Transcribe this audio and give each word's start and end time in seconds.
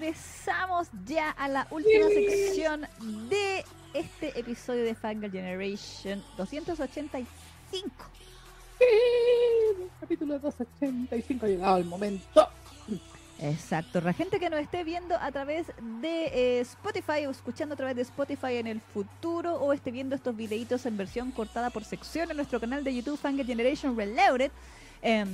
regresamos 0.00 0.88
ya 1.06 1.30
a 1.30 1.48
la 1.48 1.66
última 1.70 2.08
sección 2.08 2.86
de 3.30 3.64
este 3.94 4.38
episodio 4.38 4.84
de 4.84 4.94
Fangirl 4.94 5.32
Generation 5.32 6.22
285. 6.36 7.94
capítulo 9.98 10.38
285 10.38 11.46
ha 11.46 11.48
llegado 11.48 11.78
el 11.78 11.86
momento. 11.86 12.46
Exacto, 13.38 14.02
la 14.02 14.12
gente 14.12 14.38
que 14.38 14.50
nos 14.50 14.60
esté 14.60 14.84
viendo 14.84 15.14
a 15.16 15.32
través 15.32 15.66
de 16.00 16.26
eh, 16.26 16.60
Spotify 16.60 17.24
o 17.26 17.30
escuchando 17.30 17.72
a 17.72 17.76
través 17.76 17.96
de 17.96 18.02
Spotify 18.02 18.56
en 18.56 18.66
el 18.66 18.82
futuro 18.82 19.54
o 19.54 19.72
esté 19.72 19.90
viendo 19.90 20.14
estos 20.14 20.36
videitos 20.36 20.84
en 20.84 20.98
versión 20.98 21.32
cortada 21.32 21.70
por 21.70 21.84
sección 21.84 22.30
en 22.30 22.36
nuestro 22.36 22.60
canal 22.60 22.84
de 22.84 22.94
YouTube 22.94 23.18
Fangirl 23.18 23.46
Generation 23.46 23.96
Reloaded. 23.96 24.50
Eh, 25.00 25.24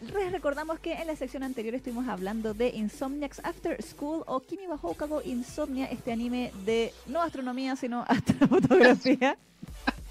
les 0.00 0.32
recordamos 0.32 0.78
que 0.78 0.94
en 0.94 1.06
la 1.06 1.16
sección 1.16 1.42
anterior 1.42 1.74
estuvimos 1.74 2.08
hablando 2.08 2.54
de 2.54 2.68
Insomniacs 2.68 3.40
After 3.42 3.82
School 3.82 4.22
o 4.26 4.40
Kimi 4.40 4.66
wa 4.66 4.78
Houkago 4.78 5.22
Insomnia, 5.24 5.86
este 5.86 6.12
anime 6.12 6.52
de 6.64 6.92
no 7.06 7.20
astronomía, 7.20 7.76
sino 7.76 8.04
astrofotografía. 8.08 9.36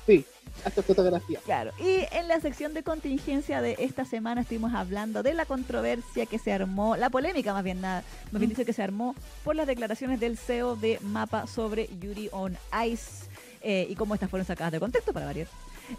Sí, 0.06 0.26
astrofotografía. 0.66 1.40
Claro, 1.46 1.72
y 1.80 2.06
en 2.12 2.28
la 2.28 2.40
sección 2.42 2.74
de 2.74 2.84
contingencia 2.84 3.62
de 3.62 3.76
esta 3.80 4.06
semana 4.06 4.42
estuvimos 4.42 4.74
hablando 4.74 5.24
de 5.24 5.34
la 5.34 5.46
controversia 5.46 6.26
que 6.26 6.40
se 6.40 6.52
armó, 6.52 6.98
la 6.98 7.10
polémica 7.10 7.54
más 7.54 7.64
bien 7.64 7.82
nada, 7.82 8.04
más 8.32 8.40
bien 8.40 8.50
dicho 8.50 8.66
que 8.66 8.74
se 8.74 8.84
armó 8.84 9.16
por 9.44 9.56
las 9.56 9.68
declaraciones 9.68 10.20
del 10.20 10.38
CEO 10.38 10.76
de 10.76 11.00
Mapa 11.02 11.48
sobre 11.48 11.90
Yuri 12.00 12.30
on 12.32 12.58
Ice 12.86 13.28
eh, 13.62 13.88
y 13.90 13.96
cómo 13.96 14.14
estas 14.14 14.30
fueron 14.30 14.46
sacadas 14.46 14.74
de 14.74 14.80
contexto 14.80 15.14
para 15.14 15.26
variar. 15.26 15.48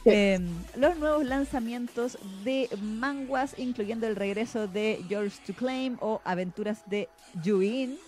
Eh, 0.05 0.39
los 0.77 0.97
nuevos 0.97 1.25
lanzamientos 1.25 2.19
de 2.45 2.69
manguas, 2.83 3.55
incluyendo 3.59 4.07
el 4.07 4.17
regreso 4.17 4.67
de 4.69 5.03
Yours 5.09 5.41
to 5.41 5.55
Claim 5.55 5.97
o 6.01 6.21
Aventuras 6.25 6.83
de 6.87 7.09
Yuin. 7.43 7.99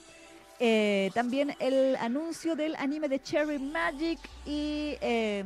Eh, 0.62 1.11
también 1.14 1.56
el 1.59 1.97
anuncio 1.97 2.55
del 2.55 2.77
anime 2.77 3.09
de 3.09 3.20
Cherry 3.22 3.59
Magic 3.59 4.19
y 4.45 4.95
eh, 5.00 5.42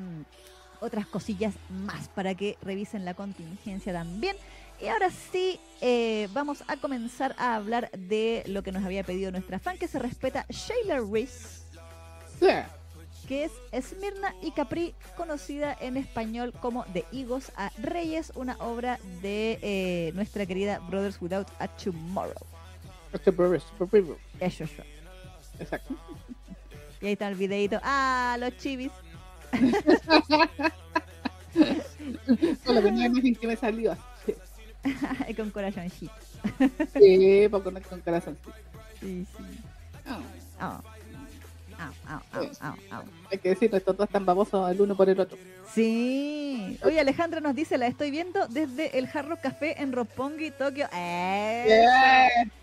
otras 0.80 1.06
cosillas 1.06 1.54
más 1.70 2.08
para 2.08 2.34
que 2.34 2.58
revisen 2.62 3.04
la 3.04 3.14
contingencia 3.14 3.92
también. 3.92 4.36
Y 4.80 4.88
ahora 4.88 5.10
sí, 5.10 5.60
eh, 5.80 6.28
vamos 6.32 6.64
a 6.66 6.76
comenzar 6.76 7.34
a 7.38 7.54
hablar 7.54 7.90
de 7.92 8.42
lo 8.46 8.62
que 8.62 8.72
nos 8.72 8.84
había 8.84 9.04
pedido 9.04 9.30
nuestra 9.30 9.60
fan, 9.60 9.78
que 9.78 9.86
se 9.86 10.00
respeta 10.00 10.46
Shayla 10.48 11.00
Reese 11.00 11.62
Sí. 12.40 12.48
Que 13.26 13.44
es 13.44 13.52
Esmirna 13.72 14.34
y 14.42 14.50
Capri, 14.52 14.94
conocida 15.16 15.76
en 15.80 15.96
español 15.96 16.52
como 16.60 16.84
De 16.92 17.04
Higos 17.12 17.52
a 17.56 17.70
Reyes, 17.78 18.32
una 18.34 18.56
obra 18.58 18.98
de 19.22 19.58
eh, 19.62 20.12
nuestra 20.14 20.46
querida 20.46 20.78
Brothers 20.90 21.20
Without 21.20 21.48
a 21.58 21.68
Tomorrow. 21.68 22.34
Eso, 24.40 24.64
eso. 24.64 24.82
Exacto. 25.58 25.94
Y 27.00 27.06
ahí 27.08 27.12
está 27.12 27.28
el 27.28 27.34
videito. 27.34 27.78
¡Ah, 27.82 28.38
los 28.40 28.56
chivis! 28.56 28.90
Con 32.64 32.74
la 32.74 32.80
primera 32.80 33.06
imagen 33.06 33.34
que 33.34 33.46
me 33.46 33.56
salió. 33.56 33.92
así. 35.20 35.34
con 35.34 35.50
corazoncito. 35.50 36.14
Sí, 36.94 37.46
poco 37.50 37.70
no 37.70 37.82
con 37.82 38.00
corazón. 38.00 38.38
Sí, 39.00 39.26
sí. 39.36 39.44
Ah, 40.06 40.20
Oh. 40.60 40.93
Au, 42.08 42.40
au, 42.40 42.74
au, 42.92 43.02
hay 43.30 43.38
que 43.38 43.50
decir, 43.50 43.74
estos 43.74 43.96
dos 43.96 44.06
están 44.06 44.24
babosos 44.24 44.70
el 44.70 44.80
uno 44.80 44.96
por 44.96 45.08
el 45.08 45.18
otro. 45.20 45.36
Sí. 45.72 46.78
Oye, 46.84 47.00
Alejandra 47.00 47.40
nos 47.40 47.54
dice, 47.54 47.78
la 47.78 47.86
estoy 47.86 48.10
viendo 48.10 48.46
desde 48.48 48.96
el 48.98 49.08
Jarro 49.08 49.36
Café 49.42 49.80
en 49.82 49.92
Roppongi, 49.92 50.50
Tokio. 50.52 50.86
Eso, 50.92 51.72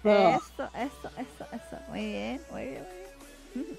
Eso. 0.03 0.69
eso, 0.75 1.09
eso, 1.17 1.45
eso. 1.51 1.77
Muy 1.89 2.05
bien, 2.05 2.41
muy 2.51 2.61
bien. 2.63 2.83
muy 3.55 3.63
bien. 3.65 3.77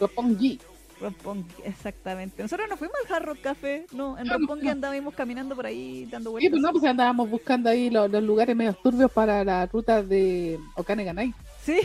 Roppongi. 0.00 0.60
Roppongi, 1.00 1.54
exactamente. 1.64 2.42
Nosotros 2.42 2.68
no 2.68 2.76
fuimos 2.76 2.94
al 3.02 3.06
Jarro 3.08 3.34
Café, 3.42 3.86
no, 3.92 4.18
en 4.18 4.26
No, 4.26 4.38
Roppongi 4.38 4.66
no. 4.66 4.72
andábamos 4.72 5.14
caminando 5.14 5.56
por 5.56 5.64
ahí 5.66 6.06
dando 6.10 6.28
Sí, 6.30 6.32
vueltas. 6.32 6.50
pues 6.50 6.62
no, 6.62 6.72
pues 6.72 6.84
andábamos 6.84 7.30
buscando 7.30 7.70
ahí 7.70 7.88
los, 7.90 8.10
los 8.10 8.22
lugares 8.22 8.54
medio 8.54 8.74
turbios 8.74 9.10
para 9.10 9.42
la 9.44 9.64
ruta 9.66 10.02
de 10.02 10.58
Okaneganai. 10.76 11.32
Sí. 11.64 11.80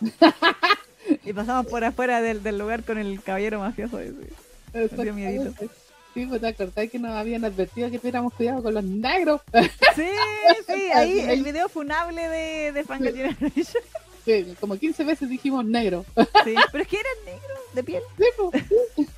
y 1.24 1.32
pasamos 1.32 1.66
por 1.66 1.84
afuera 1.84 2.20
del, 2.20 2.42
del 2.42 2.58
lugar 2.58 2.84
con 2.84 2.98
el 2.98 3.22
caballero 3.22 3.60
mafioso. 3.60 3.98
ese. 4.00 5.12
miedito. 5.12 5.52
Sí, 6.14 6.26
pues 6.26 6.40
te 6.40 6.48
acordás 6.48 6.90
que 6.90 6.98
nos 6.98 7.12
habían 7.12 7.44
advertido 7.44 7.90
que 7.90 7.98
tuviéramos 7.98 8.32
cuidado 8.34 8.62
con 8.62 8.74
los 8.74 8.84
negros. 8.84 9.40
Sí, 9.94 10.08
sí, 10.66 10.90
ahí 10.94 11.18
el 11.18 11.42
video 11.42 11.68
funable 11.68 12.28
de, 12.28 12.70
de 12.72 12.84
Fangirl 12.84 13.16
Generation. 13.16 13.82
Sí, 14.24 14.54
como 14.60 14.76
15 14.76 15.02
veces 15.02 15.28
dijimos 15.28 15.64
negro. 15.64 16.04
Sí, 16.44 16.54
pero 16.70 16.82
es 16.84 16.88
que 16.88 16.98
eran 16.98 17.24
negros 17.24 17.58
de 17.74 17.82
piel. 17.82 18.02
Sí, 18.16 18.24
pues. 18.36 19.08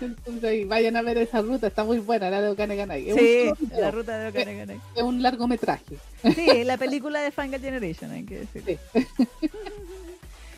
Entonces 0.00 0.68
vayan 0.68 0.96
a 0.96 1.02
ver 1.02 1.18
esa 1.18 1.40
ruta, 1.42 1.66
está 1.66 1.84
muy 1.84 1.98
buena, 1.98 2.30
la 2.30 2.40
de 2.42 2.48
Okaneganai. 2.50 3.10
Es 3.10 3.16
Sí, 3.16 3.52
un, 3.60 3.80
la 3.80 3.90
ruta 3.90 4.18
de 4.18 4.28
Okanaganai. 4.28 4.80
es 4.96 5.02
un 5.02 5.22
largometraje. 5.22 5.96
Sí, 6.34 6.64
la 6.64 6.76
película 6.76 7.20
de 7.20 7.30
Fangirl 7.30 7.62
Generation, 7.62 8.10
hay 8.10 8.24
que 8.24 8.38
decir. 8.40 8.78
Sí. 8.94 9.06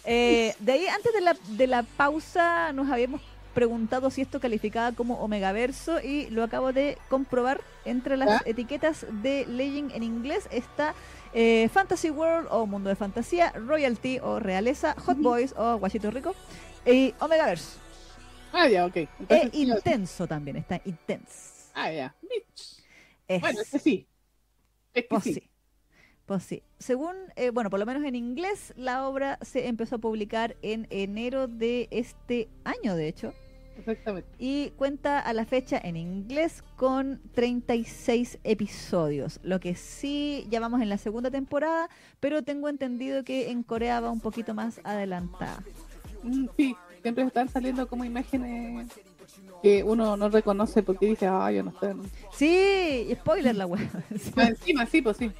Eh, 0.05 0.55
de 0.61 0.73
ahí, 0.73 0.87
antes 0.87 1.13
de 1.13 1.21
la, 1.21 1.37
de 1.51 1.67
la 1.67 1.83
pausa, 1.83 2.73
nos 2.73 2.91
habíamos 2.91 3.21
preguntado 3.55 4.11
si 4.11 4.23
esto 4.23 4.41
calificaba 4.41 4.93
como 4.93 5.17
Omegaverso 5.21 6.01
y 6.01 6.29
lo 6.31 6.43
acabo 6.43 6.73
de 6.73 6.97
comprobar. 7.09 7.61
Entre 7.85 8.17
las 8.17 8.45
etiquetas 8.47 9.07
de 9.23 9.47
Legend 9.47 9.93
en 9.93 10.03
inglés 10.03 10.49
está 10.51 10.95
eh, 11.35 11.69
Fantasy 11.73 12.11
World 12.11 12.49
o 12.51 12.67
Mundo 12.67 12.89
de 12.89 12.97
Fantasía, 12.97 13.53
Royalty 13.53 14.19
o 14.21 14.39
Realeza, 14.41 14.95
Hot. 15.05 15.19
Boys 15.19 15.55
o 15.57 15.77
Guachito 15.79 16.11
Rico 16.11 16.35
y 16.87 17.15
Omegaverso. 17.21 17.79
Ah, 18.53 18.69
ya, 18.69 18.87
ok. 18.87 18.97
E 18.97 19.09
Entonces, 19.21 19.51
sí, 19.53 19.63
intenso 19.63 20.27
también, 20.27 20.57
está 20.57 20.81
intenso. 20.85 21.71
ah, 21.75 21.93
ya. 21.93 22.15
Es- 23.29 23.41
Bueno, 23.41 23.61
es 23.61 23.71
que 23.71 23.79
sí. 23.79 24.07
Es 24.95 25.03
que 25.05 25.09
Pues 25.09 25.23
sí. 25.25 25.35
sí. 25.35 25.51
Pues 26.27 26.43
sí. 26.45 26.63
Según, 26.79 27.15
eh, 27.37 27.51
bueno, 27.51 27.71
por 27.71 27.81
lo 27.81 27.87
menos 27.87 28.05
en 28.05 28.15
inglés, 28.15 28.73
la 28.77 29.07
obra 29.09 29.39
se 29.43 29.67
empezó 29.67 29.97
a 29.97 29.99
publicar 29.99 30.57
en 30.63 30.87
enero 30.91 31.49
de 31.49 31.89
este 31.91 32.49
año, 32.65 32.95
de 32.95 33.09
hecho, 33.09 33.35
Exactamente. 33.79 34.29
y 34.39 34.71
cuenta 34.77 35.19
a 35.21 35.33
la 35.33 35.45
fecha 35.45 35.81
en 35.83 35.97
inglés 35.97 36.63
con 36.77 37.21
36 37.33 38.39
episodios, 38.45 39.41
lo 39.43 39.59
que 39.59 39.75
sí 39.75 40.47
ya 40.51 40.61
vamos 40.61 40.81
en 40.83 40.89
la 40.89 40.99
segunda 40.99 41.31
temporada, 41.33 41.89
pero 42.21 42.43
tengo 42.43 42.69
entendido 42.69 43.25
que 43.25 43.51
en 43.51 43.63
Corea 43.65 43.99
va 44.01 44.11
un 44.11 44.21
poquito 44.21 44.55
más 44.55 44.81
adelantada. 44.85 45.65
Mm, 46.23 46.47
Sí, 46.57 46.77
siempre 47.03 47.25
están 47.25 47.49
saliendo 47.49 47.89
como 47.89 48.05
imágenes 48.05 48.89
que 49.63 49.83
uno 49.85 50.17
no 50.17 50.29
reconoce 50.29 50.83
porque 50.83 51.07
dice, 51.07 51.27
ah, 51.27 51.51
yo 51.53 51.63
no 51.63 51.73
sé. 51.79 51.95
Sí, 52.33 53.15
spoiler 53.15 53.57
la 53.57 53.67
web. 53.67 53.81
Ah, 54.37 54.49
encima, 54.49 54.87
sí, 54.87 55.03
pues 55.03 55.17
sí. 55.17 55.31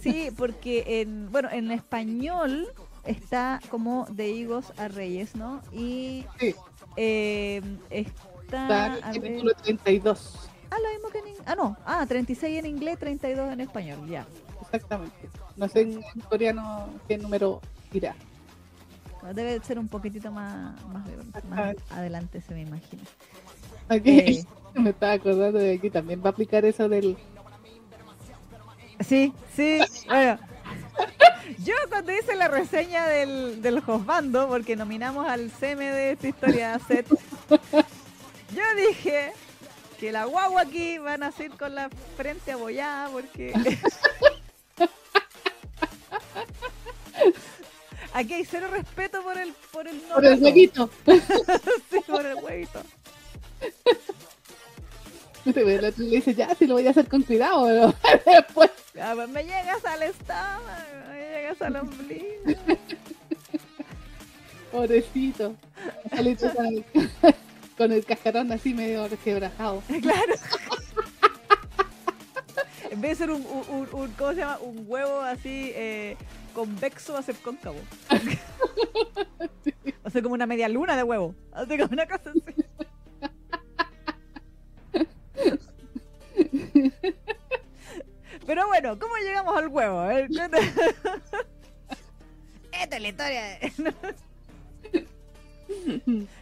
Sí, 0.00 0.30
porque 0.36 1.00
en, 1.00 1.30
bueno, 1.32 1.48
en 1.50 1.70
español 1.70 2.68
está 3.04 3.60
como 3.70 4.06
de 4.10 4.30
higos 4.30 4.72
a 4.76 4.88
reyes, 4.88 5.34
¿no? 5.34 5.60
Y 5.72 6.24
Sí. 6.38 6.54
eh, 6.96 7.60
Está 7.90 8.96
está... 8.96 9.10
el 9.10 9.14
capítulo 9.20 9.52
32. 9.62 10.34
ah, 10.70 10.76
lo 10.82 10.90
mismo 10.90 11.08
que 11.10 11.18
en 11.18 11.28
inglés. 11.28 11.44
Ah, 11.46 11.54
no. 11.56 11.76
Ah, 11.84 12.04
36 12.06 12.58
en 12.58 12.66
inglés, 12.66 12.98
32 12.98 13.52
en 13.52 13.60
español, 13.60 14.08
ya. 14.08 14.26
Exactamente. 14.62 15.28
No 15.56 15.68
sé 15.68 15.80
en 15.82 15.92
en 16.14 16.20
coreano 16.28 16.88
qué 17.08 17.18
número 17.18 17.60
irá. 17.92 18.14
Debe 19.34 19.60
ser 19.62 19.78
un 19.78 19.88
poquitito 19.88 20.30
más, 20.32 20.74
más, 20.86 21.04
más 21.48 21.76
adelante, 21.90 22.40
se 22.40 22.54
me 22.54 22.62
imagina. 22.62 23.02
Aquí 23.88 24.10
Eh, 24.10 24.44
me 24.74 24.90
estaba 24.90 25.12
acordando 25.14 25.58
de 25.58 25.78
que 25.78 25.90
también 25.90 26.22
va 26.22 26.28
a 26.28 26.32
aplicar 26.32 26.64
eso 26.64 26.88
del. 26.88 27.16
sí, 29.00 29.32
sí. 29.54 29.80
Bueno, 30.06 30.38
yo 31.64 31.74
cuando 31.88 32.12
hice 32.12 32.34
la 32.36 32.48
reseña 32.48 33.06
del, 33.06 33.62
del 33.62 33.80
Josbando, 33.80 34.48
porque 34.48 34.76
nominamos 34.76 35.28
al 35.28 35.50
CM 35.50 35.84
de 35.90 36.12
esta 36.12 36.28
historia 36.28 36.78
set, 36.86 37.06
yo 38.54 38.62
dije 38.88 39.32
que 39.98 40.12
la 40.12 40.24
guagua 40.24 40.62
aquí 40.62 40.98
va 40.98 41.14
a 41.14 41.18
nacer 41.18 41.50
con 41.52 41.74
la 41.74 41.90
frente 42.16 42.52
abollada 42.52 43.08
porque 43.10 43.52
aquí 48.12 48.34
hay 48.34 48.44
cero 48.44 48.68
respeto 48.70 49.22
por 49.22 49.38
el 49.38 49.52
por 49.72 49.88
el 49.88 49.96
Por 49.98 50.24
el 50.24 50.42
huequito. 50.42 50.90
Sí, 51.90 51.98
por 52.06 52.24
el 52.26 52.36
huevito. 52.36 52.82
El 55.44 55.84
otro 55.84 56.04
le 56.04 56.16
dice, 56.16 56.34
ya, 56.34 56.54
sí 56.54 56.66
lo 56.66 56.74
voy 56.74 56.86
a 56.86 56.90
hacer 56.90 57.08
con 57.08 57.22
cuidado, 57.22 57.66
después. 58.26 58.70
Ya, 58.94 59.14
pues, 59.14 59.28
me 59.30 59.42
llegas 59.42 59.84
al 59.84 60.02
estómago, 60.02 60.60
me 61.08 61.18
llegas 61.18 61.62
al 61.62 61.76
ombligo. 61.76 62.26
Pobrecito. 64.72 65.54
Con 66.10 66.26
el, 66.66 66.84
con 67.76 67.92
el 67.92 68.04
cascarón 68.04 68.52
así 68.52 68.74
medio 68.74 69.08
resquebrajado. 69.08 69.82
Claro. 70.00 70.34
En 72.90 73.00
vez 73.00 73.18
de 73.18 73.24
ser 73.24 73.30
un, 73.30 73.44
un, 73.46 73.64
un- 73.70 73.88
un- 73.92 74.10
¿cómo 74.12 74.30
se 74.32 74.36
llama? 74.38 74.58
Un 74.58 74.84
huevo 74.86 75.20
así 75.22 75.72
eh, 75.74 76.16
convexo, 76.50 77.14
va 77.14 77.20
a 77.20 77.22
ser 77.22 77.36
cóncavo. 77.36 77.78
Va 80.02 80.08
a 80.08 80.10
ser 80.10 80.22
como 80.22 80.34
una 80.34 80.46
media 80.46 80.68
luna 80.68 80.96
de 80.96 81.02
huevo. 81.02 81.34
Así 81.52 81.76
como 81.78 81.92
una 81.92 82.06
cosa 82.06 82.30
así. 82.30 82.42
Pero 88.46 88.66
bueno, 88.66 88.98
¿cómo 88.98 89.14
llegamos 89.16 89.56
al 89.56 89.68
huevo? 89.68 90.10
Esta 90.10 90.58
es 92.96 93.02
la 93.02 93.08
historia. 93.08 93.44
de- 93.44 93.94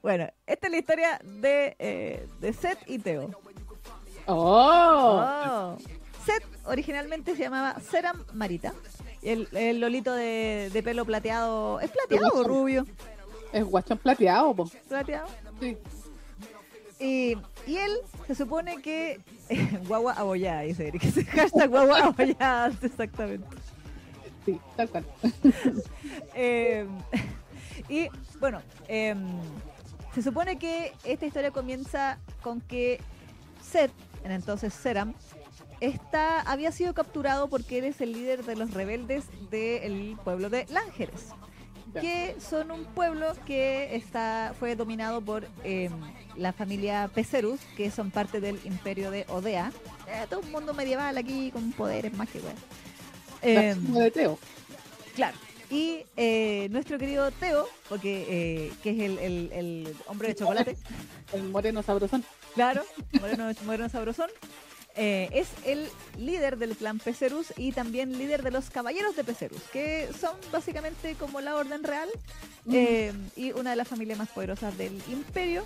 Bueno, 0.00 0.28
esta 0.46 0.68
es 0.68 0.70
la 0.70 0.78
historia 0.78 1.20
de, 1.24 1.74
eh, 1.80 2.24
de 2.40 2.52
Seth 2.52 2.78
y 2.86 3.00
Teo. 3.00 3.30
Oh, 4.26 5.20
Oh. 5.20 5.76
Seth 6.28 6.44
originalmente 6.66 7.34
se 7.34 7.42
llamaba 7.44 7.80
Seram 7.80 8.22
Marita. 8.34 8.74
Y 9.22 9.30
el, 9.30 9.48
el 9.52 9.80
lolito 9.80 10.12
de, 10.12 10.68
de 10.70 10.82
pelo 10.82 11.06
plateado. 11.06 11.80
¿Es 11.80 11.90
plateado 11.90 12.28
o 12.34 12.44
rubio? 12.44 12.86
es 13.52 13.64
guachón 13.64 13.96
plateado, 13.96 14.54
po. 14.54 14.70
Plateado. 14.88 15.26
Sí. 15.58 15.78
Y, 17.00 17.36
y 17.66 17.76
él 17.78 17.92
se 18.26 18.34
supone 18.34 18.82
que. 18.82 19.20
guagua 19.86 20.12
abollada, 20.12 20.62
dice 20.62 20.88
Eric. 20.88 21.02
Hashtag 21.30 21.70
guagua 21.70 21.98
abollada, 21.98 22.72
exactamente. 22.82 23.46
Sí, 24.44 24.60
tal 24.76 24.88
cual. 24.90 25.06
Eh, 26.34 26.86
y 27.88 28.08
bueno, 28.38 28.60
em, 28.86 29.26
se 30.14 30.22
supone 30.22 30.58
que 30.58 30.92
esta 31.04 31.24
historia 31.24 31.50
comienza 31.50 32.18
con 32.42 32.60
que 32.60 33.00
Seth, 33.62 33.92
en 34.24 34.32
entonces 34.32 34.74
Seram, 34.74 35.14
está, 35.80 36.40
había 36.40 36.72
sido 36.72 36.94
capturado 36.94 37.48
porque 37.48 37.78
él 37.78 37.84
es 37.84 38.00
el 38.00 38.12
líder 38.12 38.44
de 38.44 38.56
los 38.56 38.72
rebeldes 38.72 39.24
del 39.50 40.16
pueblo 40.24 40.50
de 40.50 40.66
Lángeres, 40.70 41.26
que 42.00 42.36
son 42.40 42.70
un 42.70 42.84
pueblo 42.84 43.32
que 43.46 43.94
está, 43.96 44.54
fue 44.58 44.76
dominado 44.76 45.20
por 45.20 45.46
em, 45.64 45.92
la 46.36 46.52
familia 46.52 47.10
Pecerus, 47.14 47.60
que 47.76 47.90
son 47.90 48.10
parte 48.10 48.40
del 48.40 48.58
imperio 48.64 49.10
de 49.10 49.24
Odea. 49.28 49.72
Eh, 50.06 50.26
todo 50.28 50.40
un 50.40 50.50
mundo 50.52 50.74
medieval 50.74 51.16
aquí 51.18 51.50
con 51.50 51.72
poderes 51.72 52.12
mágicos. 52.14 52.50
Em, 53.42 53.78
de 53.92 54.10
Teo. 54.10 54.38
Claro. 55.14 55.36
Y 55.70 56.04
eh, 56.16 56.68
nuestro 56.70 56.98
querido 56.98 57.30
Teo, 57.30 57.68
porque 57.88 58.24
eh, 58.28 58.72
que 58.82 58.90
es 58.90 58.98
el, 59.00 59.18
el- 59.18 59.52
el 59.52 59.96
hombre 60.06 60.28
de 60.28 60.34
chocolate, 60.36 60.76
El 61.32 61.44
moreno 61.50 61.82
sabrosón. 61.82 62.24
claro, 62.54 62.82
moreno, 63.20 63.50
moreno 63.66 63.88
sabrosón, 63.90 64.30
eh, 64.98 65.30
es 65.32 65.48
el 65.64 65.88
líder 66.18 66.58
del 66.58 66.76
clan 66.76 66.98
Pecerus 66.98 67.54
y 67.56 67.72
también 67.72 68.18
líder 68.18 68.42
de 68.42 68.50
los 68.50 68.68
caballeros 68.68 69.14
de 69.16 69.22
Pecerus, 69.24 69.62
que 69.72 70.08
son 70.20 70.36
básicamente 70.52 71.14
como 71.14 71.40
la 71.40 71.54
orden 71.56 71.84
real 71.84 72.08
eh, 72.72 73.12
y 73.36 73.52
una 73.52 73.70
de 73.70 73.76
las 73.76 73.88
familias 73.88 74.18
más 74.18 74.28
poderosas 74.28 74.76
del 74.76 75.00
imperio, 75.08 75.64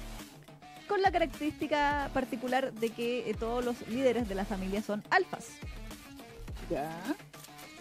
con 0.87 1.01
la 1.03 1.11
característica 1.11 2.11
particular 2.13 2.73
de 2.75 2.91
que 2.91 3.31
eh, 3.31 3.35
todos 3.35 3.65
los 3.65 3.81
líderes 3.89 4.29
de 4.29 4.35
la 4.35 4.45
familia 4.45 4.83
son 4.83 5.03
alfas. 5.11 5.47
Ya. 6.71 6.91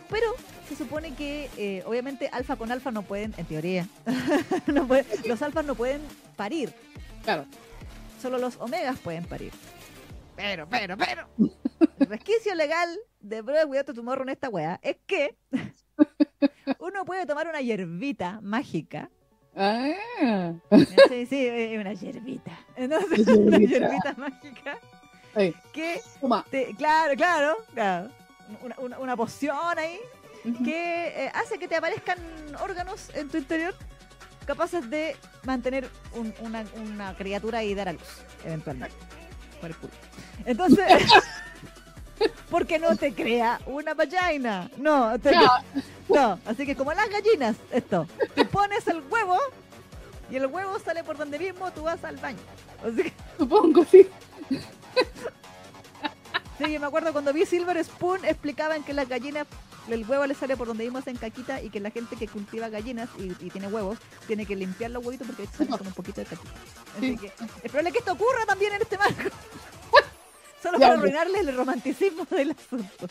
Pero 0.09 0.27
se 0.67 0.75
supone 0.75 1.13
que, 1.13 1.83
obviamente, 1.85 2.29
alfa 2.33 2.55
con 2.57 2.71
alfa 2.71 2.91
no 2.91 3.01
pueden, 3.03 3.33
en 3.37 3.45
teoría, 3.45 3.87
no 4.67 4.87
pueden- 4.87 5.05
los 5.25 5.41
alfas 5.41 5.63
no 5.65 5.75
pueden 5.75 6.01
parir. 6.35 6.73
Claro. 7.23 7.45
Solo 8.21 8.37
los 8.37 8.57
omegas 8.57 8.99
pueden 8.99 9.23
parir. 9.25 9.51
Pero, 10.41 10.67
pero, 10.69 10.97
pero. 10.97 11.29
El 11.99 12.07
resquicio 12.07 12.55
legal 12.55 12.89
de 13.19 13.41
Bro 13.41 13.65
de 13.67 13.83
tu 13.83 14.03
morro 14.03 14.23
en 14.23 14.29
esta 14.29 14.49
wea 14.49 14.79
es 14.81 14.97
que 15.05 15.37
uno 16.79 17.05
puede 17.05 17.25
tomar 17.25 17.47
una 17.47 17.61
hierbita 17.61 18.39
mágica. 18.41 19.09
Ah. 19.55 20.53
Sí, 21.09 21.25
sí, 21.27 21.45
eh, 21.47 21.77
una 21.79 21.93
hierbita. 21.93 22.51
Entonces, 22.75 23.27
una 23.27 23.57
Hierbita. 23.57 23.79
hierbita 23.79 24.13
mágica 24.17 24.77
Ahí. 25.35 25.53
que, 25.73 26.01
te- 26.49 26.73
claro, 26.75 27.13
claro, 27.15 27.57
claro. 27.73 28.09
Una, 28.63 28.75
una- 28.79 28.99
una 28.99 29.15
poción 29.17 29.77
ahí 29.77 29.99
que 30.65 31.25
eh, 31.25 31.31
hace 31.35 31.59
que 31.59 31.67
te 31.67 31.75
aparezcan 31.75 32.17
órganos 32.61 33.09
en 33.15 33.29
tu 33.29 33.37
interior 33.37 33.75
capaces 34.45 34.89
de 34.89 35.15
mantener 35.43 35.87
un- 36.15 36.33
una, 36.41 36.65
una 36.83 37.15
criatura 37.15 37.63
y 37.63 37.75
dar 37.75 37.89
a 37.89 37.93
luz, 37.93 38.23
eventualmente. 38.43 38.95
Por 39.61 39.69
el 39.69 39.75
culo. 39.77 39.93
Entonces, 40.45 40.85
¿por 42.49 42.65
qué 42.67 42.79
no 42.79 42.95
te 42.97 43.13
crea 43.13 43.61
una 43.67 43.93
vagina? 43.93 44.69
No, 44.77 45.17
te- 45.19 45.31
no, 46.09 46.39
así 46.45 46.65
que 46.65 46.75
como 46.75 46.91
las 46.93 47.09
gallinas, 47.09 47.55
esto, 47.71 48.07
tú 48.35 48.45
pones 48.47 48.85
el 48.87 49.01
huevo 49.09 49.37
y 50.29 50.35
el 50.37 50.47
huevo 50.47 50.77
sale 50.79 51.03
por 51.03 51.17
donde 51.17 51.37
mismo 51.39 51.71
tú 51.71 51.83
vas 51.83 52.03
al 52.03 52.17
baño. 52.17 52.39
Así 52.83 53.03
que, 53.03 53.13
Supongo, 53.37 53.85
sí. 53.85 54.07
Sí, 56.57 56.71
yo 56.73 56.79
me 56.79 56.85
acuerdo 56.87 57.11
cuando 57.11 57.33
vi 57.33 57.45
Silver 57.45 57.83
Spoon 57.83 58.23
explicaban 58.25 58.83
que 58.83 58.93
las 58.93 59.07
gallinas, 59.09 59.47
el 59.89 60.07
huevo 60.07 60.25
le 60.25 60.35
sale 60.35 60.55
por 60.55 60.67
donde 60.67 60.83
vimos 60.83 61.05
en 61.07 61.17
caquita 61.17 61.61
y 61.61 61.69
que 61.69 61.79
la 61.79 61.91
gente 61.91 62.15
que 62.15 62.27
cultiva 62.27 62.69
gallinas 62.69 63.09
y, 63.17 63.31
y 63.45 63.49
tiene 63.49 63.67
huevos 63.67 63.97
tiene 64.27 64.45
que 64.45 64.55
limpiar 64.55 64.91
los 64.91 65.05
huevitos 65.05 65.27
porque 65.27 65.47
sale 65.47 65.69
con 65.69 65.85
un 65.87 65.93
poquito 65.93 66.21
de 66.21 66.27
caquita. 66.27 66.51
Así 66.97 67.07
Sí. 67.11 67.17
que 67.17 67.27
es 67.27 67.71
probable 67.71 67.91
que 67.91 67.97
esto 67.99 68.13
ocurra 68.13 68.45
también 68.47 68.73
en 68.73 68.81
este 68.81 68.97
marco. 68.97 69.29
Solo 70.63 70.77
Ya, 70.79 70.87
para 70.89 70.99
pues. 70.99 71.11
arruinarles 71.11 71.47
el 71.47 71.57
romanticismo 71.57 72.25
del 72.29 72.51
asunto. 72.51 73.07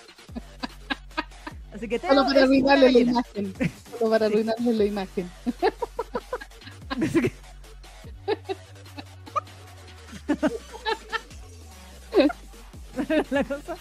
Así 1.74 1.88
que 1.88 1.98
Solo 1.98 2.24
para 2.26 2.42
arruinarle 2.44 2.92
la 2.92 2.98
imagen. 3.00 3.54
Solo 3.98 4.10
para 4.10 4.26
Sí. 4.28 4.32
arruinarle 4.34 4.72
la 4.72 4.84
imagen. 4.84 5.30
La 13.30 13.44
cosa 13.44 13.76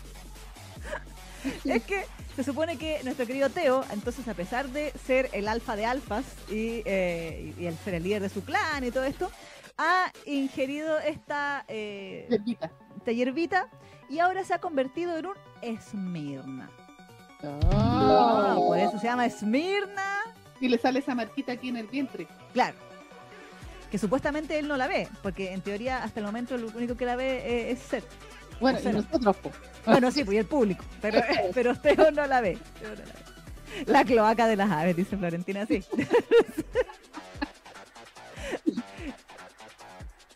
es 1.66 1.84
que 1.84 2.06
se 2.40 2.46
supone 2.46 2.78
que 2.78 3.02
nuestro 3.04 3.28
querido 3.28 3.50
Teo, 3.50 3.84
entonces 3.92 4.26
a 4.30 4.34
pesar 4.34 4.70
de 4.70 4.94
ser 5.06 5.30
el 5.34 5.50
alfa 5.50 5.76
de 5.76 5.86
alfas 5.86 6.24
y, 6.50 6.82
eh, 6.86 7.54
y 7.60 7.66
el 7.66 7.78
ser 7.80 7.96
el 7.96 8.04
líder 8.04 8.22
de 8.22 8.30
su 8.30 8.46
clan 8.46 8.82
y 8.82 8.92
todo 8.92 9.04
esto, 9.04 9.30
ha 9.78 10.10
ingerido 10.26 10.98
esta, 11.00 11.66
eh, 11.68 12.28
Hierbita. 12.30 12.72
esta 12.96 13.12
hierbita 13.12 13.68
y 14.10 14.20
ahora 14.20 14.46
se 14.46 14.54
ha 14.54 14.60
convertido 14.60 15.18
en 15.18 15.26
un 15.26 15.36
Esmirna. 15.62 16.70
Ah. 17.44 18.56
por 18.56 18.80
eso 18.80 18.98
se 18.98 19.08
llama 19.08 19.26
Esmirna. 19.26 20.20
Y 20.62 20.70
le 20.70 20.78
sale 20.78 21.00
esa 21.00 21.16
marquita 21.16 21.52
aquí 21.52 21.68
en 21.68 21.76
el 21.76 21.88
vientre. 21.88 22.26
Claro. 22.54 22.78
Que 23.92 23.98
supuestamente 23.98 24.58
él 24.58 24.70
no 24.70 24.78
la 24.78 24.88
ve, 24.88 25.10
porque 25.22 25.52
en 25.52 25.60
teoría 25.60 26.04
hasta 26.04 26.22
el 26.22 26.26
momento 26.26 26.56
lo 26.56 26.68
único 26.70 26.96
que 26.96 27.06
la 27.06 27.18
ve 27.18 27.40
eh, 27.46 27.72
es 27.72 27.80
Seth. 27.80 28.06
Bueno, 28.60 28.78
O 28.78 28.82
sea, 28.82 28.92
y 28.92 28.96
no. 28.96 29.02
nosotros. 29.02 29.36
Bueno, 29.86 30.12
sí, 30.12 30.24
pues 30.24 30.36
y 30.36 30.38
el 30.40 30.46
público, 30.46 30.84
pero, 31.02 31.22
pero 31.54 31.76
Teo 31.76 32.12
no 32.12 32.26
la 32.26 32.42
ve. 32.42 32.58
No 32.82 32.90
la 32.90 32.96
ve. 32.96 33.14
La 33.86 34.04
cloaca 34.04 34.48
de 34.48 34.56
las 34.56 34.70
aves, 34.72 34.96
dice 34.96 35.16
Florentina, 35.18 35.66
sí. 35.66 35.84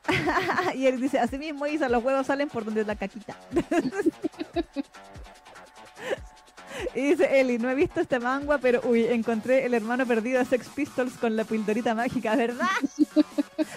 y 0.75 0.85
él 0.87 0.99
dice, 1.01 1.19
así 1.19 1.37
mismo 1.37 1.65
Isa, 1.67 1.89
los 1.89 2.03
huevos 2.03 2.27
salen 2.27 2.49
por 2.49 2.65
donde 2.65 2.81
es 2.81 2.87
la 2.87 2.95
caquita. 2.95 3.35
y 6.93 7.01
dice 7.01 7.39
Eli, 7.39 7.57
no 7.57 7.69
he 7.69 7.75
visto 7.75 8.01
este 8.01 8.19
manga, 8.19 8.57
pero 8.59 8.81
uy, 8.85 9.05
encontré 9.05 9.65
el 9.65 9.73
hermano 9.73 10.05
perdido 10.05 10.39
de 10.39 10.45
Sex 10.45 10.67
Pistols 10.69 11.13
con 11.13 11.35
la 11.35 11.43
pildorita 11.43 11.95
mágica, 11.95 12.35
¿verdad? 12.35 12.67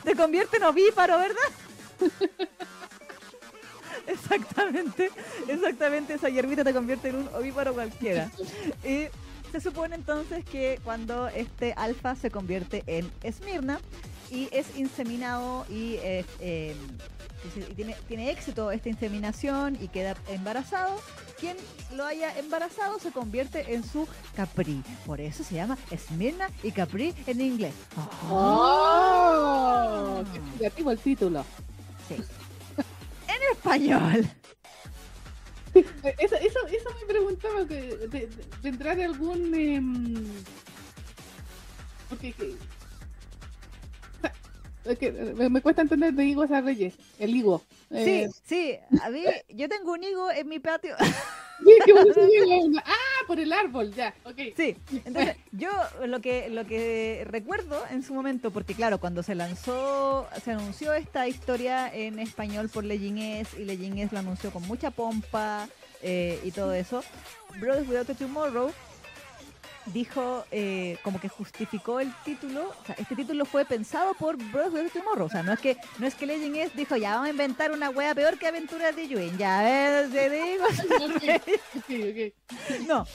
Te 0.05 0.15
convierte 0.15 0.59
en 0.59 0.65
ovíparo, 0.65 1.19
¿verdad? 1.19 2.13
Exactamente, 4.13 5.11
exactamente, 5.49 6.15
esa 6.15 6.29
hierbita 6.29 6.65
te 6.65 6.73
convierte 6.73 7.09
en 7.09 7.17
un 7.17 7.29
ovíparo 7.35 7.75
cualquiera. 7.75 8.31
Y 8.85 9.07
se 9.53 9.61
supone 9.61 9.95
entonces 9.97 10.45
que 10.45 10.81
cuando 10.85 11.29
este 11.29 11.73
alfa 11.75 12.15
se 12.15 12.31
convierte 12.31 12.83
en 12.87 13.11
Esmirna 13.23 13.81
y 14.31 14.49
es 14.53 14.77
inseminado 14.77 15.65
y, 15.69 15.97
eh, 16.03 16.25
y 17.71 17.75
tiene, 17.75 17.97
tiene 18.09 18.31
éxito 18.31 18.71
esta 18.71 18.89
inseminación 18.89 19.79
y 19.81 19.89
queda 19.89 20.17
embarazado, 20.29 21.01
quien 21.39 21.57
lo 21.95 22.05
haya 22.05 22.37
embarazado 22.39 22.99
se 22.99 23.13
convierte 23.13 23.75
en 23.75 23.85
su 23.85 24.09
Capri. 24.35 24.83
Por 25.05 25.21
eso 25.21 25.45
se 25.45 25.55
llama 25.55 25.79
Esmirna 25.91 26.51
y 26.63 26.73
Capri 26.73 27.15
en 27.27 27.41
inglés. 27.41 27.75
¡Oh! 28.31 30.23
¡Qué 30.33 30.39
explicativo 30.39 30.91
el 30.91 30.99
título! 30.99 31.45
Sí. 32.09 32.17
En 33.37 33.57
español. 33.57 34.27
Eh, 35.75 35.85
Eso, 36.19 36.37
eso, 36.37 36.59
eso 36.69 36.89
me 37.01 37.07
preguntaba, 37.07 37.67
que 37.69 37.75
de- 37.75 38.09
de- 38.09 38.29
¿tendrá 38.63 38.95
de 38.95 39.05
algún... 39.05 39.55
em, 39.55 40.15
porque 42.09 42.35
me, 45.37 45.49
me 45.51 45.61
cuesta 45.61 45.83
entender 45.83 46.15
de 46.15 46.25
higos 46.25 46.51
a 46.51 46.61
reyes, 46.61 46.95
el 47.19 47.35
higo. 47.37 47.63
Sí, 47.91 47.97
Eh, 47.99 48.31
sí. 48.45 48.79
A 49.03 49.11
mí, 49.11 49.25
yo 49.49 49.69
tengo 49.69 49.93
un 49.93 50.03
higo 50.03 50.31
en 50.31 50.49
mi 50.49 50.59
patio. 50.59 50.95
Sí, 51.65 51.73
que 51.87 51.93
ah, 52.85 53.25
por 53.27 53.41
el 53.41 53.53
árbol, 53.53 53.91
ya, 53.95 54.15
ok. 54.25 54.37
Sí, 54.57 54.77
entonces 55.07 55.37
yo 55.53 55.71
lo 56.05 56.21
que, 56.21 56.51
lo 56.51 56.67
que 56.67 57.27
recuerdo 57.31 57.83
en 57.91 58.03
su 58.03 58.13
momento, 58.13 58.51
porque 58.51 58.75
claro, 58.75 58.99
cuando 58.99 59.23
se 59.23 59.35
lanzó, 59.35 60.29
se 60.45 60.51
anunció 60.53 60.93
esta 60.93 61.27
historia 61.29 61.93
en 61.93 62.19
español 62.19 62.69
por 62.69 62.85
Legines 62.85 63.55
y 63.55 63.65
Legines 63.65 64.13
lo 64.13 64.19
anunció 64.19 64.51
con 64.51 64.67
mucha 64.67 64.91
pompa 64.91 65.67
eh, 66.03 66.39
y 66.45 66.51
todo 66.51 66.75
eso, 66.75 67.03
Brothers 67.59 67.89
Without 67.89 68.11
a 68.11 68.15
Tomorrow 68.15 68.71
dijo, 69.87 70.45
eh, 70.51 70.99
como 71.03 71.21
que 71.21 71.29
justificó 71.29 72.01
el 72.01 72.13
título, 72.25 72.71
o 72.83 72.87
sea, 72.87 72.97
este 72.99 73.15
título 73.15 73.45
fue 73.45 73.65
pensado 73.65 74.15
por 74.15 74.37
a 74.37 74.91
Tomorrow, 74.93 75.27
o 75.27 75.31
sea, 75.31 75.43
no 75.43 75.53
es 75.53 75.61
que 75.61 75.77
no 75.99 76.07
es 76.07 76.15
que 76.15 76.27
Legend 76.27 76.57
es 76.57 76.77
dijo, 76.77 76.97
ya 76.97 77.13
vamos 77.13 77.29
a 77.29 77.31
inventar 77.31 77.73
una 77.73 77.91
wea 77.91 78.15
peor 78.15 78.39
que 78.39 78.47
Aventuras 78.49 78.95
de 78.97 79.09
Yuen, 79.09 79.37
ya 79.39 79.63
ves, 79.63 80.11
te 80.13 80.31
digo, 80.31 80.65
no, 82.87 83.07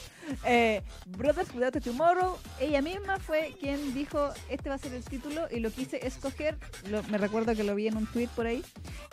eh, 0.44 0.82
Brothers 1.06 1.52
Without 1.54 1.82
Tomorrow, 1.82 2.38
ella 2.60 2.80
misma 2.80 3.18
fue 3.18 3.54
quien 3.60 3.92
dijo, 3.94 4.32
este 4.48 4.68
va 4.68 4.76
a 4.76 4.78
ser 4.78 4.94
el 4.94 5.04
título 5.04 5.46
y 5.50 5.60
lo 5.60 5.70
quise 5.70 6.04
escoger, 6.06 6.56
lo- 6.88 7.02
me 7.04 7.18
recuerdo 7.18 7.54
que 7.54 7.64
lo 7.64 7.74
vi 7.74 7.88
en 7.88 7.96
un 7.96 8.06
tweet 8.06 8.28
por 8.34 8.46
ahí, 8.46 8.64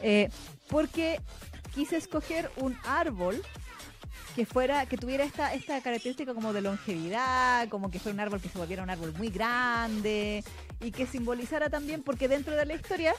eh, 0.02 0.30
porque 0.70 1.20
quise 1.76 1.98
escoger 1.98 2.50
un 2.58 2.78
árbol 2.86 3.42
que 4.36 4.46
fuera, 4.46 4.86
que 4.86 4.98
tuviera 4.98 5.24
esta, 5.24 5.54
esta 5.54 5.82
característica 5.82 6.34
como 6.34 6.54
de 6.54 6.62
longevidad, 6.62 7.68
como 7.70 7.90
que 7.92 8.00
fuera 8.00 8.14
un 8.14 8.20
árbol 8.22 8.40
que 8.42 8.50
se 8.50 8.58
volviera 8.58 8.84
un 8.84 8.90
árbol 8.90 9.14
muy 9.18 9.30
grande 9.30 10.44
y 10.82 10.92
que 10.92 11.06
simbolizara 11.06 11.70
también, 11.70 12.04
porque 12.04 12.28
dentro 12.28 12.56
de 12.56 12.66
la 12.66 12.74
historia 12.76 13.14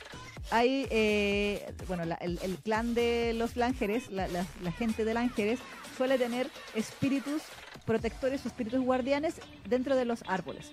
hay, 0.50 0.87
eh, 0.90 1.73
bueno, 1.88 2.04
la- 2.04 2.14
el, 2.16 2.38
el 2.42 2.57
clan 2.59 2.95
de 2.95 3.33
los 3.35 3.57
Langeres, 3.57 4.11
la, 4.11 4.28
la- 4.28 4.47
la 4.62 4.73
gente 4.73 5.04
de 5.04 5.14
Langeres, 5.14 5.59
suele 5.97 6.16
tener 6.16 6.49
espíritus 6.75 7.42
protectores 7.85 8.45
o 8.45 8.49
espíritus 8.49 8.80
guardianes 8.80 9.35
dentro 9.69 9.97
de 9.97 10.04
los 10.07 10.23
árboles. 10.26 10.73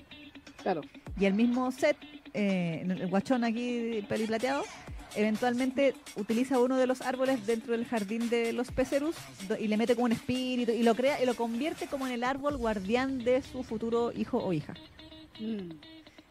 Claro. 0.61 0.81
Y 1.19 1.25
el 1.25 1.33
mismo 1.33 1.71
set, 1.71 1.97
eh, 2.33 2.83
el 2.87 3.07
guachón 3.07 3.43
aquí 3.43 4.05
peliplateado, 4.07 4.63
eventualmente 5.15 5.93
utiliza 6.15 6.59
uno 6.59 6.77
de 6.77 6.87
los 6.87 7.01
árboles 7.01 7.45
dentro 7.45 7.71
del 7.73 7.85
jardín 7.85 8.29
de 8.29 8.53
los 8.53 8.71
pecerus 8.71 9.15
y 9.59 9.67
le 9.67 9.77
mete 9.77 9.95
como 9.95 10.05
un 10.05 10.11
espíritu 10.11 10.71
y 10.71 10.83
lo 10.83 10.95
crea 10.95 11.21
y 11.21 11.25
lo 11.25 11.35
convierte 11.35 11.87
como 11.87 12.07
en 12.07 12.13
el 12.13 12.23
árbol 12.23 12.57
guardián 12.57 13.19
de 13.23 13.41
su 13.41 13.63
futuro 13.63 14.11
hijo 14.11 14.37
o 14.37 14.53
hija. 14.53 14.73
Mm. 15.39 15.71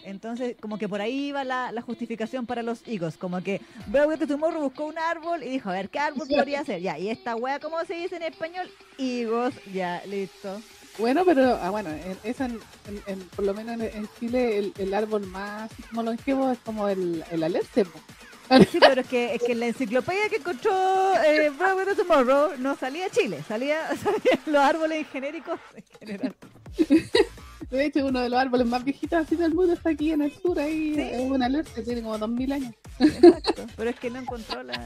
Entonces, 0.04 0.56
como 0.60 0.78
que 0.78 0.88
por 0.88 1.00
ahí 1.00 1.32
va 1.32 1.42
la, 1.42 1.72
la 1.72 1.82
justificación 1.82 2.46
para 2.46 2.62
los 2.62 2.86
higos. 2.86 3.16
Como 3.16 3.42
que 3.42 3.60
Broadway 3.88 4.16
Tomorrow 4.18 4.62
buscó 4.62 4.84
un 4.84 4.98
árbol 4.98 5.42
y 5.42 5.48
dijo, 5.48 5.68
a 5.68 5.72
ver, 5.72 5.88
¿qué 5.88 5.98
árbol 5.98 6.28
podría 6.28 6.64
ser? 6.64 6.80
Ya, 6.80 6.96
y 6.96 7.08
esta 7.08 7.34
wea, 7.34 7.58
¿cómo 7.58 7.84
se 7.84 7.94
dice 7.94 8.14
en 8.16 8.22
español? 8.22 8.70
Higos, 8.98 9.52
ya, 9.72 10.02
listo. 10.06 10.60
Bueno, 10.98 11.24
pero 11.24 11.58
ah, 11.60 11.70
bueno, 11.70 11.90
en, 11.90 12.16
eso 12.22 12.44
en- 12.44 12.60
en- 12.88 13.02
en- 13.06 13.28
por 13.30 13.44
lo 13.44 13.52
menos 13.52 13.80
en, 13.80 14.08
Chile 14.20 14.58
el, 14.58 14.72
el 14.78 14.94
árbol 14.94 15.26
más 15.26 15.70
como 15.92 16.52
es 16.52 16.58
como 16.60 16.88
el, 16.88 17.24
el 17.32 17.42
alerce. 17.42 17.84
Sí, 18.70 18.78
pero 18.80 19.00
es 19.00 19.06
que, 19.08 19.34
es 19.34 19.42
que 19.42 19.52
en 19.52 19.60
la 19.60 19.66
enciclopedia 19.66 20.28
que 20.28 20.36
encontró 20.36 20.72
eh, 21.24 21.50
Broadway 21.50 21.94
Tomorrow 21.96 22.52
no 22.58 22.76
salía 22.76 23.10
Chile, 23.10 23.42
salía, 23.46 23.80
los 24.46 24.56
árboles 24.62 25.06
genéricos 25.12 25.58
en 25.74 25.84
general. 25.98 26.34
De 27.70 27.84
hecho, 27.84 28.06
uno 28.06 28.20
de 28.20 28.28
los 28.28 28.38
árboles 28.38 28.66
más 28.66 28.84
viejitos 28.84 29.18
así 29.24 29.34
del 29.34 29.52
mundo 29.52 29.72
está 29.72 29.90
aquí 29.90 30.12
en 30.12 30.22
el 30.22 30.32
sur, 30.32 30.58
ahí 30.58 30.94
Sí. 30.94 31.00
es 31.00 31.20
un 31.22 31.42
alerce, 31.42 31.82
tiene 31.82 32.02
como 32.02 32.16
2000 32.16 32.52
años. 32.52 32.74
Exacto. 33.00 33.66
Pero 33.76 33.90
es 33.90 33.96
que 33.98 34.10
no 34.10 34.20
encontró 34.20 34.62
la. 34.62 34.80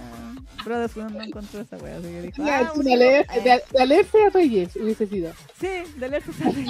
Brothers 0.64 0.96
no, 0.96 1.10
no 1.10 1.22
encontró 1.22 1.60
esa 1.60 1.76
wea, 1.76 1.96
así 1.98 2.06
que 2.08 2.22
dijo. 2.22 2.42
Ah, 2.44 2.72
es 2.74 2.86
eh, 2.86 3.26
de, 3.44 3.62
de 3.70 3.82
alerce 3.82 4.24
a 4.24 4.30
Reyes 4.30 4.74
hubiese 4.76 5.06
sido. 5.06 5.32
Sí, 5.60 5.68
de 5.96 6.06
alerta 6.06 6.32
sale. 6.32 6.64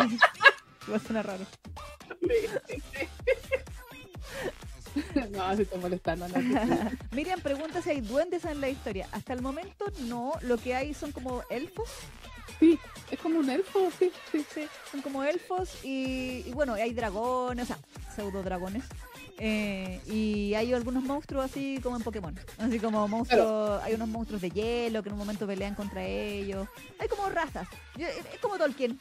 Va 0.90 0.96
a 0.96 0.98
sonar 0.98 1.26
raro. 1.26 1.44
no, 5.32 5.56
se 5.56 5.62
está 5.62 5.76
molestando. 5.78 6.28
No. 6.28 6.36
Miriam 7.12 7.40
pregunta 7.40 7.80
si 7.82 7.90
hay 7.90 8.00
duendes 8.00 8.44
en 8.44 8.60
la 8.60 8.68
historia. 8.68 9.08
Hasta 9.12 9.32
el 9.32 9.42
momento 9.42 9.86
no, 10.06 10.32
lo 10.42 10.56
que 10.58 10.74
hay 10.74 10.94
son 10.94 11.12
como 11.12 11.42
elfos. 11.50 11.88
Sí, 12.58 12.78
es 13.10 13.18
como 13.20 13.38
un 13.38 13.48
elfo, 13.48 13.90
sí, 13.98 14.10
sí. 14.32 14.44
Sí, 14.54 14.66
son 14.90 15.02
como 15.02 15.22
elfos 15.24 15.84
y, 15.84 16.44
y 16.46 16.52
bueno, 16.52 16.74
hay 16.74 16.92
dragones, 16.92 17.64
o 17.64 17.66
sea, 17.74 17.78
pseudo 18.14 18.42
dragones. 18.42 18.84
Eh, 19.42 20.00
y 20.06 20.52
hay 20.52 20.74
algunos 20.74 21.02
monstruos 21.02 21.46
así 21.46 21.80
como 21.82 21.96
en 21.96 22.02
Pokémon. 22.02 22.38
Así 22.58 22.78
como 22.78 23.08
monstruos, 23.08 23.80
hay 23.82 23.94
unos 23.94 24.08
monstruos 24.08 24.42
de 24.42 24.50
hielo 24.50 25.02
que 25.02 25.08
en 25.08 25.14
un 25.14 25.18
momento 25.18 25.46
pelean 25.46 25.74
contra 25.74 26.04
ellos. 26.04 26.68
Hay 26.98 27.08
como 27.08 27.30
razas. 27.30 27.66
Yo- 27.96 28.06
Es 28.08 28.38
como 28.42 28.58
Tolkien. 28.58 29.00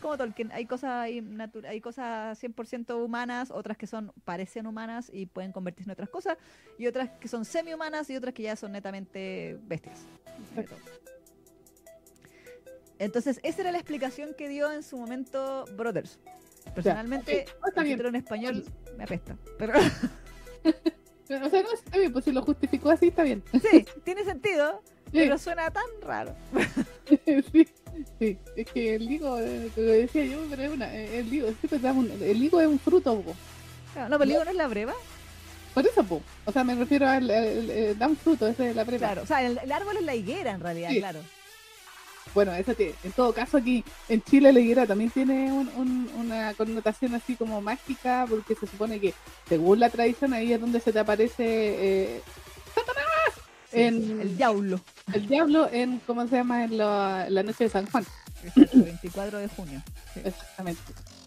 Como 0.00 0.16
Tolkien. 0.16 0.50
Hay 0.52 0.66
cosas, 0.66 1.04
hay, 1.04 1.80
cosas 1.80 2.42
100% 2.42 3.04
humanas, 3.04 3.50
otras 3.50 3.76
que 3.76 3.86
son 3.86 4.12
parecen 4.24 4.66
humanas 4.66 5.10
y 5.12 5.26
pueden 5.26 5.52
convertirse 5.52 5.88
en 5.88 5.92
otras 5.92 6.08
cosas, 6.08 6.36
y 6.78 6.86
otras 6.86 7.10
que 7.20 7.28
son 7.28 7.44
semi-humanas 7.44 8.10
y 8.10 8.16
otras 8.16 8.34
que 8.34 8.42
ya 8.42 8.56
son 8.56 8.72
netamente 8.72 9.58
bestias. 9.62 10.00
Entonces, 12.98 13.40
esa 13.42 13.62
era 13.62 13.72
la 13.72 13.78
explicación 13.78 14.34
que 14.36 14.48
dio 14.48 14.70
en 14.70 14.82
su 14.82 14.96
momento 14.98 15.64
Brothers. 15.76 16.18
Personalmente, 16.74 17.46
ok, 17.60 17.68
está 17.68 17.80
el 17.80 17.84
bien. 17.86 17.96
título 17.96 18.08
en 18.10 18.16
español 18.16 18.64
me 18.96 19.04
apesta. 19.04 19.36
Pero 19.58 19.72
Pero, 21.28 21.46
O 21.46 21.48
sea, 21.48 21.62
no 21.62 21.72
está 21.72 21.96
bien, 21.96 22.12
pues 22.12 22.24
si 22.24 22.32
lo 22.32 22.42
justificó 22.42 22.90
así 22.90 23.06
está 23.08 23.22
bien. 23.22 23.42
sí, 23.52 23.86
tiene 24.04 24.24
sentido, 24.24 24.82
Sí, 25.12 25.18
pero 25.18 25.38
suena 25.38 25.70
tan 25.70 25.84
raro. 26.02 26.34
sí, 27.52 27.66
sí. 28.18 28.38
Es 28.56 28.66
que 28.66 28.94
el 28.94 29.10
higo, 29.10 29.38
eh, 29.38 29.70
te 29.74 29.80
lo 29.82 29.92
decía 29.92 30.24
yo, 30.24 30.38
pero 30.48 30.62
es 30.62 30.70
una, 30.70 30.94
eh, 30.94 31.18
el 31.20 31.32
higo, 31.32 31.48
pues, 31.68 31.82
da 31.82 31.92
un- 31.92 32.10
el 32.22 32.42
higo 32.42 32.60
es 32.60 32.66
un 32.68 32.78
fruto, 32.78 33.20
po. 33.20 33.34
No, 34.08 34.18
pero 34.18 34.24
digo, 34.26 34.44
no 34.44 34.50
es 34.50 34.56
la 34.56 34.68
breva. 34.68 34.94
por 35.74 35.86
eso, 35.86 36.02
po. 36.04 36.20
O 36.44 36.52
sea, 36.52 36.64
me 36.64 36.74
refiero 36.74 37.08
al, 37.08 37.30
eh, 37.30 37.94
da 37.98 38.08
un 38.08 38.16
fruto, 38.16 38.46
ese 38.48 38.70
es 38.70 38.76
la 38.76 38.84
prueba. 38.84 39.06
Claro, 39.06 39.22
o 39.22 39.26
sea, 39.26 39.42
el, 39.44 39.58
el 39.62 39.70
árbol 39.72 39.96
es 39.98 40.02
la 40.04 40.14
higuera 40.14 40.50
en 40.52 40.60
realidad, 40.60 40.90
Sí. 40.90 40.98
claro. 40.98 41.20
Bueno, 42.34 42.52
eso 42.54 42.76
que, 42.76 42.94
en 43.02 43.10
todo 43.12 43.32
caso 43.32 43.56
aquí 43.56 43.82
en 44.08 44.22
Chile 44.22 44.52
la 44.52 44.60
higuera 44.60 44.86
también 44.86 45.10
tiene 45.10 45.50
un- 45.52 45.68
un- 45.76 46.08
una 46.16 46.54
connotación 46.54 47.14
así 47.14 47.34
como 47.34 47.60
mágica, 47.60 48.24
porque 48.28 48.54
se 48.54 48.66
supone 48.68 49.00
que 49.00 49.14
según 49.48 49.80
la 49.80 49.90
tradición 49.90 50.32
ahí 50.32 50.52
es 50.52 50.60
donde 50.60 50.78
se 50.80 50.92
te 50.92 50.98
aparece 51.00 51.34
eh, 51.38 52.20
Sí, 53.70 53.80
En- 53.80 54.20
El 54.20 54.36
diablo. 54.36 54.80
el 55.12 55.28
diablo 55.28 55.68
en, 55.72 56.00
¿cómo 56.06 56.26
se 56.26 56.36
llama? 56.36 56.64
En 56.64 56.76
la, 56.78 57.26
la 57.30 57.42
noche 57.42 57.64
de 57.64 57.70
San 57.70 57.86
Juan. 57.90 58.04
Exacto, 58.44 58.78
24 58.82 59.38
de 59.38 59.48
junio. 59.48 59.82
Sí, 60.14 60.20
Exactamente. 60.24 60.80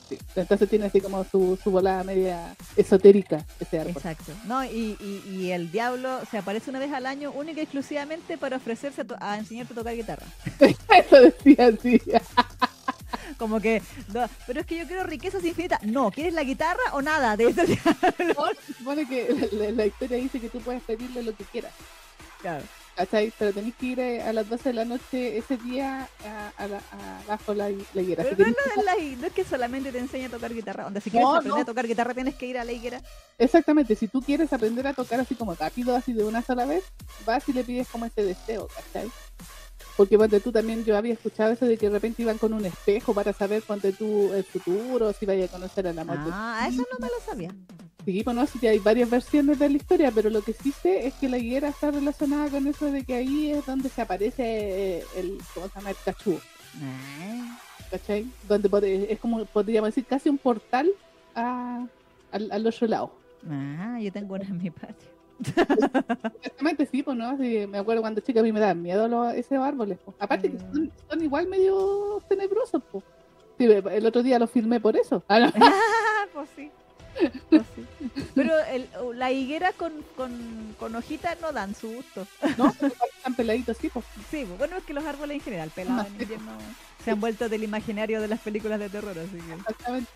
Sí. 0.09 0.17
Entonces 0.35 0.69
tiene 0.69 0.85
así 0.87 0.99
como 0.99 1.23
su, 1.23 1.57
su 1.63 1.71
volada 1.71 2.03
media 2.03 2.53
esotérica 2.75 3.45
ese 3.59 3.79
árbol. 3.79 3.93
Exacto. 3.95 4.33
No, 4.45 4.65
y, 4.65 4.97
y, 4.99 5.23
y 5.31 5.51
el 5.51 5.71
diablo 5.71 6.19
se 6.29 6.37
aparece 6.39 6.69
una 6.69 6.79
vez 6.79 6.91
al 6.91 7.05
año 7.05 7.31
única 7.31 7.61
y 7.61 7.63
exclusivamente 7.63 8.37
para 8.37 8.57
ofrecerse 8.57 9.01
a, 9.01 9.05
to- 9.05 9.15
a 9.21 9.37
enseñarte 9.37 9.71
a 9.73 9.75
tocar 9.77 9.95
guitarra. 9.95 10.25
Eso 10.59 11.21
decía 11.21 11.67
así. 11.67 12.01
Como 13.37 13.59
que, 13.59 13.81
no, 14.13 14.27
pero 14.45 14.59
es 14.61 14.65
que 14.65 14.77
yo 14.77 14.85
quiero 14.87 15.03
riquezas 15.03 15.43
infinitas. 15.43 15.81
No, 15.83 16.11
¿quieres 16.11 16.33
la 16.33 16.43
guitarra 16.43 16.81
o 16.93 17.01
nada? 17.01 17.35
De 17.37 17.45
eso 17.47 17.61
Se 18.67 18.73
supone 18.77 19.07
que 19.07 19.49
la, 19.53 19.71
la 19.71 19.85
historia 19.85 20.17
dice 20.17 20.39
que 20.39 20.49
tú 20.49 20.59
puedes 20.59 20.83
pedirle 20.83 21.23
lo 21.23 21.35
que 21.35 21.43
quieras. 21.45 21.71
Claro. 22.43 22.63
¿Cachai? 22.95 23.33
Pero 23.39 23.51
tenés 23.51 23.73
que 23.73 23.85
ir 23.87 23.99
eh, 23.99 24.21
a 24.21 24.31
las 24.33 24.47
12 24.47 24.69
de 24.69 24.73
la 24.73 24.85
noche 24.85 25.35
ese 25.35 25.57
día 25.57 26.07
a, 26.27 26.51
a 26.63 26.67
la, 26.67 26.77
a 26.77 27.23
bajo 27.27 27.55
la, 27.55 27.67
la 27.95 28.01
higuera. 28.03 28.21
Pero 28.21 28.35
no 28.37 28.45
de 28.45 28.83
la- 28.83 29.17
no 29.19 29.25
es 29.25 29.33
que 29.33 29.43
solamente 29.43 29.91
te 29.91 29.97
enseña 29.97 30.27
a 30.27 30.29
tocar 30.29 30.53
guitarra. 30.53 30.83
Donde 30.83 31.01
si 31.01 31.09
quieres 31.09 31.25
No, 31.27 31.33
aprender 31.37 31.55
no. 31.57 31.61
a 31.63 31.65
tocar 31.65 31.87
guitarra 31.87 32.13
tienes 32.13 32.35
que 32.35 32.45
ir 32.45 32.59
a 32.59 32.63
la 32.63 32.71
higuera. 32.71 33.01
exactamente, 33.39 33.95
si 33.95 34.07
tú 34.07 34.21
quieres 34.21 34.53
aprender 34.53 34.85
a 34.85 34.93
tocar 34.93 35.19
así 35.19 35.33
como 35.33 35.55
rápido, 35.55 35.95
así 35.95 36.13
de 36.13 36.23
una 36.23 36.43
sola 36.43 36.67
vez, 36.67 36.83
vas 37.25 37.49
y 37.49 37.53
le 37.53 37.63
pides 37.63 37.87
como 37.87 38.05
ese 38.05 38.23
deseo, 38.25 38.67
¿cachai? 38.67 39.09
Porque 39.97 40.15
ponte 40.15 40.39
tú 40.39 40.51
también, 40.51 40.85
yo 40.85 40.95
había 40.95 41.13
escuchado 41.13 41.51
eso 41.53 41.65
de 41.65 41.77
que 41.79 41.87
de 41.87 41.93
repente 41.93 42.21
iban 42.21 42.37
con 42.37 42.53
un 42.53 42.63
espejo 42.63 43.15
para 43.15 43.33
saber 43.33 43.63
ponte 43.63 43.91
tú 43.93 44.31
el 44.33 44.43
futuro, 44.43 45.11
si 45.13 45.25
vaya 45.25 45.45
a 45.45 45.47
conocer 45.47 45.87
al 45.87 45.97
amor 45.97 46.23
de 46.23 46.29
Ah, 46.31 46.67
eso 46.69 46.83
no 46.91 46.99
me 46.99 47.07
lo 47.07 47.19
sabía. 47.25 47.49
Sí, 48.05 48.21
bueno, 48.23 48.45
sí 48.45 48.65
hay 48.67 48.79
varias 48.79 49.09
versiones 49.09 49.57
de 49.59 49.69
la 49.69 49.77
historia, 49.77 50.11
pero 50.13 50.29
lo 50.29 50.41
que 50.41 50.53
sí 50.53 50.71
sé 50.71 51.07
es 51.07 51.13
que 51.15 51.29
la 51.29 51.37
higuera 51.37 51.69
está 51.69 51.89
relacionada 51.91 52.49
con 52.49 52.67
eso 52.67 52.85
de 52.91 53.03
que 53.03 53.15
ahí 53.15 53.51
es 53.51 53.65
donde 53.65 53.87
se 53.89 54.01
aparece 54.01 54.43
eh, 54.99 55.03
el, 55.15 55.37
¿cómo 55.53 55.67
se 55.69 55.75
llama? 55.75 55.89
El 55.91 55.95
cachú, 56.03 56.39
Ah, 56.81 57.59
¿cachai? 57.91 58.25
Donde 58.47 59.07
es 59.09 59.19
como, 59.19 59.45
podríamos 59.45 59.89
decir, 59.89 60.05
casi 60.05 60.27
un 60.29 60.37
portal 60.37 60.89
a, 61.35 61.85
al, 62.31 62.51
al 62.51 62.67
otro 62.67 62.87
lado. 62.87 63.11
ah, 63.49 63.99
yo 64.01 64.11
tengo 64.11 64.35
una 64.35 64.43
en 64.45 64.57
mi 64.57 64.69
patio. 64.69 65.13
Exactamente, 66.41 66.85
sí, 66.85 67.03
pues 67.03 67.17
no, 67.17 67.37
sí, 67.37 67.65
me 67.67 67.77
acuerdo 67.77 68.01
cuando 68.01 68.21
chica 68.21 68.39
a 68.39 68.43
mí 68.43 68.51
me 68.51 68.59
daban 68.59 68.81
miedo 68.81 69.07
los, 69.07 69.33
esos 69.33 69.57
árboles. 69.59 69.97
pues. 70.03 70.15
Aparte 70.19 70.51
que 70.51 70.59
son, 70.59 70.91
son 71.09 71.23
igual 71.23 71.47
medio 71.47 72.21
tenebrosos, 72.27 72.81
pues. 72.91 73.03
Sí, 73.57 73.65
el 73.65 74.05
otro 74.05 74.23
día 74.23 74.39
lo 74.39 74.47
filmé 74.47 74.79
por 74.79 74.97
eso. 74.97 75.23
Ah, 75.27 75.39
no. 75.39 75.51
Ah, 75.55 76.25
pues 76.33 76.49
sí. 76.55 76.71
Pero 78.35 78.59
el- 78.65 78.89
la 79.15 79.31
higuera 79.31 79.71
con, 79.73 79.93
con, 80.15 80.75
con 80.79 80.95
hojitas 80.95 81.39
no 81.41 81.51
dan 81.51 81.75
su 81.75 81.89
gusto. 81.93 82.27
¿No? 82.57 82.69
Están 83.17 83.35
peladitos, 83.35 83.77
pues. 83.93 84.05
Sí, 84.29 84.45
bueno, 84.57 84.77
es 84.77 84.83
que 84.83 84.93
los 84.93 85.05
árboles 85.05 85.35
en 85.35 85.41
general, 85.41 85.69
pelados 85.73 86.07
en 86.07 86.21
invierno, 86.21 86.51
se 87.03 87.11
han 87.11 87.19
vuelto 87.19 87.49
del 87.49 87.63
imaginario 87.63 88.21
de 88.21 88.27
las 88.27 88.39
películas 88.39 88.79
de 88.79 88.89
terror, 88.89 89.17
así 89.17 89.37
que... 89.37 89.53
Exactamente. 89.53 90.11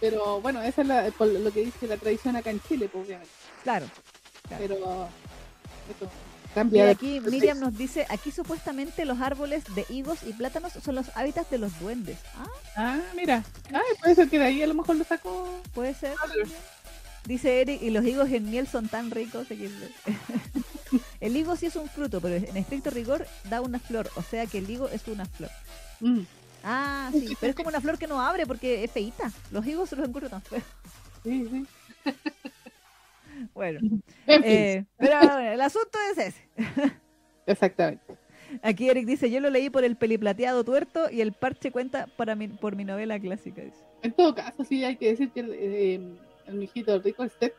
Pero 0.00 0.40
bueno, 0.40 0.60
esa 0.62 0.82
es 0.82 0.88
la- 0.88 1.10
por 1.16 1.28
lo 1.28 1.50
que 1.52 1.64
dice 1.64 1.86
la 1.86 1.96
tradición 1.96 2.36
acá 2.36 2.50
en 2.50 2.60
Chile, 2.62 2.88
pues, 2.92 3.06
obviamente. 3.06 3.32
Claro. 3.62 3.86
claro. 4.48 4.62
Pero 4.62 5.08
eso 5.94 6.10
Y 6.50 6.54
cambia 6.54 6.84
de- 6.86 6.90
aquí 6.90 7.20
Miriam 7.20 7.60
nos 7.60 7.76
dice, 7.76 8.06
aquí 8.08 8.30
supuestamente 8.32 9.04
los 9.04 9.20
árboles 9.20 9.64
de 9.74 9.84
higos 9.90 10.18
y 10.26 10.32
plátanos 10.32 10.72
son 10.84 10.94
los 10.94 11.06
hábitats 11.16 11.50
de 11.50 11.58
los 11.58 11.78
duendes. 11.80 12.18
Ah, 12.36 12.46
Ah, 12.76 12.98
mira. 13.14 13.44
Ay, 13.72 13.80
puede 14.00 14.14
ser 14.14 14.28
que 14.30 14.38
de 14.38 14.44
ahí 14.46 14.62
a 14.62 14.66
lo 14.66 14.74
mejor 14.74 14.96
lo 14.96 15.04
sacó. 15.04 15.60
puede 15.74 15.94
ser. 15.94 16.14
Ah, 16.22 16.26
Dice 17.24 17.60
Eric, 17.60 17.82
y 17.82 17.90
los 17.90 18.04
higos 18.06 18.30
en 18.30 18.48
miel 18.50 18.66
son 18.66 18.88
tan 18.88 19.10
ricos. 19.10 19.46
El 21.20 21.36
higo 21.36 21.56
sí 21.56 21.66
es 21.66 21.76
un 21.76 21.88
fruto, 21.88 22.20
pero 22.20 22.36
en 22.36 22.56
estricto 22.56 22.88
rigor 22.90 23.26
da 23.50 23.60
una 23.60 23.78
flor. 23.78 24.10
O 24.16 24.22
sea 24.22 24.46
que 24.46 24.58
el 24.58 24.70
higo 24.70 24.88
es 24.88 25.06
una 25.08 25.26
flor. 25.26 25.50
Mm, 26.00 26.20
Ah, 26.64 27.10
sí, 27.12 27.36
pero 27.40 27.50
es 27.50 27.56
como 27.56 27.68
una 27.68 27.80
flor 27.80 27.98
que 27.98 28.06
no 28.06 28.20
abre 28.20 28.46
porque 28.46 28.82
es 28.84 28.90
feíta. 28.90 29.30
Los 29.50 29.66
higos 29.66 29.90
se 29.90 29.96
los 29.96 30.08
encuentro 30.08 30.30
tan 30.30 30.40
feos. 30.42 30.62
sí, 31.22 31.46
sí. 31.50 31.66
Bueno, 33.58 33.80
En 34.28 34.42
fin, 34.44 34.52
eh, 34.52 34.84
pero 34.98 35.18
bueno, 35.18 35.38
el 35.40 35.60
asunto 35.60 35.98
es 36.12 36.18
ese. 36.28 36.48
exactamente. 37.46 38.14
Aquí 38.62 38.88
Eric 38.88 39.04
dice, 39.04 39.30
yo 39.30 39.40
lo 39.40 39.50
leí 39.50 39.68
por 39.68 39.82
el 39.84 39.96
peliplateado 39.96 40.62
tuerto 40.64 41.10
y 41.10 41.20
el 41.22 41.32
parche 41.32 41.70
cuenta 41.72 42.06
para 42.16 42.34
mi, 42.36 42.46
por 42.48 42.76
mi 42.76 42.84
novela 42.84 43.18
clásica. 43.18 43.62
dice. 43.62 43.76
En 44.02 44.12
todo 44.12 44.32
caso, 44.34 44.64
sí 44.64 44.84
hay 44.84 44.94
que 44.96 45.08
decir 45.10 45.30
que 45.32 45.40
eh, 45.40 46.00
el 46.46 46.54
mijito 46.54 46.98
rico, 47.00 47.24
el 47.24 47.30
Seth, 47.32 47.52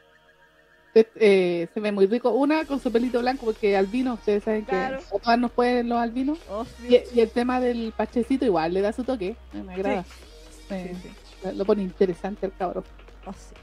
eh, 1.16 1.68
se 1.74 1.80
ve 1.82 1.92
muy 1.92 2.08
rico. 2.08 2.32
Una, 2.32 2.64
con 2.66 2.80
su 2.80 2.92
pelito 2.92 3.20
blanco, 3.20 3.46
porque 3.46 3.76
albino, 3.78 4.14
ustedes 4.14 4.44
saben 4.46 4.64
Claro. 4.64 5.00
que 5.00 5.18
a 5.18 5.20
todas 5.20 5.38
nos 5.40 5.52
pueden 5.52 5.90
los 5.90 6.00
albinos. 6.00 6.40
Oh, 6.50 6.66
Y, 6.88 7.20
el 7.20 7.30
tema 7.30 7.60
del 7.60 7.94
parchecito 7.96 8.46
igual 8.46 8.74
le 8.74 8.82
da 8.82 8.94
su 8.94 9.04
toque. 9.04 9.36
Me 9.54 9.74
agrada. 9.74 10.04
Sí, 10.04 10.74
Eh, 10.76 10.96
sí. 11.04 11.10
lo- 11.44 11.52
Lo 11.52 11.66
pone 11.66 11.84
interesante 11.84 12.46
el 12.46 12.54
cabrón. 12.54 12.84
Oh, 13.26 13.34
sí. 13.34 13.54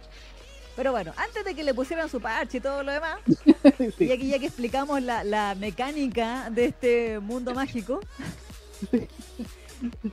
Pero 0.76 0.92
bueno, 0.92 1.12
antes 1.16 1.45
de 1.45 1.54
que 1.54 1.64
le 1.64 1.73
pusieran 1.75 2.09
su 2.09 2.21
parche 2.21 2.59
y 2.59 2.61
todo 2.61 2.83
lo 2.83 2.92
demás, 2.92 3.18
Sí. 3.99 4.04
y 4.04 4.12
aquí 4.12 4.28
ya 4.28 4.38
que 4.38 4.47
explicamos 4.47 5.02
la, 5.02 5.25
la 5.25 5.54
mecánica 5.56 6.50
de 6.50 6.66
este 6.66 7.18
mundo 7.18 7.54
mágico 7.54 8.00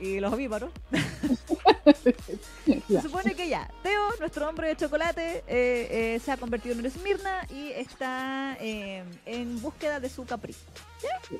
y 0.00 0.20
los 0.20 0.32
ovíparos, 0.32 0.70
se 2.88 3.00
supone 3.02 3.34
que 3.34 3.48
ya, 3.48 3.70
Teo, 3.82 4.10
nuestro 4.20 4.48
hombre 4.48 4.68
de 4.68 4.76
chocolate, 4.76 5.44
eh, 5.46 6.14
eh, 6.16 6.20
se 6.24 6.32
ha 6.32 6.36
convertido 6.36 6.74
en 6.74 6.80
un 6.80 6.86
Esmirna 6.86 7.46
y 7.50 7.70
está 7.72 8.56
eh, 8.60 9.04
en 9.26 9.60
búsqueda 9.60 10.00
de 10.00 10.08
su 10.10 10.24
capricho. 10.24 10.58
¿ya? 11.02 11.38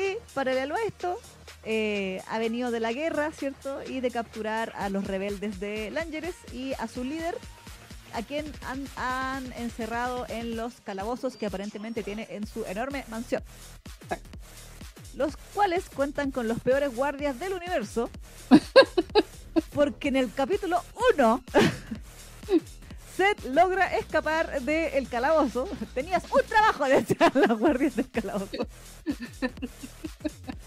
Y 0.00 0.16
paralelo 0.34 0.76
a 0.76 0.82
esto, 0.82 1.18
eh, 1.64 2.22
ha 2.28 2.38
venido 2.38 2.70
de 2.70 2.80
la 2.80 2.92
guerra, 2.92 3.32
¿cierto? 3.32 3.80
Y 3.88 4.00
de 4.00 4.10
capturar 4.10 4.72
a 4.76 4.88
los 4.88 5.06
rebeldes 5.06 5.58
de 5.58 5.90
Langeres 5.90 6.36
y 6.52 6.72
a 6.74 6.86
su 6.86 7.02
líder, 7.04 7.36
a 8.14 8.22
quien 8.22 8.50
han, 8.66 8.86
han 8.96 9.52
encerrado 9.54 10.26
en 10.28 10.56
los 10.56 10.74
calabozos 10.80 11.36
que 11.36 11.46
aparentemente 11.46 12.02
tiene 12.02 12.26
en 12.30 12.46
su 12.46 12.64
enorme 12.64 13.04
mansión. 13.08 13.42
Los 15.14 15.36
cuales 15.54 15.90
cuentan 15.94 16.30
con 16.30 16.48
los 16.48 16.60
peores 16.60 16.94
guardias 16.94 17.38
del 17.38 17.52
universo, 17.52 18.10
porque 19.74 20.08
en 20.08 20.16
el 20.16 20.32
capítulo 20.32 20.82
1 21.14 21.42
Seth 23.16 23.44
logra 23.52 23.96
escapar 23.98 24.62
del 24.62 25.08
calabozo. 25.08 25.68
Tenías 25.94 26.24
un 26.24 26.42
trabajo 26.44 26.84
de 26.84 26.98
echar 26.98 27.32
a 27.36 27.46
los 27.48 27.58
guardias 27.58 27.96
del 27.96 28.10
calabozo. 28.10 28.66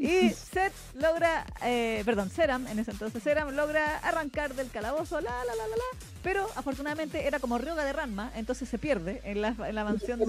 Y 0.00 0.30
Seth 0.30 0.72
logra, 0.94 1.46
eh, 1.62 2.02
perdón, 2.06 2.30
Seram, 2.30 2.66
en 2.68 2.78
ese 2.78 2.90
entonces 2.92 3.22
Seram 3.22 3.50
logra 3.54 3.98
arrancar 3.98 4.54
del 4.54 4.70
calabozo, 4.70 5.20
la, 5.20 5.30
la, 5.30 5.54
la, 5.54 5.66
la, 5.68 5.76
la, 5.76 6.06
pero 6.22 6.48
afortunadamente 6.56 7.26
era 7.26 7.38
como 7.38 7.58
Ryoga 7.58 7.84
de 7.84 7.92
Ranma, 7.92 8.32
entonces 8.34 8.68
se 8.68 8.78
pierde 8.78 9.20
en 9.24 9.42
la, 9.42 9.48
en 9.58 9.74
la 9.74 9.84
mansión 9.84 10.18
de, 10.20 10.24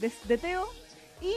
de, 0.00 0.12
de 0.24 0.38
Teo 0.38 0.66
y 1.22 1.32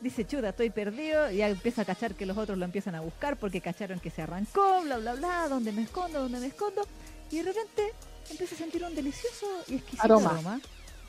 dice, 0.00 0.24
chuta, 0.26 0.50
estoy 0.50 0.70
perdido, 0.70 1.30
y 1.32 1.38
ya 1.38 1.48
empieza 1.48 1.82
a 1.82 1.84
cachar 1.84 2.14
que 2.14 2.26
los 2.26 2.36
otros 2.38 2.56
lo 2.56 2.64
empiezan 2.64 2.94
a 2.94 3.00
buscar 3.00 3.36
porque 3.36 3.60
cacharon 3.60 3.98
que 3.98 4.10
se 4.10 4.22
arrancó, 4.22 4.82
bla, 4.82 4.98
bla, 4.98 5.14
bla, 5.14 5.48
¿dónde 5.48 5.72
me 5.72 5.82
escondo? 5.82 6.20
¿Dónde 6.20 6.38
me 6.38 6.46
escondo? 6.46 6.86
Y 7.30 7.38
de 7.38 7.42
repente 7.42 7.92
empieza 8.30 8.54
a 8.54 8.58
sentir 8.58 8.84
un 8.84 8.94
delicioso 8.94 9.46
y 9.66 9.74
exquisito 9.74 10.04
Aroma. 10.04 10.30
aroma. 10.30 10.60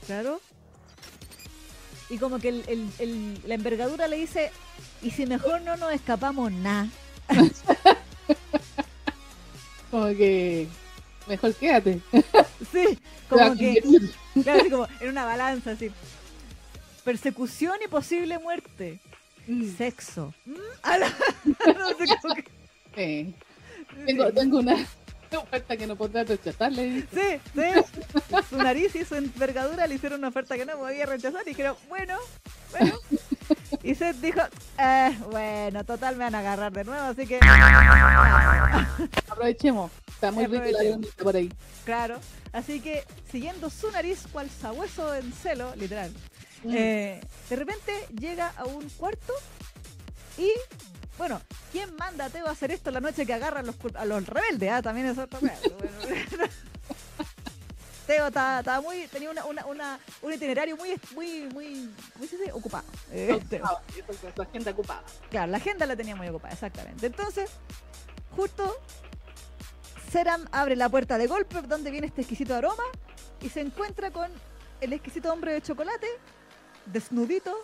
Claro. 0.08 0.42
Y 2.10 2.18
como 2.18 2.40
que 2.40 2.50
el- 2.50 2.64
el- 2.68 2.90
el- 3.00 3.42
la 3.46 3.56
envergadura 3.56 4.08
le 4.08 4.18
dice, 4.18 4.52
y 5.02 5.12
si 5.12 5.26
mejor 5.26 5.62
no 5.62 5.78
nos 5.78 5.94
escapamos 5.94 6.52
nada. 6.52 6.90
Como 9.92 10.08
que 10.08 10.68
mejor 11.28 11.54
quédate. 11.56 12.02
Sí, 12.72 12.98
como 13.30 13.56
que, 13.56 13.82
claro, 14.44 14.62
así 14.62 14.70
como 14.70 14.88
en 15.00 15.10
una 15.10 15.26
balanza, 15.26 15.72
así. 15.72 15.92
Persecución 17.04 17.76
y 17.84 17.88
posible 17.88 18.38
muerte. 18.40 19.00
Mm, 19.48 19.76
Sexo. 19.76 20.34
Tengo, 24.06 24.32
tengo 24.32 24.60
una 24.60 24.88
oferta 25.44 25.78
que 25.78 25.88
no 25.88 25.96
podrá 25.96 26.24
rechazarle. 26.24 27.06
Sí, 27.14 27.40
sí. 27.54 28.42
Su 28.50 28.58
nariz 28.58 28.96
y 28.96 29.06
su 29.06 29.16
envergadura 29.16 29.88
le 29.88 29.96
hicieron 29.96 30.20
una 30.20 30.28
oferta 30.30 30.56
que 30.58 30.66
no 30.66 30.78
podía 30.78 31.06
rechazar 31.06 31.42
y 31.46 31.50
dijeron, 31.50 31.76
bueno, 31.90 32.18
bueno. 32.72 32.96
Y 33.84 33.96
Seth 33.96 34.18
dijo, 34.18 34.42
eh, 34.80 35.18
bueno, 35.32 35.84
total 35.84 36.16
me 36.16 36.26
van 36.26 36.36
a 36.36 36.40
agarrar 36.40 36.72
de 36.72 36.84
nuevo, 36.84 37.04
así 37.04 37.26
que, 37.26 37.40
Aprovechemos. 39.30 39.92
Está 40.08 40.32
muy 40.32 40.46
rico 40.46 40.66
la 40.72 41.24
por 41.24 41.36
ahí. 41.36 41.52
claro. 41.86 42.20
Así 42.54 42.80
que, 42.82 43.04
siguiendo 43.32 43.70
su 43.70 43.90
nariz 43.92 44.26
cual 44.32 44.50
sabueso 44.50 45.16
en 45.16 45.32
celo, 45.34 45.74
literal, 45.76 46.12
Mm. 46.64 46.74
eh, 46.76 47.22
de 47.50 47.56
repente 47.56 47.92
llega 48.20 48.50
a 48.56 48.66
un 48.66 48.88
cuarto 48.92 49.34
y, 50.38 50.52
bueno, 51.18 51.42
¿quién 51.72 51.96
manda 51.98 52.26
a 52.26 52.30
Teo 52.30 52.48
a 52.48 52.52
hacer 52.52 52.72
esto 52.72 52.90
la 52.92 53.00
noche 53.00 53.26
que 53.26 53.34
agarran 53.34 53.66
los, 53.66 53.76
a 53.96 54.06
los 54.06 54.26
rebeldes? 54.26 54.72
Ah, 54.72 54.82
también 54.82 55.08
es 55.08 55.18
otra. 55.18 55.40
Bueno, 55.40 55.58
Teo 58.08 58.28
estaba, 58.28 58.82
muy, 58.82 59.08
tenía 59.08 59.30
una, 59.30 59.46
una, 59.46 59.66
una- 59.68 60.00
un 60.22 60.34
itinerario 60.34 60.76
muy, 60.76 61.00
muy, 61.14 61.48
muy, 61.54 61.90
¿cómo 62.14 62.26
se 62.28 62.38
dice? 62.38 62.52
Ocupado. 62.52 62.84
eh, 63.12 63.40
es 63.52 64.34
su 64.36 64.42
agenda 64.42 64.72
ocupada. 64.72 65.04
Claro, 65.30 65.52
la 65.52 65.58
agenda 65.58 65.86
la 65.86 65.96
tenía 65.96 66.16
muy 66.16 66.28
ocupada, 66.28 66.54
exactamente. 66.54 67.06
Entonces, 67.06 67.50
justo 68.36 68.76
Seram 70.12 70.46
abre 70.52 70.76
la 70.76 70.90
puerta 70.90 71.18
de 71.18 71.28
golpe 71.28 71.62
donde 71.62 71.92
viene 71.92 72.08
este 72.08 72.22
exquisito 72.22 72.56
aroma 72.56 72.84
y 73.40 73.50
se 73.50 73.62
encuentra 73.62 74.12
con 74.12 74.30
el 74.82 74.94
exquisito 74.94 75.32
hombre 75.32 75.54
de 75.54 75.62
chocolate, 75.62 76.08
desnudito, 76.88 77.56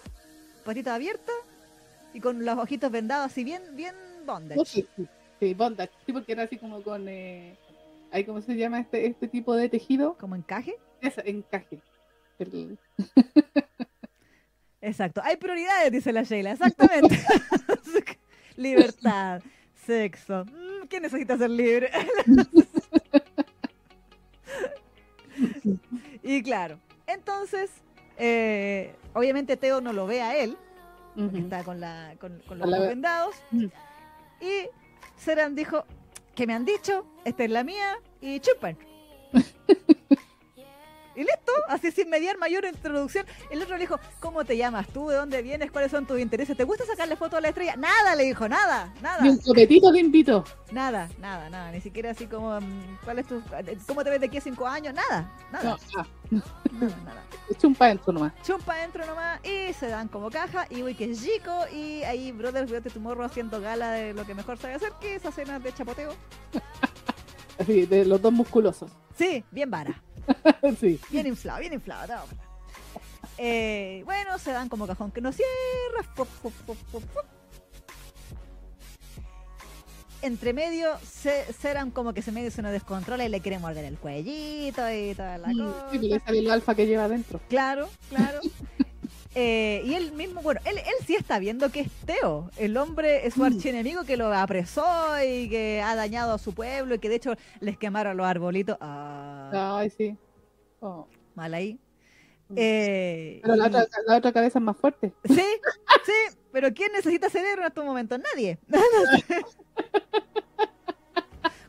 patita 0.64 0.96
abierta 0.96 1.32
y 2.18 2.20
con 2.20 2.44
los 2.44 2.58
ojitos 2.58 2.90
vendados 2.90 3.28
así 3.28 3.44
bien, 3.44 3.62
bien 3.76 3.94
bondage. 4.26 4.66
Sí, 4.66 4.88
sí, 4.96 5.08
sí, 5.40 5.54
bondage. 5.54 5.92
Sí, 6.04 6.14
porque 6.14 6.32
era 6.32 6.42
así 6.44 6.58
como 6.58 6.82
con. 6.82 7.08
Eh, 7.08 7.56
¿Cómo 8.26 8.42
se 8.42 8.56
llama 8.56 8.80
este, 8.80 9.06
este 9.06 9.28
tipo 9.28 9.54
de 9.54 9.70
tejido? 9.70 10.18
Como 10.18 10.36
encaje. 10.36 10.76
Ese 11.00 11.22
encaje. 11.30 11.80
Exacto. 14.82 15.22
Hay 15.24 15.38
prioridades, 15.38 15.92
dice 15.92 16.12
la 16.12 16.24
Sheila. 16.24 16.54
Exactamente. 16.54 17.20
Libertad, 18.56 19.44
sexo. 19.86 20.44
Mm, 20.46 20.88
¿Quién 20.90 21.04
necesita 21.04 21.38
ser 21.38 21.52
libre? 21.52 21.92
y 26.24 26.42
claro, 26.42 26.80
entonces, 27.06 27.70
eh, 28.18 28.96
obviamente 29.14 29.56
Teo 29.56 29.82
no 29.82 29.94
lo 29.94 30.08
ve 30.08 30.24
a 30.24 30.36
él, 30.36 30.58
porque 31.18 31.64
con, 31.66 31.80
la, 31.80 32.14
con, 32.20 32.40
con 32.48 32.60
los 32.60 32.68
ojos 32.68 32.88
vendados. 32.88 33.36
Mm. 33.52 33.66
Y 34.42 34.70
Seran 35.16 35.56
dijo, 35.56 35.84
¿qué 36.36 36.46
me 36.46 36.54
han 36.54 36.64
dicho? 36.64 37.06
Esta 37.26 37.44
es 37.44 37.50
la 37.50 37.64
mía 37.64 38.00
y 38.22 38.40
chupan. 38.40 38.78
y 41.18 41.22
listo, 41.22 41.52
así 41.68 41.92
sin 41.92 42.10
mediar 42.10 42.38
mayor 42.38 42.64
introducción. 42.66 43.26
El 43.50 43.62
otro 43.62 43.76
le 43.76 43.82
dijo, 43.82 44.00
¿cómo 44.20 44.46
te 44.46 44.56
llamas 44.56 44.88
tú? 44.90 45.10
¿De 45.10 45.16
dónde 45.16 45.42
vienes? 45.42 45.72
¿Cuáles 45.72 45.90
son 45.92 46.06
tus 46.06 46.20
intereses? 46.20 46.56
¿Te 46.56 46.64
gusta 46.64 46.86
sacarle 46.86 47.16
foto 47.16 47.38
a 47.38 47.42
la 47.42 47.50
estrella? 47.50 47.76
Nada, 47.76 48.16
le 48.16 48.24
dijo, 48.26 48.48
nada, 48.48 48.94
nada. 49.02 49.26
Y 49.26 49.30
un 49.30 49.38
copetito 49.40 49.92
te 49.92 50.00
invito. 50.00 50.44
Nada, 50.72 51.10
nada, 51.20 51.50
nada. 51.50 51.72
Ni 51.72 51.82
siquiera 51.82 52.12
así 52.12 52.28
como, 52.28 52.60
mm, 52.62 53.00
¿cuál 53.04 53.18
es 53.20 53.26
tu, 53.28 53.42
¿cómo 53.88 54.04
te 54.04 54.12
ves 54.12 54.20
de 54.20 54.28
aquí 54.28 54.38
a 54.38 54.42
cinco 54.42 54.68
años? 54.68 54.94
Nada, 54.94 55.32
No, 55.52 55.60
nada, 55.64 55.78
nada, 56.72 56.96
nada. 57.04 57.24
eché 57.50 57.66
un 57.66 57.74
pa' 57.74 57.88
dentro 57.88 58.14
nomás. 58.14 58.34
chumpa 58.44 58.74
adentro 58.74 59.06
nomás 59.06 59.40
y 59.44 59.74
se 59.74 59.88
dan 59.88 60.08
como 60.10 60.30
caja 60.30 60.68
y 60.70 60.84
uy 60.84 60.94
que 60.94 61.06
es 61.12 61.24
chico 61.24 61.52
y 61.74 62.04
ahí 62.04 62.32
Brothers 62.32 62.94
tu 62.94 63.00
morro 63.00 63.24
haciendo 63.24 63.60
gala 63.60 63.92
de 63.92 64.14
lo 64.14 64.26
que 64.26 64.36
mejor 64.36 64.58
sabe 64.58 64.76
hacer 64.76 64.92
que 65.00 65.16
es 65.16 65.22
esas 65.22 65.34
cenas 65.34 65.64
de 65.64 65.74
chapoteo 65.74 66.14
Así, 67.60 67.88
de 67.88 68.06
los 68.06 68.22
dos 68.22 68.32
musculosos. 68.32 68.92
Sí, 69.16 69.44
bien 69.50 69.72
vara. 69.72 70.04
sí. 70.80 71.00
Bien 71.10 71.28
inflado, 71.28 71.60
bien 71.60 71.74
inflado. 71.74 72.26
Eh, 73.38 74.02
bueno, 74.06 74.38
se 74.40 74.52
dan 74.52 74.68
como 74.70 74.88
cajón 74.88 75.12
que 75.12 75.22
no 75.22 75.32
cierra. 75.32 75.50
Entre 80.24 80.52
medio, 80.52 80.90
se, 81.08 81.46
Seran 81.54 81.92
como 81.92 82.14
que 82.14 82.22
se 82.24 82.32
medio 82.32 82.50
se 82.50 82.62
nos 82.64 82.72
descontrola 82.72 83.24
y 83.26 83.30
le 83.30 83.40
quiere 83.40 83.60
morder 83.60 83.86
el 83.86 83.98
cuellito 83.98 84.82
y 84.92 85.14
toda 85.14 85.38
la 85.38 85.50
Sí, 85.50 85.58
cosa. 85.58 85.88
sí, 85.92 86.00
le 86.00 86.20
sale 86.20 86.40
el 86.40 86.52
alfa 86.52 86.74
que 86.76 86.88
lleva 86.88 87.06
adentro. 87.06 87.40
Claro, 87.50 87.88
claro. 88.10 88.40
Eh, 89.40 89.84
y 89.86 89.94
él 89.94 90.14
mismo, 90.14 90.42
bueno, 90.42 90.60
él, 90.66 90.80
él 90.80 91.06
sí 91.06 91.14
está 91.14 91.38
viendo 91.38 91.70
que 91.70 91.82
es 91.82 91.92
Teo, 92.08 92.50
el 92.58 92.76
hombre 92.76 93.28
es 93.28 93.36
su 93.36 93.44
archienemigo 93.46 94.04
que 94.04 94.18
lo 94.18 94.34
apresó 94.34 94.84
y 95.24 95.48
que 95.48 95.80
ha 95.86 95.94
dañado 95.94 96.34
a 96.34 96.40
su 96.40 96.56
pueblo 96.56 96.96
y 96.96 97.00
que 97.00 97.08
de 97.08 97.18
hecho 97.18 97.34
les 97.60 97.78
quemaron 97.78 98.18
los 98.18 98.26
arbolitos. 98.26 98.78
Ah, 98.82 99.27
Ay, 99.54 99.90
sí. 99.90 100.18
Oh. 100.80 101.08
mal 101.36 101.54
ahí. 101.54 101.80
Mm. 102.50 102.54
Eh, 102.58 103.40
Pero 103.44 103.56
la 103.56 103.66
y- 103.66 103.68
otra, 103.68 103.88
la 104.08 104.18
otra 104.18 104.32
cabeza 104.32 104.60
es 104.60 104.64
más 104.66 104.78
fuerte. 104.78 105.14
Sí, 105.26 105.44
sí, 106.06 106.38
pero 106.52 106.74
¿quién 106.74 106.92
necesita 106.94 107.30
cerebro 107.30 107.62
en 107.64 107.68
estos 107.68 107.84
momentos? 107.86 108.20
Nadie. 108.20 108.58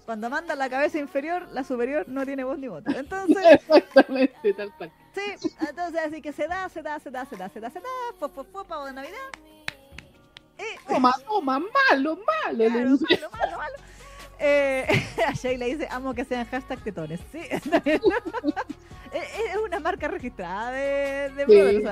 Cuando 0.06 0.30
manda 0.30 0.54
la 0.56 0.70
cabeza 0.70 0.98
inferior, 0.98 1.46
la 1.52 1.64
superior 1.64 2.08
no 2.08 2.24
tiene 2.24 2.42
voz 2.42 2.58
ni 2.58 2.66
voto. 2.68 2.90
Entonces, 2.92 3.36
Exactamente, 3.50 4.54
tal 4.54 4.74
cual. 4.78 4.90
sí, 5.14 5.48
entonces 5.68 6.00
así 6.06 6.22
que 6.22 6.32
se 6.32 6.48
da, 6.48 6.66
se 6.70 6.80
da, 6.80 6.98
se 6.98 7.10
da, 7.10 7.26
se 7.26 7.36
da, 7.36 7.48
se 7.50 7.60
da, 7.60 7.68
se 7.70 7.78
da, 7.80 7.86
fue, 8.18 8.30
fue, 8.30 8.64
pavo 8.64 8.86
de 8.86 8.94
Navidad. 8.94 9.18
Y, 10.58 10.88
Toma, 10.88 11.12
toma, 11.26 11.58
malo, 11.58 12.16
malo. 12.16 12.64
claro, 12.64 12.88
malo, 12.88 13.30
malo, 13.32 13.58
malo. 13.58 13.74
Eh, 14.38 14.86
a 15.26 15.32
Shay 15.32 15.56
le 15.56 15.66
dice, 15.66 15.88
amo 15.90 16.14
que 16.14 16.24
sean 16.24 16.46
hashtag 16.46 16.82
tetones. 16.82 17.20
Sí, 17.32 17.40
está 17.50 17.80
bien. 17.80 18.00
es, 19.12 19.56
una 19.64 19.80
marca 19.80 20.08
registrada 20.08 20.70
de, 20.70 21.30
de 21.30 21.46
Sí. 21.46 21.82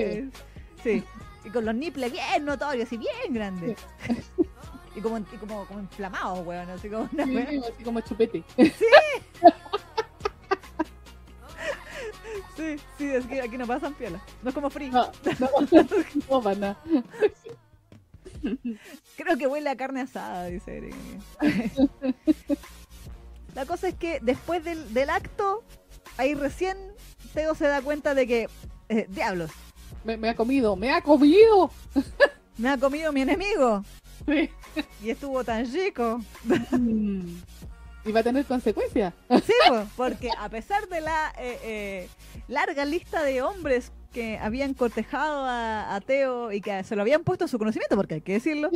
Eh, 0.00 0.30
sí. 0.82 1.04
Y 1.44 1.50
con 1.50 1.64
los 1.64 1.74
nipples 1.74 2.12
bien 2.12 2.44
notorios 2.44 2.92
y 2.92 2.96
bien 2.98 3.32
grandes. 3.32 3.78
y 4.96 5.00
como, 5.00 5.18
y 5.18 5.36
como, 5.38 5.64
como 5.66 5.80
inflamados, 5.80 6.46
weón. 6.46 6.68
Así 6.70 6.88
como 6.88 7.08
una 7.12 7.24
Sí, 7.24 7.62
así 7.72 7.84
como 7.84 8.00
chupete. 8.00 8.44
Sí, 12.56 12.76
sí, 12.96 13.10
es 13.10 13.26
que 13.26 13.42
aquí 13.42 13.58
no 13.58 13.66
pasan 13.66 13.92
piola. 13.94 14.20
No 14.42 14.48
es 14.48 14.54
como 14.54 14.70
free. 14.70 14.90
No, 14.90 15.10
no, 15.38 15.48
no, 16.30 16.42
para 16.42 16.56
nada. 16.58 16.76
Creo 19.16 19.36
que 19.38 19.46
huele 19.46 19.70
a 19.70 19.76
carne 19.76 20.02
asada, 20.02 20.46
dice 20.46 20.76
Eric. 20.78 20.94
La 23.54 23.64
cosa 23.66 23.88
es 23.88 23.94
que 23.94 24.20
después 24.20 24.62
del, 24.64 24.92
del 24.92 25.08
acto, 25.10 25.64
ahí 26.18 26.34
recién 26.34 26.76
Teo 27.32 27.54
se 27.54 27.66
da 27.66 27.80
cuenta 27.82 28.14
de 28.14 28.26
que, 28.26 28.48
eh, 28.88 29.06
diablos, 29.08 29.50
Me, 30.04 30.16
me 30.16 30.28
ha 30.28 30.36
comido, 30.36 30.76
me 30.76 30.92
ha 30.92 31.00
comido. 31.02 31.70
me 32.58 32.68
ha 32.68 32.78
comido 32.78 33.12
mi 33.12 33.22
enemigo 33.22 33.82
Sí. 34.26 34.50
y 35.02 35.10
estuvo 35.10 35.42
tan 35.44 35.70
rico. 35.72 36.20
Mm. 36.72 37.36
Y 38.04 38.12
va 38.12 38.20
a 38.20 38.22
tener 38.22 38.44
consecuencias. 38.44 39.12
Sí, 39.44 39.52
po, 39.68 39.84
porque 39.96 40.30
a 40.38 40.48
pesar 40.48 40.88
de 40.88 41.00
la 41.00 41.32
eh, 41.38 41.58
eh, 41.62 42.08
larga 42.48 42.84
lista 42.84 43.22
de 43.22 43.42
hombres 43.42 43.90
que 44.16 44.38
habían 44.38 44.72
cortejado 44.72 45.44
a, 45.44 45.94
a 45.94 46.00
Teo 46.00 46.50
y 46.50 46.62
que 46.62 46.82
se 46.84 46.96
lo 46.96 47.02
habían 47.02 47.22
puesto 47.22 47.44
en 47.44 47.48
su 47.48 47.58
conocimiento, 47.58 47.96
porque 47.96 48.14
hay 48.14 48.20
que 48.22 48.32
decirlo, 48.32 48.70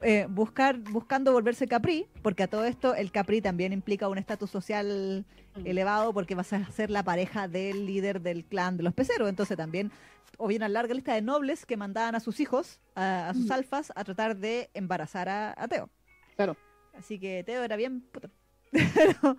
eh, 0.00 0.26
buscar, 0.30 0.78
buscando 0.78 1.32
volverse 1.32 1.68
Capri, 1.68 2.06
porque 2.22 2.44
a 2.44 2.46
todo 2.48 2.64
esto 2.64 2.94
el 2.94 3.10
Capri 3.12 3.42
también 3.42 3.74
implica 3.74 4.08
un 4.08 4.16
estatus 4.16 4.48
social 4.50 5.26
elevado 5.66 6.14
porque 6.14 6.34
vas 6.34 6.50
a 6.54 6.64
ser 6.70 6.90
la 6.90 7.02
pareja 7.02 7.46
del 7.46 7.84
líder 7.84 8.22
del 8.22 8.46
clan 8.46 8.78
de 8.78 8.84
los 8.84 8.94
peceros. 8.94 9.28
Entonces 9.28 9.54
también 9.58 9.92
había 10.38 10.56
una 10.56 10.68
larga 10.70 10.94
lista 10.94 11.12
de 11.12 11.20
nobles 11.20 11.66
que 11.66 11.76
mandaban 11.76 12.14
a 12.14 12.20
sus 12.20 12.40
hijos, 12.40 12.80
a, 12.94 13.28
a 13.28 13.34
sus 13.34 13.48
Mm. 13.50 13.52
alfas, 13.52 13.92
a 13.94 14.02
tratar 14.02 14.34
de 14.38 14.70
embarazar 14.72 15.28
a, 15.28 15.54
a 15.62 15.68
Teo. 15.68 15.90
Claro. 16.36 16.56
Así 16.94 17.18
que 17.18 17.44
Teo 17.44 17.62
era 17.62 17.76
bien 17.76 18.00
puto. 18.00 18.30
Pero, 18.72 19.36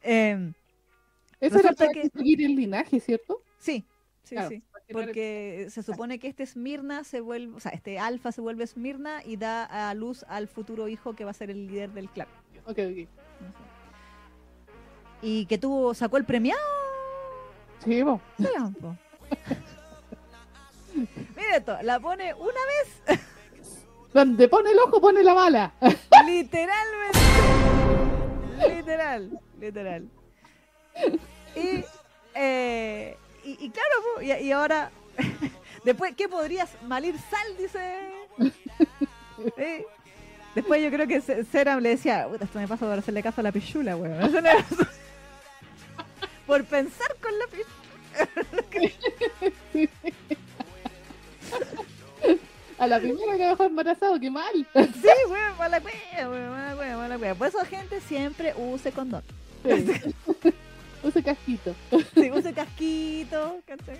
em, 0.00 0.54
Eso 1.40 1.58
era 1.58 1.72
para 1.74 1.92
que- 1.92 2.08
seguir 2.08 2.42
el 2.42 2.56
linaje, 2.56 3.00
¿cierto? 3.00 3.42
sí, 3.58 3.84
sí, 4.22 4.34
Claro, 4.34 4.48
sí. 4.48 4.62
Porque 4.92 5.68
se 5.70 5.82
supone 5.82 6.18
que 6.18 6.28
este 6.28 6.42
Esmirna 6.42 7.04
se 7.04 7.20
vuelve, 7.20 7.56
o 7.56 7.60
sea, 7.60 7.72
este 7.72 7.98
alfa 7.98 8.32
se 8.32 8.40
vuelve 8.40 8.64
Esmirna 8.64 9.22
y 9.24 9.36
da 9.36 9.64
a 9.64 9.94
luz 9.94 10.24
al 10.28 10.46
futuro 10.46 10.88
hijo 10.88 11.14
que 11.14 11.24
va 11.24 11.30
a 11.30 11.34
ser 11.34 11.50
el 11.50 11.66
líder 11.66 11.90
del 11.92 12.10
clan. 12.10 12.28
Ok, 12.66 12.78
ok. 12.78 13.08
Y 15.22 15.46
que 15.46 15.56
tuvo, 15.56 15.94
sacó 15.94 16.18
el 16.18 16.24
premiado. 16.24 16.60
Sí, 17.82 18.02
bo. 18.02 18.20
Vean, 18.38 18.74
po. 18.74 18.96
Mira 20.94 21.56
esto, 21.56 21.76
la 21.82 21.98
pone 21.98 22.34
una 22.34 22.60
vez, 23.08 23.18
Donde 24.12 24.48
pone 24.48 24.70
el 24.70 24.78
ojo, 24.78 25.00
pone 25.00 25.22
la 25.22 25.34
bala. 25.34 25.72
literalmente. 26.26 27.18
Literal, 28.68 29.40
literal. 29.58 30.08
Y, 31.56 31.84
eh, 32.34 33.16
y, 33.44 33.56
y 33.66 33.70
claro, 33.70 34.22
y, 34.22 34.32
y 34.46 34.52
ahora, 34.52 34.90
después, 35.84 36.14
¿qué 36.16 36.28
podrías 36.28 36.70
malir 36.86 37.14
sal? 37.30 37.56
Dice. 37.58 37.98
Después 40.54 40.80
yo 40.82 40.90
creo 40.90 41.06
que 41.08 41.20
Se- 41.20 41.44
Seram 41.46 41.80
le 41.80 41.88
decía, 41.90 42.28
"Puta, 42.28 42.44
esto 42.44 42.58
me 42.60 42.68
pasa 42.68 42.86
por 42.86 42.96
hacerle 42.96 43.22
caso 43.24 43.40
a 43.40 43.44
la 43.44 43.50
pichula, 43.52 43.96
weón. 43.96 44.30
Por 46.46 46.64
pensar 46.64 47.08
con 47.20 47.32
la 47.38 47.46
pichula. 47.48 47.74
A 52.78 52.86
la 52.86 53.00
primera 53.00 53.36
que 53.36 53.46
dejó 53.46 53.64
embarazado, 53.64 54.18
qué 54.20 54.30
mal. 54.30 54.52
Sí, 54.74 55.08
weón, 55.28 55.58
mala 55.58 55.82
wea, 55.84 56.28
weón, 56.28 56.50
mala 56.50 56.76
wea, 56.76 56.96
mala 56.96 57.16
wea. 57.18 57.34
Por 57.34 57.48
eso, 57.48 57.58
gente, 57.66 58.00
siempre 58.00 58.54
use 58.56 58.92
condón. 58.92 59.22
Sí. 59.64 60.13
Use 61.04 61.22
casquito. 61.22 61.74
Sí, 62.14 62.30
use 62.30 62.52
casquito, 62.52 63.60
¿cachai? 63.66 63.98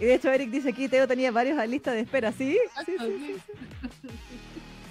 Y 0.00 0.04
de 0.04 0.14
hecho 0.14 0.32
Eric 0.32 0.50
dice 0.50 0.70
aquí, 0.70 0.88
Teo 0.88 1.06
tenía 1.06 1.30
varios 1.30 1.58
a 1.58 1.66
lista 1.66 1.92
de 1.92 2.00
espera, 2.00 2.32
¿sí? 2.32 2.58
Sí, 2.86 2.96
sí, 2.98 3.06
sí. 3.10 3.36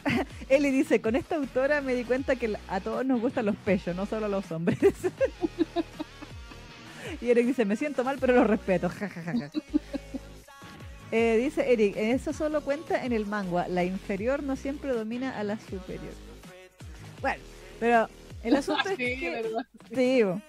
Eli 0.50 0.70
dice, 0.70 1.02
con 1.02 1.16
esta 1.16 1.36
autora 1.36 1.82
me 1.82 1.96
di 1.96 2.04
cuenta 2.04 2.36
que 2.36 2.56
a 2.68 2.80
todos 2.80 3.04
nos 3.06 3.20
gustan 3.20 3.48
los 3.48 3.56
pechos, 3.56 3.96
no 3.96 4.06
solo 4.06 4.28
a 4.28 4.30
los 4.30 4.52
hombres. 4.52 4.78
y 7.22 7.30
Eric 7.30 7.48
dice, 7.48 7.66
me 7.66 7.76
siento 7.76 8.04
mal, 8.04 8.18
pero 8.20 8.34
lo 8.34 8.44
respeto. 8.44 8.90
Ja, 8.90 9.10
ja, 9.10 9.24
ja, 9.24 9.34
ja. 9.34 9.52
Eh, 11.12 11.38
dice 11.38 11.72
Eric, 11.72 11.96
eso 11.98 12.34
solo 12.34 12.62
cuenta 12.62 13.06
en 13.06 13.14
el 13.14 13.26
manga. 13.26 13.68
La 13.68 13.84
inferior 13.84 14.44
no 14.44 14.56
siempre 14.56 14.92
domina 14.92 15.40
a 15.40 15.44
la 15.44 15.58
superior. 15.60 16.14
Bueno, 17.22 17.42
pero 17.80 18.10
el 18.46 18.56
asunto 18.56 18.88
es 18.90 18.98
Sí, 18.98 19.20
que... 19.20 19.30
verdad. 19.30 19.66
Sí, 19.94 20.24
bo. 20.24 20.42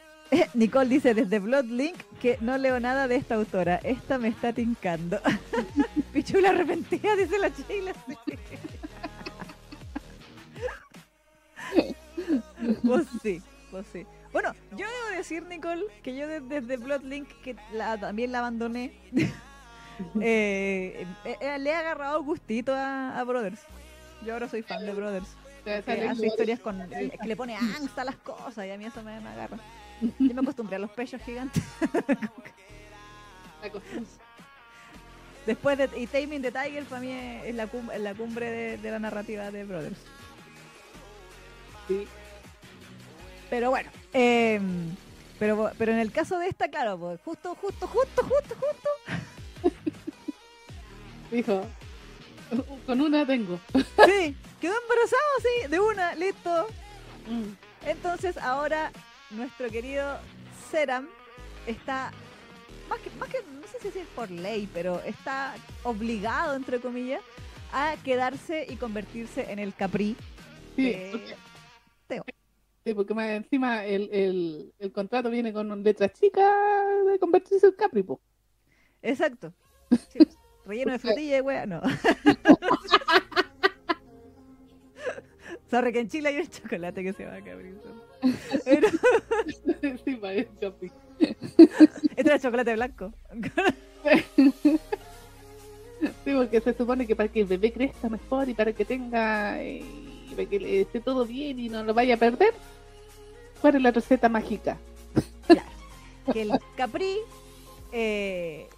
Nicole 0.54 0.88
dice 0.88 1.14
desde 1.14 1.38
Bloodlink 1.38 1.96
que 2.20 2.36
no 2.40 2.58
leo 2.58 2.80
nada 2.80 3.06
de 3.08 3.14
esta 3.16 3.36
autora. 3.36 3.76
Esta 3.84 4.18
me 4.18 4.28
está 4.28 4.52
tincando. 4.52 5.20
Pichula 6.12 6.50
arrepentida, 6.50 7.14
dice 7.16 7.38
la. 7.38 7.50
Sí. 7.50 7.64
Vos 12.82 13.02
sí, 13.22 13.42
vos 13.70 13.86
sí. 13.92 14.06
Bueno, 14.32 14.52
yo 14.72 14.86
debo 14.86 15.16
decir, 15.16 15.42
Nicole, 15.44 15.84
que 16.02 16.16
yo 16.16 16.26
de- 16.26 16.40
desde 16.40 16.76
Bloodlink, 16.76 17.28
que 17.42 17.56
la- 17.72 17.98
también 17.98 18.32
la 18.32 18.38
abandoné, 18.40 18.92
eh, 20.20 21.06
eh, 21.24 21.36
eh, 21.40 21.58
le 21.58 21.70
he 21.70 21.74
agarrado 21.74 22.22
gustito 22.22 22.74
a, 22.74 23.18
a 23.18 23.24
Brothers. 23.24 23.60
Yo 24.24 24.32
ahora 24.34 24.48
soy 24.48 24.62
fan 24.62 24.84
de 24.84 24.92
Brothers. 24.92 25.28
Que 25.66 26.08
hace 26.08 26.26
historias 26.28 26.60
con 26.60 26.88
que 26.88 27.10
le 27.26 27.36
pone 27.36 27.56
angst 27.56 27.98
a 27.98 28.04
las 28.04 28.14
cosas 28.16 28.64
y 28.66 28.70
a 28.70 28.78
mí 28.78 28.84
eso 28.84 29.02
me, 29.02 29.18
me 29.20 29.28
agarra. 29.30 29.58
Yo 30.20 30.32
me 30.34 30.40
acostumbré 30.40 30.76
a 30.76 30.78
los 30.78 30.90
pechos 30.90 31.20
gigantes. 31.22 31.64
Después 35.44 35.78
de 35.78 35.90
y 35.96 36.06
Taming 36.06 36.42
the 36.42 36.52
Tiger 36.52 36.84
para 36.84 37.00
mí 37.00 37.10
es 37.10 37.54
la, 37.54 37.66
cum- 37.66 37.90
es 37.90 38.00
la 38.00 38.14
cumbre 38.14 38.50
de, 38.50 38.78
de 38.78 38.90
la 38.92 38.98
narrativa 39.00 39.50
de 39.50 39.64
Brothers. 39.64 39.98
Sí. 41.88 42.06
Pero 43.50 43.70
bueno, 43.70 43.90
em, 44.12 44.94
pero, 45.38 45.70
pero 45.78 45.92
en 45.92 45.98
el 45.98 46.10
caso 46.12 46.38
de 46.38 46.48
esta, 46.48 46.68
claro, 46.68 46.98
pues, 46.98 47.20
justo, 47.24 47.54
justo, 47.56 47.86
justo, 47.86 48.22
justo, 48.22 48.56
justo. 48.56 49.72
Dijo, 51.30 51.62
con 52.86 53.00
una 53.00 53.24
tengo. 53.26 53.58
Sí, 54.04 54.36
quedó 54.66 54.74
embarazado, 54.82 55.22
sí, 55.42 55.68
de 55.68 55.80
una, 55.80 56.14
listo. 56.16 56.66
Mm. 57.28 57.88
Entonces 57.88 58.36
ahora 58.36 58.90
nuestro 59.30 59.70
querido 59.70 60.18
Seram 60.70 61.06
está, 61.68 62.10
más 62.88 62.98
que, 62.98 63.10
más 63.10 63.28
que, 63.28 63.38
no 63.42 63.66
sé 63.68 63.78
si 63.78 63.88
decir 63.88 64.06
por 64.16 64.28
ley, 64.28 64.68
pero 64.74 65.00
está 65.02 65.54
obligado, 65.84 66.56
entre 66.56 66.80
comillas, 66.80 67.22
a 67.72 67.94
quedarse 68.04 68.66
y 68.68 68.76
convertirse 68.76 69.52
en 69.52 69.60
el 69.60 69.72
Capri 69.74 70.16
Sí, 70.74 70.90
de 70.90 71.08
porque 71.12 71.34
Teo. 72.08 72.24
Sí, 72.84 72.94
porque 72.94 73.14
más 73.14 73.28
encima 73.30 73.84
el, 73.84 74.08
el, 74.12 74.74
el 74.78 74.92
contrato 74.92 75.30
viene 75.30 75.52
con 75.52 75.82
letras 75.82 76.12
chicas 76.12 76.52
de 77.08 77.18
convertirse 77.20 77.66
en 77.68 77.72
Capri, 77.72 78.02
po. 78.02 78.20
Exacto. 79.00 79.52
Sí, 80.12 80.18
relleno 80.64 80.92
de 80.92 80.98
frutilla 80.98 81.38
y 81.38 81.40
wea, 81.40 81.66
no. 81.66 81.80
Sorry, 85.70 85.92
que 85.92 86.00
en 86.00 86.08
Chile 86.08 86.28
hay 86.28 86.38
un 86.38 86.48
chocolate 86.48 87.02
que 87.02 87.12
se 87.12 87.24
va 87.26 87.34
a 87.36 87.40
cabrizar. 87.40 87.92
Pero 88.64 88.88
sí, 90.04 90.14
para 90.16 90.34
el 90.34 90.48
Capri. 90.60 90.90
este 91.18 92.16
era 92.16 92.38
chocolate 92.38 92.74
blanco. 92.74 93.12
Sí, 96.24 96.32
porque 96.34 96.60
se 96.60 96.74
supone 96.74 97.06
que 97.06 97.16
para 97.16 97.30
que 97.30 97.40
el 97.40 97.46
bebé 97.46 97.72
crezca 97.72 98.08
mejor 98.10 98.48
y 98.50 98.54
para 98.54 98.72
que 98.72 98.84
tenga, 98.84 99.62
eh, 99.62 99.82
y 100.30 100.34
para 100.34 100.46
que 100.48 100.60
le 100.60 100.80
esté 100.82 101.00
todo 101.00 101.24
bien 101.24 101.58
y 101.58 101.68
no 101.70 101.82
lo 101.84 101.94
vaya 101.94 102.16
a 102.16 102.18
perder, 102.18 102.52
¿cuál 103.62 103.76
es 103.76 103.82
la 103.82 103.90
receta 103.92 104.28
mágica? 104.28 104.76
que 106.32 106.42
el 106.42 106.50
Capri 106.76 107.16
eh, 107.92 108.68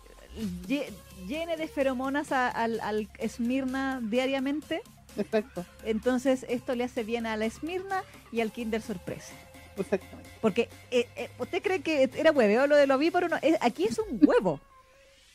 lle- 0.68 0.90
llene 1.26 1.56
de 1.56 1.66
feromonas 1.66 2.30
a- 2.30 2.48
al, 2.50 2.78
al 2.80 3.08
Esmirna 3.18 4.00
diariamente. 4.00 4.82
Exacto, 5.16 5.64
Entonces 5.84 6.44
esto 6.48 6.74
le 6.74 6.84
hace 6.84 7.02
bien 7.04 7.26
a 7.26 7.36
la 7.36 7.46
Esmirna 7.46 8.02
y 8.30 8.40
al 8.40 8.52
Kinder 8.52 8.82
Sorpresa. 8.82 9.32
exactamente. 9.76 10.28
Porque, 10.40 10.68
eh, 10.90 11.08
eh, 11.16 11.30
¿usted 11.38 11.62
cree 11.62 11.80
que 11.80 12.08
era 12.14 12.30
hueveo 12.30 12.66
lo 12.68 12.76
del 12.76 12.90
ovíparo? 12.90 13.28
No, 13.28 13.36
es- 13.42 13.58
aquí 13.60 13.84
es 13.84 13.98
un 13.98 14.20
huevo. 14.22 14.60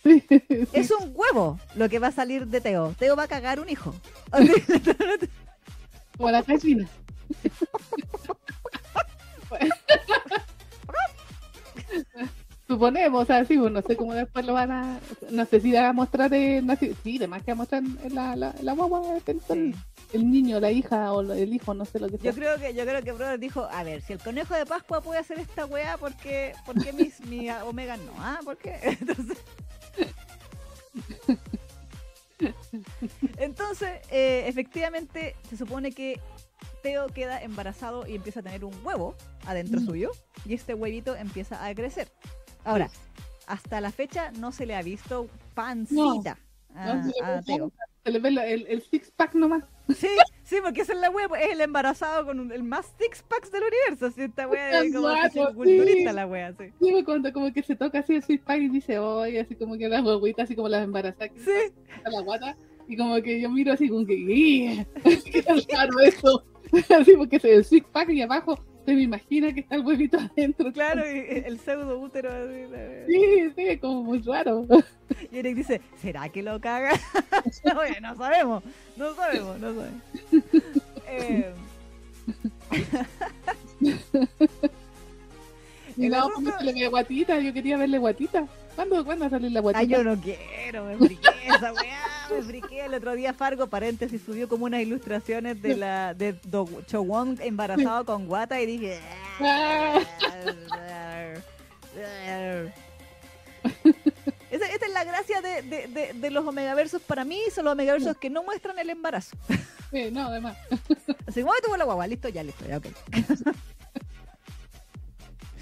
Sí, 0.03 0.21
sí. 0.27 0.43
Es 0.73 0.91
un 0.91 1.13
huevo 1.15 1.57
lo 1.75 1.88
que 1.88 1.97
va 1.97 2.07
a 2.07 2.12
salir 2.12 2.47
de 2.47 2.59
Teo. 2.59 2.93
Teo 2.99 3.15
va 3.15 3.23
a 3.23 3.27
cagar 3.29 3.62
un 3.62 3.69
hijo. 3.69 3.95
Como 6.17 6.29
la 6.29 6.41
gallina. 6.41 6.86
Suponemos, 12.73 13.23
o 13.23 13.25
sea, 13.25 13.45
sí, 13.45 13.57
pues, 13.57 13.71
no 13.71 13.81
sé 13.81 13.95
cómo 13.95 14.13
después 14.13 14.45
lo 14.45 14.53
van 14.53 14.71
a. 14.71 14.99
No 15.29 15.45
sé 15.45 15.59
si 15.62 15.71
van 15.73 15.86
a 15.86 15.93
mostrar 15.93 16.33
en. 16.33 16.65
la- 16.67 16.75
Sí, 16.77 17.17
además 17.17 17.43
que 17.43 17.51
va 17.51 17.53
a 17.53 17.57
mostrar 17.57 17.83
en 17.83 18.15
la, 18.15 18.36
la, 18.36 18.55
la 18.62 18.73
guagua, 18.73 19.01
el, 19.25 19.41
Sí. 19.41 19.75
el 20.13 20.31
niño, 20.31 20.59
la 20.59 20.71
hija 20.71 21.12
o 21.13 21.21
el 21.21 21.53
hijo, 21.53 21.73
no 21.73 21.86
sé 21.86 21.99
lo 21.99 22.09
que 22.09 22.17
sea. 22.17 22.31
Yo 22.31 22.36
creo 22.36 22.57
que 22.57 22.73
yo 22.73 22.83
creo 22.86 23.01
que 23.03 23.12
Brother 23.12 23.39
dijo, 23.39 23.67
a 23.71 23.83
ver, 23.83 24.01
si 24.01 24.13
el 24.13 24.19
conejo 24.19 24.53
de 24.55 24.65
Pascua 24.65 25.01
puede 25.01 25.19
hacer 25.19 25.39
esta 25.39 25.65
weá, 25.65 25.97
¿por 25.97 26.13
qué, 26.15 26.53
por 26.65 26.81
qué 26.83 26.93
mis, 26.93 27.19
mi 27.27 27.49
Omega 27.67 27.97
no? 27.97 28.12
¿Ah? 28.17 28.39
¿Por 28.43 28.57
qué? 28.57 28.75
Entonces, 28.99 29.38
Entonces, 33.38 33.89
eh, 34.12 34.43
efectivamente, 34.47 35.36
se 35.49 35.57
supone 35.57 35.91
que 35.91 36.19
Teo 36.81 37.07
queda 37.07 37.41
embarazado 37.41 38.05
y 38.07 38.15
empieza 38.15 38.41
a 38.41 38.43
tener 38.43 38.65
un 38.65 38.73
huevo 38.83 39.15
adentro 39.45 39.79
Mm. 39.79 39.86
suyo 39.86 40.12
y 40.45 40.53
este 40.53 40.73
huevito 40.73 41.15
empieza 41.15 41.65
a 41.65 41.73
crecer. 41.73 42.09
Ahora, 42.65 42.89
hasta 43.47 43.82
la 43.82 43.91
fecha 43.91 44.32
no 44.39 44.52
se 44.52 44.65
le 44.65 44.76
ha 44.76 44.82
visto 44.82 45.28
pancita 45.54 46.38
a, 46.76 46.86
No, 46.93 47.04
se 47.04 47.10
le 47.10 47.26
a 47.26 47.36
ve 47.36 47.41
Teo. 47.45 47.71
Se 48.04 48.12
le 48.12 48.19
ve 48.19 48.30
el, 48.30 48.67
el 48.67 48.82
six 48.82 49.12
pack 49.12 49.34
nomás. 49.36 49.63
Sí, 49.95 50.08
sí, 50.43 50.58
porque 50.63 50.82
esa 50.82 50.93
es 50.93 50.99
la 50.99 51.10
wea, 51.10 51.28
es 51.39 51.52
el 51.52 51.62
embarazado 51.62 52.26
con 52.26 52.39
un- 52.39 52.52
el 52.52 52.63
más 52.63 52.86
six 52.99 53.21
packs 53.23 53.52
del 53.52 53.63
universo. 53.63 54.08
Así, 54.08 54.21
esta 54.23 54.47
wea 54.47 54.82
de 54.82 54.91
como 54.93 55.10
Exacto, 55.12 55.54
culturista 55.56 56.10
sí. 56.10 56.15
la 56.15 56.26
wea, 56.28 56.52
sí. 56.54 56.65
Sí, 56.80 56.91
pues, 56.91 57.04
cuando 57.06 57.32
como 57.34 57.52
que 57.54 57.63
se 57.63 57.76
toca 57.76 57.99
así 57.99 58.15
el 58.15 58.23
six 58.23 58.43
pack 58.43 58.60
y 58.62 58.69
dice, 58.69 58.97
oye, 58.99 59.39
así 59.41 59.56
como 59.56 59.78
que 59.78 59.88
la 59.88 60.02
guaguita, 60.02 60.43
así 60.43 60.56
como 60.56 60.67
las 60.69 60.84
embarazadas, 60.84 61.32
Sí, 61.36 61.52
a 62.04 62.10
la 62.10 62.21
guata, 62.21 62.56
y 62.88 62.97
como 62.97 63.21
que 63.21 63.39
yo 63.39 63.49
miro 63.49 63.71
así 63.73 63.88
como 63.89 64.06
que, 64.06 64.13
"Ih, 64.15 64.86
qué 65.32 65.43
tan 65.43 65.60
raro 65.71 65.99
eso. 65.99 66.43
Así 66.89 67.15
porque 67.15 67.36
es 67.36 67.45
el 67.45 67.63
six 67.65 67.86
pack 67.91 68.10
y 68.10 68.21
abajo 68.21 68.58
se 68.85 68.93
me 68.95 69.01
imagina 69.01 69.53
que 69.53 69.61
está 69.61 69.75
el 69.75 69.85
huevito 69.85 70.17
adentro. 70.35 70.71
claro, 70.73 71.01
y 71.09 71.43
el 71.45 71.59
pseudo 71.59 71.99
útero. 71.99 72.29
así, 72.31 72.71
la- 72.71 73.05
Sí, 73.07 73.51
sí, 73.55 73.77
como 73.77 74.03
muy 74.03 74.19
raro. 74.21 74.65
Y 75.31 75.37
Eric 75.39 75.55
dice, 75.55 75.81
¿será 76.01 76.27
que 76.29 76.41
lo 76.43 76.59
caga? 76.59 76.91
No 78.01 78.15
sabemos, 78.15 78.63
no 78.97 79.15
sabemos, 79.15 79.59
no 79.59 79.73
sabemos. 79.73 80.01
Eh, 81.07 81.53
Y 85.95 86.09
pues, 86.09 86.55
se 86.57 86.63
le 86.65 86.73
ve 86.73 86.87
guatita, 86.87 87.39
yo 87.39 87.53
quería 87.53 87.77
verle 87.77 87.99
guatita. 87.99 88.47
¿Cuándo, 88.75 89.05
¿cuándo 89.05 89.23
va 89.23 89.27
a 89.27 89.29
salir 89.29 89.51
la 89.51 89.59
guatita? 89.59 89.79
Ay, 89.79 89.88
yo 89.88 90.03
no 90.03 90.19
quiero, 90.19 90.86
me 90.86 90.97
friqué 90.97 91.29
esa 91.45 91.73
weá, 91.73 92.27
me 92.31 92.41
friqué. 92.43 92.86
El 92.86 92.93
otro 92.95 93.13
día 93.13 93.33
Fargo, 93.33 93.67
paréntesis, 93.67 94.21
subió 94.25 94.49
como 94.49 94.65
unas 94.65 94.81
ilustraciones 94.81 95.62
de 95.62 95.75
la 95.77 96.13
de 96.13 96.33
Do 96.45 96.67
Chowon 96.88 97.38
embarazado 97.41 98.05
con 98.05 98.25
guata 98.25 98.59
y 98.62 98.65
dije... 98.65 98.99
Ah. 99.39 99.99
Esa, 104.51 104.67
esta 104.67 104.86
es 104.86 104.93
la 104.93 105.03
gracia 105.03 105.41
de, 105.41 105.62
de, 105.63 105.88
de, 105.88 106.13
de 106.13 106.31
los 106.31 106.45
omegaversos 106.45 107.01
para 107.01 107.23
mí, 107.25 107.39
son 107.53 107.65
los 107.65 107.73
omegaversos 107.73 108.17
que 108.17 108.29
no 108.29 108.43
muestran 108.43 108.77
el 108.77 108.89
embarazo. 108.89 109.36
Sí, 109.91 110.09
no, 110.12 110.27
además. 110.27 110.57
Así 111.27 111.41
como, 111.41 111.53
"Ay, 111.53 111.59
tuvo 111.63 111.77
la 111.77 111.86
guagua, 111.86 112.05
listo, 112.07 112.29
ya, 112.29 112.43
listo, 112.43 112.65
ya, 112.67 112.77
ok. 112.77 112.86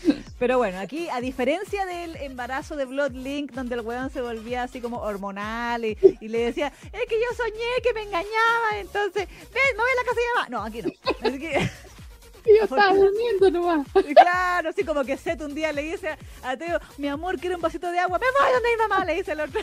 Pero 0.39 0.57
bueno, 0.57 0.79
aquí, 0.79 1.07
a 1.09 1.21
diferencia 1.21 1.85
del 1.85 2.15
embarazo 2.17 2.75
de 2.75 2.85
Bloodlink, 2.85 3.51
donde 3.51 3.75
el 3.75 3.81
weón 3.81 4.09
se 4.09 4.21
volvía 4.21 4.63
así 4.63 4.81
como 4.81 5.01
hormonal 5.01 5.85
y, 5.85 5.97
y 6.19 6.27
le 6.27 6.45
decía, 6.45 6.73
es 6.85 7.05
que 7.07 7.15
yo 7.15 7.35
soñé 7.37 7.81
que 7.83 7.93
me 7.93 8.01
engañaba, 8.01 8.79
entonces, 8.79 9.27
ven, 9.27 9.63
me 9.73 9.83
voy 9.83 9.91
a 9.91 9.95
la 9.95 10.03
casa 10.03 10.19
de 10.19 10.35
mamá. 10.35 10.49
No, 10.49 10.63
aquí 10.63 10.81
no. 10.81 10.91
Así 11.27 11.39
que, 11.39 11.69
Y 12.45 12.57
yo 12.57 12.63
estaba 12.63 12.93
durmiendo 12.95 13.51
nomás. 13.51 13.87
claro, 14.15 14.69
así 14.69 14.83
como 14.83 15.03
que 15.03 15.17
Seth 15.17 15.41
un 15.41 15.53
día 15.53 15.71
le 15.71 15.83
dice 15.83 16.17
a 16.43 16.57
Teo, 16.57 16.79
mi 16.97 17.07
amor, 17.07 17.39
quiero 17.39 17.55
un 17.55 17.61
vasito 17.61 17.91
de 17.91 17.99
agua, 17.99 18.19
me 18.19 18.25
voy 18.25 18.53
donde 18.53 18.69
mi 18.69 18.77
mamá, 18.77 19.05
le 19.05 19.15
dice 19.15 19.33
el 19.33 19.41
otro. 19.41 19.61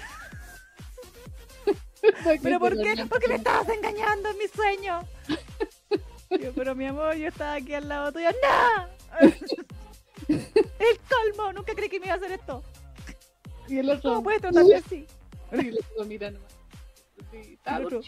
¿Pero 2.42 2.60
por 2.60 2.76
qué? 2.76 3.06
Porque 3.08 3.26
le 3.26 3.34
estabas 3.36 3.68
engañando 3.68 4.30
en 4.30 4.38
mi 4.38 4.46
sueño. 4.48 5.00
Yo, 6.30 6.52
pero 6.54 6.74
mi 6.74 6.86
amor, 6.86 7.16
yo 7.16 7.28
estaba 7.28 7.54
aquí 7.54 7.74
al 7.74 7.88
lado 7.88 8.12
tuyo. 8.12 8.28
¡No! 8.30 9.28
El 10.28 10.98
colmo, 11.08 11.52
nunca 11.52 11.74
creí 11.74 11.88
que 11.88 12.00
me 12.00 12.06
iba 12.06 12.14
a 12.14 12.18
hacer 12.18 12.32
esto. 12.32 12.62
Y 13.68 13.78
el 13.78 13.90
otro. 13.90 14.10
¿Cómo 14.10 14.22
puedes 14.24 14.40
tratarme 14.40 14.74
así? 14.74 15.06
Y 15.52 15.68
el 15.68 15.78
otro 15.78 16.04
mira 16.06 16.30
nomás. 16.30 16.56
Sí, 17.30 17.58
otro. 17.82 18.00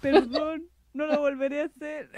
Perdón, 0.00 0.68
no 0.94 1.06
lo 1.06 1.18
volveré 1.18 1.62
a 1.62 1.64
hacer. 1.66 2.10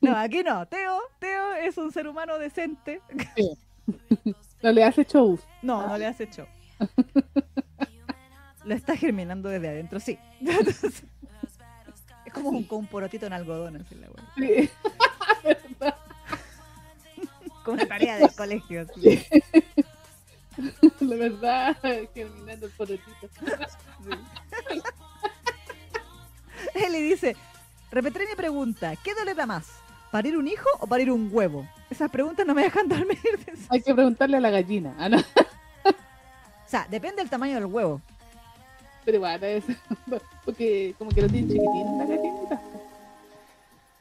No, 0.00 0.16
aquí 0.16 0.42
no. 0.42 0.66
Teo, 0.66 1.00
Teo 1.18 1.54
es 1.54 1.78
un 1.78 1.90
ser 1.90 2.06
humano 2.06 2.38
decente. 2.38 3.00
No 4.62 4.70
le 4.70 4.84
hace 4.84 5.04
show. 5.04 5.38
No, 5.62 5.86
no 5.86 5.98
le 5.98 6.06
has 6.06 6.20
hecho. 6.20 6.46
Lo 8.64 8.74
está 8.74 8.96
germinando 8.96 9.48
desde 9.48 9.68
adentro, 9.68 9.98
sí. 9.98 10.18
Es 12.24 12.32
como 12.32 12.50
un, 12.50 12.66
un 12.70 12.86
porotito 12.86 13.26
en 13.26 13.32
algodón, 13.32 13.76
así 13.76 13.96
la. 13.96 14.08
Sí. 14.36 14.70
Como 17.64 17.74
una 17.76 17.86
tarea 17.88 18.16
del 18.18 18.34
colegio. 18.34 18.82
así. 18.82 19.24
La 21.00 21.16
verdad, 21.16 21.76
germinando 22.14 22.66
el 22.66 22.72
porotito. 22.72 23.28
Él 26.74 26.92
le 26.92 27.00
dice, 27.00 27.36
repetiré 27.90 28.26
mi 28.26 28.34
pregunta, 28.34 28.94
¿qué 29.02 29.14
dolera 29.14 29.46
más? 29.46 29.66
¿Parir 30.10 30.36
un 30.36 30.46
hijo 30.46 30.68
o 30.80 30.86
parir 30.86 31.10
un 31.10 31.30
huevo? 31.32 31.66
Esas 31.90 32.10
preguntas 32.10 32.46
no 32.46 32.54
me 32.54 32.62
dejan 32.62 32.88
dormir. 32.88 33.18
Hay 33.70 33.80
que 33.82 33.94
preguntarle 33.94 34.36
a 34.36 34.40
la 34.40 34.50
gallina. 34.50 34.94
Ah, 34.98 35.08
no. 35.08 35.18
O 35.18 36.68
sea, 36.68 36.86
depende 36.90 37.16
del 37.22 37.30
tamaño 37.30 37.54
del 37.54 37.66
huevo. 37.66 38.00
Pero 39.04 39.20
bueno, 39.20 39.44
es. 39.46 39.64
Porque 40.44 40.94
como 40.98 41.10
que 41.10 41.22
lo 41.22 41.28
tienen 41.28 41.50
chiquitín 41.50 41.98
la 41.98 42.04
gallinita. 42.04 42.62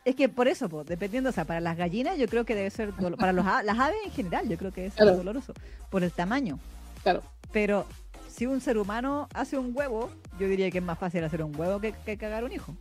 Es 0.03 0.15
que 0.15 0.29
por 0.29 0.47
eso, 0.47 0.67
pues, 0.67 0.87
dependiendo, 0.87 1.29
o 1.29 1.33
sea, 1.33 1.45
para 1.45 1.59
las 1.59 1.77
gallinas 1.77 2.17
yo 2.17 2.27
creo 2.27 2.43
que 2.43 2.55
debe 2.55 2.69
ser, 2.71 2.91
para 3.17 3.33
los, 3.33 3.45
las 3.45 3.77
aves 3.79 3.97
en 4.05 4.11
general 4.11 4.49
yo 4.49 4.57
creo 4.57 4.71
que 4.71 4.87
es 4.87 4.93
Claro. 4.95 5.15
doloroso, 5.17 5.53
por 5.89 6.03
el 6.03 6.11
tamaño. 6.11 6.57
Claro. 7.03 7.21
Pero 7.51 7.85
si 8.27 8.47
un 8.47 8.61
ser 8.61 8.77
humano 8.77 9.27
hace 9.33 9.57
un 9.57 9.71
huevo, 9.75 10.09
yo 10.39 10.47
diría 10.47 10.71
que 10.71 10.79
es 10.79 10.83
más 10.83 10.97
fácil 10.97 11.23
hacer 11.23 11.43
un 11.43 11.55
huevo 11.55 11.79
que, 11.79 11.93
que 12.05 12.17
cagar 12.17 12.43
un 12.43 12.51
hijo. 12.51 12.75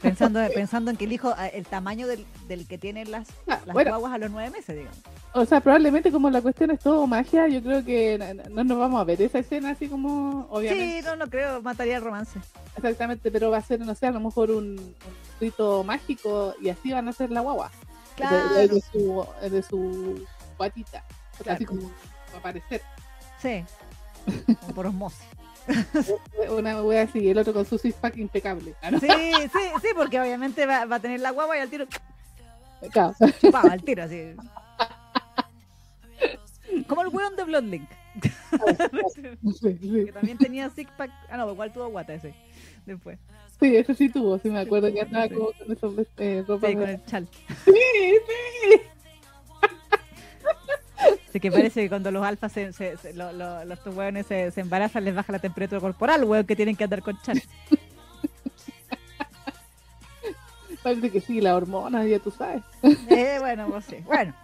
Pensando, 0.00 0.40
pensando 0.54 0.90
en 0.90 0.96
que 0.96 1.04
el 1.04 1.12
hijo, 1.12 1.32
eh, 1.38 1.50
el 1.54 1.66
tamaño 1.66 2.06
del, 2.06 2.24
del 2.48 2.66
que 2.66 2.78
tienen 2.78 3.10
las, 3.10 3.28
Ah, 3.46 3.60
las 3.66 3.74
bueno, 3.74 3.90
guaguas 3.90 4.12
a 4.14 4.18
los 4.18 4.30
nueve 4.30 4.50
meses, 4.50 4.76
digamos. 4.76 4.98
o 5.34 5.44
sea, 5.44 5.60
probablemente 5.60 6.10
como 6.10 6.30
la 6.30 6.40
cuestión 6.40 6.70
es 6.70 6.80
todo 6.80 7.06
magia, 7.06 7.46
yo 7.48 7.62
creo 7.62 7.84
que 7.84 8.18
no, 8.18 8.48
no 8.54 8.64
nos 8.64 8.78
vamos 8.78 9.00
a 9.00 9.04
ver 9.04 9.20
esa 9.20 9.40
escena 9.40 9.70
así 9.70 9.88
como, 9.88 10.46
obviamente, 10.50 11.00
Sí, 11.00 11.06
no, 11.06 11.16
no 11.16 11.26
creo, 11.28 11.60
mataría 11.62 11.96
el 11.96 12.02
romance. 12.02 12.38
exactamente, 12.76 13.30
pero 13.30 13.50
va 13.50 13.58
a 13.58 13.62
ser, 13.62 13.80
no 13.80 13.94
sé, 13.94 14.06
a 14.06 14.10
lo 14.12 14.20
mejor 14.20 14.50
un, 14.50 14.78
un 14.78 14.94
rito 15.40 15.84
mágico 15.84 16.54
y 16.60 16.68
así 16.70 16.92
van 16.92 17.08
a 17.08 17.12
ser 17.12 17.30
la 17.30 17.40
guagua. 17.40 17.68
De- 17.68 17.82
Claro, 18.16 18.54
De, 18.54 18.68
de 18.68 18.80
su, 18.80 19.26
de 19.50 19.62
su 19.62 20.26
guatita. 20.58 21.02
Claro. 21.42 21.56
Así 21.56 21.64
como 21.64 21.82
va 21.82 22.34
a 22.34 22.38
aparecer. 22.38 22.82
sí, 23.40 23.64
como 24.60 24.74
por 24.74 24.86
osmosis. 24.86 25.26
Una 26.50 26.82
wea 26.82 27.02
así, 27.02 27.28
el 27.28 27.38
otro 27.38 27.52
con 27.52 27.64
su 27.64 27.78
six 27.78 27.94
pack 27.96 28.16
impecable. 28.16 28.74
Ah, 28.82 28.90
¿no? 28.90 29.00
Sí, 29.00 29.08
sí, 29.08 29.58
sí, 29.80 29.88
porque 29.96 30.20
obviamente 30.20 30.66
va, 30.66 30.84
va 30.86 30.96
a 30.96 31.00
tener 31.00 31.20
la 31.20 31.30
guagua 31.30 31.56
y 31.56 31.60
al 31.60 31.70
tiro 31.70 31.86
Claro. 32.90 33.14
Chupaba 33.40 33.72
al 33.72 33.82
tiro, 33.82 34.02
así. 34.02 34.34
Como 36.88 37.02
el 37.02 37.08
weón 37.08 37.36
de. 37.36 37.80
Sí, 39.60 39.78
sí. 39.80 40.04
que 40.06 40.12
también 40.12 40.38
tenía 40.38 40.68
six 40.70 40.90
pack. 40.96 41.10
Ah, 41.30 41.36
no, 41.36 41.50
igual 41.50 41.72
tuvo 41.72 41.88
guata 41.88 42.14
ese. 42.14 42.34
Después. 42.86 43.18
Sí, 43.60 43.76
ese 43.76 43.94
sí 43.94 44.08
tuvo, 44.08 44.38
sí 44.38 44.50
me 44.50 44.58
acuerdo 44.60 44.92
que 44.92 45.00
andaba 45.02 45.28
como 45.28 45.52
con 45.52 45.70
esos 45.70 45.94
eh, 46.18 46.44
ropa 46.46 46.66
Sí, 46.66 46.74
de- 46.74 46.80
con 46.80 46.90
el 46.90 47.04
chal. 47.06 47.28
Sí, 47.64 47.72
sí. 47.72 48.80
Así 51.32 51.40
que 51.40 51.50
parece 51.50 51.80
que 51.80 51.88
cuando 51.88 52.10
los 52.10 52.22
alfas, 52.26 52.52
se, 52.52 52.74
se, 52.74 52.98
se- 52.98 53.14
lo- 53.14 53.32
lo- 53.32 53.64
los 53.64 53.78
weones 53.86 54.26
se, 54.26 54.50
se 54.50 54.60
embarazan, 54.60 55.02
les 55.02 55.14
baja 55.14 55.32
la 55.32 55.38
temperatura 55.38 55.80
corporal, 55.80 56.24
weón, 56.24 56.44
que 56.44 56.54
tienen 56.54 56.76
que 56.76 56.84
andar 56.84 57.00
con 57.00 57.18
chal. 57.22 57.40
Parece 60.82 61.10
que 61.10 61.22
sí, 61.22 61.40
la 61.40 61.56
hormona, 61.56 62.04
ya 62.04 62.18
tú 62.18 62.30
sabes. 62.30 62.62
Eh, 62.82 63.36
bueno, 63.40 63.66
pues 63.70 63.86
sí. 63.86 63.96
Bueno, 64.04 64.34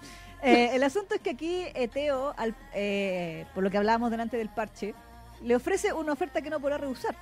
eh, 0.43 0.71
el 0.73 0.83
asunto 0.83 1.15
es 1.15 1.21
que 1.21 1.31
aquí 1.31 1.65
eh, 1.75 1.89
Teo, 1.89 2.33
al- 2.39 2.55
eh, 2.73 3.45
por 3.55 3.63
lo 3.63 3.71
que 3.71 3.77
hablábamos 3.77 4.11
delante 4.11 4.39
del 4.39 4.49
parche, 4.49 4.95
le 5.43 5.55
ofrece 5.57 5.93
una 5.93 6.13
oferta 6.15 6.41
que 6.41 6.49
no 6.49 6.59
podrá 6.61 6.79
rehusar 6.79 7.15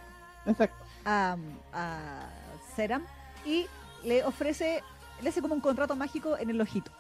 Exacto. 0.46 0.76
a, 1.05 1.37
a 1.72 2.29
Seram 2.76 3.05
y 3.44 3.66
le 4.05 4.22
ofrece, 4.24 4.81
le 5.22 5.29
hace 5.31 5.42
como 5.42 5.55
un 5.55 5.61
contrato 5.61 5.96
mágico 5.96 6.38
en 6.38 6.50
el 6.50 6.61
ojito, 6.61 6.92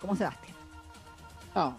como 0.00 0.16
Sebastián. 0.16 0.56
No. 1.54 1.76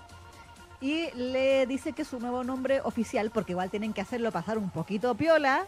Y 0.82 1.12
le 1.16 1.66
dice 1.68 1.94
que 1.94 2.04
su 2.04 2.20
nuevo 2.20 2.44
nombre 2.44 2.82
oficial, 2.82 3.30
porque 3.30 3.52
igual 3.54 3.70
tienen 3.70 3.94
que 3.94 4.02
hacerlo 4.02 4.32
pasar 4.32 4.58
un 4.58 4.70
poquito 4.72 5.14
piola, 5.16 5.66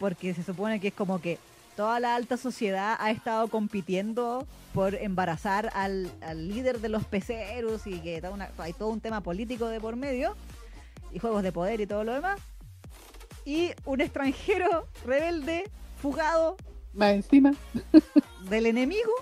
porque 0.00 0.34
se 0.34 0.42
supone 0.42 0.80
que 0.80 0.88
es 0.88 0.94
como 0.94 1.20
que 1.20 1.38
toda 1.76 2.00
la 2.00 2.16
alta 2.16 2.36
sociedad 2.36 2.96
ha 2.98 3.10
estado 3.12 3.46
compitiendo 3.48 4.46
por 4.72 4.96
embarazar 4.96 5.70
al, 5.74 6.10
al 6.20 6.48
líder 6.48 6.80
de 6.80 6.88
los 6.88 7.04
peceros 7.04 7.86
y 7.86 8.00
que 8.00 8.20
una- 8.32 8.50
hay 8.58 8.72
todo 8.72 8.88
un 8.88 9.00
tema 9.00 9.20
político 9.20 9.66
de 9.68 9.80
por 9.80 9.94
medio 9.94 10.34
y 11.12 11.20
juegos 11.20 11.44
de 11.44 11.52
poder 11.52 11.80
y 11.80 11.86
todo 11.86 12.02
lo 12.02 12.12
demás. 12.14 12.40
Y 13.44 13.70
un 13.84 14.00
extranjero 14.00 14.88
rebelde, 15.04 15.70
fugado 16.02 16.56
Más 16.92 17.12
encima. 17.12 17.52
del 18.48 18.66
enemigo, 18.66 19.12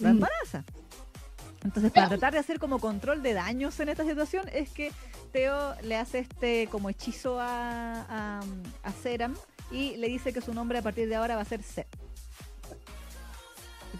lo 0.00 0.12
Mm. 0.12 0.20
Entonces, 1.64 1.90
para 1.92 2.08
tratar 2.08 2.32
de 2.32 2.38
hacer 2.38 2.58
como 2.60 2.78
control 2.78 3.22
de 3.22 3.34
daños 3.34 3.78
en 3.80 3.88
esta 3.88 4.04
situación, 4.04 4.48
es 4.52 4.70
que 4.70 4.92
Teo 5.32 5.74
le 5.82 5.96
hace 5.96 6.20
este 6.20 6.68
como 6.70 6.88
hechizo 6.88 7.40
a, 7.40 8.02
a, 8.08 8.40
a 8.84 8.92
Seram 9.02 9.34
y 9.72 9.96
le 9.96 10.08
dice 10.08 10.32
que 10.32 10.40
su 10.40 10.54
nombre 10.54 10.78
a 10.78 10.82
partir 10.82 11.08
de 11.08 11.16
ahora 11.16 11.34
va 11.36 11.42
a 11.42 11.44
ser 11.44 11.62
Seth. 11.62 11.88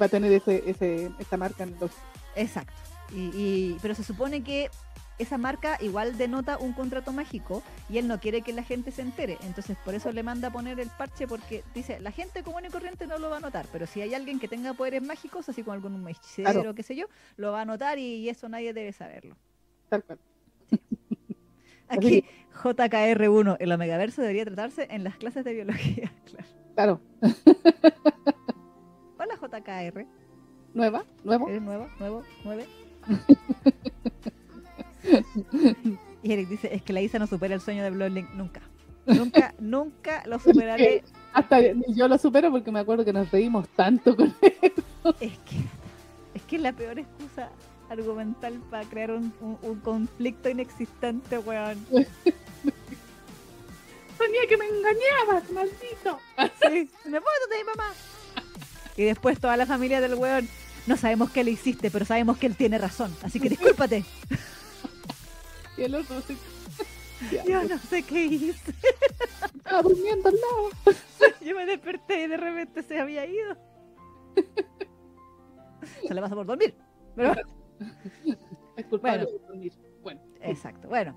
Va 0.01 0.07
a 0.07 0.09
tener 0.09 0.33
ese, 0.33 0.63
ese, 0.71 1.11
esa 1.19 1.37
marca 1.37 1.65
en 1.65 1.77
los. 1.81 1.91
Exacto. 2.37 2.73
Y, 3.13 3.21
y- 3.35 3.79
pero 3.83 3.95
se 3.95 4.05
supone 4.05 4.43
que 4.45 4.71
esa 5.19 5.39
marca 5.39 5.77
igual 5.81 6.17
denota 6.17 6.59
un 6.59 6.73
contrato 6.73 7.13
mágico 7.13 7.63
y 7.89 7.99
él 7.99 8.07
no 8.09 8.21
quiere 8.21 8.43
que 8.43 8.53
la 8.53 8.63
gente 8.63 8.91
se 8.93 9.03
entere. 9.03 9.39
Entonces 9.43 9.77
por 9.85 9.95
eso 9.95 10.13
le 10.13 10.23
manda 10.23 10.49
a 10.49 10.53
poner 10.53 10.79
el 10.81 10.89
parche 10.91 11.27
porque 11.27 11.65
dice, 11.75 12.01
la 12.01 12.11
gente 12.13 12.43
común 12.43 12.65
y 12.67 12.69
corriente 12.71 13.07
no 13.07 13.19
lo 13.19 13.31
va 13.31 13.39
a 13.39 13.41
notar, 13.41 13.67
pero 13.73 13.87
si 13.87 14.01
hay 14.01 14.15
alguien 14.15 14.39
que 14.39 14.49
tenga 14.49 14.75
poderes 14.75 15.03
mágicos, 15.03 15.49
así 15.49 15.63
como 15.63 15.75
algún 15.75 16.07
hechicero 16.09 16.51
Claro. 16.53 16.71
o 16.71 16.75
qué 16.75 16.83
sé 16.83 16.95
yo, 16.97 17.07
lo 17.37 17.53
va 17.53 17.63
a 17.63 17.65
notar 17.65 17.99
y, 17.99 18.17
y 18.17 18.29
eso 18.29 18.49
nadie 18.49 18.73
debe 18.73 18.93
saberlo. 18.93 19.37
Tal 19.89 20.05
cual. 20.05 20.19
Aquí 21.89 22.25
JKR1, 22.63 23.57
el 23.61 23.73
Omegaverso 23.73 24.21
debería 24.21 24.45
tratarse 24.45 24.87
en 24.91 25.05
las 25.05 25.17
clases 25.17 25.45
de 25.45 25.55
biología. 25.55 26.13
Claro. 26.77 27.01
Claro. 27.21 27.23
Hola 29.19 29.35
JKR, 29.35 30.07
Nueva, 30.75 31.05
nuevo. 31.25 31.49
¿eres 31.49 31.63
nuevo? 31.63 31.89
¿Nuevo? 31.99 32.23
¿Nueve? 32.45 32.67
Y 36.23 36.33
Eric 36.33 36.49
dice, 36.49 36.75
es 36.75 36.83
que 36.83 36.93
la 36.93 37.01
Isa 37.01 37.19
no 37.21 37.29
supera 37.29 37.55
el 37.55 37.61
sueño 37.61 37.85
de 37.85 37.91
Bloodlink 37.91 38.31
nunca. 38.35 38.61
Nunca, 39.07 39.55
nunca 39.61 40.25
lo 40.27 40.41
superaré. 40.41 41.05
Hasta 41.33 41.61
yo 41.89 42.09
lo 42.09 42.19
supero 42.19 42.51
porque 42.51 42.73
me 42.73 42.81
acuerdo 42.81 43.05
que 43.05 43.13
nos 43.13 43.31
reímos 43.31 43.69
tanto 43.77 44.17
con 44.17 44.35
él. 44.43 44.73
Es 45.21 45.33
que, 45.39 45.57
es 46.35 46.43
que 46.43 46.59
la 46.59 46.73
peor 46.73 46.99
excusa 46.99 47.51
argumental 47.89 48.55
para 48.69 48.83
crear 48.85 49.13
un, 49.13 49.33
un- 49.41 49.59
un 49.63 49.81
conflicto 49.81 50.49
inexistente, 50.51 51.39
weón. 51.39 51.87
Soñé 54.19 54.47
que 54.49 54.57
me 54.57 54.65
engañabas, 54.67 55.51
maldito. 55.53 56.19
Sí, 56.63 56.91
me 57.05 57.21
puedo 57.21 57.47
de 57.51 57.59
mi 57.59 57.65
mamá. 57.65 57.93
Y 58.97 59.05
después 59.05 59.39
toda 59.39 59.57
la 59.57 59.67
familia 59.67 60.01
del 60.01 60.15
weón, 60.15 60.49
no 60.89 60.97
sabemos 60.97 61.31
qué 61.31 61.45
le 61.45 61.53
hiciste, 61.53 61.91
pero 61.93 62.05
sabemos 62.05 62.37
que 62.39 62.47
él 62.47 62.57
tiene 62.57 62.77
razón. 62.79 63.15
Así 63.23 63.39
que 63.39 63.49
discúlpate. 63.49 64.05
Y 65.79 65.83
el 65.85 65.95
otro 65.95 66.21
se... 66.23 66.37
Ya, 67.33 67.43
Yo 67.45 67.65
no 67.65 67.77
sé 67.79 68.05
qué 68.05 68.27
hice. 68.27 68.73
Estaba 69.57 69.83
durmiendo 69.83 70.29
al 70.29 70.37
lado. 70.37 70.71
Yo 71.41 71.57
me 71.57 71.67
desperté 71.67 72.23
y 72.23 72.27
de 72.29 72.37
repente 72.37 72.83
se 72.85 73.01
había 73.01 73.27
ido. 73.27 73.57
Se 76.07 76.15
le 76.15 76.21
pasa 76.21 76.37
por 76.37 76.47
dormir. 76.47 76.77
Pero 77.17 77.33
Es 78.77 78.87
culpable 78.87 79.25
Bueno. 79.25 79.39
dormir. 79.49 79.73
Bueno, 80.01 80.21
Exacto, 80.43 80.87
bueno. 80.89 81.17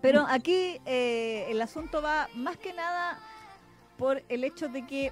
Pero 0.00 0.24
aquí 0.28 0.80
eh, 0.86 1.46
el 1.48 1.60
asunto 1.60 2.00
va 2.02 2.28
más 2.36 2.56
que 2.56 2.72
nada 2.72 3.18
por 3.98 4.22
el 4.28 4.44
hecho 4.44 4.68
de 4.68 4.86
que 4.86 5.10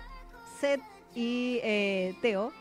Seth 0.61 0.81
y 1.17 1.59
eh, 1.65 2.15
Teo, 2.23 2.53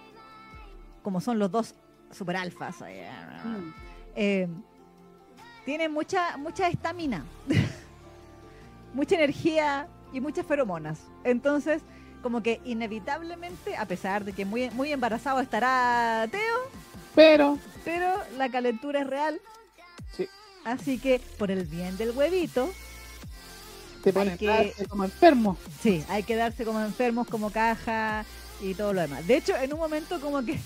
como 1.04 1.22
son 1.22 1.38
los 1.38 1.52
dos 1.52 1.76
super 2.10 2.36
alfas, 2.38 2.82
eh, 2.88 3.08
mm, 3.46 3.74
eh, 4.16 4.48
tienen 5.66 5.92
mucha 5.92 6.38
mucha 6.38 6.68
estamina, 6.68 7.26
mucha 8.94 9.16
energía 9.16 9.88
y 10.12 10.20
muchas 10.22 10.46
feromonas. 10.46 11.00
Entonces, 11.24 11.82
como 12.22 12.42
que 12.44 12.62
inevitablemente, 12.64 13.76
a 13.76 13.86
pesar 13.86 14.24
de 14.24 14.34
que 14.34 14.46
muy, 14.46 14.70
muy 14.72 14.92
embarazado 14.92 15.40
estará 15.40 16.28
Teo, 16.32 16.42
pero 17.16 17.58
pero 17.84 18.08
la 18.38 18.50
calentura 18.50 19.02
es 19.02 19.08
real. 19.08 19.42
Sí. 20.16 20.28
Así 20.64 20.98
que, 21.00 21.20
por 21.38 21.52
el 21.52 21.66
bien 21.66 21.98
del 21.98 22.12
huevito, 22.12 22.72
pone 24.14 24.38
que- 24.38 24.74
como 24.90 25.04
enfermo. 25.06 25.58
sí, 25.82 26.04
hay 26.10 26.24
que 26.24 26.36
darse 26.36 26.64
como 26.66 26.80
enfermos, 26.82 27.28
como 27.28 27.50
caja 27.52 28.26
y 28.62 28.74
todo 28.74 28.94
lo 28.94 29.02
demás. 29.02 29.26
De 29.28 29.38
hecho, 29.38 29.56
en 29.58 29.74
un 29.74 29.80
momento 29.80 30.20
como 30.22 30.44
que 30.46 30.58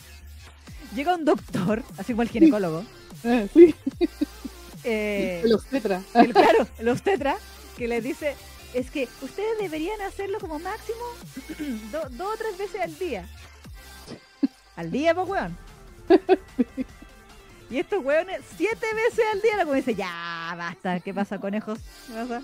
llega 0.96 1.16
un 1.16 1.26
doctor, 1.26 1.84
así 1.98 2.14
como 2.14 2.22
el 2.24 2.30
ginecólogo, 2.30 2.84
Eh, 3.24 3.48
sí, 3.54 3.74
eh, 4.88 5.42
el 5.44 5.54
obstetra. 5.54 6.02
el, 6.16 6.34
claro, 6.34 6.68
el 6.78 6.90
obstetra, 6.90 7.38
que 7.78 7.88
les 7.88 8.04
dice, 8.04 8.36
es 8.74 8.90
que 8.92 9.08
ustedes 9.22 9.58
deberían 9.60 10.00
hacerlo 10.02 10.40
como 10.40 10.60
máximo 10.60 11.00
do- 11.92 12.10
dos 12.12 12.34
o 12.34 12.38
tres 12.38 12.58
veces 12.58 12.82
al 12.82 12.98
día. 12.98 13.28
Al 14.76 14.92
día, 14.92 15.14
pues, 15.16 15.28
weón. 15.28 15.58
Y 17.70 17.80
estos 17.80 18.02
weones, 18.02 18.40
siete 18.56 18.86
veces 18.94 19.26
al 19.34 19.42
día, 19.42 19.58
como 19.60 19.74
dice, 19.74 19.94
ya, 19.94 20.56
basta, 20.58 21.02
¿qué 21.02 21.14
pasa, 21.14 21.38
conejos? 21.38 21.78
¿Qué 22.08 22.14
pasa? 22.14 22.42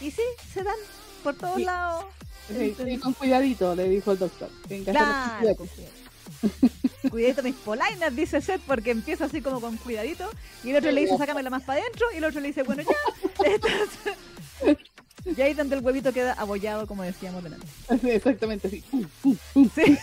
Y 0.00 0.12
sí, 0.12 0.22
se 0.54 0.62
dan 0.62 0.76
por 1.24 1.34
todos 1.34 1.56
Sí. 1.56 1.64
lados. 1.64 2.04
Sí, 2.46 2.76
sí, 2.80 2.98
con 2.98 3.14
cuidadito, 3.14 3.74
le 3.74 3.88
dijo 3.88 4.12
el 4.12 4.18
doctor. 4.20 4.48
Claro, 4.84 5.56
con 5.56 5.66
cuidado. 5.66 5.90
Cuidadito 7.10 7.42
mis 7.42 7.54
polainas, 7.54 8.14
dice 8.14 8.40
Seth, 8.40 8.60
porque 8.66 8.90
empieza 8.90 9.26
así 9.26 9.40
como 9.40 9.60
con 9.60 9.76
cuidadito. 9.76 10.28
Y 10.64 10.70
el 10.70 10.76
otro 10.76 10.90
le 10.90 11.02
dice, 11.02 11.16
sácamela 11.16 11.50
más 11.50 11.62
para 11.62 11.80
adentro. 11.80 12.06
Y 12.12 12.16
el 12.16 12.24
otro 12.24 12.40
le 12.40 12.48
dice, 12.48 12.62
bueno, 12.62 12.82
ya. 12.82 13.44
Entonces, 13.44 14.78
y 15.36 15.42
ahí 15.42 15.54
donde 15.54 15.76
el 15.76 15.84
huevito 15.84 16.12
queda 16.12 16.34
abollado, 16.34 16.86
como 16.86 17.02
decíamos 17.02 17.42
delante. 17.42 17.66
Sí, 18.00 18.10
Exactamente 18.10 18.68
así. 18.68 18.84
Sí. 19.74 19.98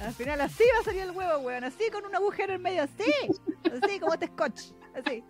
Al 0.00 0.14
final 0.14 0.40
así 0.40 0.64
va 0.74 0.80
a 0.80 0.84
salir 0.84 1.02
el 1.02 1.12
huevo, 1.12 1.38
weón. 1.38 1.62
Así 1.62 1.90
con 1.92 2.04
un 2.04 2.14
agujero 2.14 2.54
en 2.54 2.62
medio, 2.62 2.82
así. 2.82 3.12
Así 3.64 4.00
como 4.00 4.14
este 4.14 4.26
scotch. 4.26 4.72
Así. 4.94 5.22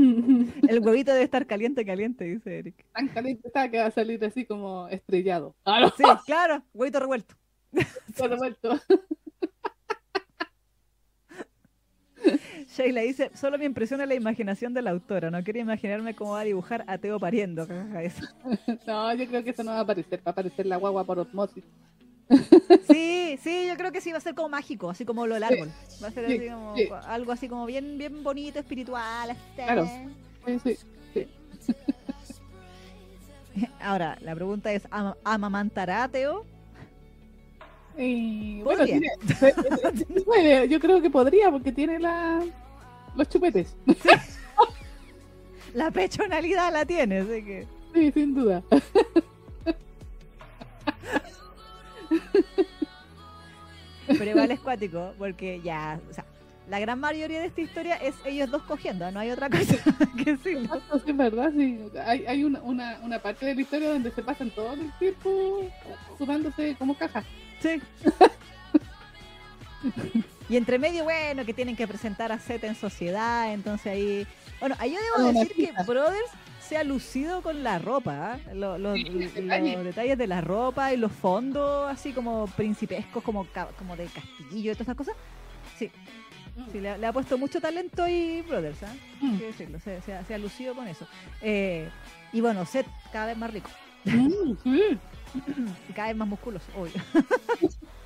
El 0.68 0.80
huevito 0.80 1.12
debe 1.12 1.24
estar 1.24 1.46
caliente, 1.46 1.84
caliente, 1.84 2.24
dice 2.24 2.58
Eric. 2.58 2.84
Tan 2.92 3.08
caliente 3.08 3.48
está 3.48 3.70
que 3.70 3.78
va 3.78 3.86
a 3.86 3.90
salir 3.90 4.24
así 4.24 4.44
como 4.44 4.88
estrellado. 4.88 5.54
Ah, 5.64 5.80
no, 5.80 5.88
Sí, 5.90 6.04
claro, 6.26 6.62
huevito 6.72 7.00
revuelto. 7.00 7.34
todo 8.16 8.36
vuelto. 8.36 8.80
Sheila 12.76 13.00
dice, 13.00 13.30
solo 13.34 13.58
me 13.58 13.64
impresiona 13.64 14.06
la 14.06 14.14
imaginación 14.14 14.74
de 14.74 14.82
la 14.82 14.90
autora. 14.90 15.30
No 15.30 15.42
quiero 15.42 15.58
imaginarme 15.58 16.14
cómo 16.14 16.32
va 16.32 16.40
a 16.40 16.44
dibujar 16.44 16.84
a 16.86 16.98
Teo 16.98 17.18
pariendo. 17.18 17.66
No, 18.86 19.14
yo 19.14 19.26
creo 19.26 19.42
que 19.42 19.50
eso 19.50 19.64
no 19.64 19.72
va 19.72 19.78
a 19.78 19.82
aparecer. 19.82 20.20
Va 20.20 20.24
a 20.26 20.30
aparecer 20.30 20.66
la 20.66 20.76
guagua 20.76 21.04
por 21.04 21.18
osmosis. 21.18 21.64
Sí, 22.88 23.38
sí, 23.42 23.66
yo 23.68 23.76
creo 23.76 23.90
que 23.92 24.00
sí 24.00 24.12
va 24.12 24.18
a 24.18 24.20
ser 24.20 24.34
como 24.34 24.48
mágico, 24.50 24.90
así 24.90 25.04
como 25.04 25.26
lo 25.26 25.34
del 25.34 25.42
árbol. 25.42 25.70
Va 26.02 26.08
a 26.08 26.10
ser 26.12 26.26
sí, 26.28 26.36
así 26.38 26.48
como, 26.48 26.74
algo 27.06 27.32
así 27.32 27.48
como 27.48 27.66
bien, 27.66 27.98
bien 27.98 28.22
bonito, 28.22 28.58
espiritual. 28.58 29.30
así. 29.30 29.40
Claro. 29.56 29.88
Sí, 30.46 30.76
sí. 31.14 31.26
Ahora, 33.80 34.16
la 34.20 34.34
pregunta 34.34 34.72
es, 34.72 34.86
¿ama- 34.90 35.16
¿amamantará 35.24 36.04
a 36.04 36.08
Teo? 36.08 36.46
Y, 37.98 38.62
bueno, 38.62 38.84
tiene- 38.84 39.10
yo 40.68 40.80
creo 40.80 41.02
que 41.02 41.10
podría 41.10 41.50
porque 41.50 41.72
tiene 41.72 41.98
la, 41.98 42.44
los 43.16 43.28
chupetes. 43.28 43.76
La 45.74 45.90
pechonalidad 45.92 46.72
la 46.72 46.84
tiene, 46.84 47.18
así 47.18 47.44
que... 47.44 47.66
Sí, 47.94 48.10
sin 48.10 48.34
duda. 48.34 48.60
Pero 54.06 54.30
igual 54.30 54.50
es 54.50 54.60
cuático, 54.60 55.12
porque 55.18 55.60
ya, 55.62 56.00
o 56.10 56.14
sea, 56.14 56.24
la 56.68 56.80
gran 56.80 57.00
mayoría 57.00 57.40
de 57.40 57.46
esta 57.46 57.60
historia 57.60 57.96
es 57.96 58.14
ellos 58.24 58.50
dos 58.50 58.62
cogiendo, 58.62 59.10
no 59.10 59.20
hay 59.20 59.30
otra 59.30 59.50
cosa 59.50 59.76
que 60.16 60.36
decirlo. 60.36 60.80
Sí, 61.04 61.12
verdad, 61.12 61.52
sí. 61.56 61.78
Hay, 62.04 62.24
hay 62.26 62.44
una, 62.44 62.60
una, 62.62 62.98
una 63.02 63.18
parte 63.18 63.46
de 63.46 63.54
la 63.54 63.60
historia 63.60 63.90
donde 63.90 64.10
se 64.10 64.22
pasan 64.22 64.50
todo 64.50 64.72
el 64.74 64.90
tiempo 64.98 65.64
sumándose 66.18 66.74
como 66.78 66.96
cajas. 66.96 67.24
Sí. 67.60 67.80
Y 70.50 70.56
entre 70.56 70.80
medio, 70.80 71.04
bueno, 71.04 71.44
que 71.44 71.54
tienen 71.54 71.76
que 71.76 71.86
presentar 71.86 72.32
a 72.32 72.40
Seth 72.40 72.64
en 72.64 72.74
sociedad, 72.74 73.52
entonces 73.52 73.86
ahí... 73.86 74.26
Bueno, 74.60 74.76
ahí 74.78 74.92
yo 74.92 74.98
debo 75.18 75.32
decir 75.32 75.52
que. 75.56 75.72
Brothers 75.84 76.30
se 76.60 76.76
ha 76.76 76.84
lucido 76.84 77.42
con 77.42 77.64
la 77.64 77.78
ropa, 77.80 78.34
¿ah? 78.34 78.38
Sí, 78.52 78.54
los 78.54 79.34
detalle. 79.34 79.76
detalles 79.82 80.18
de 80.18 80.26
la 80.28 80.40
ropa 80.40 80.92
y 80.92 80.96
los 80.96 81.10
fondos 81.10 81.90
así 81.90 82.12
como 82.12 82.46
principescos, 82.46 83.24
como, 83.24 83.46
como 83.76 83.96
de 83.96 84.04
castillo 84.06 84.70
y 84.70 84.74
todas 84.74 84.82
esas 84.82 84.94
cosas. 84.96 85.16
Sí, 85.76 85.90
sí 86.70 86.80
le, 86.80 86.90
ha- 86.90 86.98
le 86.98 87.06
ha 87.06 87.12
puesto 87.12 87.36
mucho 87.38 87.60
talento 87.60 88.06
y 88.06 88.42
Brothers, 88.42 88.82
¿ah? 88.84 88.94
Mm. 89.20 89.32
Hay 89.32 89.38
que 89.38 89.46
decirlo, 89.46 89.80
se, 89.80 90.00
se 90.02 90.14
ha, 90.14 90.24
se 90.24 90.34
ha 90.34 90.38
lucido 90.38 90.74
con 90.76 90.86
eso. 90.86 91.06
Eh, 91.42 91.88
y 92.32 92.40
bueno, 92.40 92.64
Seth 92.66 92.86
cada 93.12 93.26
vez 93.26 93.36
más 93.38 93.52
rico 93.52 93.68
Mm, 94.04 94.54
sí. 94.62 94.98
y 95.88 95.92
cada 95.92 96.08
vez 96.08 96.16
más 96.16 96.28
musculoso, 96.28 96.66
obvio. 96.76 96.92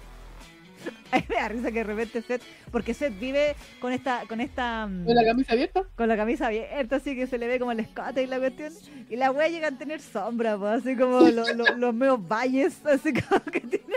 A 1.12 1.16
mí 1.18 1.24
me 1.28 1.34
da 1.36 1.48
risa 1.48 1.68
que 1.70 1.78
de 1.78 1.84
repente 1.84 2.22
Seth, 2.22 2.42
porque 2.70 2.94
Seth 2.94 3.18
vive 3.18 3.54
con 3.80 3.92
esta, 3.92 4.22
con 4.28 4.40
esta, 4.40 4.86
mm, 4.86 5.04
¿Con 5.04 5.14
la 5.14 5.24
camisa 5.24 5.52
abierta? 5.52 5.82
con 5.96 6.08
la 6.08 6.16
camisa 6.16 6.46
abierta, 6.48 6.96
así 6.96 7.14
que 7.14 7.26
se 7.26 7.38
le 7.38 7.46
ve 7.46 7.58
como 7.58 7.72
el 7.72 7.80
escote 7.80 8.22
y 8.22 8.26
la 8.26 8.38
cuestión, 8.38 8.72
y 9.08 9.16
la 9.16 9.30
wea 9.30 9.48
llega 9.48 9.68
a 9.68 9.78
tener 9.78 10.00
sombra, 10.00 10.58
pues, 10.58 10.82
así 10.82 10.96
como 10.96 11.20
lo- 11.28 11.52
lo- 11.54 11.74
los 11.76 11.94
medios 11.94 12.26
valles, 12.26 12.84
así 12.86 13.12
como 13.12 13.42
que 13.44 13.60
tiene, 13.60 13.94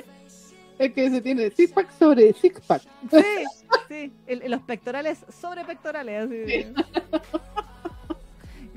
Es 0.80 0.94
que 0.94 1.10
se 1.10 1.22
tiene 1.22 1.50
six 1.52 1.72
pack 1.72 1.92
sobre 1.98 2.34
six 2.34 2.60
pack. 2.62 2.84
sí, 3.10 3.44
sí, 3.90 4.14
el- 4.28 4.52
los 4.52 4.62
pectorales 4.62 5.20
sobre 5.42 5.66
pectorales, 5.66 6.26
así. 6.28 6.74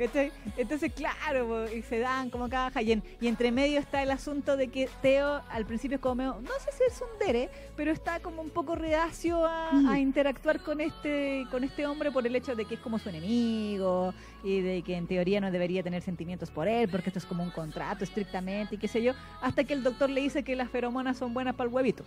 ¿Cachai? 0.00 0.32
Entonces, 0.56 0.90
claro, 0.94 1.70
y 1.70 1.82
se 1.82 1.98
dan 1.98 2.30
como 2.30 2.48
caja. 2.48 2.80
Y, 2.80 2.92
en- 2.92 3.02
y 3.20 3.26
entre 3.26 3.52
medio 3.52 3.78
está 3.78 4.02
el 4.02 4.10
asunto 4.10 4.56
de 4.56 4.68
que 4.68 4.88
Teo 5.02 5.42
al 5.50 5.66
principio 5.66 5.96
es 5.96 6.00
como, 6.00 6.14
medio- 6.14 6.38
no 6.40 6.50
sé 6.64 6.70
si 6.72 6.84
es 6.84 7.02
un 7.02 7.18
dere, 7.18 7.50
pero 7.76 7.92
está 7.92 8.18
como 8.20 8.40
un 8.40 8.48
poco 8.48 8.74
reacio 8.76 9.44
a, 9.44 9.68
a 9.92 9.98
interactuar 9.98 10.60
con 10.60 10.80
este, 10.80 11.44
con 11.50 11.64
este 11.64 11.86
hombre 11.86 12.10
por 12.10 12.26
el 12.26 12.34
hecho 12.34 12.56
de 12.56 12.64
que 12.64 12.76
es 12.76 12.80
como 12.80 12.98
su 12.98 13.10
enemigo 13.10 14.14
y 14.42 14.60
de 14.62 14.80
que 14.80 14.96
en 14.96 15.06
teoría 15.06 15.38
no 15.38 15.50
debería 15.50 15.82
tener 15.82 16.00
sentimientos 16.02 16.50
por 16.50 16.66
él 16.66 16.88
porque 16.88 17.10
esto 17.10 17.18
es 17.18 17.26
como 17.26 17.42
un 17.42 17.50
contrato 17.50 18.02
estrictamente 18.02 18.76
y 18.76 18.78
qué 18.78 18.88
sé 18.88 19.02
yo. 19.02 19.12
Hasta 19.42 19.64
que 19.64 19.74
el 19.74 19.82
doctor 19.82 20.08
le 20.08 20.22
dice 20.22 20.42
que 20.42 20.56
las 20.56 20.70
feromonas 20.70 21.18
son 21.18 21.34
buenas 21.34 21.54
para 21.54 21.68
el 21.68 21.74
huevito. 21.74 22.04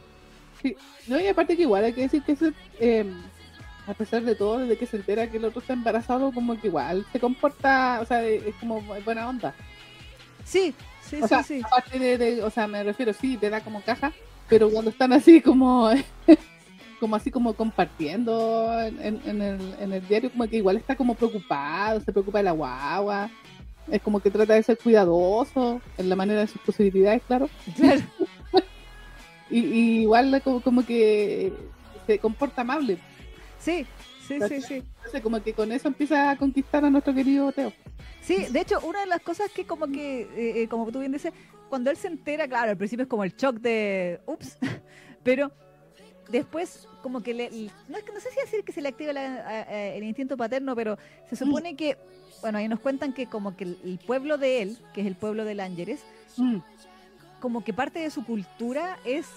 No, 1.07 1.19
y 1.19 1.27
aparte 1.27 1.57
que 1.57 1.63
igual 1.63 1.83
hay 1.83 1.93
que 1.93 2.01
decir 2.01 2.23
que 2.23 2.31
ese, 2.31 2.53
eh, 2.79 3.05
a 3.87 3.93
pesar 3.93 4.23
de 4.23 4.35
todo, 4.35 4.59
desde 4.59 4.77
que 4.77 4.85
se 4.85 4.97
entera 4.97 5.29
que 5.29 5.37
el 5.37 5.45
otro 5.45 5.61
está 5.61 5.73
embarazado, 5.73 6.31
como 6.31 6.59
que 6.59 6.67
igual 6.67 7.05
se 7.11 7.19
comporta, 7.19 7.99
o 8.01 8.05
sea, 8.05 8.23
es 8.25 8.55
como 8.59 8.81
buena 8.81 9.27
onda. 9.29 9.53
Sí, 10.45 10.73
sí, 11.01 11.17
O 11.17 11.23
sí, 11.23 11.27
sea, 11.27 11.43
sí. 11.43 11.61
aparte 11.63 11.99
de, 11.99 12.17
de- 12.17 12.43
o 12.43 12.49
sea, 12.49 12.67
me 12.67 12.83
refiero, 12.83 13.13
sí, 13.13 13.37
te 13.37 13.49
da 13.49 13.61
como 13.61 13.81
caja, 13.81 14.13
pero 14.47 14.69
cuando 14.69 14.91
están 14.91 15.11
así 15.13 15.41
como, 15.41 15.89
como 16.99 17.15
así 17.15 17.29
como 17.31 17.53
compartiendo 17.53 18.79
en, 18.81 19.01
en- 19.01 19.21
en 19.25 19.41
el, 19.41 19.75
en 19.79 19.93
el 19.93 20.07
diario, 20.07 20.31
como 20.31 20.47
que 20.47 20.57
igual 20.57 20.77
está 20.77 20.95
como 20.95 21.15
preocupado, 21.15 21.99
se 21.99 22.11
preocupa 22.11 22.37
de 22.39 22.43
la 22.45 22.51
guagua, 22.51 23.29
es 23.91 24.01
como 24.01 24.21
que 24.21 24.31
trata 24.31 24.53
de 24.53 24.63
ser 24.63 24.77
cuidadoso 24.77 25.81
en 25.97 26.07
la 26.07 26.15
manera 26.15 26.39
de 26.41 26.47
sus 26.47 26.61
posibilidades, 26.61 27.21
claro, 27.27 27.49
Claro. 27.75 28.01
y, 29.49 29.59
y 29.59 30.01
igual 30.03 30.41
como, 30.41 30.61
como 30.61 30.85
que 30.85 31.51
se 32.07 32.17
comporta 32.19 32.61
amable. 32.61 32.97
Sí, 33.63 33.85
sí, 34.27 34.39
sí, 34.47 34.61
sí. 34.61 34.73
Entonces, 34.97 35.21
como 35.21 35.41
que 35.41 35.53
con 35.53 35.71
eso 35.71 35.87
empieza 35.87 36.31
a 36.31 36.37
conquistar 36.37 36.83
a 36.85 36.89
nuestro 36.89 37.13
querido 37.13 37.51
Teo. 37.51 37.71
Sí, 38.21 38.45
de 38.49 38.59
hecho, 38.61 38.79
una 38.85 39.01
de 39.01 39.05
las 39.07 39.21
cosas 39.21 39.49
que 39.51 39.65
como 39.65 39.87
que, 39.87 40.21
eh, 40.21 40.63
eh, 40.63 40.67
como 40.67 40.91
tú 40.91 40.99
bien 40.99 41.11
dices, 41.11 41.33
cuando 41.69 41.89
él 41.89 41.97
se 41.97 42.07
entera, 42.07 42.47
claro, 42.47 42.71
al 42.71 42.77
principio 42.77 43.03
es 43.03 43.09
como 43.09 43.23
el 43.23 43.35
shock 43.35 43.55
de, 43.57 44.21
ups, 44.25 44.57
pero 45.23 45.51
después 46.29 46.87
como 47.01 47.21
que 47.21 47.33
le, 47.33 47.49
no, 47.89 47.97
es 47.97 48.03
que 48.03 48.13
no 48.13 48.19
sé 48.19 48.29
si 48.31 48.39
decir 48.41 48.63
que 48.63 48.71
se 48.71 48.81
le 48.81 48.89
activa 48.89 49.11
la- 49.13 49.35
a- 49.35 49.61
a- 49.63 49.85
el 49.87 50.03
instinto 50.03 50.37
paterno, 50.37 50.75
pero 50.75 50.97
se 51.29 51.35
supone 51.35 51.75
que, 51.75 51.97
bueno, 52.41 52.57
ahí 52.57 52.67
nos 52.67 52.79
cuentan 52.79 53.13
que 53.13 53.27
como 53.27 53.55
que 53.57 53.65
el, 53.65 53.77
el 53.83 53.99
pueblo 53.99 54.37
de 54.37 54.61
él, 54.61 54.77
que 54.93 55.01
es 55.01 55.07
el 55.07 55.15
pueblo 55.15 55.45
de 55.45 55.55
Lángeres, 55.55 56.01
Mm, 56.37 56.57
como 57.39 57.63
que 57.63 57.73
parte 57.73 57.99
de 57.99 58.09
su 58.09 58.25
cultura 58.25 58.97
es 59.05 59.27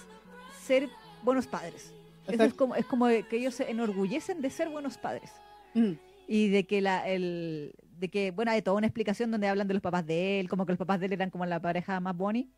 ser 0.65 0.89
buenos 1.23 1.45
padres. 1.45 1.93
Eso 2.27 2.43
es 2.43 2.53
como, 2.53 2.75
es 2.75 2.85
como 2.85 3.07
que 3.07 3.37
ellos 3.37 3.55
se 3.55 3.69
enorgullecen 3.69 4.41
de 4.41 4.49
ser 4.49 4.69
buenos 4.69 4.97
padres. 4.97 5.31
Mm, 5.73 5.93
y 6.27 6.49
de 6.49 6.65
que 6.65 6.81
la 6.81 7.07
el 7.07 7.73
de 7.99 8.09
que 8.09 8.31
bueno 8.31 8.51
hay 8.51 8.61
toda 8.61 8.77
una 8.77 8.87
explicación 8.87 9.31
donde 9.31 9.47
hablan 9.47 9.67
de 9.67 9.73
los 9.73 9.81
papás 9.81 10.05
de 10.05 10.39
él 10.39 10.49
como 10.49 10.65
que 10.65 10.73
los 10.73 10.77
papás 10.77 10.99
de 10.99 11.05
él 11.07 11.13
eran 11.13 11.29
como 11.29 11.45
la 11.45 11.61
pareja 11.61 11.99
más 11.99 12.15
boni 12.17 12.49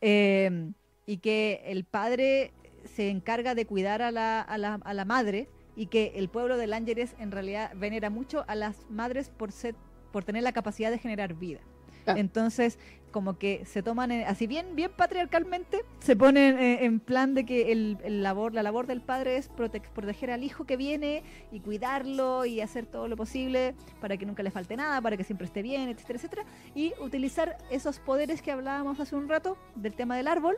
eh, 0.00 0.70
y 1.06 1.18
que 1.18 1.62
el 1.66 1.84
padre 1.84 2.52
se 2.84 3.10
encarga 3.10 3.54
de 3.54 3.66
cuidar 3.66 4.02
a 4.02 4.10
la, 4.12 4.40
a 4.40 4.56
la, 4.56 4.74
a 4.74 4.94
la 4.94 5.04
madre 5.04 5.48
y 5.76 5.86
que 5.86 6.12
el 6.16 6.28
pueblo 6.28 6.56
de 6.56 6.66
Lángeres 6.68 7.14
en 7.18 7.30
realidad 7.32 7.72
venera 7.76 8.08
mucho 8.10 8.44
a 8.46 8.54
las 8.54 8.88
madres 8.88 9.30
por 9.30 9.50
ser 9.52 9.74
por 10.12 10.24
tener 10.24 10.42
la 10.42 10.52
capacidad 10.52 10.90
de 10.90 10.98
generar 10.98 11.34
vida 11.34 11.60
Claro. 12.04 12.20
entonces 12.20 12.78
como 13.10 13.38
que 13.38 13.64
se 13.66 13.82
toman 13.82 14.10
eh, 14.12 14.24
así 14.26 14.46
bien 14.46 14.74
bien 14.76 14.90
patriarcalmente 14.96 15.80
se 16.00 16.16
ponen 16.16 16.58
eh, 16.58 16.84
en 16.84 17.00
plan 17.00 17.34
de 17.34 17.44
que 17.44 17.72
el, 17.72 17.98
el 18.04 18.22
labor 18.22 18.54
la 18.54 18.62
labor 18.62 18.86
del 18.86 19.00
padre 19.00 19.36
es 19.36 19.50
prote- 19.50 19.82
proteger 19.94 20.30
al 20.30 20.44
hijo 20.44 20.64
que 20.64 20.76
viene 20.76 21.22
y 21.50 21.60
cuidarlo 21.60 22.44
y 22.44 22.60
hacer 22.60 22.86
todo 22.86 23.08
lo 23.08 23.16
posible 23.16 23.74
para 24.00 24.16
que 24.16 24.26
nunca 24.26 24.42
le 24.42 24.50
falte 24.50 24.76
nada, 24.76 25.00
para 25.00 25.16
que 25.16 25.24
siempre 25.24 25.46
esté 25.46 25.62
bien, 25.62 25.88
etcétera, 25.88 26.18
etcétera. 26.18 26.44
Y 26.74 26.92
utilizar 27.00 27.58
esos 27.70 27.98
poderes 27.98 28.42
que 28.42 28.52
hablábamos 28.52 29.00
hace 29.00 29.16
un 29.16 29.28
rato 29.28 29.56
del 29.74 29.94
tema 29.94 30.16
del 30.16 30.28
árbol 30.28 30.56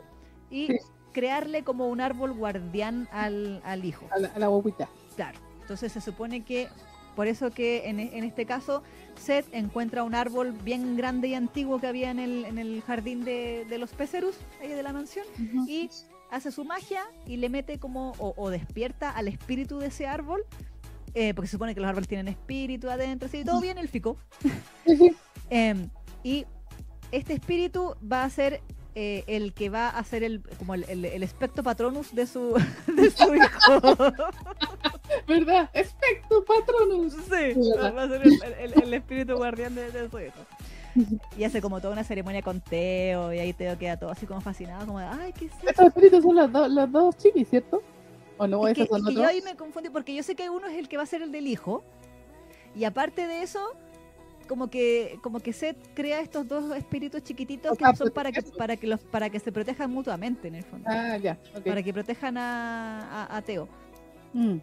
y 0.49 0.67
Sí. 0.67 0.77
crearle 1.13 1.63
como 1.63 1.87
un 1.89 2.01
árbol 2.01 2.33
guardián 2.33 3.07
al, 3.11 3.61
al 3.63 3.85
hijo. 3.85 4.07
a 4.11 4.19
la, 4.19 4.27
a 4.29 4.39
la. 4.39 4.49
Claro. 5.15 5.39
Entonces 5.61 5.91
se 5.91 6.01
supone 6.01 6.43
que, 6.43 6.67
por 7.15 7.27
eso 7.27 7.51
que 7.51 7.87
en, 7.89 7.99
e- 7.99 8.17
en 8.17 8.23
este 8.23 8.45
caso, 8.45 8.83
Seth 9.15 9.45
encuentra 9.53 10.03
un 10.03 10.15
árbol 10.15 10.51
bien 10.51 10.95
grande 10.97 11.27
y 11.29 11.33
antiguo 11.33 11.79
que 11.79 11.87
había 11.87 12.09
en 12.11 12.19
el, 12.19 12.45
en 12.45 12.57
el 12.57 12.81
jardín 12.81 13.23
de, 13.23 13.65
de 13.69 13.77
los 13.77 13.91
pecerus, 13.91 14.35
ahí 14.61 14.69
de 14.69 14.83
la 14.83 14.93
mansión 14.93 15.25
y 15.67 15.89
hace 16.29 16.51
su 16.51 16.63
magia 16.63 17.01
y 17.25 17.37
le 17.37 17.49
mete 17.49 17.77
como 17.77 18.13
o, 18.17 18.33
o 18.37 18.49
despierta 18.49 19.09
al 19.11 19.27
espíritu 19.27 19.79
de 19.79 19.87
ese 19.87 20.07
árbol 20.07 20.43
eh, 21.13 21.33
porque 21.33 21.47
se 21.47 21.51
supone 21.53 21.75
que 21.75 21.81
los 21.81 21.89
árboles 21.89 22.07
tienen 22.07 22.29
espíritu 22.29 22.89
adentro 22.89 23.27
así 23.27 23.43
todo 23.43 23.59
bien 23.59 23.77
élfico. 23.77 24.15
Sí, 24.85 24.95
sí. 24.95 25.15
Em, 25.49 25.89
y 26.23 26.45
este 27.11 27.33
espíritu 27.33 27.95
va 28.09 28.23
a 28.23 28.29
ser 28.29 28.61
eh, 28.95 29.23
el 29.27 29.53
que 29.53 29.69
va 29.69 29.89
a 29.89 30.03
ser 30.03 30.23
el 30.23 30.41
como 30.57 30.73
el, 30.73 30.83
el, 30.89 31.05
el 31.05 31.23
espectro 31.23 31.63
patronus 31.63 32.13
de 32.13 32.27
su 32.27 32.53
de 32.87 33.09
su 33.11 33.35
hijo 33.35 33.81
¿Verdad? 35.27 35.69
Espectro 35.73 36.43
patronus. 36.45 37.13
sí 37.13 37.29
va 37.29 37.89
¿verdad? 37.91 37.95
va 37.95 38.03
a 38.03 38.07
ser 38.07 38.21
el, 38.59 38.73
el- 38.83 38.93
espíritu 38.93 39.35
guardián 39.35 39.75
de, 39.75 39.91
de 39.91 40.09
su 40.09 40.19
hijo 40.19 40.39
y 41.37 41.43
hace 41.45 41.61
como 41.61 41.79
toda 41.79 41.93
una 41.93 42.03
ceremonia 42.03 42.41
con 42.41 42.59
Teo 42.59 43.31
y 43.33 43.39
ahí 43.39 43.53
Teo 43.53 43.77
queda 43.77 43.97
todo 43.97 44.09
así 44.11 44.25
como 44.25 44.41
fascinado 44.41 44.85
como 44.85 44.99
de, 44.99 45.05
ay 45.05 45.33
qué 45.33 45.45
es 45.45 45.51
esto?". 45.53 45.69
Estos 45.69 45.85
espíritus 45.87 46.23
son 46.23 46.35
los, 46.35 46.51
dos 46.51 46.69
los 46.69 46.91
dos 46.91 47.17
chiquis, 47.17 47.47
¿cierto? 47.49 47.81
¿O 48.37 48.47
no? 48.47 48.67
Es 48.67 48.73
que, 48.75 48.87
son 48.87 49.05
que 49.05 49.13
yo 49.13 49.25
ahí 49.25 49.41
me 49.41 49.55
confundí 49.55 49.89
porque 49.89 50.13
yo 50.13 50.23
sé 50.23 50.35
que 50.35 50.49
uno 50.49 50.67
es 50.67 50.77
el 50.77 50.89
que 50.89 50.97
va 50.97 51.03
a 51.03 51.05
ser 51.05 51.21
el 51.21 51.31
del 51.31 51.47
hijo 51.47 51.83
y 52.75 52.83
aparte 52.85 53.27
de 53.27 53.41
eso 53.43 53.59
como 54.47 54.69
que 54.69 55.17
como 55.21 55.39
que 55.39 55.53
Seth 55.53 55.77
crea 55.93 56.19
estos 56.21 56.47
dos 56.47 56.75
espíritus 56.75 57.23
chiquititos 57.23 57.71
O 57.71 57.75
que 57.75 57.85
sea, 57.85 57.95
son 57.95 58.09
para 58.11 58.31
que 58.31 58.41
para 58.43 58.75
que 58.77 58.87
los 58.87 58.99
para 59.01 59.29
que 59.29 59.39
se 59.39 59.51
protejan 59.51 59.91
mutuamente 59.91 60.47
en 60.47 60.55
el 60.55 60.63
fondo 60.63 60.87
Ah, 60.89 61.17
ya. 61.17 61.37
para 61.65 61.81
que 61.83 61.93
protejan 61.93 62.37
a, 62.37 63.25
a- 63.25 63.37
a 63.37 63.41
Teo 63.41 63.67
Mm, 64.33 64.57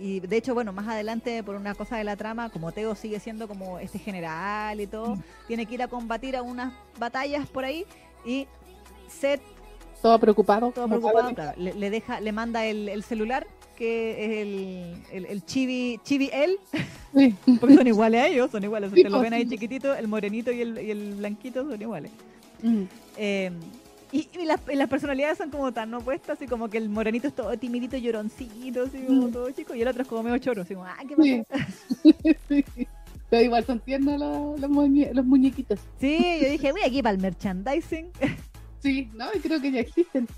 y 0.00 0.20
de 0.20 0.36
hecho 0.36 0.52
bueno 0.54 0.72
más 0.72 0.86
adelante 0.88 1.42
por 1.42 1.54
una 1.56 1.74
cosa 1.74 1.96
de 1.96 2.04
la 2.04 2.14
trama 2.16 2.50
como 2.50 2.72
Teo 2.72 2.94
sigue 2.94 3.18
siendo 3.20 3.48
como 3.48 3.78
este 3.78 3.98
general 3.98 4.80
y 4.80 4.86
todo 4.86 5.16
Mm. 5.16 5.22
tiene 5.46 5.66
que 5.66 5.74
ir 5.74 5.82
a 5.82 5.88
combatir 5.88 6.36
a 6.36 6.42
unas 6.42 6.72
batallas 6.98 7.46
por 7.48 7.64
ahí 7.64 7.86
y 8.24 8.46
Seth 9.08 9.40
Todo 10.02 10.18
preocupado. 10.18 10.70
todo 10.72 10.86
preocupado, 10.88 11.34
claro, 11.34 11.52
le, 11.58 11.72
le 11.74 11.88
deja, 11.90 12.20
le 12.20 12.32
manda 12.32 12.66
el, 12.66 12.88
el 12.90 13.02
celular, 13.02 13.46
que 13.76 14.24
es 14.24 14.30
el, 14.42 14.94
el, 15.12 15.26
el 15.26 15.44
chibi, 15.44 16.00
chibi 16.04 16.30
él, 16.32 16.58
Sí. 17.14 17.34
porque 17.60 17.74
son 17.76 17.86
iguales 17.86 18.20
a 18.22 18.26
ellos, 18.28 18.50
son 18.50 18.64
iguales, 18.64 18.90
Sí, 18.90 18.94
ustedes 19.00 19.12
lo 19.12 19.18
pues, 19.18 19.30
ven 19.30 19.34
ahí 19.34 19.44
sí. 19.44 19.50
chiquitito, 19.50 19.94
el 19.94 20.08
morenito 20.08 20.50
y 20.52 20.60
el, 20.62 20.78
y 20.80 20.90
el 20.90 21.14
blanquito 21.14 21.68
son 21.68 21.80
iguales. 21.80 22.10
Mm. 22.62 22.82
Eh, 23.16 23.50
y, 24.12 24.28
y 24.40 24.44
las, 24.44 24.60
y 24.72 24.76
las 24.76 24.88
personalidades 24.88 25.38
son 25.38 25.50
como 25.50 25.72
tan 25.72 25.92
opuestas, 25.94 26.36
así 26.36 26.46
como 26.46 26.68
que 26.70 26.78
el 26.78 26.88
morenito 26.88 27.26
es 27.28 27.34
todo 27.34 27.56
timidito, 27.58 27.96
lloroncito, 27.96 28.84
así 28.84 28.98
como 29.06 29.28
Mm. 29.28 29.32
todo 29.32 29.50
chico, 29.50 29.74
y 29.74 29.82
el 29.82 29.88
otro 29.88 30.02
es 30.02 30.08
como 30.08 30.22
medio 30.22 30.38
choro, 30.38 30.62
así 30.62 30.74
como, 30.74 30.86
ah, 30.86 30.96
¿qué 31.08 31.16
pasa? 31.16 31.66
Sí. 32.48 32.64
Pero 33.30 33.42
igual 33.42 33.64
son 33.64 33.80
tiernos 33.80 34.20
los, 34.20 34.60
los, 34.60 34.70
muñe- 34.70 35.10
los 35.12 35.24
muñequitos. 35.24 35.80
Sí, 36.00 36.18
yo 36.42 36.48
dije, 36.50 36.70
voy 36.70 36.82
aquí 36.86 37.02
para 37.02 37.14
el 37.16 37.20
merchandising. 37.20 38.06
Sí, 38.84 39.08
no, 39.14 39.26
creo 39.42 39.60
que 39.62 39.72
ya 39.72 39.80
existen. 39.80 40.28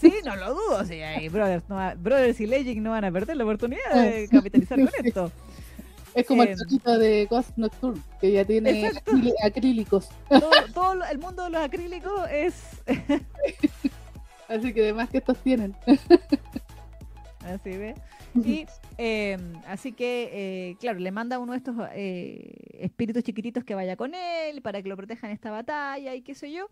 Sí, 0.00 0.12
no 0.24 0.34
lo 0.34 0.52
dudo, 0.54 0.84
sí, 0.84 0.94
ahí 0.94 1.28
Brothers, 1.28 1.62
no 1.68 1.76
va- 1.76 1.94
Brothers 1.94 2.40
y 2.40 2.46
Legend 2.48 2.80
no 2.82 2.90
van 2.90 3.04
a 3.04 3.12
perder 3.12 3.36
la 3.36 3.44
oportunidad 3.44 3.94
de 3.94 4.26
capitalizar 4.28 4.78
con 4.80 4.88
esto. 5.04 5.30
Es 6.12 6.26
como 6.26 6.42
Em. 6.42 6.50
el 6.50 6.58
toquito 6.58 6.98
de 6.98 7.26
Ghost 7.26 7.56
Nocturne, 7.56 8.00
que 8.20 8.32
ya 8.32 8.44
tiene 8.44 8.90
acrí- 8.90 9.32
acrílicos. 9.44 10.08
Todo, 10.28 10.50
todo 10.74 11.04
el 11.04 11.18
mundo 11.18 11.44
de 11.44 11.50
los 11.50 11.62
acrílicos 11.62 12.28
es... 12.32 12.82
Así 14.48 14.72
que 14.74 14.82
además 14.82 15.08
que 15.08 15.18
estos 15.18 15.38
tienen. 15.38 15.74
Así 17.44 17.70
ve. 17.76 17.94
Y 18.44 18.66
eh, 18.98 19.38
así 19.68 19.92
que, 19.92 20.30
eh, 20.32 20.76
claro, 20.80 20.98
le 20.98 21.12
manda 21.12 21.38
uno 21.38 21.52
de 21.52 21.58
estos 21.58 21.76
eh, 21.94 22.52
espíritus 22.80 23.22
chiquititos 23.22 23.62
que 23.64 23.74
vaya 23.76 23.96
con 23.96 24.14
él 24.14 24.60
para 24.62 24.82
que 24.82 24.88
lo 24.88 24.96
proteja 24.96 25.28
en 25.28 25.32
esta 25.32 25.50
batalla 25.52 26.14
y 26.14 26.22
qué 26.22 26.34
sé 26.34 26.50
yo. 26.50 26.68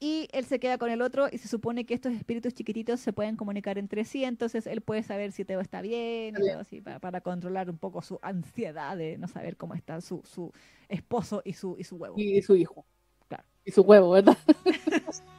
Y 0.00 0.28
él 0.32 0.44
se 0.44 0.60
queda 0.60 0.78
con 0.78 0.90
el 0.90 1.02
otro 1.02 1.26
y 1.30 1.38
se 1.38 1.48
supone 1.48 1.84
que 1.84 1.94
estos 1.94 2.12
espíritus 2.12 2.54
chiquititos 2.54 3.00
se 3.00 3.12
pueden 3.12 3.36
comunicar 3.36 3.78
entre 3.78 4.04
sí, 4.04 4.22
entonces 4.24 4.66
él 4.68 4.80
puede 4.80 5.02
saber 5.02 5.32
si 5.32 5.44
Teo 5.44 5.60
está 5.60 5.82
bien, 5.82 6.36
y 6.36 6.48
todo 6.50 6.60
así, 6.60 6.80
para, 6.80 7.00
para 7.00 7.20
controlar 7.20 7.68
un 7.68 7.78
poco 7.78 8.00
su 8.00 8.20
ansiedad 8.22 8.96
de 8.96 9.18
no 9.18 9.26
saber 9.26 9.56
cómo 9.56 9.74
está 9.74 10.00
su, 10.00 10.22
su 10.24 10.52
esposo 10.88 11.42
y 11.44 11.54
su, 11.54 11.76
y 11.78 11.84
su 11.84 11.96
huevo. 11.96 12.14
Y 12.16 12.40
su 12.42 12.54
hijo. 12.54 12.86
Claro. 13.26 13.44
Y 13.64 13.72
su 13.72 13.82
huevo, 13.82 14.10
¿verdad? 14.10 14.38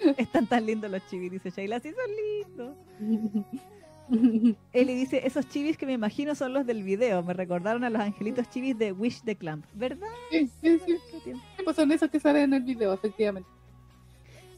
Están 0.16 0.46
tan 0.46 0.64
lindos 0.66 0.90
los 0.90 1.06
chivis, 1.08 1.30
dice 1.30 1.50
Sheila, 1.50 1.80
sí 1.80 1.90
son 1.92 2.10
lindos. 2.16 2.76
Eli 4.72 4.94
dice, 4.94 5.26
esos 5.26 5.48
chivis 5.48 5.76
que 5.76 5.86
me 5.86 5.92
imagino 5.92 6.34
son 6.34 6.52
los 6.52 6.66
del 6.66 6.82
video, 6.82 7.22
me 7.22 7.32
recordaron 7.34 7.84
a 7.84 7.90
los 7.90 8.00
angelitos 8.00 8.48
chivis 8.50 8.76
de 8.78 8.92
Wish 8.92 9.22
the 9.22 9.36
Clamp, 9.36 9.64
¿verdad? 9.74 10.08
Sí, 10.30 10.50
sí, 10.60 10.78
sí. 10.86 11.32
Pues 11.64 11.76
son 11.76 11.90
esos 11.92 12.10
que 12.10 12.18
salen 12.20 12.44
en 12.44 12.54
el 12.54 12.62
video, 12.62 12.92
efectivamente. 12.92 13.48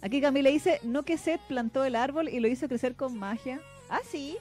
Aquí 0.01 0.21
Camila 0.21 0.51
dice, 0.51 0.81
no 0.83 1.05
que 1.05 1.17
Seth 1.19 1.41
plantó 1.43 1.85
el 1.85 1.95
árbol 1.95 2.29
y 2.29 2.41
lo 2.41 2.49
hizo 2.49 2.67
crecer 2.69 2.97
con 2.97 3.17
magia. 3.19 3.61
Ah, 3.89 4.01
sí, 4.05 4.37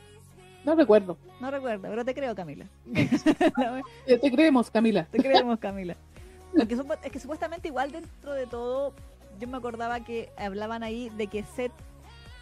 No 0.66 0.76
recuerdo. 0.76 1.18
no 1.40 1.52
recuerdo, 1.52 1.88
pero 1.90 2.06
te 2.06 2.14
creo, 2.16 2.34
Camila. 2.36 2.66
Eh, 4.08 4.18
Te 4.18 4.32
creemos, 4.32 4.72
Camila. 4.72 5.06
te 5.12 5.20
creemos, 5.20 5.60
Camila. 5.60 5.96
Porque 6.56 6.74
es 7.04 7.12
que 7.12 7.20
supuestamente 7.20 7.68
igual 7.68 7.92
dentro 7.92 8.34
de 8.34 8.46
todo, 8.48 8.94
yo 9.40 9.48
me 9.48 9.58
acordaba 9.58 10.04
que 10.04 10.30
hablaban 10.38 10.84
ahí 10.84 11.10
de 11.18 11.28
que 11.28 11.44
Seth, 11.44 11.72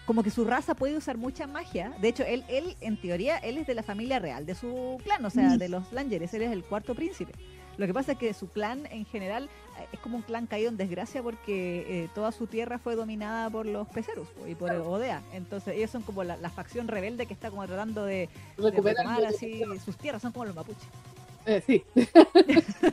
como 0.10 0.24
que 0.24 0.32
su 0.32 0.44
raza 0.44 0.74
puede 0.74 0.98
usar 0.98 1.18
mucha 1.20 1.46
magia. 1.46 1.94
De 2.02 2.08
hecho, 2.08 2.24
él, 2.24 2.44
él 2.48 2.76
en 2.82 3.00
teoría, 3.00 3.38
él 3.38 3.60
es 3.60 3.68
de 3.68 3.76
la 3.76 3.84
familia 3.84 4.18
real, 4.18 4.44
de 4.44 4.56
su 4.56 5.00
clan, 5.04 5.24
o 5.24 5.30
sea, 5.30 5.50
Mm. 5.50 5.58
de 5.60 5.70
los 5.70 5.92
Langers, 5.94 6.34
él 6.34 6.42
es 6.42 6.52
el 6.52 6.64
cuarto 6.64 6.96
príncipe. 6.96 7.32
Lo 7.78 7.86
que 7.86 7.94
pasa 7.94 8.14
es 8.14 8.18
que 8.18 8.34
su 8.34 8.50
clan 8.50 8.88
en 8.88 9.06
general 9.06 9.44
eh, 9.80 9.86
es 9.94 10.00
como 10.00 10.18
un 10.18 10.24
clan 10.24 10.48
caído 10.48 10.70
en 10.70 10.78
desgracia 10.78 11.22
porque 11.22 11.86
eh, 11.88 12.10
toda 12.16 12.32
su 12.32 12.48
tierra 12.48 12.80
fue 12.80 12.96
dominada 12.96 13.52
por 13.52 13.68
los 13.68 13.88
pecerus 13.90 14.28
y 14.48 14.56
por 14.56 14.72
Odea. 14.72 15.22
Entonces 15.32 15.76
ellos 15.78 15.92
son 15.92 16.02
como 16.02 16.24
la, 16.24 16.38
la 16.38 16.50
facción 16.50 16.88
rebelde 16.88 17.28
que 17.28 17.34
está 17.36 17.52
como 17.52 17.64
tratando 17.68 18.04
de, 18.04 18.16
de 18.16 18.30
Recuperando. 18.58 19.12
retomar 19.12 19.26
así 19.28 19.62
sus 19.86 19.96
tierras, 19.96 20.24
son 20.24 20.32
como 20.32 20.46
los 20.46 20.56
mapuches. 20.56 20.90
Eh, 21.46 21.62
sí, 21.66 21.84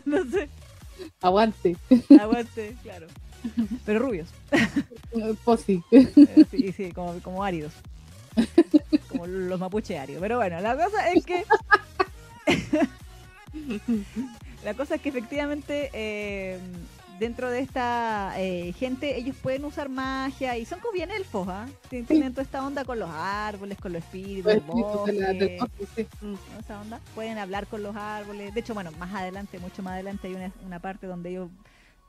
no 0.04 0.22
sé, 0.30 0.48
aguante. 1.20 1.76
aguante, 2.20 2.76
claro. 2.82 3.06
Pero 3.86 3.98
rubios. 4.00 4.28
Eh, 4.52 5.34
Pues 5.44 5.60
sí. 5.62 5.82
Eh, 5.90 6.44
sí, 6.50 6.72
sí, 6.72 6.92
como, 6.92 7.18
como 7.20 7.42
áridos. 7.44 7.72
Como 9.08 9.26
los 9.26 9.58
mapuche 9.58 9.98
áridos. 9.98 10.20
Pero 10.20 10.36
bueno, 10.36 10.60
la 10.60 10.76
cosa 10.76 11.08
es 11.10 11.24
que. 11.24 11.44
la 14.64 14.74
cosa 14.74 14.96
es 14.96 15.00
que 15.00 15.08
efectivamente 15.08 15.90
eh, 15.92 16.58
dentro 17.18 17.48
de 17.50 17.60
esta 17.60 18.34
eh, 18.36 18.74
gente 18.78 19.16
ellos 19.16 19.36
pueden 19.42 19.64
usar 19.64 19.88
magia 19.88 20.56
y 20.58 20.66
son 20.66 20.80
como 20.80 20.92
bien 20.92 21.10
elfos, 21.10 21.48
¿ah? 21.48 21.66
Tien- 21.90 22.06
Tienen 22.06 22.32
toda 22.32 22.42
esta 22.42 22.64
onda 22.66 22.84
con 22.84 22.98
los 22.98 23.08
árboles, 23.10 23.78
con 23.78 23.92
los 23.92 24.02
espíritus, 24.02 24.44
Los 24.44 24.54
el 24.54 24.60
espíritus 24.60 25.06
de 25.06 25.12
la- 25.14 25.32
del 25.32 25.58
bosque, 25.58 25.76
bosque, 25.84 26.06
sí. 26.20 26.26
¿no? 26.26 26.38
esa 26.60 26.80
onda. 26.80 27.00
Pueden 27.14 27.38
hablar 27.38 27.66
con 27.66 27.82
los 27.82 27.96
árboles. 27.96 28.52
De 28.52 28.60
hecho, 28.60 28.74
bueno, 28.74 28.90
más 28.98 29.14
adelante, 29.14 29.58
mucho 29.58 29.82
más 29.82 29.94
adelante 29.94 30.28
hay 30.28 30.34
una, 30.34 30.52
una 30.66 30.78
parte 30.78 31.06
donde 31.06 31.30
ellos 31.30 31.48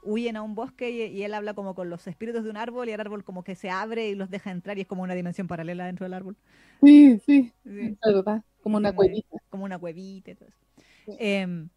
huyen 0.08 0.38
a 0.38 0.42
un 0.42 0.56
bosque 0.56 0.90
y, 0.90 1.02
y 1.04 1.24
él 1.24 1.34
habla 1.34 1.54
como 1.54 1.76
con 1.76 1.90
los 1.90 2.08
espíritus 2.08 2.44
de 2.44 2.50
un 2.50 2.58
árbol 2.58 2.88
y 2.90 2.94
el 2.94 3.00
árbol 3.00 3.24
como 3.24 3.44
que 3.44 3.56
se 3.56 3.70
abre 3.70 4.10
y 4.10 4.16
los 4.16 4.30
deja 4.30 4.52
entrar 4.52 4.78
y 4.78 4.82
es 4.82 4.88
como 4.88 5.04
una 5.04 5.14
dimensión 5.16 5.48
paralela 5.48 5.86
dentro 5.86 6.06
del 6.06 6.14
árbol. 6.14 6.36
Sí, 6.84 7.20
sí, 7.26 7.52
Sí, 7.64 7.98
es 8.02 8.14
verdad. 8.14 8.44
Como 8.62 8.78
una 8.78 8.90
Como 8.90 8.98
cuevita. 8.98 9.38
como 9.50 9.66
una 9.66 9.78
cuevita 9.80 10.32
y 10.32 10.36
todo 10.36 10.50
eso. 10.50 10.58
Sí. 11.06 11.12
Em, 11.20 11.70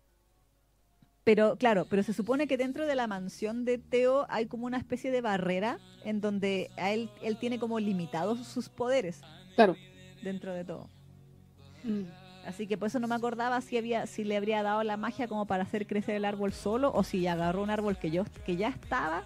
pero 1.24 1.56
claro, 1.56 1.86
pero 1.88 2.02
se 2.02 2.12
supone 2.12 2.46
que 2.46 2.56
dentro 2.56 2.86
de 2.86 2.94
la 2.94 3.06
mansión 3.06 3.64
de 3.64 3.78
Teo 3.78 4.26
hay 4.30 4.46
como 4.46 4.66
una 4.66 4.78
especie 4.78 5.10
de 5.10 5.20
barrera 5.20 5.78
en 6.04 6.20
donde 6.20 6.70
a 6.76 6.92
él, 6.92 7.10
él 7.22 7.36
tiene 7.38 7.58
como 7.58 7.78
limitados 7.78 8.46
sus 8.46 8.68
poderes 8.68 9.20
Claro. 9.54 9.76
dentro 10.22 10.52
de 10.54 10.64
todo. 10.64 10.88
Mm. 11.84 12.04
Así 12.50 12.66
que 12.66 12.76
por 12.76 12.88
eso 12.88 12.98
no 12.98 13.06
me 13.06 13.14
acordaba 13.14 13.60
si 13.60 13.78
había, 13.78 14.06
si 14.06 14.24
le 14.24 14.36
habría 14.36 14.62
dado 14.64 14.82
la 14.82 14.96
magia 14.96 15.28
como 15.28 15.46
para 15.46 15.62
hacer 15.62 15.86
crecer 15.86 16.16
el 16.16 16.24
árbol 16.24 16.52
solo 16.52 16.90
o 16.92 17.04
si 17.04 17.26
agarró 17.28 17.62
un 17.62 17.70
árbol 17.70 17.96
que 17.96 18.10
yo, 18.10 18.24
que 18.44 18.56
ya 18.56 18.68
estaba 18.68 19.22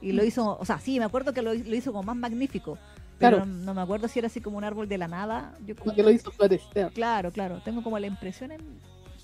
y 0.00 0.10
lo 0.10 0.24
hizo, 0.24 0.58
o 0.58 0.64
sea, 0.64 0.80
sí, 0.80 0.98
me 0.98 1.04
acuerdo 1.04 1.32
que 1.32 1.40
lo, 1.40 1.54
lo 1.54 1.74
hizo 1.76 1.92
como 1.92 2.02
más 2.02 2.16
magnífico. 2.16 2.76
Pero 3.20 3.36
Claro. 3.36 3.46
no, 3.46 3.64
no 3.66 3.74
me 3.74 3.80
acuerdo 3.82 4.08
si 4.08 4.18
era 4.18 4.26
así 4.26 4.40
como 4.40 4.58
un 4.58 4.64
árbol 4.64 4.88
de 4.88 4.98
la 4.98 5.06
nada. 5.06 5.56
Yo 5.64 5.76
como 5.76 5.94
que 5.94 6.02
lo 6.02 6.10
hizo 6.10 6.32
florecer. 6.32 6.90
Claro, 6.92 7.30
claro. 7.30 7.60
Tengo 7.64 7.80
como 7.84 7.96
la 8.00 8.08
impresión, 8.08 8.50
en... 8.50 8.60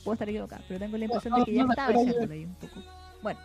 puedo 0.05 0.12
estar 0.12 0.29
equivocada, 0.29 0.62
pero 0.69 0.79
tengo 0.79 0.97
la 0.97 1.05
impresión 1.07 1.33
no, 1.33 1.39
de 1.41 1.45
que 1.45 1.55
ya 1.55 1.64
no 1.64 1.71
estaba 1.71 1.89
acuerdo 1.89 2.03
ese 2.09 2.12
yo. 2.16 2.23
árbol 2.23 2.33
ahí 2.37 2.45
un 2.45 2.55
poco. 2.55 2.81
Bueno. 3.21 3.41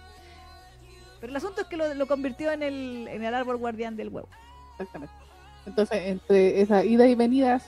Pero 1.20 1.32
el 1.32 1.36
asunto 1.38 1.62
es 1.62 1.68
que 1.68 1.78
lo, 1.78 1.92
lo 1.96 2.06
convirtió 2.06 2.52
en 2.52 2.62
el, 2.62 3.08
en 3.10 3.24
el 3.24 3.34
árbol 3.34 3.58
guardián 3.58 3.96
del 3.96 4.10
huevo. 4.10 4.28
Exactamente. 4.74 5.16
Entonces, 5.66 6.00
entre 6.06 6.62
esa 6.62 6.86
ida 6.86 7.08
y 7.08 7.16
venidas, 7.16 7.66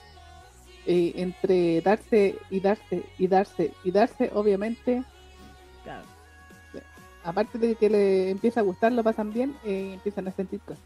eh, 0.85 1.13
entre 1.15 1.81
darse 1.81 2.35
y 2.49 2.59
darse 2.59 3.03
y 3.17 3.27
darse 3.27 3.71
y 3.83 3.91
darse, 3.91 4.31
obviamente, 4.33 5.03
Claro. 5.83 6.03
aparte 7.23 7.57
de 7.57 7.75
que 7.75 7.89
le 7.89 8.29
empieza 8.29 8.59
a 8.59 8.63
gustar, 8.63 8.91
lo 8.91 9.03
pasan 9.03 9.33
bien, 9.33 9.55
eh, 9.65 9.91
empiezan 9.93 10.27
a 10.27 10.31
sentir 10.31 10.59
cosas. 10.61 10.83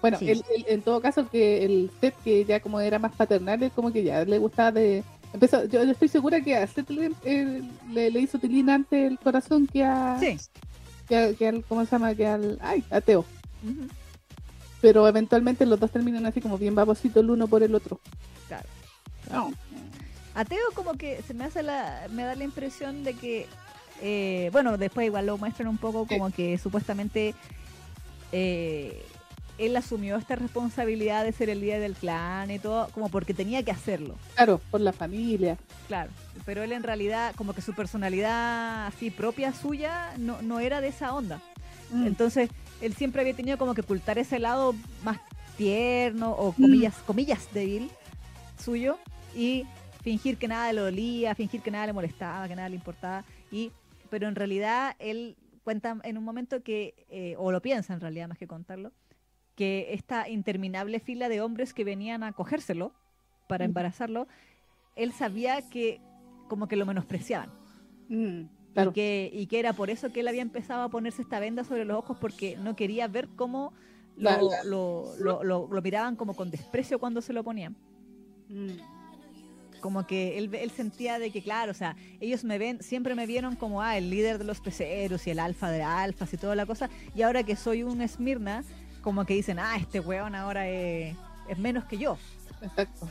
Bueno, 0.00 0.18
Sí. 0.18 0.30
el- 0.30 0.44
el- 0.56 0.64
en 0.68 0.82
todo 0.82 1.00
caso, 1.00 1.28
que 1.28 1.64
el 1.64 1.90
set 2.00 2.14
que 2.24 2.44
ya 2.44 2.60
como 2.60 2.80
era 2.80 2.98
más 2.98 3.12
paternal, 3.14 3.62
es 3.62 3.72
como 3.72 3.92
que 3.92 4.02
ya 4.02 4.24
le 4.24 4.38
gustaba 4.38 4.72
de... 4.72 5.02
Empezó, 5.32 5.64
yo 5.66 5.82
estoy 5.82 6.08
segura 6.08 6.40
que 6.40 6.56
a 6.56 6.66
Seth 6.66 6.90
le, 6.90 7.12
eh, 7.24 7.62
le, 7.92 8.10
le 8.10 8.20
hizo 8.20 8.38
tilín 8.38 8.70
antes 8.70 9.10
el 9.10 9.18
corazón 9.18 9.66
que 9.66 9.84
a, 9.84 10.16
Sí. 10.18 10.36
que, 11.08 11.16
a- 11.16 11.34
que 11.34 11.48
al, 11.48 11.64
¿cómo 11.64 11.84
se 11.84 11.90
llama? 11.92 12.14
Que 12.14 12.26
al, 12.26 12.58
ay, 12.62 12.82
a 12.90 13.00
Teo. 13.00 13.20
Ujú. 13.62 13.86
Pero 14.80 15.06
eventualmente 15.06 15.66
los 15.66 15.78
dos 15.78 15.90
terminan 15.90 16.24
así 16.24 16.40
como 16.40 16.56
bien 16.56 16.74
babositos 16.74 17.22
el 17.22 17.30
uno 17.30 17.46
por 17.46 17.62
el 17.62 17.74
otro. 17.74 18.00
Claro. 18.48 18.66
No. 19.32 19.52
A 20.34 20.44
Teo 20.44 20.60
como 20.74 20.94
que 20.94 21.22
se 21.22 21.34
me 21.34 21.44
hace 21.44 21.62
la, 21.62 22.06
me 22.10 22.22
da 22.22 22.34
la 22.34 22.44
impresión 22.44 23.02
de 23.04 23.14
que, 23.14 23.46
eh, 24.00 24.48
bueno, 24.52 24.78
después 24.78 25.06
igual 25.06 25.26
lo 25.26 25.38
muestran 25.38 25.68
un 25.68 25.78
poco 25.78 26.06
Sí. 26.08 26.14
como 26.16 26.30
que 26.30 26.56
supuestamente 26.58 27.34
eh, 28.32 29.04
él 29.58 29.76
asumió 29.76 30.16
esta 30.16 30.36
responsabilidad 30.36 31.24
de 31.24 31.32
ser 31.32 31.50
el 31.50 31.60
líder 31.60 31.80
del 31.80 31.94
clan 31.94 32.50
y 32.50 32.58
todo, 32.58 32.88
como 32.92 33.08
porque 33.10 33.34
tenía 33.34 33.62
que 33.62 33.70
hacerlo. 33.72 34.16
Claro, 34.34 34.60
por 34.70 34.80
la 34.80 34.92
familia. 34.92 35.58
Claro, 35.88 36.10
pero 36.46 36.62
él 36.62 36.72
en 36.72 36.82
realidad, 36.82 37.34
como 37.36 37.52
que 37.52 37.60
su 37.60 37.74
personalidad 37.74 38.86
así 38.86 39.10
propia 39.10 39.52
suya, 39.52 40.14
no, 40.16 40.40
no 40.42 40.60
era 40.60 40.80
de 40.80 40.88
esa 40.88 41.12
onda. 41.14 41.40
Mm. 41.90 42.06
Entonces, 42.06 42.48
él 42.80 42.94
siempre 42.94 43.20
había 43.20 43.34
tenido 43.34 43.58
como 43.58 43.74
que 43.74 43.82
ocultar 43.82 44.16
ese 44.18 44.38
lado 44.38 44.74
más 45.04 45.18
tierno 45.58 46.30
o 46.30 46.52
comillas, 46.52 46.94
comillas 47.06 47.48
débil 47.52 47.90
suyo 48.64 48.98
y 49.34 49.64
fingir 50.02 50.38
que 50.38 50.48
nada 50.48 50.72
le 50.72 50.80
dolía, 50.80 51.34
fingir 51.34 51.60
que 51.62 51.70
nada 51.70 51.86
le 51.86 51.92
molestaba, 51.92 52.48
que 52.48 52.56
nada 52.56 52.68
le 52.68 52.76
importaba. 52.76 53.24
Y, 53.50 53.72
pero 54.08 54.28
en 54.28 54.34
realidad 54.34 54.96
él 54.98 55.36
cuenta 55.62 55.96
en 56.04 56.16
un 56.18 56.24
momento 56.24 56.62
que, 56.62 57.06
eh, 57.10 57.34
o 57.38 57.52
lo 57.52 57.60
piensa 57.60 57.92
en 57.94 58.00
realidad 58.00 58.28
más 58.28 58.38
que 58.38 58.46
contarlo, 58.46 58.92
que 59.56 59.92
esta 59.92 60.28
interminable 60.28 61.00
fila 61.00 61.28
de 61.28 61.40
hombres 61.42 61.74
que 61.74 61.84
venían 61.84 62.22
a 62.22 62.32
cogérselo 62.32 62.92
para 63.46 63.64
embarazarlo, 63.64 64.26
él 64.96 65.12
sabía 65.12 65.68
que 65.68 66.00
como 66.48 66.66
que 66.66 66.76
lo 66.76 66.86
menospreciaban. 66.86 67.50
Mm, 68.08 68.42
claro. 68.72 68.90
Y, 68.90 68.94
que, 68.94 69.30
y 69.32 69.46
que 69.46 69.58
era 69.60 69.74
por 69.74 69.90
eso 69.90 70.12
que 70.12 70.20
él 70.20 70.28
había 70.28 70.42
empezado 70.42 70.82
a 70.82 70.88
ponerse 70.88 71.20
esta 71.22 71.40
venda 71.40 71.62
sobre 71.64 71.84
los 71.84 71.96
ojos 71.98 72.16
porque 72.20 72.56
no 72.56 72.74
quería 72.74 73.06
ver 73.06 73.28
cómo 73.36 73.72
lo- 75.44 75.68
lo 75.68 75.82
miraban 75.82 76.16
como 76.16 76.34
con 76.34 76.50
desprecio 76.50 76.98
cuando 76.98 77.20
se 77.20 77.32
lo 77.32 77.44
ponían. 77.44 77.76
Mm. 78.48 78.99
Como 79.80 80.06
que 80.06 80.38
él, 80.38 80.54
él 80.54 80.70
sentía 80.70 81.18
de 81.18 81.30
que, 81.30 81.42
claro, 81.42 81.70
o 81.72 81.74
sea, 81.74 81.96
ellos 82.20 82.44
me 82.44 82.58
ven, 82.58 82.82
siempre 82.82 83.14
me 83.14 83.26
vieron 83.26 83.56
como, 83.56 83.82
ah, 83.82 83.96
el 83.96 84.10
líder 84.10 84.38
de 84.38 84.44
los 84.44 84.60
peceros 84.60 85.26
y 85.26 85.30
el 85.30 85.38
alfa 85.38 85.70
de 85.70 85.82
alfas 85.82 86.32
y 86.32 86.36
toda 86.36 86.54
la 86.54 86.66
cosa. 86.66 86.90
Y 87.14 87.22
ahora 87.22 87.42
que 87.42 87.56
soy 87.56 87.82
un 87.82 88.02
Esmirna, 88.02 88.64
como 89.02 89.24
que 89.24 89.34
dicen, 89.34 89.58
ah, 89.58 89.76
este 89.76 90.00
weón 90.00 90.34
ahora 90.34 90.68
es, 90.68 91.16
es 91.48 91.58
menos 91.58 91.84
que 91.84 91.98
yo. 91.98 92.18
Exacto. 92.62 93.08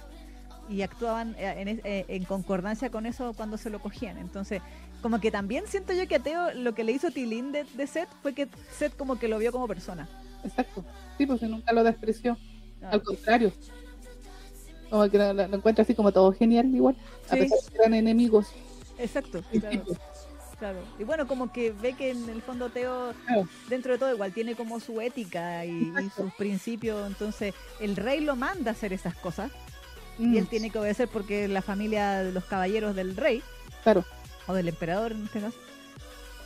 Y 0.70 0.84
actuaban 0.84 1.36
eh, 1.40 1.56
en, 1.58 1.82
eh, 1.84 2.06
en 2.08 2.24
concordancia 2.26 2.92
con 2.92 3.08
eso 3.08 3.34
cuando 3.34 3.58
se 3.58 3.72
lo 3.72 3.80
cogían. 3.80 4.20
Entonces, 4.20 4.62
como 5.02 5.20
que 5.20 5.32
también 5.32 5.66
siento 5.68 5.94
yo 5.94 6.08
que 6.08 6.16
a 6.16 6.20
Teo 6.20 6.54
lo 6.54 6.74
que 6.76 6.84
le 6.84 6.92
hizo 6.92 7.10
Tilín 7.10 7.52
de, 7.52 7.64
de 7.64 7.88
Seth 7.88 8.10
fue 8.22 8.34
que 8.34 8.48
Seth 8.78 8.96
como 8.96 9.18
que 9.18 9.28
lo 9.28 9.40
vio 9.40 9.52
como 9.52 9.68
persona. 9.68 10.08
Exacto. 10.44 10.86
Sí, 11.18 11.26
porque 11.26 11.48
nunca 11.48 11.72
lo 11.74 11.84
despreció. 11.84 12.38
Ah, 12.82 12.90
Al 12.92 13.04
contrario. 13.04 13.52
Como 14.90 15.10
que 15.10 15.18
lo, 15.18 15.42
encuentra 15.42 15.84
así 15.84 15.96
como 15.96 16.12
todo 16.12 16.32
genial 16.34 16.74
igual. 16.74 16.96
A 17.28 17.36
pesar 17.36 17.60
de 17.60 17.72
que 17.72 17.78
eran 17.78 17.94
enemigos. 17.94 18.48
Exacto, 18.98 19.42
claro, 19.52 19.84
claro. 20.58 20.80
Y 21.00 21.04
bueno, 21.04 21.28
como 21.28 21.52
que 21.52 21.72
ve 21.72 21.94
que 21.94 22.12
en 22.12 22.28
el 22.30 22.42
fondo 22.42 22.70
Teo, 22.70 23.14
Claro. 23.26 23.48
dentro 23.70 23.94
de 23.94 24.00
todo, 24.00 24.14
igual 24.14 24.34
tiene 24.34 24.56
como 24.56 24.80
su 24.80 25.00
ética 25.00 25.66
y, 25.66 25.94
sus 26.16 26.34
principios. 26.34 27.08
Entonces, 27.08 27.54
el 27.80 27.96
rey 27.96 28.20
lo 28.20 28.36
manda 28.36 28.72
a 28.72 28.74
hacer 28.74 28.92
esas 28.92 29.16
cosas 29.16 29.52
Mm, 30.20 30.34
y 30.34 30.38
él 30.38 30.48
tiene 30.48 30.70
que 30.70 30.78
obedecer 30.78 31.08
porque 31.08 31.48
la 31.48 31.62
familia 31.62 32.20
de 32.24 32.32
los 32.34 32.44
caballeros 32.44 32.96
del 32.96 33.16
rey, 33.16 33.42
Claro. 33.84 34.04
o 34.48 34.54
del 34.54 34.68
emperador 34.68 35.14
en 35.14 35.26
este 35.26 35.40
caso, 35.40 35.58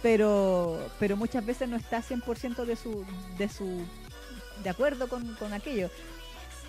pero, 0.02 0.80
pero 1.00 1.18
muchas 1.18 1.46
veces 1.46 1.68
no 1.68 1.76
está 1.76 2.02
100% 2.02 2.66
de 2.66 2.76
su, 2.76 3.04
de 3.38 3.50
su 3.50 3.82
de 4.64 4.70
acuerdo 4.70 5.10
con, 5.10 5.36
con 5.36 5.54
aquello. 5.54 5.90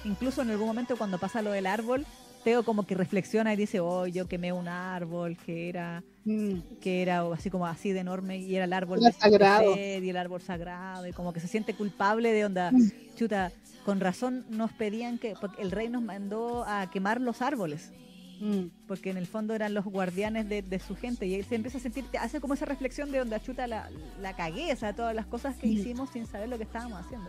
Incluso 0.04 0.42
en 0.42 0.50
algún 0.50 0.66
momento 0.66 0.96
cuando 0.96 1.18
pasa 1.18 1.42
lo 1.42 1.50
del 1.52 1.66
árbol, 1.66 2.06
Teo 2.44 2.62
como 2.62 2.86
que 2.86 2.94
reflexiona 2.94 3.52
y 3.54 3.56
dice, 3.56 3.80
oh, 3.80 4.06
yo 4.06 4.28
quemé 4.28 4.52
un 4.52 4.68
árbol 4.68 5.36
que 5.38 5.68
era 5.68 6.02
Mm, 6.24 6.78
que 6.80 7.02
era 7.02 7.20
así 7.34 7.50
como 7.50 7.66
así 7.66 7.92
de 7.92 8.00
enorme 8.00 8.38
y 8.38 8.56
era 8.56 8.64
el 8.64 8.72
árbol 8.72 8.98
Era 9.02 9.12
sagrado. 9.12 9.76
Y 9.76 10.08
el 10.08 10.16
árbol 10.16 10.40
sagrado 10.40 11.06
y 11.06 11.12
como 11.12 11.34
que 11.34 11.40
se 11.40 11.48
siente 11.48 11.74
culpable 11.74 12.32
de 12.32 12.46
onda 12.46 12.72
Mm. 12.72 12.90
chuta 13.14 13.52
con 13.84 14.00
razón 14.00 14.46
nos 14.48 14.72
pedían 14.72 15.18
que 15.18 15.34
porque 15.38 15.60
el 15.60 15.70
rey 15.70 15.90
nos 15.90 16.02
mandó 16.02 16.64
a 16.66 16.88
quemar 16.90 17.20
los 17.20 17.42
árboles 17.42 17.92
mm, 18.40 18.86
porque 18.88 19.10
en 19.10 19.18
el 19.18 19.26
fondo 19.26 19.54
eran 19.54 19.74
los 19.74 19.84
guardianes 19.84 20.48
de, 20.48 20.62
de 20.62 20.78
su 20.78 20.96
gente 20.96 21.26
y 21.26 21.34
él 21.34 21.44
se 21.44 21.56
empieza 21.56 21.76
a 21.76 21.80
sentir 21.82 22.06
hace 22.18 22.40
como 22.40 22.54
esa 22.54 22.64
reflexión 22.64 23.12
de 23.12 23.20
onda 23.20 23.38
chuta 23.42 23.66
la, 23.66 23.90
la 24.22 24.34
sea 24.76 24.94
todas 24.94 25.14
las 25.14 25.26
cosas 25.26 25.56
que 25.56 25.66
hicimos 25.66 26.08
sin 26.08 26.26
saber 26.26 26.48
lo 26.48 26.56
que 26.56 26.64
estábamos 26.64 27.00
haciendo 27.04 27.28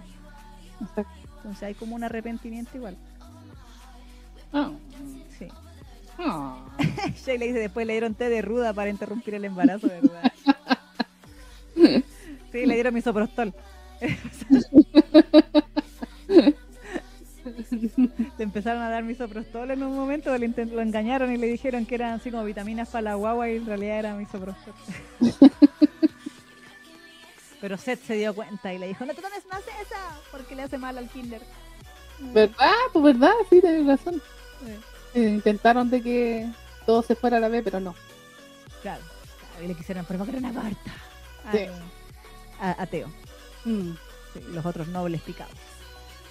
exacto. 0.82 1.25
Entonces 1.46 1.64
hay 1.64 1.74
como 1.76 1.96
un 1.96 2.04
arrepentimiento 2.04 2.76
igual 2.76 2.98
Ah, 4.52 4.72
sí 5.38 5.48
ah. 6.18 6.58
Shay 7.26 7.38
le 7.38 7.48
dice 7.48 7.60
después 7.60 7.86
le 7.86 7.94
dieron 7.94 8.16
té 8.16 8.30
de 8.30 8.42
ruda 8.42 8.74
para 8.74 8.90
interrumpir 8.90 9.36
el 9.36 9.46
embarazo, 9.46 9.88
¿verdad? 9.88 10.32
Sí, 12.52 12.66
le 12.66 12.76
dieron 12.76 12.94
misoprostol. 12.94 13.54
le 18.38 18.44
empezaron 18.44 18.82
a 18.82 18.90
dar 18.90 19.04
misoprostol 19.04 19.72
en 19.72 19.84
un 19.84 19.94
momento, 19.96 20.34
intent- 20.38 20.72
lo 20.72 20.82
engañaron 20.82 21.32
y 21.34 21.38
le 21.38 21.48
dijeron 21.48 21.86
que 21.86 21.96
eran 21.96 22.14
así 22.14 22.32
como 22.32 22.46
vitaminas 22.46 22.90
para 22.90 23.02
la 23.02 23.16
guagua 23.16 23.50
y 23.50 23.58
en 23.58 23.66
realidad 23.66 24.00
era 24.00 24.16
misoprostol. 24.16 24.74
Pero 27.66 27.80
Seth 27.80 28.06
se 28.06 28.14
dio 28.14 28.36
cuenta 28.36 28.72
y 28.72 28.78
le 28.78 28.88
dijo, 28.90 29.04
no 29.08 29.16
te 29.16 29.24
tomes 29.24 29.44
más 29.48 29.62
esa, 29.82 30.20
porque 30.32 30.54
le 30.56 30.62
hace 30.62 30.78
mal 30.78 30.96
al 31.00 31.10
kinder. 31.10 31.42
¿Verdad? 32.20 32.72
Pues 32.94 33.04
verdad, 33.04 33.32
sí, 33.50 33.60
tienes 33.60 33.88
razón. 33.88 34.22
Sí, 35.12 35.20
intentaron 35.20 35.90
de 35.90 36.00
que 36.04 36.48
todo 36.86 37.02
se 37.02 37.16
fuera 37.16 37.38
a 37.38 37.40
la 37.40 37.48
vez, 37.50 37.64
pero 37.64 37.80
no. 37.80 37.96
claro, 38.84 39.02
claro, 39.50 39.66
y 39.66 39.68
le 39.68 39.74
quisieron 39.74 40.06
provocar 40.06 40.36
una 40.36 40.54
corta 40.54 40.94
Sí. 41.52 41.66
a, 42.62 42.84
a 42.84 42.86
Teo. 42.86 43.08
Mm, 43.64 43.94
Sí, 44.36 44.42
los 44.50 44.64
otros 44.64 44.88
nobles 44.90 45.22
picados. 45.24 45.56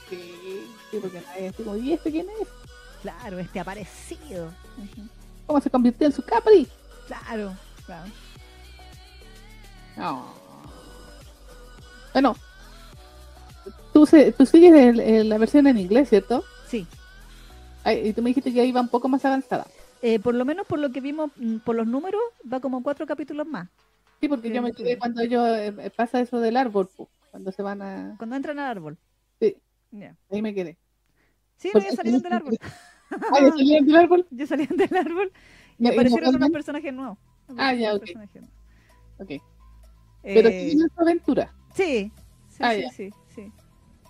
Sí, 0.08 0.68
sí, 0.92 0.98
porque 1.00 1.20
nadie 1.20 1.48
así 1.48 1.64
como, 1.64 1.76
¿y 1.78 1.94
este 1.94 2.12
quién 2.12 2.28
es? 2.40 2.46
Claro, 3.02 3.40
este 3.40 3.58
aparecido. 3.58 4.52
¿Cómo 5.48 5.60
se 5.60 5.68
convirtió 5.68 6.06
en 6.06 6.12
su 6.12 6.22
Capri? 6.22 6.68
Claro, 7.08 7.56
claro. 7.86 8.08
No. 9.96 10.43
Bueno, 12.14 12.36
tú, 13.92 14.06
se- 14.06 14.32
tú 14.32 14.46
sigues 14.46 14.72
el- 14.74 15.00
el- 15.00 15.28
la 15.28 15.36
versión 15.38 15.66
en 15.66 15.76
inglés, 15.78 16.08
¿cierto? 16.08 16.42
Sí. 16.68 16.86
Ay, 17.84 18.08
y 18.08 18.12
tú 18.14 18.22
me 18.22 18.30
dijiste 18.30 18.52
que 18.52 18.64
iba 18.64 18.80
un 18.80 18.88
poco 18.88 19.08
más 19.08 19.24
avanzada. 19.24 19.66
Eh, 20.00 20.18
por 20.18 20.34
lo 20.34 20.44
menos 20.44 20.66
por 20.66 20.78
lo 20.78 20.90
que 20.92 21.00
vimos, 21.00 21.30
mm, 21.36 21.58
por 21.58 21.76
los 21.76 21.86
números, 21.86 22.20
va 22.50 22.60
como 22.60 22.82
cuatro 22.82 23.06
capítulos 23.06 23.46
más. 23.46 23.68
Sí, 24.20 24.28
porque 24.28 24.48
Sí, 24.48 24.54
yo 24.54 24.62
me 24.62 24.70
sí. 24.70 24.76
quedé 24.76 24.98
cuando 24.98 25.20
ellos 25.22 25.46
eh, 25.48 25.90
pasa 25.94 26.20
eso 26.20 26.40
del 26.40 26.56
árbol, 26.56 26.88
cuando 27.30 27.52
se 27.52 27.62
van 27.62 27.82
a... 27.82 28.14
Cuando 28.16 28.36
entran 28.36 28.58
al 28.58 28.70
árbol. 28.70 28.96
Sí. 29.40 29.56
Ya. 29.90 30.16
Ahí 30.30 30.40
me 30.40 30.54
quedé. 30.54 30.78
Sí, 31.56 31.68
no, 31.68 31.72
Porque- 31.74 31.90
ya 31.90 31.96
salieron 31.96 32.22
del 32.22 32.32
árbol. 32.32 32.58
Ah, 33.10 33.40
¿ya 33.40 33.50
salieron 33.50 33.86
del 33.86 33.96
árbol? 33.96 34.26
Ya 34.30 34.46
salieron 34.46 34.76
del 34.76 34.96
árbol 34.96 35.32
y 35.78 35.84
¿Y- 35.84 35.88
y 35.88 35.92
aparecieron 35.92 36.34
unos 36.36 36.50
personajes 36.50 36.92
nuevos. 36.92 37.18
Ah, 37.56 37.74
ya, 37.74 37.94
ok. 37.94 38.04
nuevos. 38.14 38.50
Ok. 39.18 39.30
Pero 40.22 40.48
Eh, 40.48 40.70
siguen 40.70 40.88
su 40.94 41.00
aventura. 41.02 41.52
Sí, 41.74 42.10
sí, 42.48 42.58
Ah, 42.60 42.72
sí, 42.74 42.80
ya. 42.82 42.90
sí, 42.90 43.10
sí. 43.34 43.52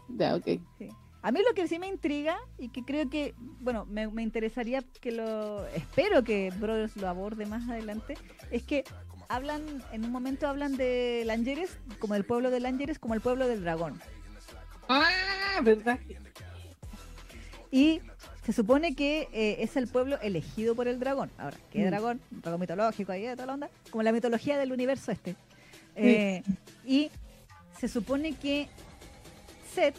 Ya, 0.09 0.35
ok. 0.37 0.45
Sí. 0.79 0.89
A 1.23 1.33
mí 1.33 1.41
lo 1.49 1.55
que 1.55 1.67
sí 1.67 1.79
me 1.79 1.89
intriga 1.89 2.37
y 2.59 2.69
que 2.69 2.85
creo 2.85 3.09
que, 3.09 3.35
bueno, 3.61 3.87
me, 3.87 4.07
me 4.09 4.23
interesaría 4.23 4.83
que 5.01 5.11
lo, 5.11 5.67
espero 5.69 6.23
que 6.23 6.53
Brothers 6.59 6.97
lo 6.97 7.09
aborde 7.09 7.47
más 7.47 7.67
adelante, 7.69 8.19
es 8.51 8.63
que 8.63 8.85
hablan, 9.31 9.63
en 9.93 10.05
un 10.05 10.13
momento 10.13 10.47
hablan 10.47 10.77
de 10.77 11.23
Langeres, 11.25 11.79
como 11.99 12.15
el 12.15 12.25
pueblo 12.27 12.51
de 12.51 12.61
Langeres, 12.61 12.99
como 12.99 13.15
el 13.15 13.23
pueblo 13.23 13.49
del 13.49 13.63
dragón. 13.63 13.99
Ah, 14.89 15.61
¿verdad? 15.63 15.99
Y 17.71 18.01
se 18.45 18.53
supone 18.53 18.95
que 18.95 19.29
eh, 19.33 19.57
es 19.61 19.77
el 19.77 19.89
pueblo 19.89 20.21
elegido 20.21 20.75
por 20.75 20.87
el 20.89 21.01
dragón. 21.01 21.31
Ahora, 21.39 21.57
¿qué 21.73 21.81
Mm. 21.81 21.87
dragón? 21.87 22.21
Un 22.31 22.41
dragón 22.43 22.61
mitológico 22.61 23.13
ahí, 23.13 23.23
de 23.23 23.35
toda 23.35 23.47
la 23.47 23.55
onda. 23.55 23.71
Como 23.91 24.03
la 24.03 24.13
mitología 24.13 24.59
del 24.59 24.73
universo 24.73 25.11
este. 25.11 25.35
Eh, 25.97 26.43
y 26.85 27.11
se 27.79 27.89
supone 27.89 28.35
que 28.37 28.69
Seth, 29.75 29.97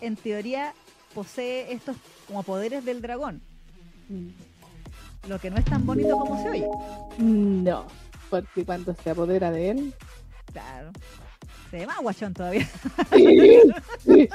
en 0.00 0.16
teoría, 0.16 0.74
posee 1.14 1.72
estos 1.72 1.96
como 2.26 2.42
poderes 2.42 2.84
del 2.84 3.02
dragón. 3.02 3.40
Mm. 4.08 4.28
Lo 5.28 5.38
que 5.38 5.50
no 5.50 5.56
es 5.56 5.64
tan 5.64 5.86
bonito 5.86 6.16
como 6.18 6.40
se 6.42 6.48
oye. 6.48 6.66
No, 7.18 7.86
porque 8.30 8.64
cuando 8.64 8.94
se 9.02 9.10
apodera 9.10 9.50
de 9.50 9.70
él... 9.70 9.94
Claro. 10.52 10.90
Se 11.70 11.76
ve 11.78 11.86
más 11.86 11.98
guachón 12.00 12.34
todavía. 12.34 12.68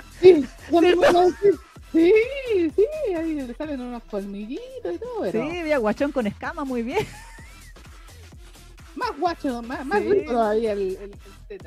Sí, 1.94 2.70
sí, 2.76 2.86
ahí 3.16 3.34
le 3.36 3.54
salen 3.54 3.80
unos 3.80 4.04
colmillitos 4.04 4.94
y 4.94 4.98
todo, 5.00 5.22
pero 5.22 5.42
Sí, 5.50 5.62
veía 5.64 5.78
guachón 5.78 6.12
con 6.12 6.28
escamas 6.28 6.68
muy 6.68 6.84
bien. 6.84 7.06
más 8.96 9.18
guacho, 9.18 9.62
más, 9.62 9.86
más 9.86 10.02
Sí. 10.02 10.10
rico 10.10 10.34
todavía 10.34 10.74
el, 10.74 10.98
el. 11.50 11.62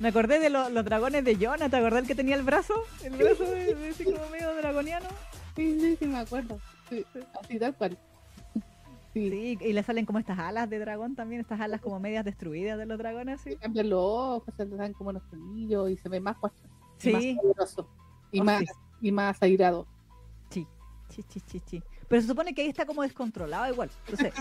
Me 0.00 0.08
acordé 0.08 0.38
de 0.40 0.50
lo- 0.50 0.68
los 0.70 0.84
dragones 0.84 1.24
de 1.24 1.36
Jonah. 1.36 1.68
¿Te 1.68 1.76
acordás 1.76 2.02
el 2.02 2.06
que 2.08 2.14
tenía 2.14 2.34
el 2.36 2.42
brazo? 2.42 2.74
El 3.02 3.12
brazo 3.16 3.44
de, 3.44 3.74
de 3.74 3.88
ese 3.90 4.04
como 4.04 4.18
medio 4.30 4.54
dragoniano. 4.56 5.06
Sí, 5.56 5.78
sí, 5.80 5.96
sí, 5.96 6.06
me 6.06 6.18
acuerdo. 6.18 6.58
Sí, 6.88 7.04
así 7.40 7.58
tal 7.58 7.74
cual. 7.76 7.96
Sí, 9.12 9.30
Sí, 9.30 9.58
y 9.60 9.72
le 9.72 9.82
salen 9.84 10.04
como 10.06 10.18
estas 10.18 10.40
alas 10.40 10.68
de 10.68 10.80
dragón 10.80 11.14
también, 11.14 11.40
estas 11.40 11.60
alas 11.60 11.80
como 11.80 12.00
medias 12.00 12.24
destruidas 12.24 12.76
de 12.76 12.84
los 12.86 12.98
dragones, 12.98 13.40
sí. 13.42 13.54
cambian 13.56 13.88
los 13.88 14.00
ojos, 14.02 14.52
se 14.56 14.66
le 14.66 14.74
dan 14.76 14.92
como 14.92 15.10
unos 15.10 15.22
colmillos 15.30 15.88
y 15.90 15.96
se 15.96 16.08
ve 16.08 16.18
más 16.18 16.36
guacho. 16.40 16.56
y 17.00 17.10
más 17.12 17.22
Sí, 17.22 17.38
poderoso. 17.40 17.88
Y, 18.32 18.40
Oh, 18.40 18.44
más, 18.44 18.58
sí. 18.60 18.66
y 19.02 19.12
más 19.12 19.40
airado. 19.40 19.86
sí, 20.50 20.66
sí, 21.10 21.24
sí, 21.46 21.62
sí. 21.64 21.82
Pero 22.08 22.22
se 22.22 22.28
supone 22.28 22.54
que 22.54 22.62
ahí 22.62 22.68
está 22.68 22.86
como 22.86 23.02
descontrolado 23.02 23.72
igual. 23.72 23.90
Entonces, 24.08 24.32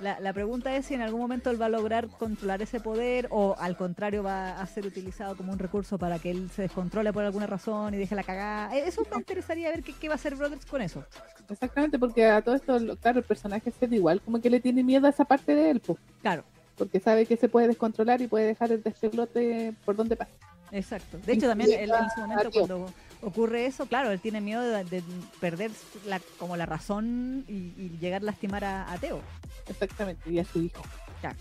la, 0.00 0.20
la 0.20 0.32
pregunta 0.32 0.74
es 0.76 0.86
si 0.86 0.94
en 0.94 1.00
algún 1.02 1.20
momento 1.20 1.50
él 1.50 1.60
va 1.60 1.66
a 1.66 1.70
lograr 1.70 2.08
controlar 2.08 2.62
ese 2.62 2.80
poder 2.80 3.28
o 3.30 3.54
al 3.58 3.76
contrario 3.76 4.22
va 4.22 4.60
a 4.60 4.66
ser 4.66 4.86
utilizado 4.86 5.36
como 5.36 5.52
un 5.52 5.58
recurso 5.58 5.98
para 5.98 6.18
que 6.18 6.30
él 6.30 6.50
se 6.54 6.62
descontrole 6.62 7.12
por 7.12 7.24
alguna 7.24 7.46
razón 7.46 7.94
y 7.94 7.96
deje 7.96 8.14
la 8.14 8.22
cagada. 8.22 8.74
Eh, 8.76 8.84
Eso 8.86 9.02
me 9.10 9.18
interesaría 9.18 9.70
ver 9.70 9.82
qué, 9.82 9.92
qué 9.92 10.08
va 10.08 10.14
a 10.14 10.16
hacer 10.16 10.34
Brothers 10.36 10.66
con 10.66 10.82
eso. 10.82 11.04
Exactamente, 11.48 11.98
porque 11.98 12.26
a 12.26 12.42
todo 12.42 12.54
esto, 12.54 12.78
claro, 13.00 13.18
el 13.20 13.24
personaje 13.24 13.70
es 13.70 13.92
igual, 13.92 14.20
como 14.20 14.40
que 14.40 14.50
le 14.50 14.60
tiene 14.60 14.82
miedo 14.82 15.06
a 15.06 15.10
esa 15.10 15.24
parte 15.24 15.54
de 15.54 15.70
él, 15.70 15.80
po, 15.80 15.96
Claro, 16.20 16.44
porque 16.76 17.00
sabe 17.00 17.24
que 17.26 17.36
se 17.36 17.48
puede 17.48 17.68
descontrolar 17.68 18.20
y 18.20 18.26
puede 18.26 18.46
dejar 18.46 18.72
el 18.72 18.82
despelote 18.82 19.72
por 19.84 19.96
donde 19.96 20.16
pasa. 20.16 20.32
exacto. 20.72 21.18
De 21.24 21.32
hecho, 21.32 21.46
también 21.46 21.70
él 21.78 21.90
en 21.90 22.10
su 22.14 22.20
momento 22.20 22.50
cuando 22.50 22.92
ocurre 23.22 23.66
eso, 23.66 23.86
claro, 23.86 24.10
él 24.10 24.20
tiene 24.20 24.40
miedo 24.40 24.62
de, 24.62 24.84
de 24.84 25.02
perder 25.40 25.70
la, 26.06 26.20
como 26.38 26.56
la 26.56 26.66
razón 26.66 27.44
y, 27.48 27.72
y 27.76 27.98
llegar 28.00 28.22
a 28.22 28.24
lastimar 28.26 28.64
a, 28.64 28.92
a 28.92 28.98
Teo. 28.98 29.20
Exactamente, 29.68 30.30
y 30.30 30.38
a 30.38 30.44
su 30.44 30.62
hijo. 30.62 30.82
Claro. 31.20 31.36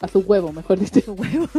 A 0.00 0.08
su 0.08 0.20
huevo, 0.20 0.52
mejor 0.52 0.78
dicho. 0.78 1.00
Su 1.00 1.12
huevo. 1.12 1.48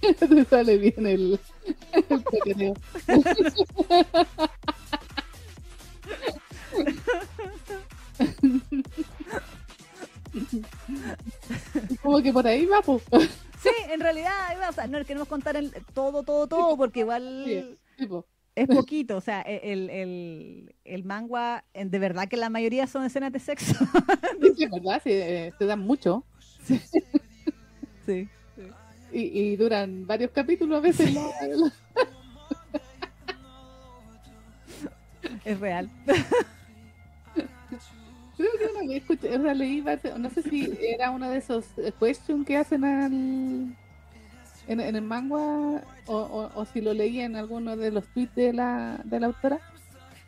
Te 0.00 0.44
sale 0.46 0.78
bien 0.78 1.06
el, 1.06 1.38
El. 2.56 2.74
Como 12.02 12.22
que 12.22 12.32
por 12.32 12.46
ahí 12.46 12.66
va, 12.66 12.80
pues. 12.82 13.02
Sí, 13.62 13.70
en 13.90 14.00
realidad, 14.00 14.32
o 14.68 14.72
sea, 14.72 14.86
no 14.86 15.04
queremos 15.04 15.28
contar 15.28 15.56
el, 15.56 15.72
todo, 15.94 16.22
todo, 16.22 16.46
todo, 16.46 16.76
porque 16.76 17.00
igual 17.00 17.44
Sí, 17.46 17.78
sí, 17.98 18.06
po. 18.06 18.26
es 18.54 18.66
poquito. 18.68 19.16
O 19.16 19.20
sea, 19.20 19.42
e, 19.42 19.72
el, 19.72 19.88
el, 19.90 20.74
el 20.84 21.04
manga, 21.04 21.64
de 21.74 21.98
verdad 21.98 22.28
que 22.28 22.36
la 22.36 22.50
mayoría 22.50 22.86
son 22.86 23.04
escenas 23.04 23.32
de 23.32 23.38
sexo. 23.40 23.74
Sí, 24.42 24.52
sí, 24.56 24.64
es 24.64 24.70
verdad, 24.70 25.00
sí, 25.04 25.10
eh, 25.12 25.52
se 25.56 25.64
dan 25.66 25.78
mucho. 25.80 26.24
Sí. 28.04 28.28
Y, 29.12 29.20
y 29.40 29.56
duran 29.56 30.04
varios 30.06 30.30
capítulos 30.32 30.78
a 30.78 30.80
veces. 30.80 31.14
la- 31.14 31.22
la- 31.22 31.72
Es 35.44 35.60
real. 35.60 35.88
Creo 38.50 38.52
que 38.58 38.76
una 38.76 38.88
vez 38.88 39.02
escuché, 39.02 39.36
o 39.36 39.42
sea, 39.42 39.54
leí, 39.54 39.84
no 40.18 40.30
sé 40.30 40.42
si 40.42 40.72
era 40.80 41.10
uno 41.10 41.30
de 41.30 41.38
esos 41.38 41.64
eh, 41.76 41.92
questions 41.98 42.46
que 42.46 42.56
hacen 42.56 42.84
al, 42.84 43.12
en, 43.12 44.80
en 44.80 44.96
el 44.96 45.02
manga 45.02 45.36
o, 45.36 45.82
o- 46.16 46.50
o 46.54 46.64
si 46.66 46.80
lo 46.80 46.92
leí 46.92 47.20
en 47.20 47.36
alguno 47.36 47.76
de 47.76 47.90
los 47.90 48.06
tweets 48.08 48.34
de 48.34 48.52
la, 48.52 49.00
de 49.04 49.20
la 49.20 49.26
autora, 49.28 49.60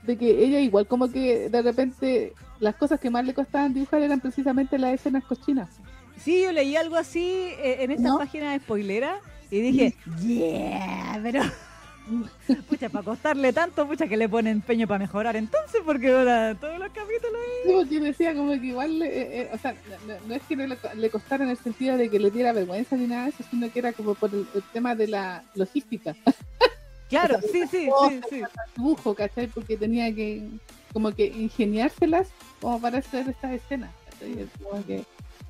de 0.03 0.17
que 0.17 0.45
ella 0.45 0.61
igual 0.61 0.87
como 0.87 1.11
que 1.11 1.49
de 1.49 1.63
repente 1.63 2.33
las 2.61 2.75
cosas 2.77 3.01
que 3.01 3.11
más 3.11 3.25
le 3.25 3.35
costaban 3.35 3.73
dibujar 3.75 4.03
eran 4.03 4.21
precisamente 4.21 4.79
las 4.79 4.95
escenas 4.95 5.25
cochinas. 5.25 5.71
Sí, 6.19 6.43
yo 6.43 6.53
leí 6.53 6.77
algo 6.77 6.97
así 6.97 7.27
eh, 7.59 7.79
en 7.81 7.91
esta 7.91 8.09
¿No? 8.11 8.19
página 8.19 8.53
de 8.53 8.59
spoilera 8.61 9.17
y 9.51 9.61
dije, 9.61 9.95
yeah, 10.23 11.19
pero. 11.23 11.43
Pucha, 12.69 12.89
para 12.89 13.05
costarle 13.05 13.53
tanto, 13.53 13.87
pucha, 13.87 14.07
que 14.07 14.17
le 14.17 14.29
pone 14.29 14.51
empeño 14.51 14.87
para 14.87 14.99
mejorar 14.99 15.37
entonces, 15.37 15.81
porque 15.85 16.13
ahora 16.13 16.55
todos 16.55 16.79
los 16.79 16.89
capítulos. 16.89 17.41
Sí, 17.65 17.71
porque 17.73 18.01
decía 18.01 18.35
como 18.35 18.51
que 18.53 18.67
igual, 18.67 19.03
eh, 19.03 19.41
eh, 19.43 19.51
o 19.53 19.59
sea, 19.59 19.75
no, 20.27 20.35
es 20.35 20.43
que 20.43 20.57
no 20.57 20.67
le, 20.67 20.77
le 20.97 21.11
costara 21.11 21.45
en 21.45 21.51
el 21.51 21.57
sentido 21.57 21.97
de 21.97 22.11
que 22.11 22.19
le 22.19 22.31
diera 22.31 22.53
vergüenza 22.53 22.97
ni 22.97 23.07
nada 23.07 23.25
de 23.25 23.31
eso, 23.31 23.45
sino 23.51 23.71
que 23.73 23.79
era 23.79 23.93
como 23.93 24.15
por 24.15 24.31
el, 24.35 24.47
el 24.55 24.63
tema 24.73 24.95
de 24.95 25.09
la 25.09 25.45
logística. 25.55 26.15
Claro, 27.11 27.39
sí, 27.53 27.65
sí, 27.71 27.89
sí, 28.09 28.21
sí. 28.31 28.43
dibujo, 28.77 29.15
¿cachai? 29.15 29.47
Porque 29.47 29.77
tenía 29.77 30.13
que 30.13 30.49
como 30.93 31.13
que 31.15 31.27
ingeniárselas 31.27 32.29
como 32.61 32.81
para 32.81 32.99
hacer 32.99 33.29
estas 33.29 33.53
escenas. 33.53 33.91
¿cachai? 34.11 34.41
Es 34.41 34.49
como 34.63 34.85
que- 34.85 35.05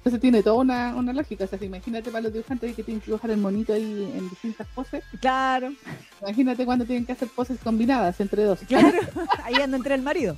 Entonces 0.05 0.21
tiene 0.21 0.43
toda 0.43 0.57
una, 0.57 0.95
una 0.95 1.15
lógica. 1.15 1.45
O 1.45 1.47
sea, 1.47 1.59
si 1.59 1.65
imagínate 1.65 2.11
para 2.11 2.25
los 2.25 2.33
dibujantes 2.35 2.77
que 2.77 2.83
tienen 2.83 3.01
que 3.01 3.07
dibujar 3.07 3.31
el 3.31 3.39
monito 3.39 3.73
ahí 3.73 4.13
en 4.15 4.29
distintas 4.29 4.67
poses. 4.75 5.03
Claro, 5.19 5.73
Imagínate 6.21 6.67
cuando 6.67 6.85
tienen 6.85 7.07
que 7.07 7.13
hacer 7.13 7.29
poses 7.29 7.59
combinadas 7.65 8.21
entre 8.21 8.45
dos. 8.45 8.61
claro. 8.69 8.99
Ahí 9.45 9.55
anda 9.55 9.79
entre 9.79 9.95
el 9.95 10.03
marido. 10.03 10.37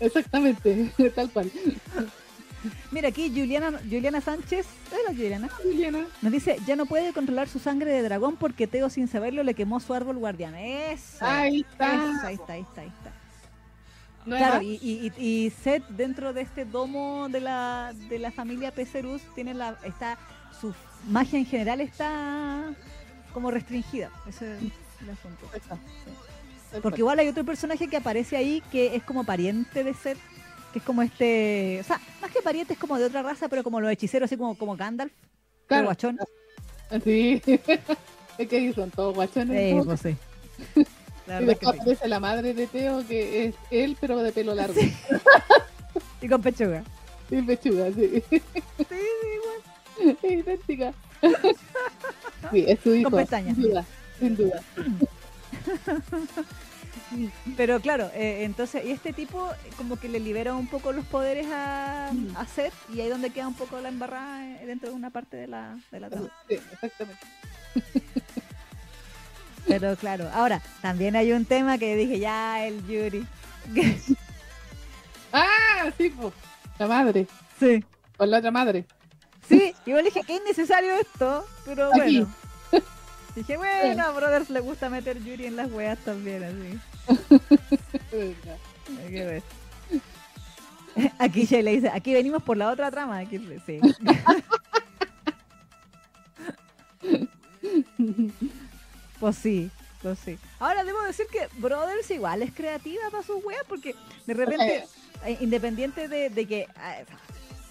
Exactamente, 0.00 0.90
tal 1.14 1.30
cual. 1.30 1.48
Mira, 2.90 3.10
aquí 3.10 3.28
Juliana, 3.28 3.78
Juliana 3.88 4.20
Sánchez, 4.20 4.66
hola 4.90 5.16
Juliana, 5.16 5.48
Juliana, 5.62 6.06
nos 6.20 6.32
dice, 6.32 6.56
ya 6.66 6.74
no 6.74 6.86
puede 6.86 7.12
controlar 7.12 7.48
su 7.48 7.60
sangre 7.60 7.92
de 7.92 8.02
dragón 8.02 8.36
porque 8.36 8.66
Teo 8.66 8.90
sin 8.90 9.06
saberlo 9.06 9.44
le 9.44 9.54
quemó 9.54 9.78
su 9.78 9.94
árbol 9.94 10.18
guardián. 10.18 10.56
Eso. 10.56 11.24
ahí 11.24 11.60
eso, 11.60 11.70
está. 11.70 12.26
ahí 12.26 12.34
está, 12.34 12.52
ahí 12.54 12.62
está, 12.62 12.80
ahí 12.80 12.88
está. 12.88 13.13
No 14.26 14.36
Claro, 14.36 14.62
y, 14.62 15.12
y, 15.18 15.50
Seth 15.50 15.86
dentro 15.88 16.32
de 16.32 16.40
este 16.40 16.64
domo 16.64 17.28
de 17.28 17.40
la, 17.40 17.92
de 18.08 18.18
la 18.18 18.30
familia 18.30 18.70
Pecerus 18.72 19.20
tiene 19.34 19.52
la, 19.52 19.76
está, 19.84 20.18
su 20.60 20.74
magia 21.08 21.38
en 21.38 21.44
general 21.44 21.80
está 21.82 22.72
como 23.34 23.50
restringida. 23.50 24.10
Ese 24.26 24.56
es 24.56 24.62
el 25.02 25.10
asunto. 25.10 25.50
Sí. 26.72 26.80
Porque 26.80 27.00
igual 27.00 27.18
hay 27.18 27.28
otro 27.28 27.44
personaje 27.44 27.86
que 27.88 27.96
aparece 27.98 28.36
ahí 28.36 28.62
que 28.72 28.96
es 28.96 29.02
como 29.02 29.24
pariente 29.24 29.84
de 29.84 29.92
Seth, 29.92 30.18
que 30.72 30.78
es 30.78 30.84
como 30.84 31.02
este, 31.02 31.78
o 31.80 31.84
sea, 31.84 32.00
más 32.20 32.30
que 32.30 32.40
pariente 32.40 32.72
es 32.72 32.78
como 32.78 32.98
de 32.98 33.04
otra 33.04 33.22
raza, 33.22 33.48
pero 33.48 33.62
como 33.62 33.80
los 33.80 33.90
hechiceros, 33.90 34.26
así 34.26 34.36
como, 34.36 34.56
como 34.56 34.76
Gandalf, 34.76 35.12
el 35.12 35.66
Claro. 35.66 35.84
guachón. 35.84 36.18
Sí. 37.04 37.42
es 38.38 38.48
que 38.48 38.72
son 38.72 38.90
todos 38.90 39.14
guachones. 39.14 39.72
Todos. 39.72 39.86
pues 39.86 40.00
sí. 40.00 40.84
La 41.26 41.40
y 41.40 41.46
sí. 41.46 41.96
la 42.06 42.20
madre 42.20 42.52
de 42.54 42.66
Teo, 42.66 43.06
que 43.06 43.46
es 43.46 43.54
él, 43.70 43.96
pero 44.00 44.18
de 44.18 44.32
pelo 44.32 44.54
largo. 44.54 44.74
Sí. 44.78 44.94
Y 46.20 46.28
con 46.28 46.40
pechuga. 46.40 46.82
Y 47.30 47.42
pechuga, 47.42 47.86
sí. 47.92 48.22
Sí, 48.30 48.42
sí, 48.78 48.96
igual. 49.34 50.18
Es 50.22 50.30
idéntica. 50.32 50.92
Sí, 52.50 52.64
es 52.68 52.78
su 52.80 52.94
hijo. 52.94 53.10
pestañas. 53.10 53.54
Sin 53.56 53.62
duda, 53.64 53.84
sin 54.20 54.36
duda. 54.36 54.62
Pero 57.56 57.80
claro, 57.80 58.10
eh, 58.14 58.44
entonces, 58.44 58.84
y 58.84 58.90
este 58.90 59.12
tipo 59.12 59.48
como 59.76 59.96
que 59.98 60.08
le 60.08 60.20
libera 60.20 60.54
un 60.54 60.66
poco 60.66 60.92
los 60.92 61.04
poderes 61.06 61.46
a, 61.50 62.10
Mm. 62.12 62.36
a 62.36 62.46
Seth 62.46 62.74
y 62.92 63.00
ahí 63.00 63.08
donde 63.08 63.30
queda 63.30 63.48
un 63.48 63.54
poco 63.54 63.80
la 63.80 63.88
embarrada 63.88 64.44
eh, 64.60 64.66
dentro 64.66 64.90
de 64.90 64.94
una 64.94 65.10
parte 65.10 65.36
de 65.36 65.46
la, 65.46 65.78
de 65.90 66.00
la 66.00 66.10
trama. 66.10 66.28
Sí, 66.48 66.54
exactamente. 66.72 67.20
Pero 69.66 69.96
claro, 69.96 70.28
ahora, 70.32 70.60
también 70.82 71.16
hay 71.16 71.32
un 71.32 71.44
tema 71.44 71.78
que 71.78 71.96
dije, 71.96 72.18
ya, 72.18 72.64
el 72.66 72.86
Yuri. 72.86 73.26
Ah, 75.36 75.90
sí, 75.98 76.10
pues. 76.10 76.32
La 76.78 76.86
madre. 76.86 77.26
sí. 77.58 77.82
Con 78.16 78.30
la 78.30 78.38
otra 78.38 78.52
madre. 78.52 78.86
Sí, 79.48 79.74
igual 79.84 80.04
dije, 80.04 80.20
qué 80.24 80.36
innecesario 80.36 80.94
esto, 80.94 81.44
pero 81.64 81.88
Aquí. 81.88 81.98
bueno. 82.20 82.34
Dije, 83.34 83.56
bueno, 83.56 84.04
a 84.04 84.12
Brothers 84.12 84.48
le 84.48 84.60
gusta 84.60 84.88
meter 84.88 85.20
Yuri 85.24 85.46
en 85.46 85.56
las 85.56 85.68
weas 85.72 85.98
también, 85.98 86.44
así. 86.44 86.78
Que. 89.08 89.42
Aquí 91.18 91.46
Shay 91.46 91.62
le 91.62 91.72
dice, 91.72 91.90
aquí 91.92 92.12
venimos 92.14 92.44
por 92.44 92.56
la 92.56 92.70
otra 92.70 92.92
trama. 92.92 93.18
Aquí, 93.18 93.40
sí. 93.66 93.80
Pues 99.24 99.36
sí, 99.36 99.70
pues 100.02 100.18
sí. 100.22 100.36
Ahora 100.58 100.84
debo 100.84 101.00
decir 101.02 101.24
que 101.32 101.48
Brothers 101.58 102.10
igual 102.10 102.42
es 102.42 102.52
creativa 102.52 103.04
para 103.10 103.22
sus 103.22 103.42
weas 103.42 103.62
porque 103.66 103.94
de 104.26 104.34
repente, 104.34 104.84
eh, 105.24 105.38
independiente 105.40 106.08
de, 106.08 106.28
de 106.28 106.46
que 106.46 106.60
eh, 106.60 107.06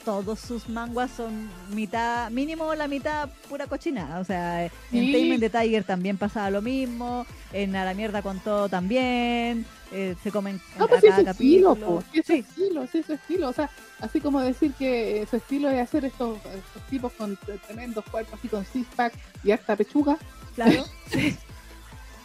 todos 0.03 0.39
sus 0.39 0.67
manguas 0.67 1.11
son 1.15 1.47
mitad, 1.69 2.31
mínimo 2.31 2.73
la 2.73 2.87
mitad 2.87 3.29
pura 3.47 3.67
cochinada. 3.67 4.19
O 4.19 4.25
sea, 4.25 4.65
en 4.65 4.71
Sí. 4.89 5.11
Taming 5.13 5.39
the 5.41 5.49
Tiger 5.51 5.83
también 5.83 6.17
pasaba 6.17 6.49
lo 6.49 6.63
mismo, 6.63 7.27
en 7.51 7.75
A 7.75 7.85
la 7.85 7.93
mierda 7.93 8.23
con 8.23 8.39
todo 8.39 8.67
también, 8.67 9.63
eh, 9.91 10.15
se 10.23 10.31
comen 10.31 10.59
No, 10.79 10.85
a 10.85 10.87
pues 10.87 11.01
sí, 11.01 11.07
cada 11.09 11.19
es 11.21 11.25
su 11.25 11.31
estilo, 11.33 11.75
capítulo. 11.75 11.97
po. 11.99 12.03
Sí, 12.11 12.19
es 12.19 12.25
su 12.25 12.33
estilo, 12.33 12.87
sí, 12.91 12.97
es 12.97 13.05
su 13.05 13.13
estilo. 13.13 13.49
O 13.49 13.53
sea, 13.53 13.69
así 14.01 14.19
como 14.19 14.39
decir 14.41 14.73
que 14.73 15.21
eh, 15.21 15.27
su 15.29 15.35
estilo 15.35 15.69
es 15.69 15.79
hacer 15.81 16.03
estos, 16.05 16.39
estos 16.39 16.81
tipos 16.89 17.13
con 17.13 17.37
tre- 17.37 17.61
tremendos 17.67 18.03
cuerpos, 18.05 18.39
así 18.39 18.47
con 18.47 18.65
six-pack 18.65 19.13
y 19.43 19.51
hasta 19.51 19.75
pechuga. 19.75 20.17
Claro, 20.55 20.83
sí. 21.07 21.35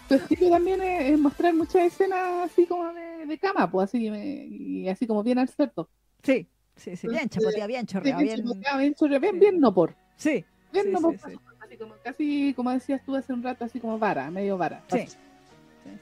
Su 0.09 0.15
estilo 0.15 0.51
también 0.51 0.81
es, 0.81 1.13
es 1.13 1.19
mostrar 1.19 1.55
muchas 1.55 1.83
escenas 1.93 2.51
así 2.51 2.67
como 2.67 2.93
de, 2.95 3.27
de 3.27 3.39
cama, 3.39 3.71
pues 3.71 3.89
así, 3.89 4.11
me- 4.11 4.47
y 4.47 4.89
así 4.89 5.07
como 5.07 5.23
bien 5.23 5.39
al 5.39 5.49
cerdo. 5.49 5.89
Sí, 6.23 6.49
sí, 6.77 6.97
sí, 6.97 7.09
bien 7.09 7.29
chapotea, 7.29 7.67
bien 7.67 7.87
Sí, 7.87 7.93
chorrea, 7.93 8.17
bien, 8.17 8.43
bien. 8.43 8.47
chorreado, 8.95 9.21
bien, 9.21 9.39
bien 9.39 9.61
no 9.61 9.75
por. 9.75 9.95
Sí, 10.17 10.45
Bien 10.73 10.87
sí, 10.87 10.91
no 10.93 11.01
por. 11.01 11.15
sí. 11.15 11.37
Así 11.61 11.77
como, 11.77 11.95
casi 12.03 12.55
como 12.55 12.71
decías 12.71 13.03
tú 13.05 13.15
hace 13.17 13.33
un 13.33 13.43
rato, 13.43 13.65
así 13.67 13.81
como 13.81 13.99
vara, 13.99 14.31
medio 14.31 14.57
vara. 14.57 14.83
Sí. 14.91 15.05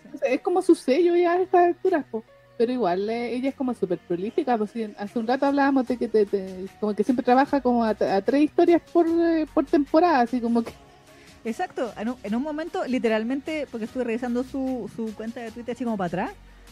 Entonces, 0.04 0.28
es 0.30 0.40
como 0.40 0.62
su 0.62 0.74
sello 0.74 1.14
ya 1.16 1.32
a 1.32 1.42
estas 1.42 1.66
alturas, 1.66 2.04
po. 2.10 2.22
pero 2.58 2.72
igual 2.72 3.08
eh, 3.10 3.34
ella 3.34 3.48
es 3.50 3.54
como 3.54 3.74
súper 3.74 3.98
prolífica. 3.98 4.56
Pues, 4.56 4.70
hace 4.98 5.18
un 5.18 5.26
rato 5.26 5.46
hablábamos 5.46 5.86
de 5.88 5.96
que 5.96 6.08
te, 6.08 6.26
te- 6.26 6.66
como 6.80 6.94
que 6.94 7.02
siempre 7.04 7.24
trabaja 7.24 7.60
como 7.60 7.84
a, 7.84 7.90
a 7.90 8.22
tres 8.22 8.42
historias 8.42 8.82
por, 8.92 9.06
eh, 9.08 9.46
por 9.52 9.64
temporada, 9.66 10.20
así 10.20 10.40
como 10.40 10.62
que 10.62 10.72
Exacto, 11.46 11.92
en 11.96 12.08
un, 12.08 12.16
en 12.24 12.34
un 12.34 12.42
momento, 12.42 12.84
literalmente, 12.86 13.68
porque 13.70 13.84
estuve 13.84 14.02
revisando 14.02 14.42
su, 14.42 14.90
su 14.96 15.14
cuenta 15.14 15.40
de 15.40 15.52
Twitter 15.52 15.76
así 15.76 15.84
como 15.84 15.96
para 15.96 16.08
atrás, 16.08 16.30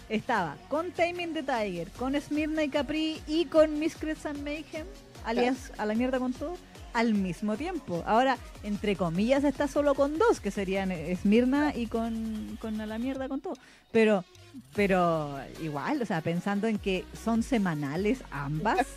estaba 0.08 0.56
con 0.68 0.90
Taming 0.90 1.32
the 1.32 1.44
Tiger, 1.44 1.88
con 1.92 2.20
Smirna 2.20 2.64
y 2.64 2.68
Capri 2.68 3.22
y 3.28 3.44
con 3.44 3.78
Miss 3.78 3.96
and 4.24 4.42
Mayhem, 4.42 4.84
alias 5.24 5.70
a 5.78 5.86
la 5.86 5.94
mierda 5.94 6.18
con 6.18 6.32
todo, 6.32 6.56
al 6.92 7.14
mismo 7.14 7.56
tiempo. 7.56 8.02
Ahora, 8.04 8.36
entre 8.64 8.96
comillas, 8.96 9.44
está 9.44 9.68
solo 9.68 9.94
con 9.94 10.18
dos, 10.18 10.40
que 10.40 10.50
serían 10.50 10.90
eh, 10.90 11.16
Smirna 11.22 11.72
y 11.72 11.86
con, 11.86 12.58
con 12.60 12.80
a 12.80 12.86
la 12.86 12.98
mierda 12.98 13.28
con 13.28 13.40
todo. 13.40 13.54
Pero, 13.92 14.24
pero 14.74 15.38
igual, 15.62 16.02
o 16.02 16.06
sea, 16.06 16.20
pensando 16.20 16.66
en 16.66 16.78
que 16.78 17.04
son 17.24 17.44
semanales 17.44 18.24
ambas, 18.32 18.88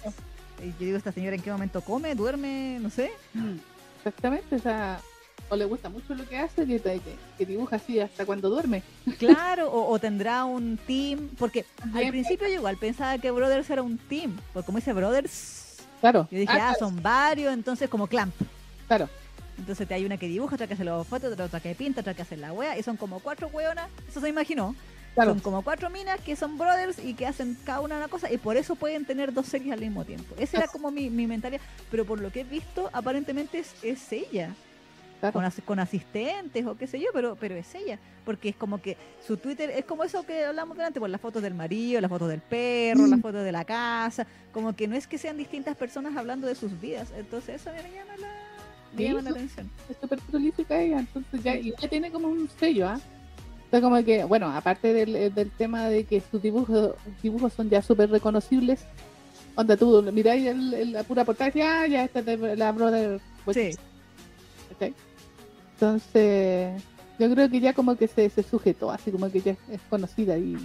y 0.63 0.69
yo 0.71 0.85
digo, 0.87 0.97
esta 0.97 1.11
señora 1.11 1.35
en 1.35 1.43
qué 1.43 1.51
momento 1.51 1.81
come, 1.81 2.15
duerme, 2.15 2.79
no 2.81 2.89
sé. 2.89 3.11
Mm, 3.35 3.57
Exactamente, 3.97 4.55
o 4.55 4.59
sea, 4.59 5.01
o 5.49 5.55
le 5.55 5.65
gusta 5.65 5.89
mucho 5.89 6.13
lo 6.15 6.27
que 6.27 6.37
hace, 6.37 6.65
que, 6.65 6.79
que, 6.81 6.99
que 7.37 7.45
dibuja 7.45 7.77
así 7.77 7.99
hasta 7.99 8.25
cuando 8.25 8.49
duerme. 8.49 8.83
Claro, 9.17 9.71
o, 9.71 9.91
o 9.91 9.99
tendrá 9.99 10.43
un 10.45 10.77
team, 10.87 11.29
porque 11.37 11.65
al 11.93 12.09
principio 12.09 12.47
yo 12.47 12.55
igual 12.55 12.77
pensaba 12.77 13.17
que 13.17 13.31
Brothers 13.31 13.69
era 13.69 13.81
un 13.81 13.97
team, 13.97 14.35
porque 14.53 14.65
como 14.65 14.77
dice 14.79 14.93
Brothers, 14.93 15.77
Claro. 16.01 16.27
yo 16.29 16.39
dije, 16.39 16.53
Ah, 16.59 16.71
ah, 16.71 16.75
son 16.77 17.01
varios, 17.01 17.53
entonces 17.53 17.89
como 17.89 18.07
Clamp. 18.07 18.33
claro. 18.87 19.09
Entonces 19.57 19.87
te 19.87 19.95
hay 19.95 20.05
una 20.05 20.17
que 20.17 20.27
dibuja, 20.27 20.53
otra 20.53 20.67
que 20.67 20.75
hace 20.75 20.83
los 20.83 21.07
fotos, 21.07 21.33
otra 21.39 21.59
que 21.59 21.73
pinta, 21.73 22.01
otra 22.01 22.13
que 22.13 22.21
hace 22.21 22.37
la 22.37 22.53
wea, 22.53 22.77
y 22.77 22.83
son 22.83 22.95
como 22.95 23.19
cuatro 23.19 23.47
weonas, 23.47 23.89
eso 24.07 24.21
se 24.21 24.29
imaginó. 24.29 24.75
Claro. 25.15 25.31
Son 25.31 25.39
como 25.39 25.63
cuatro 25.63 25.89
minas 25.89 26.19
que 26.21 26.35
son 26.35 26.59
brothers 26.59 26.99
y 27.03 27.15
que 27.15 27.25
hacen 27.25 27.57
cada 27.65 27.79
una 27.81 27.97
una 27.97 28.07
cosa 28.07 28.31
y 28.31 28.37
por 28.37 28.55
eso 28.55 28.75
pueden 28.75 29.03
tener 29.03 29.33
dos 29.33 29.47
series 29.47 29.73
al 29.73 29.79
mismo 29.79 30.05
tiempo. 30.05 30.35
Esa 30.37 30.57
era 30.57 30.67
como 30.67 30.91
mi, 30.91 31.09
mi 31.09 31.25
mentalidad, 31.25 31.59
pero 31.89 32.05
por 32.05 32.21
lo 32.21 32.31
que 32.31 32.41
he 32.41 32.43
visto, 32.43 32.91
aparentemente 32.93 33.57
es, 33.57 33.73
es 33.81 34.11
ella. 34.11 34.53
Claro. 35.19 35.33
Con, 35.33 35.45
as- 35.45 35.61
con 35.65 35.79
asistentes 35.79 36.65
o 36.65 36.77
qué 36.77 36.85
sé 36.85 36.99
yo, 36.99 37.07
pero, 37.13 37.35
pero 37.39 37.55
es 37.55 37.73
ella. 37.73 37.97
Porque 38.23 38.49
es 38.49 38.55
como 38.55 38.79
que 38.81 38.97
su 39.25 39.37
Twitter 39.37 39.69
es 39.71 39.83
como 39.85 40.03
eso 40.03 40.23
que 40.25 40.45
hablamos 40.45 40.77
delante, 40.77 40.99
por 40.99 41.09
las 41.09 41.19
fotos 41.19 41.41
del 41.41 41.55
marido, 41.55 41.99
las 42.01 42.09
fotos 42.09 42.29
del 42.29 42.41
perro, 42.41 43.01
Mm. 43.07 43.09
las 43.09 43.21
fotos 43.21 43.43
de 43.43 43.51
la 43.51 43.65
casa. 43.65 44.27
Como 44.53 44.75
que 44.75 44.87
no 44.87 44.95
es 44.95 45.07
que 45.07 45.17
sean 45.17 45.37
distintas 45.37 45.75
personas 45.75 46.15
hablando 46.15 46.45
de 46.47 46.53
sus 46.55 46.79
vidas. 46.79 47.07
Entonces 47.17 47.61
eso 47.61 47.71
me 47.71 47.81
llama 47.81 48.15
la, 48.19 48.27
me 48.93 48.97
Sí, 48.97 49.03
llama 49.05 49.21
la 49.23 49.29
atención. 49.31 49.69
es 49.89 49.97
súper 49.99 50.19
prolífica 50.19 50.79
ella, 50.79 50.99
entonces 50.99 51.43
ya, 51.43 51.55
y 51.55 51.69
ella 51.69 51.89
tiene 51.89 52.11
como 52.11 52.27
un 52.27 52.47
sello, 52.59 52.87
¿ah? 52.87 52.99
Sea, 53.71 53.81
como 53.81 54.01
que, 54.03 54.23
bueno, 54.23 54.49
aparte 54.49 54.93
del, 54.93 55.15
eh, 55.15 55.29
del 55.29 55.51
tema 55.51 55.89
de 55.89 56.05
que 56.05 56.21
sus 56.21 56.41
dibujos, 56.41 56.91
dibujos 57.21 57.51
son 57.53 57.69
ya 57.69 57.81
súper 57.81 58.09
reconocibles, 58.09 58.85
onda 59.55 59.75
tú 59.75 60.01
miráis 60.13 60.55
la 60.87 61.03
pura 61.03 61.25
portada 61.25 61.51
y 61.53 61.61
ah, 61.61 61.85
ya 61.87 62.03
esta 62.05 62.19
es 62.19 62.25
de 62.27 62.55
la 62.55 62.71
Brother 62.71 63.19
Sí. 63.51 63.71
¿cachai? 64.69 64.93
Entonces, 65.79 66.81
yo 67.19 67.31
creo 67.31 67.49
que 67.49 67.59
ya 67.59 67.73
como 67.73 67.95
que 67.95 68.07
se, 68.07 68.27
se 68.31 68.41
sujetó, 68.41 68.89
así 68.89 69.11
como 69.11 69.31
que 69.31 69.41
ya 69.41 69.51
es 69.51 69.79
conocida 69.91 70.35
y, 70.35 70.57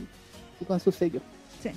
y 0.58 0.64
con 0.64 0.80
su 0.80 0.90
sello. 0.90 1.20
Sí, 1.62 1.70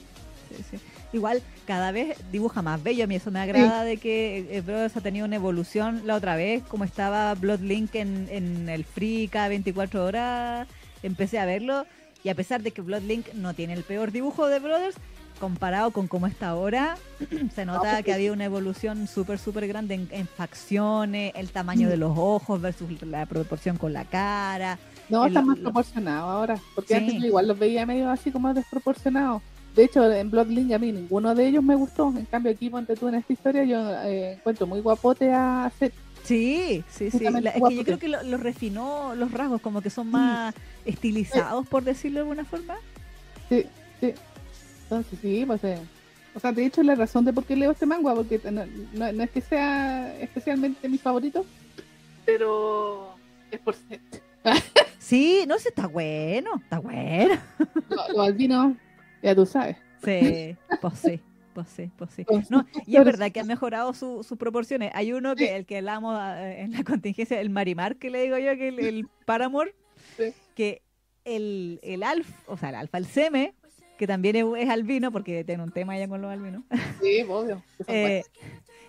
sí. 0.72 0.78
Igual 1.12 1.42
cada 1.66 1.92
vez 1.92 2.18
dibuja 2.32 2.62
más 2.62 2.82
bello. 2.82 3.04
A 3.04 3.08
mí 3.08 3.16
eso 3.16 3.32
me 3.32 3.40
agrada 3.40 3.84
de 3.84 3.98
que 3.98 4.48
eh, 4.50 4.62
Brothers 4.62 4.96
ha 4.96 5.02
tenido 5.02 5.26
una 5.26 5.36
evolución. 5.36 6.02
La 6.06 6.16
otra 6.16 6.38
vez, 6.38 6.64
como 6.64 6.86
estaba 6.86 7.34
Bloodlink 7.36 7.96
en, 7.96 8.28
en 8.30 8.70
el 8.70 8.86
Free 8.86 9.28
cada 9.28 9.50
24 9.50 10.06
horas, 10.06 10.68
empecé 11.04 11.40
a 11.40 11.46
verlo. 11.46 11.86
Y 12.24 12.30
a 12.30 12.36
pesar 12.36 12.64
de 12.64 12.72
que 12.72 12.82
Bloodlink 12.82 13.34
no 13.34 13.54
tiene 13.54 13.74
el 13.74 13.84
peor 13.84 14.12
dibujo 14.12 14.48
de 14.48 14.60
Brothers, 14.60 14.96
comparado 15.40 15.92
con 15.92 16.08
cómo 16.08 16.28
está 16.28 16.50
ahora, 16.50 16.98
se 17.56 17.66
nota 17.66 18.02
que 18.04 18.14
había 18.14 18.32
una 18.32 18.46
evolución 18.46 19.08
súper, 19.08 19.38
súper 19.40 19.68
grande 19.68 19.96
en, 19.96 20.08
en 20.12 20.28
facciones, 20.28 21.32
el 21.36 21.52
tamaño 21.52 21.90
de 21.90 21.98
los 21.98 22.14
ojos 22.18 22.62
versus 22.62 23.02
la 23.04 23.26
proporción 23.26 23.78
con 23.78 23.94
la 23.94 24.06
cara. 24.06 24.78
No, 25.10 25.24
El- 25.24 25.30
está 25.30 25.42
más 25.42 25.60
proporcionado 25.60 26.30
ahora, 26.30 26.60
porque 26.74 26.98
Sí. 26.98 27.00
antes 27.06 27.24
igual 27.24 27.48
los 27.48 27.60
veía 27.60 27.86
medio 27.86 28.10
así 28.10 28.32
como 28.32 28.54
desproporcionados. 28.54 29.42
De 29.76 29.84
hecho, 29.84 30.10
en 30.12 30.32
Bloodlink 30.32 30.72
a 30.72 30.80
mí 30.80 30.92
ninguno 30.94 31.36
de 31.36 31.48
ellos 31.48 31.62
me 31.64 31.76
gustó. 31.76 32.08
En 32.18 32.26
cambio, 32.26 32.52
aquí, 32.54 32.70
ponte 32.70 32.96
tú 32.96 33.10
en 33.10 33.16
esta 33.16 33.34
historia, 33.34 33.64
yo 33.66 33.78
eh, 34.06 34.34
encuentro 34.34 34.66
muy 34.66 34.80
guapote 34.80 35.32
a 35.34 35.70
Seth. 35.78 35.94
Sí, 36.24 36.84
sí, 36.90 37.12
sí. 37.12 37.20
La- 37.20 37.52
es 37.52 37.62
que 37.62 37.76
yo 37.76 37.84
creo 37.84 38.00
que 38.00 38.08
lo, 38.08 38.24
lo 38.24 38.38
refinó 38.38 39.14
los 39.16 39.32
rasgos, 39.32 39.60
como 39.62 39.82
que 39.82 39.90
son 39.90 40.10
más 40.10 40.56
estilizados, 40.86 41.68
por 41.68 41.84
decirlo 41.84 42.16
de 42.16 42.22
alguna 42.22 42.46
forma. 42.46 42.76
Sí, 43.50 43.66
sí. 44.00 44.14
Entonces, 44.86 45.20
sí, 45.22 45.44
pues. 45.46 45.64
eh, 45.64 45.78
o 46.34 46.40
sea, 46.40 46.52
de 46.52 46.66
hecho, 46.66 46.84
la 46.84 46.96
razón 46.96 47.24
de 47.26 47.32
por 47.34 47.46
qué 47.46 47.56
leo 47.56 47.72
este 47.72 47.86
manga, 47.86 48.14
porque 48.14 48.40
no, 48.52 48.66
no- 48.94 49.12
no 49.12 49.24
es 49.24 49.30
que 49.32 49.42
sea 49.42 50.18
especialmente 50.20 50.88
mi 50.90 50.98
favorito, 50.98 51.46
pero 52.26 53.16
es 53.52 53.60
por 53.60 53.76
Seth. 53.76 54.22
Sí, 55.00 55.46
no 55.48 55.60
sé, 55.60 55.70
está 55.70 55.86
bueno, 55.86 56.50
está 56.64 56.80
bueno. 56.80 57.36
Lo- 57.90 58.08
Los 58.18 58.28
albinos, 58.28 58.74
ya 59.22 59.36
tú 59.36 59.46
sabes. 59.46 59.78
Sí, 60.04 60.56
pues 60.82 60.94
sí, 60.98 61.20
pues 61.54 61.68
sí, 61.70 61.92
pues 61.96 62.10
sí. 62.16 62.26
Con 62.26 62.44
No, 62.50 62.66
y 62.88 62.96
es 62.98 63.06
verdad 63.06 63.32
que 63.32 63.40
han 63.40 63.46
mejorado 63.46 63.94
su- 63.94 64.24
sus 64.24 64.36
proporciones. 64.40 64.92
Hay 64.96 65.14
uno 65.14 65.36
que 65.36 65.56
el 65.58 65.68
que 65.68 65.78
hablamos 65.78 66.20
eh, 66.40 66.62
en 66.62 66.72
la 66.72 66.84
contingencia, 66.84 67.40
el 67.40 67.52
Marimar, 67.52 67.98
que 67.98 68.10
le 68.10 68.24
digo 68.24 68.38
yo, 68.40 68.58
que 68.58 68.70
el, 68.70 68.80
el 68.80 69.08
Paramore, 69.26 69.76
Sí. 70.18 70.34
que 70.56 70.82
el, 71.24 71.80
el 71.84 72.02
Alf, 72.02 72.28
o 72.48 72.58
sea, 72.58 72.70
el 72.70 72.76
Alfa, 72.76 72.98
el 72.98 73.06
Seme, 73.06 73.54
que 73.98 74.08
también 74.08 74.36
es, 74.36 74.46
es 74.58 74.70
albino, 74.70 75.12
porque 75.12 75.44
tiene 75.44 75.64
un 75.64 75.72
tema 75.72 75.98
ya 75.98 76.08
con 76.08 76.22
los 76.22 76.32
albinos. 76.32 76.64
Sí, 77.02 77.24
obvio. 77.28 77.62
que 77.78 77.84
son 77.84 77.96
Eh, 77.96 78.24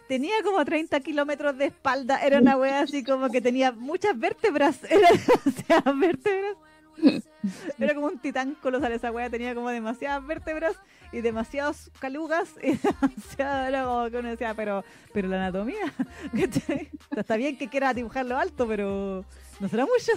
tenía 0.08 0.34
como 0.44 0.64
30 0.64 1.00
kilómetros 1.00 1.56
de 1.58 1.66
espalda, 1.66 2.20
era 2.22 2.38
una 2.38 2.56
wea 2.56 2.80
así 2.80 3.02
como 3.04 3.28
que 3.28 3.40
tenía 3.40 3.72
muchas 3.72 4.18
vértebras, 4.18 4.80
era 4.90 5.08
demasiadas 5.44 5.98
vértebras. 5.98 6.56
Era 7.78 7.94
como 7.94 8.06
un 8.06 8.18
titán 8.18 8.56
colosal 8.60 8.90
esa 8.90 9.12
wea, 9.12 9.28
tenía 9.28 9.54
como 9.54 9.68
demasiadas 9.68 10.26
vértebras 10.26 10.74
y 11.12 11.20
demasiadas 11.20 11.90
calugas 12.00 12.54
y 12.62 12.72
demasiado, 12.76 13.66
era 13.66 13.84
como 13.84 14.10
que 14.10 14.16
uno 14.16 14.30
decía, 14.30 14.54
pero, 14.54 14.82
pero 15.12 15.28
la 15.28 15.36
anatomía. 15.36 15.92
O 17.14 17.20
está 17.20 17.36
bien 17.36 17.58
que 17.58 17.68
quiera 17.68 17.92
dibujarlo 17.92 18.38
alto, 18.38 18.66
pero 18.66 19.24
no 19.60 19.68
será 19.68 19.84
mucho. 19.84 20.12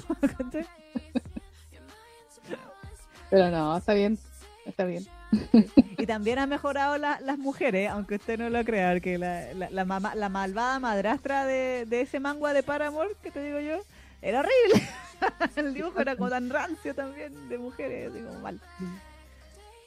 Pero 3.30 3.52
no, 3.52 3.78
está 3.78 3.94
bien. 3.94 4.18
Está 4.66 4.86
bien. 4.86 5.06
Y 5.98 6.06
también 6.06 6.40
ha 6.40 6.48
mejorado 6.48 6.98
la- 6.98 7.20
las 7.20 7.38
mujeres, 7.38 7.90
aunque 7.90 8.16
usted 8.16 8.40
no 8.40 8.50
lo 8.50 8.64
crea, 8.64 8.94
porque 8.94 9.18
la, 9.18 9.54
la, 9.54 9.70
la, 9.70 9.84
la 10.16 10.30
malvada 10.30 10.80
madrastra 10.80 11.46
de, 11.46 11.86
de 11.88 12.02
ese 12.02 12.20
manga 12.22 12.54
de 12.54 12.64
Paramore, 12.64 13.10
que 13.22 13.32
te 13.32 13.44
digo 13.44 13.60
yo, 13.60 13.82
era 14.22 14.40
horrible. 14.40 14.88
El 15.58 15.74
dibujo 15.74 16.00
era 16.00 16.16
como 16.16 16.30
tan 16.30 16.50
rancio 16.50 16.96
también 16.96 17.50
de 17.50 17.58
mujeres, 17.58 18.12
así 18.12 18.24
como 18.24 18.40
mal. 18.40 18.60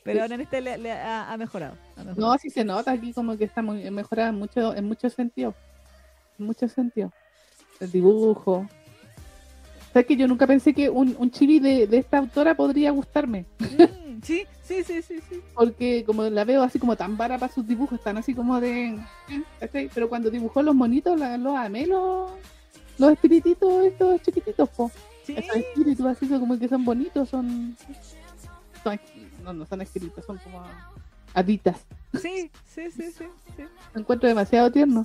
Pero 0.04 0.20
ahora 0.22 0.34
en 0.34 0.40
este 0.42 0.60
le, 0.60 0.76
le 0.78 0.92
ha, 0.92 1.32
ha 1.32 1.36
mejorado. 1.38 1.76
ha 1.96 2.04
mejorado. 2.04 2.20
No, 2.32 2.36
sí 2.38 2.50
se 2.50 2.64
nota 2.64 2.90
aquí 2.92 3.12
como 3.14 3.36
que 3.38 3.44
está 3.44 3.62
muy 3.62 3.88
mejorada 3.90 4.28
en 4.28 4.34
mucho, 4.34 4.74
en 4.74 4.84
muchos 4.86 5.14
sentidos. 5.14 5.54
En 6.38 6.44
muchos 6.46 6.72
sentidos. 6.72 7.12
El 7.80 7.90
dibujo. 7.90 8.68
Sea 9.92 10.02
que 10.04 10.16
yo 10.16 10.26
nunca 10.26 10.46
pensé 10.46 10.72
que 10.72 10.88
un, 10.88 11.14
un 11.18 11.30
chibi 11.30 11.58
de, 11.60 11.86
de 11.86 11.98
esta 11.98 12.18
autora 12.18 12.54
podría 12.54 12.90
gustarme. 12.92 13.44
Mm, 13.60 14.22
sí, 14.22 14.44
sí, 14.62 14.82
sí, 14.84 15.02
sí, 15.02 15.20
sí. 15.28 15.40
Porque 15.54 16.02
como 16.04 16.22
la 16.24 16.44
veo 16.44 16.62
así 16.62 16.78
como 16.78 16.96
tan 16.96 17.16
vara 17.16 17.38
para 17.38 17.52
sus 17.52 17.66
dibujos, 17.66 17.98
están 17.98 18.16
así 18.16 18.34
como 18.34 18.58
de. 18.60 18.98
Pero 19.94 20.08
cuando 20.08 20.30
dibujó 20.30 20.62
los 20.62 20.74
monitos, 20.74 21.18
la- 21.18 21.36
los 21.36 21.56
amé, 21.56 21.86
los, 21.86 22.30
los 22.98 23.12
espirititos 23.12 23.84
estos 23.84 24.22
chiquititos, 24.22 24.68
po. 24.70 24.90
Sí, 25.26 25.34
Esos 25.36 25.56
espíritus 25.56 26.06
así 26.06 26.26
como 26.26 26.58
que 26.58 26.68
son 26.68 26.84
bonitos, 26.84 27.28
son. 27.28 27.76
son 28.82 29.00
no, 29.44 29.52
no 29.52 29.66
son 29.66 29.82
espíritus, 29.82 30.24
son 30.24 30.38
como 30.38 30.62
haditas. 31.34 31.76
sí, 32.14 32.50
sí, 32.66 32.90
sí, 32.90 33.10
sí, 33.12 33.24
sí. 33.56 33.62
Lo 33.94 34.00
encuentro 34.00 34.28
demasiado 34.28 34.70
tierno. 34.72 35.04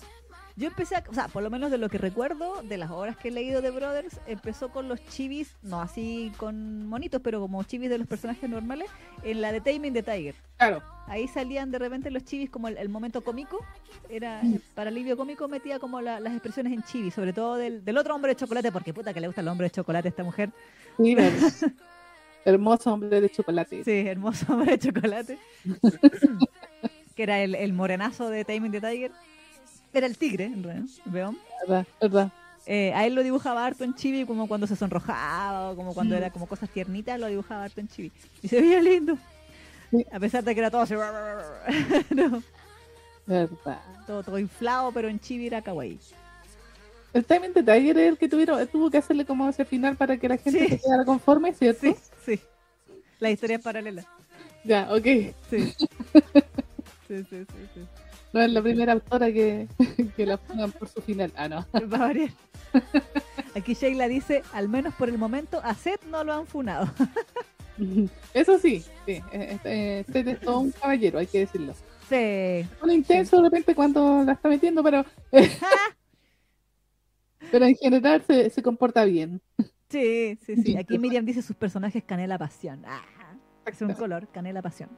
Yo 0.58 0.68
empecé, 0.68 0.96
a, 0.96 1.04
o 1.08 1.14
sea, 1.14 1.28
por 1.28 1.44
lo 1.44 1.52
menos 1.52 1.70
de 1.70 1.78
lo 1.78 1.88
que 1.88 2.00
recuerdo, 2.00 2.64
de 2.64 2.78
las 2.78 2.90
obras 2.90 3.16
que 3.16 3.28
he 3.28 3.32
leído 3.32 3.62
de 3.62 3.70
Brothers, 3.70 4.20
empezó 4.26 4.70
con 4.70 4.88
los 4.90 5.00
chivis, 5.06 5.56
no 5.62 5.80
así 5.82 6.32
con 6.38 6.88
monitos, 6.88 7.22
pero 7.24 7.40
como 7.40 7.62
chivis 7.64 7.92
de 7.92 8.00
los 8.00 8.08
personajes 8.08 8.50
normales, 8.50 8.90
en 9.24 9.40
la 9.42 9.52
de 9.52 9.62
Taming 9.62 9.94
the 9.94 10.02
Tiger. 10.02 10.34
Claro. 10.58 10.82
Ahí 11.06 11.28
salían 11.28 11.70
de 11.70 11.78
repente 11.78 12.10
los 12.10 12.24
chivis 12.26 12.50
como 12.50 12.68
el, 12.70 12.78
el 12.78 12.90
momento 12.90 13.24
cómico, 13.24 13.64
era 14.10 14.42
Mm. 14.44 14.56
eh, 14.56 14.60
para 14.74 14.90
alivio 14.90 15.16
cómico 15.16 15.48
metía 15.48 15.78
como 15.78 16.02
la- 16.02 16.20
las 16.20 16.34
expresiones 16.34 16.74
en 16.74 16.82
chivis, 16.82 17.14
sobre 17.14 17.34
todo 17.34 17.56
del, 17.56 17.86
del 17.86 17.98
otro 17.98 18.16
hombre 18.16 18.32
de 18.32 18.36
chocolate, 18.38 18.72
porque 18.72 18.94
puta 18.96 19.14
que 19.14 19.22
le 19.22 19.28
gusta 19.28 19.42
el 19.42 19.48
hombre 19.50 19.66
de 19.66 19.72
chocolate 19.72 20.08
a 20.08 20.10
esta 20.10 20.24
mujer. 20.24 20.50
Sí. 20.98 21.16
Hermoso 22.46 22.94
hombre 22.94 23.22
de 23.22 23.30
chocolate. 23.30 23.84
Sí, 23.84 23.92
hermoso 24.08 24.46
hombre 24.54 24.78
de 24.78 24.80
chocolate. 24.80 25.38
que 27.16 27.24
era 27.24 27.42
el, 27.42 27.56
el 27.56 27.74
morenazo 27.74 28.30
de 28.30 28.46
Taming 28.46 28.72
the 28.72 28.80
Tiger. 28.82 29.12
Era 29.94 30.06
el 30.08 30.18
tigre, 30.18 30.46
en 30.46 30.64
realidad, 30.64 30.88
Veom. 31.06 31.38
Verdad, 31.68 31.88
verdad. 32.02 32.32
Eh, 32.66 32.92
a 32.94 33.06
él 33.06 33.16
lo 33.16 33.24
dibujaba 33.24 33.66
harto 33.66 33.84
en 33.86 33.96
chibi 33.96 34.26
como 34.26 34.48
cuando 34.48 34.68
se 34.68 34.76
sonrojaba 34.76 35.72
o 35.72 35.76
como 35.76 35.94
cuando 35.94 36.16
era 36.18 36.30
como 36.32 36.48
cosas 36.48 36.70
tiernitas, 36.70 37.18
lo 37.20 37.28
dibujaba 37.28 37.64
harto 37.64 37.80
en 37.80 37.88
chibi. 37.88 38.12
Y 38.42 38.48
se 38.50 38.60
veía 38.62 38.82
lindo. 38.82 39.18
Sí. 39.92 40.06
A 40.12 40.20
pesar 40.20 40.44
de 40.44 40.54
que 40.54 40.60
era 40.60 40.70
todo 40.70 40.82
así, 40.82 40.94
no, 42.14 42.44
Verdad. 43.26 43.80
todo, 44.06 44.24
todo 44.24 44.38
inflado, 44.40 44.92
pero 44.92 45.08
en 45.08 45.20
chibi 45.20 45.48
era 45.48 45.62
kawaii. 45.62 45.98
El 47.14 47.24
timing 47.26 47.54
de 47.54 47.64
Tiger 47.64 47.98
es 47.98 48.10
el 48.10 48.18
que 48.18 48.28
tuvieron, 48.28 48.68
tuvo 48.68 48.92
que 48.92 48.98
hacerle 48.98 49.26
como 49.26 49.48
ese 49.48 49.64
final 49.66 49.96
para 49.96 50.18
que 50.18 50.28
la 50.28 50.38
gente 50.38 50.60
Sí. 50.60 50.68
se 50.68 50.80
quedara 50.82 51.06
conforme, 51.06 51.54
¿cierto? 51.54 51.80
Sí, 51.82 51.96
sí. 52.26 52.40
La 53.20 53.32
historia 53.32 53.56
es 53.58 53.64
paralela. 53.64 54.06
Ya, 54.66 54.90
ok. 54.94 55.06
Sí, 55.50 55.74
sí, 57.08 57.24
sí, 57.30 57.46
sí. 57.74 57.88
No 58.38 58.44
es 58.44 58.52
la 58.52 58.62
primera 58.62 58.94
autora 58.94 59.32
que, 59.32 59.68
que 60.16 60.26
la 60.28 60.38
pongan 60.38 60.72
por 60.72 60.88
su 60.88 61.02
final. 61.02 61.34
Ah, 61.36 61.50
no. 61.50 61.66
Va 61.92 61.98
a 61.98 62.00
variar. 62.00 62.30
Aquí 63.56 63.74
Sheila 63.74 64.08
dice, 64.08 64.44
al 64.54 64.70
menos 64.70 64.94
por 64.94 65.10
el 65.10 65.18
momento, 65.18 65.60
a 65.64 65.74
Seth 65.74 66.04
no 66.04 66.24
lo 66.24 66.34
han 66.34 66.46
funado. 66.46 66.88
Eso 68.36 68.60
sí, 68.60 68.84
sí. 69.08 69.24
eh, 69.32 70.06
Seth 70.12 70.28
es 70.28 70.40
todo 70.40 70.60
un 70.60 70.72
caballero, 70.72 71.18
hay 71.18 71.26
que 71.26 71.40
decirlo. 71.40 71.74
Sí. 72.08 72.64
Un 72.84 72.92
intenso 72.92 73.38
de 73.38 73.44
repente 73.44 73.74
cuando 73.74 74.24
la 74.24 74.34
está 74.34 74.50
metiendo, 74.50 74.84
pero. 74.84 75.04
pero 77.52 77.66
en 77.66 77.76
general 77.76 78.22
se, 78.22 78.52
se 78.52 78.62
comporta 78.62 79.04
bien. 79.04 79.42
Sí, 79.90 80.38
sí, 80.46 80.58
sí. 80.58 80.78
Aquí 80.78 81.00
Miriam 81.00 81.26
dice 81.26 81.42
sus 81.42 81.56
personajes 81.56 82.04
canela 82.04 82.38
pasión. 82.38 82.84
Ah, 82.86 83.02
es 83.66 83.82
un 83.82 83.94
color, 83.96 84.28
canela 84.28 84.62
pasión. 84.62 84.92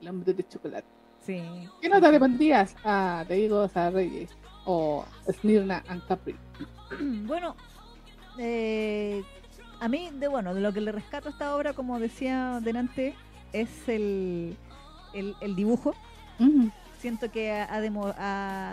El 0.00 0.08
hombre 0.08 0.34
de 0.34 0.48
chocolate. 0.48 0.97
Sí. 1.28 1.42
¿Qué 1.82 1.90
nota 1.90 2.10
le 2.10 2.18
pondrías 2.18 2.74
a, 2.82 3.22
te 3.28 3.34
digo, 3.34 3.68
a 3.74 3.90
Reyes? 3.90 4.30
o 4.64 5.04
Smirna 5.30 5.82
and 5.88 6.06
Capri. 6.06 6.34
bueno, 7.26 7.54
eh, 8.38 9.22
a 9.80 9.88
mí, 9.88 10.08
de 10.14 10.26
bueno, 10.28 10.54
de 10.54 10.60
lo 10.62 10.72
que 10.72 10.80
le 10.80 10.90
rescato 10.90 11.28
a 11.28 11.32
esta 11.32 11.54
obra, 11.54 11.74
como 11.74 11.98
decía 11.98 12.60
delante, 12.62 13.14
es 13.52 13.68
el, 13.88 14.56
el, 15.12 15.34
el 15.42 15.54
dibujo. 15.54 15.94
Siento 16.98 17.30
que 17.30 17.52
ha 17.52 17.78
demo- 17.80 18.14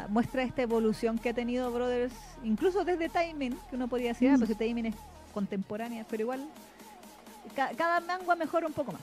muestra 0.09 0.43
esta 0.43 0.61
evolución 0.61 1.17
que 1.19 1.29
ha 1.29 1.33
tenido 1.33 1.71
Brothers, 1.71 2.13
incluso 2.43 2.83
desde 2.85 3.09
Timing, 3.09 3.57
que 3.69 3.75
uno 3.75 3.87
podría 3.89 4.09
decir, 4.09 4.29
ah, 4.29 4.35
Mm. 4.35 4.39
pues 4.39 4.49
si 4.49 4.55
Timing 4.55 4.85
es 4.87 4.95
contemporánea, 5.33 6.05
pero 6.09 6.23
igual 6.23 6.45
ca- 7.53 7.71
cada 7.77 7.99
manga 7.99 8.35
mejora 8.35 8.65
un 8.67 8.73
poco 8.73 8.93
más. 8.93 9.01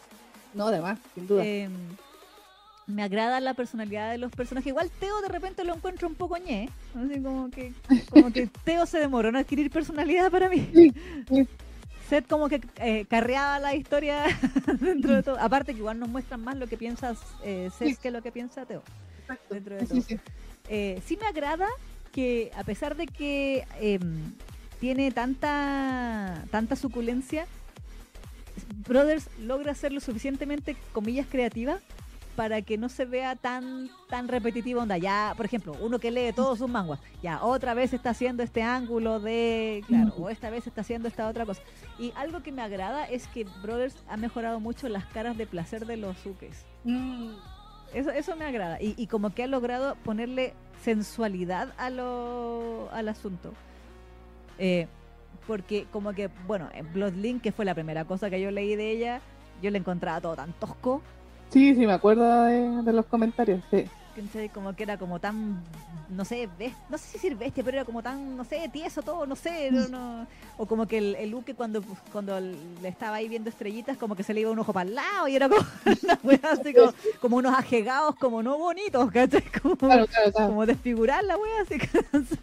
No, 0.54 0.66
además, 0.68 0.98
sin 1.14 1.26
duda. 1.26 1.42
Eh, 1.44 1.68
me 2.92 3.02
agrada 3.02 3.40
la 3.40 3.54
personalidad 3.54 4.10
de 4.10 4.18
los 4.18 4.30
personajes. 4.32 4.68
Igual 4.68 4.90
Teo 5.00 5.20
de 5.22 5.28
repente 5.28 5.64
lo 5.64 5.74
encuentro 5.74 6.08
un 6.08 6.14
poco 6.14 6.36
ñe. 6.38 6.68
Así 6.94 7.20
como 7.22 7.50
que, 7.50 7.72
como 8.10 8.32
que 8.32 8.46
Teo 8.64 8.86
se 8.86 8.98
demoró 8.98 9.28
en 9.30 9.36
adquirir 9.36 9.70
personalidad 9.70 10.30
para 10.30 10.48
mí. 10.48 10.68
Sí, 10.74 10.92
sí. 11.28 11.48
Seth 12.08 12.26
como 12.28 12.48
que 12.48 12.60
eh, 12.76 13.06
carreaba 13.08 13.58
la 13.58 13.74
historia 13.74 14.24
dentro 14.80 15.14
de 15.14 15.22
todo. 15.22 15.38
Aparte 15.40 15.72
que 15.72 15.78
igual 15.78 15.98
nos 15.98 16.08
muestran 16.10 16.42
más 16.44 16.56
lo 16.56 16.66
que 16.66 16.76
piensa 16.76 17.14
eh, 17.42 17.70
Seth 17.76 17.88
Sí. 17.88 17.96
que 17.96 18.10
lo 18.10 18.22
que 18.22 18.30
piensa 18.30 18.66
Teo. 18.66 18.82
Exacto. 19.22 19.54
dentro 19.54 19.76
de 19.76 19.86
todo. 19.86 20.00
sí. 20.02 20.18
Eh, 20.68 21.00
sí 21.06 21.16
me 21.20 21.26
agrada 21.26 21.66
que 22.12 22.50
a 22.56 22.62
pesar 22.64 22.96
de 22.96 23.06
que 23.06 23.66
em, 23.80 24.32
tiene 24.80 25.10
tanta 25.10 26.44
tanta 26.50 26.76
suculencia, 26.76 27.46
Brothers 28.86 29.28
logra 29.40 29.74
ser 29.74 29.92
lo 29.92 30.00
suficientemente, 30.00 30.76
comillas, 30.92 31.26
creativa 31.28 31.78
para 32.36 32.62
que 32.62 32.78
no 32.78 32.88
se 32.88 33.04
vea 33.04 33.36
tan 33.36 33.90
tan 34.08 34.28
repetitivo 34.28 34.80
onda. 34.80 34.98
Ya 34.98 35.34
por 35.36 35.46
ejemplo 35.46 35.76
uno 35.80 35.98
que 35.98 36.10
lee 36.10 36.32
todos 36.32 36.58
sus 36.58 36.68
manguas 36.68 37.00
ya 37.22 37.42
otra 37.42 37.74
vez 37.74 37.92
está 37.92 38.10
haciendo 38.10 38.42
este 38.42 38.62
ángulo 38.62 39.20
de 39.20 39.84
claro 39.86 40.14
o 40.18 40.28
esta 40.28 40.50
vez 40.50 40.66
está 40.66 40.80
haciendo 40.80 41.08
esta 41.08 41.28
otra 41.28 41.44
cosa. 41.44 41.62
Y 41.98 42.12
algo 42.16 42.42
que 42.42 42.52
me 42.52 42.62
agrada 42.62 43.04
es 43.04 43.26
que 43.28 43.44
Brothers 43.62 43.96
ha 44.08 44.16
mejorado 44.16 44.60
mucho 44.60 44.88
las 44.88 45.04
caras 45.06 45.36
de 45.36 45.46
placer 45.46 45.86
de 45.86 45.96
los 45.96 46.16
suques 46.18 46.64
Mm, 46.84 47.34
eso, 47.94 48.10
eso 48.10 48.36
me 48.36 48.44
agrada. 48.44 48.80
Y, 48.80 48.94
y 48.96 49.06
como 49.06 49.30
que 49.30 49.44
ha 49.44 49.46
logrado 49.46 49.94
ponerle 50.04 50.54
sensualidad 50.82 51.72
a 51.78 51.90
lo, 51.90 52.88
al 52.92 53.08
asunto. 53.08 53.52
Eh, 54.58 54.86
porque 55.46 55.86
como 55.90 56.12
que, 56.12 56.28
bueno, 56.46 56.68
en 56.74 56.92
Bloodlink, 56.92 57.42
que 57.42 57.52
fue 57.52 57.64
la 57.64 57.74
primera 57.74 58.04
cosa 58.04 58.30
que 58.30 58.40
yo 58.40 58.50
leí 58.50 58.76
de 58.76 58.90
ella, 58.90 59.20
yo 59.60 59.70
le 59.70 59.78
encontraba 59.78 60.20
todo 60.20 60.36
tan 60.36 60.52
tosco, 60.54 61.02
Sí, 61.52 61.74
sí, 61.74 61.86
me 61.86 61.92
acuerdo 61.92 62.44
de, 62.44 62.82
de 62.82 62.92
los 62.92 63.06
comentarios. 63.06 63.62
Sí. 63.70 63.84
¿cachai? 64.16 64.48
como 64.50 64.74
que 64.76 64.82
era 64.82 64.98
como 64.98 65.18
tan, 65.20 65.62
no 66.10 66.24
sé, 66.26 66.46
no 66.90 66.98
sé 66.98 67.06
si 67.06 67.12
decir 67.14 67.34
bestia, 67.36 67.64
pero 67.64 67.78
era 67.78 67.84
como 67.86 68.02
tan, 68.02 68.36
no 68.36 68.44
sé, 68.44 68.68
tieso 68.70 69.00
todo, 69.02 69.24
no 69.26 69.34
sé, 69.36 69.70
no, 69.70 69.88
no- 69.88 70.26
o 70.58 70.66
como 70.66 70.86
que 70.86 70.98
el, 70.98 71.14
el 71.16 71.30
Luke 71.30 71.54
cuando, 71.54 71.82
cuando 72.12 72.38
le 72.38 72.88
estaba 72.88 73.16
ahí 73.16 73.28
viendo 73.28 73.48
estrellitas, 73.48 73.96
como 73.96 74.14
que 74.14 74.22
se 74.22 74.34
le 74.34 74.40
iba 74.42 74.50
un 74.50 74.58
ojo 74.58 74.72
para 74.74 74.86
el 74.88 74.94
lado 74.94 75.28
y 75.28 75.36
era 75.36 75.48
como 75.48 75.62
una 76.04 76.18
wea 76.22 76.40
así 76.42 76.74
como, 76.74 76.92
como 77.22 77.36
unos 77.38 77.54
ajegados 77.54 78.14
como 78.16 78.42
no 78.42 78.58
bonitos, 78.58 79.10
¿cachai? 79.10 79.42
Como, 79.62 79.76
Claro, 79.76 80.06
claro, 80.06 80.30
claro. 80.32 80.48
como 80.48 80.66
desfigurar 80.66 81.24
la 81.24 81.38
wea, 81.38 81.62
así 81.62 81.74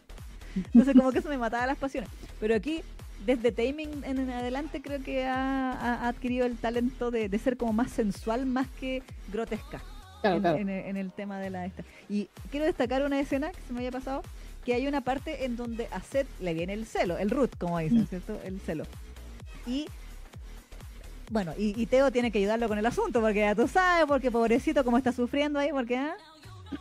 entonces 0.55 0.95
como 0.95 1.11
que 1.11 1.19
eso 1.19 1.29
me 1.29 1.37
mataba 1.37 1.67
las 1.67 1.77
pasiones. 1.77 2.09
Pero 2.39 2.55
aquí, 2.55 2.81
desde 3.25 3.51
Taming 3.51 4.03
en 4.03 4.29
adelante, 4.29 4.81
creo 4.81 5.01
que 5.03 5.25
ha, 5.25 5.71
ha 5.73 6.07
adquirido 6.07 6.45
el 6.45 6.57
talento 6.57 7.11
de, 7.11 7.29
de 7.29 7.39
ser 7.39 7.57
como 7.57 7.73
más 7.73 7.91
sensual, 7.91 8.45
más 8.45 8.67
que 8.79 9.03
grotesca 9.31 9.81
Claro, 10.21 10.35
en, 10.37 10.41
claro. 10.41 10.57
en 10.57 10.69
el, 10.69 10.85
en 10.85 10.97
el 10.97 11.11
tema 11.11 11.39
de 11.39 11.49
la 11.49 11.65
esta. 11.65 11.83
Y 12.09 12.27
quiero 12.51 12.65
destacar 12.65 13.03
una 13.05 13.19
escena 13.19 13.51
que 13.51 13.61
se 13.67 13.71
me 13.73 13.79
había 13.79 13.91
pasado, 13.91 14.21
que 14.65 14.73
hay 14.73 14.85
una 14.87 15.01
parte 15.01 15.45
en 15.45 15.55
donde 15.55 15.87
a 15.91 16.01
Seth 16.01 16.27
le 16.41 16.53
viene 16.53 16.73
el 16.73 16.85
celo, 16.85 17.17
el 17.17 17.29
root, 17.29 17.57
como 17.57 17.79
dicen, 17.79 18.01
Mm. 18.01 18.07
¿cierto? 18.07 18.39
El 18.43 18.59
celo. 18.59 18.83
Y 19.65 19.87
bueno, 21.31 21.53
y, 21.57 21.79
y 21.81 21.85
Teo 21.85 22.11
tiene 22.11 22.31
que 22.31 22.39
ayudarlo 22.39 22.67
con 22.67 22.77
el 22.79 22.85
asunto, 22.85 23.21
porque 23.21 23.39
ya 23.41 23.55
tú 23.55 23.67
sabes, 23.67 24.05
porque 24.07 24.31
pobrecito 24.31 24.83
como 24.83 24.97
está 24.97 25.11
sufriendo 25.11 25.59
ahí, 25.59 25.69
porque 25.71 25.95
ah, 25.97 26.15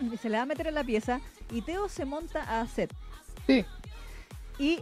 y 0.01 0.17
se 0.17 0.29
le 0.31 0.37
va 0.39 0.43
a 0.43 0.47
meter 0.47 0.67
en 0.69 0.75
la 0.75 0.85
pieza, 0.85 1.21
y 1.53 1.61
Teo 1.63 1.89
se 1.89 2.05
monta 2.07 2.61
a 2.61 2.67
Seth. 2.67 2.93
Sí. 3.47 3.65
Y, 4.59 4.81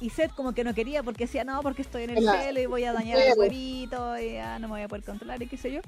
y 0.00 0.10
Seth 0.10 0.32
como 0.34 0.52
que 0.52 0.64
no 0.64 0.74
quería 0.74 1.02
porque 1.02 1.24
decía, 1.24 1.44
no, 1.44 1.60
porque 1.62 1.82
estoy 1.82 2.04
en 2.04 2.10
el 2.10 2.16
Claro. 2.18 2.40
celo 2.40 2.60
y 2.60 2.66
voy 2.66 2.84
a 2.84 2.92
dañar 2.92 3.18
al 3.18 3.38
huevito 3.38 4.18
y 4.18 4.36
ah, 4.36 4.58
no 4.58 4.68
me 4.68 4.74
voy 4.74 4.82
a 4.82 4.88
poder 4.88 5.04
controlar 5.04 5.42
y 5.42 5.46
qué 5.46 5.56
sé 5.56 5.72
yo. 5.72 5.80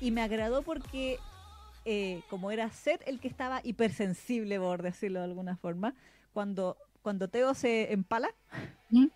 Y 0.00 0.10
me 0.10 0.22
agradó 0.22 0.62
porque 0.62 1.18
eh, 1.84 2.22
como 2.30 2.50
era 2.50 2.70
Seth 2.70 3.02
el 3.06 3.18
que 3.20 3.28
estaba 3.28 3.60
hipersensible, 3.64 4.58
por 4.58 4.82
decirlo 4.82 5.20
de 5.20 5.24
alguna 5.24 5.56
forma, 5.56 5.94
cuando, 6.32 6.76
cuando 7.02 7.28
Teo 7.28 7.54
se 7.54 7.92
empala, 7.92 8.28
¿Mm? 8.90 9.06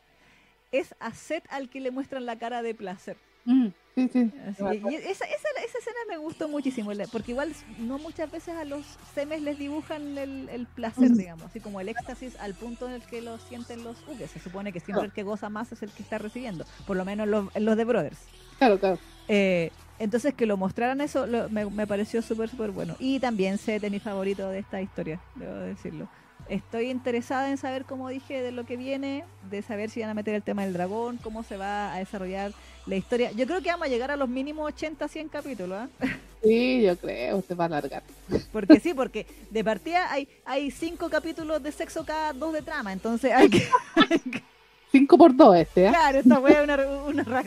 es 0.72 0.94
a 1.00 1.12
Seth 1.12 1.44
al 1.50 1.68
que 1.68 1.80
le 1.80 1.90
muestran 1.90 2.26
la 2.26 2.38
cara 2.38 2.62
de 2.62 2.74
placer. 2.74 3.16
Mm, 3.44 3.68
sí, 3.96 4.08
sí. 4.12 4.30
Así 4.48 4.62
y 4.62 4.94
esa, 4.94 5.24
esa, 5.24 5.48
esa 5.64 5.78
escena 5.78 5.98
me 6.08 6.16
gustó 6.18 6.48
muchísimo, 6.48 6.90
porque 7.10 7.32
igual 7.32 7.52
no 7.78 7.98
muchas 7.98 8.30
veces 8.30 8.54
a 8.56 8.64
los 8.64 8.84
semes 9.14 9.42
les 9.42 9.58
dibujan 9.58 10.16
el, 10.18 10.48
el 10.48 10.66
placer, 10.66 11.10
Mm. 11.10 11.16
digamos, 11.16 11.46
así 11.46 11.60
como 11.60 11.80
el 11.80 11.88
éxtasis 11.88 12.36
al 12.40 12.54
punto 12.54 12.86
en 12.88 12.94
el 12.94 13.02
que 13.02 13.20
lo 13.22 13.38
sienten 13.38 13.82
los 13.84 13.96
uques. 14.08 14.30
Se 14.30 14.40
supone 14.40 14.72
que 14.72 14.80
siempre 14.80 15.06
el 15.06 15.12
que 15.12 15.22
goza 15.22 15.48
más 15.48 15.72
es 15.72 15.82
el 15.82 15.90
que 15.90 16.02
está 16.02 16.18
recibiendo, 16.18 16.64
por 16.86 16.96
lo 16.96 17.04
menos 17.04 17.28
los, 17.28 17.48
en 17.54 17.64
los 17.64 17.76
de 17.76 17.84
Brothers. 17.84 18.18
Claro, 18.58 18.78
claro. 18.78 18.98
Eh, 19.28 19.70
entonces 19.98 20.34
que 20.34 20.46
lo 20.46 20.56
mostraran 20.56 21.00
eso 21.00 21.26
lo- 21.26 21.48
me, 21.48 21.64
me 21.66 21.86
pareció 21.86 22.22
súper, 22.22 22.48
súper 22.48 22.70
bueno. 22.70 22.96
Y 22.98 23.20
también 23.20 23.58
sé 23.58 23.78
de 23.80 23.90
mi 23.90 24.00
favorito 24.00 24.48
de 24.48 24.58
esta 24.60 24.82
historia, 24.82 25.20
debo 25.36 25.54
decirlo. 25.54 26.08
Estoy 26.48 26.90
interesada 26.90 27.50
en 27.50 27.56
saber, 27.56 27.84
como 27.84 28.08
dije, 28.08 28.42
de 28.42 28.52
lo 28.52 28.64
que 28.64 28.76
viene, 28.76 29.24
de 29.50 29.62
saber 29.62 29.90
si 29.90 30.00
van 30.00 30.10
a 30.10 30.14
meter 30.14 30.34
el 30.34 30.42
tema 30.42 30.64
del 30.64 30.72
dragón, 30.72 31.18
cómo 31.22 31.42
se 31.42 31.56
va 31.56 31.94
a 31.94 31.98
desarrollar 31.98 32.52
la 32.86 32.96
historia. 32.96 33.32
Yo 33.32 33.46
creo 33.46 33.62
que 33.62 33.70
vamos 33.70 33.86
a 33.86 33.90
llegar 33.90 34.10
a 34.10 34.16
los 34.16 34.28
mínimos 34.28 34.66
80, 34.66 35.08
100 35.08 35.28
capítulos, 35.28 35.78
¿ah? 35.78 35.88
Sí, 36.42 36.82
yo 36.82 36.96
creo, 36.96 37.40
se 37.42 37.54
va 37.54 37.64
a 37.64 37.66
alargar. 37.68 38.02
Porque 38.50 38.80
sí, 38.80 38.94
porque 38.94 39.26
de 39.50 39.62
partida 39.62 40.10
hay, 40.10 40.28
hay 40.44 40.72
cinco 40.72 41.08
capítulos 41.08 41.62
de 41.62 41.70
sexo 41.70 42.04
cada 42.04 42.32
dos 42.32 42.52
de 42.52 42.62
trama, 42.62 42.92
entonces 42.92 43.32
hay 43.32 43.48
que... 43.48 43.62
5 44.92 45.18
por 45.18 45.34
2 45.34 45.56
este, 45.56 45.86
¿eh? 45.86 45.88
Claro, 45.88 46.18
esta 46.18 46.34
es 46.34 46.62
una, 46.62 46.76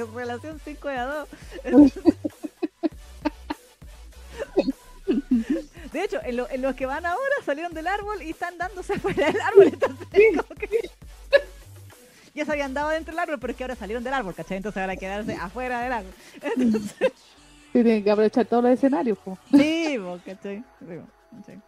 relación 0.08 0.60
5 0.66 0.88
de 0.88 0.98
a 0.98 1.06
2. 1.06 1.28
De 1.64 1.92
hecho, 6.18 6.26
en, 6.28 6.38
lo- 6.38 6.50
en 6.50 6.62
los 6.62 6.76
que 6.76 6.86
van 6.86 7.06
ahora 7.06 7.36
salieron 7.46 7.74
del 7.74 7.88
árbol 7.88 8.22
y 8.22 8.32
están 8.32 8.58
dándose 8.58 8.94
afuera 8.96 9.28
del 9.28 9.42
árbol. 9.42 9.66
Entonces, 9.66 10.08
como 10.38 10.56
que- 10.60 10.90
Ya 12.36 12.44
se 12.46 12.52
habían 12.52 12.74
dado 12.74 12.90
dentro 12.90 13.14
del 13.14 13.20
árbol, 13.20 13.40
pero 13.40 13.52
es 13.52 13.58
que 13.58 13.64
ahora 13.64 13.76
salieron 13.76 14.04
del 14.04 14.14
árbol, 14.14 14.36
¿cachai? 14.36 14.58
Entonces 14.58 14.82
ahora 14.82 14.96
quedarse 14.98 15.36
afuera 15.36 15.82
del 15.82 15.94
árbol. 15.94 16.14
Entonces, 16.58 17.12
Sí, 17.74 17.84
tienen 17.84 18.04
que 18.04 18.12
aprovechar 18.12 18.46
todos 18.46 18.64
los 18.64 18.72
escenarios. 18.74 19.18
po. 19.18 19.38
sí, 19.52 19.98
po, 20.00 20.20
¿cachai? 20.26 20.58
Sí, 20.80 20.86
po, 20.86 21.38
¿cachai? 21.38 21.62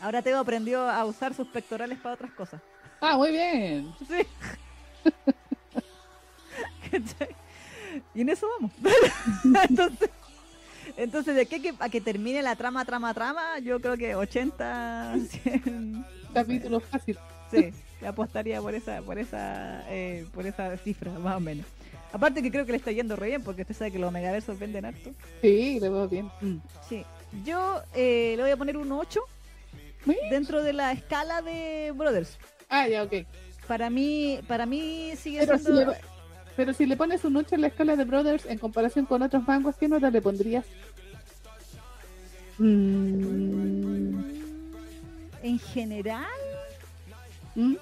Ahora 0.00 0.22
Teo 0.22 0.38
aprendió 0.38 0.88
a 0.88 1.04
usar 1.04 1.32
sus 1.34 1.46
pectorales 1.48 1.98
para 1.98 2.14
otras 2.14 2.30
cosas. 2.32 2.60
Ah, 3.00 3.16
muy 3.16 3.30
bien. 3.32 3.92
Sí. 4.08 4.26
¿Cachai? 6.90 7.34
Y 8.14 8.20
en 8.22 8.28
eso 8.28 8.46
vamos. 8.58 8.72
entonces, 9.68 10.10
entonces, 10.96 11.34
de 11.34 11.42
a 11.42 11.44
que, 11.44 11.74
a 11.78 11.88
que 11.88 12.00
termine 12.00 12.42
la 12.42 12.56
trama, 12.56 12.84
trama, 12.84 13.12
trama, 13.14 13.58
yo 13.58 13.80
creo 13.80 13.96
que 13.96 14.14
80, 14.14 15.16
100. 15.28 16.04
Capítulo 16.32 16.80
fácil. 16.80 17.18
Sí, 17.50 17.72
apostaría 18.04 18.60
por 18.60 18.74
esa, 18.74 19.02
por 19.02 19.18
esa, 19.18 19.84
eh, 19.88 20.26
por 20.34 20.46
esa 20.46 20.76
cifra, 20.78 21.12
más 21.12 21.36
o 21.36 21.40
menos. 21.40 21.66
Aparte 22.12 22.42
que 22.42 22.50
creo 22.50 22.64
que 22.64 22.72
le 22.72 22.78
está 22.78 22.92
yendo 22.92 23.16
re 23.16 23.28
bien, 23.28 23.42
porque 23.42 23.62
usted 23.62 23.74
sabe 23.74 23.92
que 23.92 23.98
los 23.98 24.12
megaversos 24.12 24.58
venden 24.58 24.84
harto. 24.84 25.10
Sí, 25.42 25.78
le 25.80 25.88
veo 25.88 26.08
bien. 26.08 26.30
Mm. 26.40 26.56
Sí. 26.88 27.04
Yo 27.44 27.82
eh, 27.94 28.34
le 28.36 28.42
voy 28.42 28.50
a 28.50 28.56
poner 28.56 28.76
un 28.76 28.90
8 28.90 29.20
Muy 30.06 30.16
dentro 30.30 30.62
de 30.62 30.72
la 30.72 30.92
escala 30.92 31.42
de 31.42 31.92
Brothers. 31.94 32.38
Ah, 32.68 32.88
ya, 32.88 33.02
ok. 33.02 33.14
Para 33.66 33.90
mí, 33.90 34.40
para 34.46 34.64
mí 34.64 35.12
sigue 35.16 35.40
Pero 35.40 35.58
si, 35.58 35.64
siendo... 35.64 35.90
le, 35.90 35.96
pero 36.56 36.72
si 36.72 36.86
le 36.86 36.96
pones 36.96 37.24
un 37.24 37.36
8 37.36 37.54
en 37.54 37.60
la 37.60 37.66
escala 37.68 37.96
de 37.96 38.04
Brothers 38.04 38.46
en 38.46 38.58
comparación 38.58 39.06
con 39.06 39.22
otros 39.22 39.46
manguas, 39.46 39.76
¿qué 39.76 39.88
nota 39.88 40.10
le 40.10 40.22
pondrías? 40.22 40.64
Mm, 42.58 44.24
En 45.42 45.58
general, 45.58 46.24
¿mm? 47.54 47.74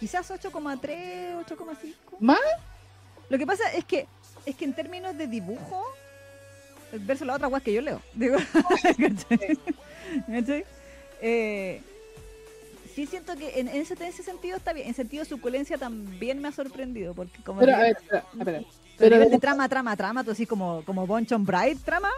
quizás 0.00 0.30
8,3, 0.30 1.44
8,5. 1.46 1.94
¿Más? 2.18 2.38
Lo 3.28 3.38
que 3.38 3.46
pasa 3.46 3.70
es 3.72 3.84
que 3.84 4.06
es 4.46 4.56
que 4.56 4.64
en 4.64 4.72
términos 4.74 5.16
de 5.16 5.26
dibujo, 5.26 5.84
verso 6.92 7.24
la 7.24 7.34
otra 7.34 7.46
guay 7.46 7.62
que 7.62 7.72
yo 7.72 7.80
leo. 7.80 8.02
Digo, 8.14 8.36
¿cachai? 8.82 9.58
¿Cachai? 10.26 10.64
Eh, 11.22 11.82
sí 12.94 13.06
siento 13.06 13.36
que 13.36 13.58
en, 13.60 13.68
en 13.68 13.76
ese, 13.82 13.94
en 13.94 14.02
ese 14.02 14.22
sentido 14.22 14.56
está 14.56 14.72
bien. 14.72 14.88
En 14.88 14.94
sentido 14.94 15.22
de 15.24 15.28
suculencia 15.28 15.78
también 15.78 16.40
me 16.40 16.48
ha 16.48 16.52
sorprendido. 16.52 17.14
Porque 17.14 17.42
como 17.42 17.60
Pero, 17.60 17.72
a 17.74 17.76
nivel- 17.78 17.94
ver, 17.94 18.02
espera, 18.02 18.24
espera. 18.38 18.62
pero 18.98 19.16
nivel 19.16 19.30
de- 19.32 19.38
trama, 19.38 19.68
trama, 19.68 19.96
trama, 19.96 20.24
tú 20.24 20.30
así 20.32 20.46
como, 20.46 20.82
como 20.84 21.06
Bonchon 21.06 21.44
Bright 21.44 21.78
trama, 21.84 22.10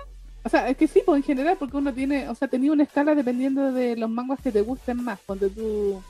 O 0.44 0.48
sea, 0.48 0.68
es 0.68 0.76
que 0.76 0.88
sí, 0.88 1.02
pues 1.06 1.18
en 1.18 1.22
general, 1.22 1.56
porque 1.56 1.76
uno 1.76 1.94
tiene, 1.94 2.28
o 2.28 2.34
sea, 2.34 2.48
tenía 2.48 2.72
una 2.72 2.82
escala 2.82 3.14
dependiendo 3.14 3.72
de 3.72 3.96
los 3.96 4.10
manguas 4.10 4.40
que 4.42 4.50
te 4.50 4.60
gusten 4.62 5.02
más. 5.04 5.20
Cuando 5.24 5.48
tú. 5.48 6.02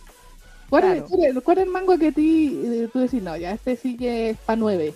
¿Cuál, 0.70 0.84
es, 0.84 0.90
Claro. 0.90 1.06
cuál 1.10 1.24
es- 1.36 1.42
cuál 1.44 1.58
es 1.58 1.64
el 1.64 1.70
mango 1.70 1.98
que 1.98 2.12
ti 2.12 2.62
eh, 2.64 2.88
tú 2.90 3.00
decís, 3.00 3.22
no, 3.22 3.36
ya 3.36 3.52
este 3.52 3.76
sí 3.76 3.94
que 3.96 4.30
es 4.30 4.38
para 4.38 4.56
nueve? 4.56 4.94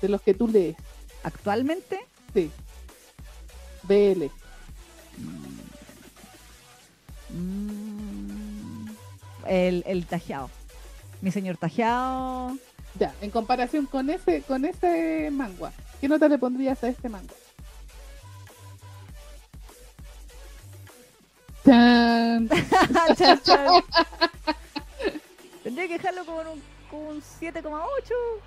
De 0.00 0.08
los 0.08 0.22
que 0.22 0.32
tú 0.32 0.48
lees. 0.48 0.74
Actualmente, 1.22 2.00
Sí. 2.32 2.50
BL. 3.82 4.30
mm, 7.30 7.81
el, 9.46 9.84
el 9.86 10.06
tajeado. 10.06 10.50
Mi 11.20 11.30
señor 11.30 11.56
tajeado. 11.56 12.56
Ya, 12.98 13.14
en 13.22 13.30
comparación 13.30 13.86
con 13.86 14.10
ese, 14.10 14.42
con 14.42 14.64
ese 14.64 15.30
mangua, 15.32 15.72
¿qué 16.00 16.08
nota 16.08 16.28
le 16.28 16.38
pondrías 16.38 16.82
a 16.84 16.88
este 16.88 17.08
mangua? 17.08 17.34
¡Tan! 21.64 22.48
Chan, 23.16 23.40
chan. 23.42 23.82
Tendría 25.62 25.86
que 25.86 25.94
dejarlo 25.94 26.26
con 26.26 26.46
un, 26.46 26.62
con 26.90 27.00
un 27.00 27.22
7,8 27.22 27.62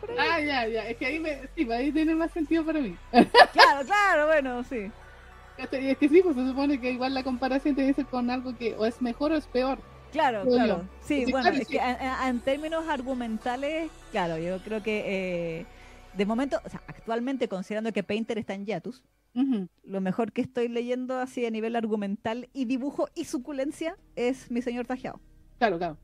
por 0.01 0.11
ahí. 0.11 0.17
Ah, 0.19 0.39
ya, 0.41 0.67
ya, 0.67 0.89
es 0.89 0.97
que 0.97 1.05
ahí, 1.05 1.19
me, 1.19 1.47
sí, 1.55 1.71
ahí 1.71 1.91
tiene 1.91 2.13
más 2.13 2.31
sentido 2.31 2.65
para 2.65 2.81
mí. 2.81 2.95
Claro, 3.11 3.29
claro, 3.85 4.27
bueno, 4.27 4.63
sí. 4.65 4.91
¿Cachai? 5.57 5.91
Es 5.91 5.97
que 5.97 6.09
sí, 6.09 6.21
pues 6.21 6.35
se 6.35 6.45
supone 6.45 6.79
que 6.81 6.91
igual 6.91 7.13
la 7.13 7.23
comparación 7.23 7.73
tiene 7.73 7.91
que 7.91 8.01
ser 8.01 8.05
con 8.07 8.29
algo 8.29 8.55
que 8.57 8.75
o 8.75 8.85
es 8.85 9.01
mejor 9.01 9.31
o 9.31 9.37
es 9.37 9.47
peor. 9.47 9.79
Claro, 10.15 10.45
claro. 10.49 10.87
Sí, 11.01 11.25
bueno, 11.25 11.41
claro, 11.49 11.57
es 11.57 11.67
sí. 11.67 11.73
que 11.73 11.79
a- 11.81 12.23
a- 12.23 12.29
en 12.29 12.39
términos 12.39 12.87
argumentales, 12.87 13.91
claro, 14.11 14.37
yo 14.37 14.59
creo 14.63 14.81
que 14.81 15.03
eh, 15.59 15.65
de 16.15 16.25
momento, 16.25 16.57
o 16.63 16.69
sea, 16.69 16.81
actualmente 16.87 17.49
considerando 17.49 17.91
que 17.91 18.01
Painter 18.01 18.37
está 18.37 18.53
en 18.53 18.65
Yatus, 18.65 19.03
Ujú. 19.35 19.67
lo 19.83 19.99
mejor 19.99 20.31
que 20.31 20.39
estoy 20.41 20.69
leyendo 20.69 21.19
así 21.19 21.45
a 21.45 21.51
nivel 21.51 21.75
argumental 21.75 22.47
y 22.53 22.63
dibujo 22.63 23.09
y 23.13 23.25
suculencia 23.25 23.97
es 24.15 24.49
Mi 24.49 24.61
Señor 24.61 24.87
Tajeado. 24.87 25.19
Claro, 25.57 25.77
claro. 25.77 25.97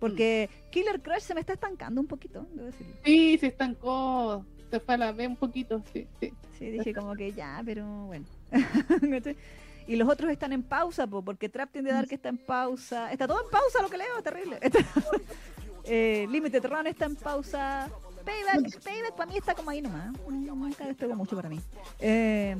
Porque 0.00 0.50
Killer 0.72 1.00
Crush 1.00 1.20
se 1.20 1.34
me 1.34 1.40
está 1.40 1.52
estancando 1.52 2.00
un 2.00 2.08
poquito, 2.08 2.44
debo 2.52 2.66
decirlo. 2.66 2.94
Sí, 3.04 3.38
se 3.38 3.46
estancó, 3.46 4.44
se 4.72 4.80
fue 4.80 4.94
a 4.96 4.98
la 4.98 5.12
B 5.12 5.26
un 5.28 5.36
poquito, 5.36 5.80
sí, 5.92 6.08
sí. 6.18 6.32
Sí, 6.58 6.70
dije 6.70 6.92
como 6.92 7.14
que 7.14 7.32
ya, 7.32 7.62
pero 7.64 7.86
bueno. 8.06 8.26
Y 9.86 9.96
los 9.96 10.08
otros 10.08 10.30
están 10.30 10.52
en 10.52 10.62
pausa, 10.62 11.06
po, 11.06 11.22
porque 11.22 11.48
Trap 11.48 11.70
tiende 11.70 11.90
a 11.92 11.94
dar 11.94 12.08
que 12.08 12.16
está 12.16 12.28
en 12.28 12.38
pausa. 12.38 13.12
Está 13.12 13.26
todo 13.28 13.42
en 13.44 13.50
pausa 13.50 13.82
lo 13.82 13.88
que 13.88 13.98
leo, 13.98 14.22
terrible. 14.22 14.58
Está- 14.60 14.80
eh, 15.84 16.26
Limited 16.30 16.64
Run 16.64 16.86
está 16.88 17.04
en 17.06 17.16
pausa. 17.16 17.88
Payback, 18.24 18.82
Payback 18.82 19.14
para 19.14 19.30
mí 19.30 19.38
está 19.38 19.54
como 19.54 19.70
ahí 19.70 19.80
nomás. 19.80 20.12
No, 20.28 20.56
Nunca 20.56 20.84
despegó 20.84 21.14
mucho 21.14 21.36
para 21.36 21.48
mí. 21.48 21.60
Eh, 22.00 22.56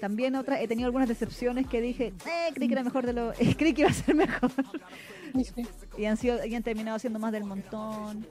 también 0.00 0.36
otra, 0.36 0.60
he 0.60 0.68
tenido 0.68 0.86
algunas 0.86 1.08
decepciones 1.08 1.66
que 1.66 1.80
dije, 1.80 2.12
eh, 2.24 2.50
creí 2.54 2.68
que 2.68 2.74
era 2.74 2.84
mejor 2.84 3.04
de 3.04 3.12
lo. 3.12 3.32
creí 3.58 3.74
que 3.74 3.80
iba 3.80 3.90
a 3.90 3.92
ser 3.92 4.14
mejor. 4.14 4.52
Sí. 5.34 5.66
y 5.96 6.04
han 6.04 6.16
sido 6.16 6.44
y 6.46 6.54
han 6.54 6.62
terminado 6.62 7.00
siendo 7.00 7.18
más 7.18 7.32
del 7.32 7.42
montón. 7.44 8.24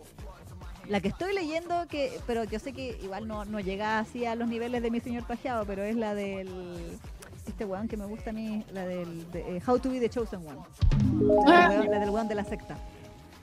La 0.87 1.01
que 1.01 1.09
estoy 1.09 1.35
leyendo, 1.35 1.85
que 1.89 2.17
pero 2.25 2.45
yo 2.45 2.59
sé 2.59 2.71
que 2.71 2.97
igual 3.03 3.27
no, 3.27 3.43
no 3.43 3.59
llega 3.59 3.99
así 3.99 4.25
a 4.25 4.35
los 4.35 4.47
niveles 4.47 4.81
de 4.81 4.89
mi 4.89 5.01
señor 5.01 5.27
pajeado, 5.27 5.65
pero 5.65 5.83
es 5.83 5.97
la 5.97 6.15
del 6.15 6.47
este 7.47 7.65
weón 7.65 7.87
que 7.87 7.97
me 7.97 8.05
gusta 8.05 8.29
a 8.29 8.33
mí, 8.33 8.63
la 8.73 8.85
del 8.85 9.29
de, 9.31 9.57
eh, 9.57 9.61
How 9.65 9.79
to 9.79 9.89
be 9.89 9.99
the 9.99 10.09
chosen 10.09 10.39
one. 10.45 10.57
La, 11.47 11.65
Ah, 11.65 11.69
del 11.69 11.79
weón- 11.81 11.89
la 11.91 11.99
del 11.99 12.09
weón 12.09 12.27
de 12.27 12.35
la 12.35 12.43
secta. 12.43 12.77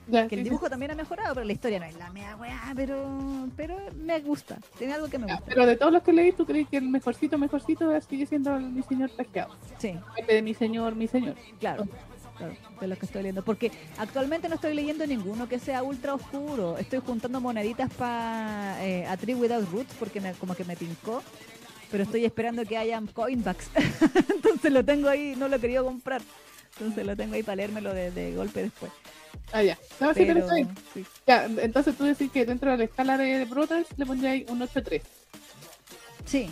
ya, 0.07 0.27
Que 0.27 0.35
el 0.35 0.41
sí, 0.41 0.43
sí. 0.45 0.49
dibujo 0.49 0.69
también 0.69 0.91
ha 0.91 0.95
mejorado, 0.95 1.33
pero 1.33 1.45
la 1.45 1.53
historia 1.53 1.79
no 1.79 1.85
es 1.85 1.95
la 1.97 2.09
mea 2.11 2.35
weá, 2.35 2.73
pero 2.75 3.47
pero 3.57 3.77
me 3.97 4.19
gusta. 4.19 4.57
Tiene 4.77 4.93
algo 4.93 5.07
que 5.07 5.17
me 5.17 5.27
Ya, 5.27 5.35
gusta. 5.35 5.49
Pero 5.49 5.65
de 5.65 5.75
todos 5.77 5.91
los 5.91 6.03
que 6.03 6.13
leí, 6.13 6.31
¿tú 6.31 6.45
crees 6.45 6.67
que 6.69 6.77
el 6.77 6.89
mejorcito, 6.89 7.37
mejorcito 7.37 7.89
sigue 8.01 8.25
siendo 8.27 8.55
el 8.55 8.63
mi 8.71 8.83
señor 8.83 9.09
tajeado? 9.11 9.55
Sí, 9.79 9.95
vez 10.17 10.27
de 10.27 10.41
mi 10.41 10.53
señor, 10.53 10.95
mi 10.95 11.07
señor. 11.07 11.35
claro. 11.59 11.87
Claro, 12.37 12.53
de 12.81 12.87
los 12.87 12.97
que 12.99 13.05
estoy 13.05 13.21
leyendo. 13.21 13.45
Porque 13.45 13.71
actualmente 13.97 14.49
no 14.49 14.55
estoy 14.55 14.73
leyendo 14.73 15.07
ninguno 15.07 15.47
que 15.47 15.57
sea 15.57 15.83
ultra 15.83 16.13
oscuro. 16.13 16.77
Estoy 16.77 16.99
juntando 16.99 17.39
moneditas 17.39 17.89
para 17.93 18.75
eh, 18.85 19.05
A 19.07 19.15
Tree 19.15 19.35
Without 19.35 19.71
Roots 19.71 19.93
porque 19.97 20.19
me, 20.19 20.33
como 20.33 20.53
que 20.53 20.65
me 20.65 20.75
pincó. 20.75 21.23
Pero 21.95 22.03
estoy 22.03 22.25
esperando 22.25 22.65
que 22.65 22.77
hayan 22.77 23.07
coinbacks. 23.07 23.69
Entonces 24.35 24.69
lo 24.69 24.83
tengo 24.83 25.07
ahí, 25.07 25.33
no 25.37 25.47
lo 25.47 25.57
querido 25.61 25.85
comprar. 25.85 26.21
Entonces 26.77 27.05
lo 27.05 27.15
tengo 27.15 27.35
ahí 27.35 27.41
para 27.41 27.55
leérmelo 27.55 27.93
de, 27.93 28.11
de 28.11 28.35
golpe 28.35 28.63
después. 28.63 28.91
Ah, 29.53 29.63
ya. 29.63 29.77
No, 30.01 30.13
sí, 30.13 30.25
pero 30.27 30.45
sí. 30.93 31.05
Ya, 31.25 31.45
entonces 31.45 31.95
tú 31.95 32.03
decís 32.03 32.29
que 32.33 32.45
dentro 32.45 32.69
de 32.71 32.77
la 32.79 32.83
escala 32.83 33.17
de 33.17 33.45
Brothers 33.45 33.87
le 33.95 34.05
pondrías 34.05 34.49
un 34.49 34.59
8-3. 34.59 35.01
Sí. 36.25 36.51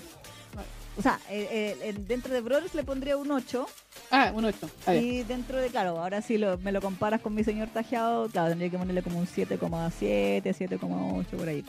O 0.95 1.01
sea, 1.01 1.19
eh, 1.29 1.49
eh, 1.51 1.89
en- 1.89 2.07
dentro 2.07 2.33
de 2.33 2.39
Brothers 2.39 2.73
le 2.73 2.85
pondría 2.85 3.17
un 3.17 3.29
8. 3.29 3.65
Ah, 4.11 4.31
un 4.33 4.45
8. 4.45 4.69
Ah. 4.85 4.95
Y 4.95 5.23
dentro 5.23 5.57
de, 5.59 5.67
claro, 5.67 5.99
ahora 5.99 6.21
si 6.21 6.37
lo, 6.37 6.57
me 6.59 6.71
lo 6.71 6.79
comparas 6.79 7.19
con 7.19 7.35
mi 7.35 7.43
señor 7.43 7.67
tajeado, 7.67 8.29
claro, 8.29 8.47
tendría 8.51 8.69
que 8.69 8.77
ponerle 8.77 9.03
como 9.03 9.19
un 9.19 9.27
7,7, 9.27 10.41
7,8 10.55 11.25
por 11.35 11.49
ahí. 11.49 11.65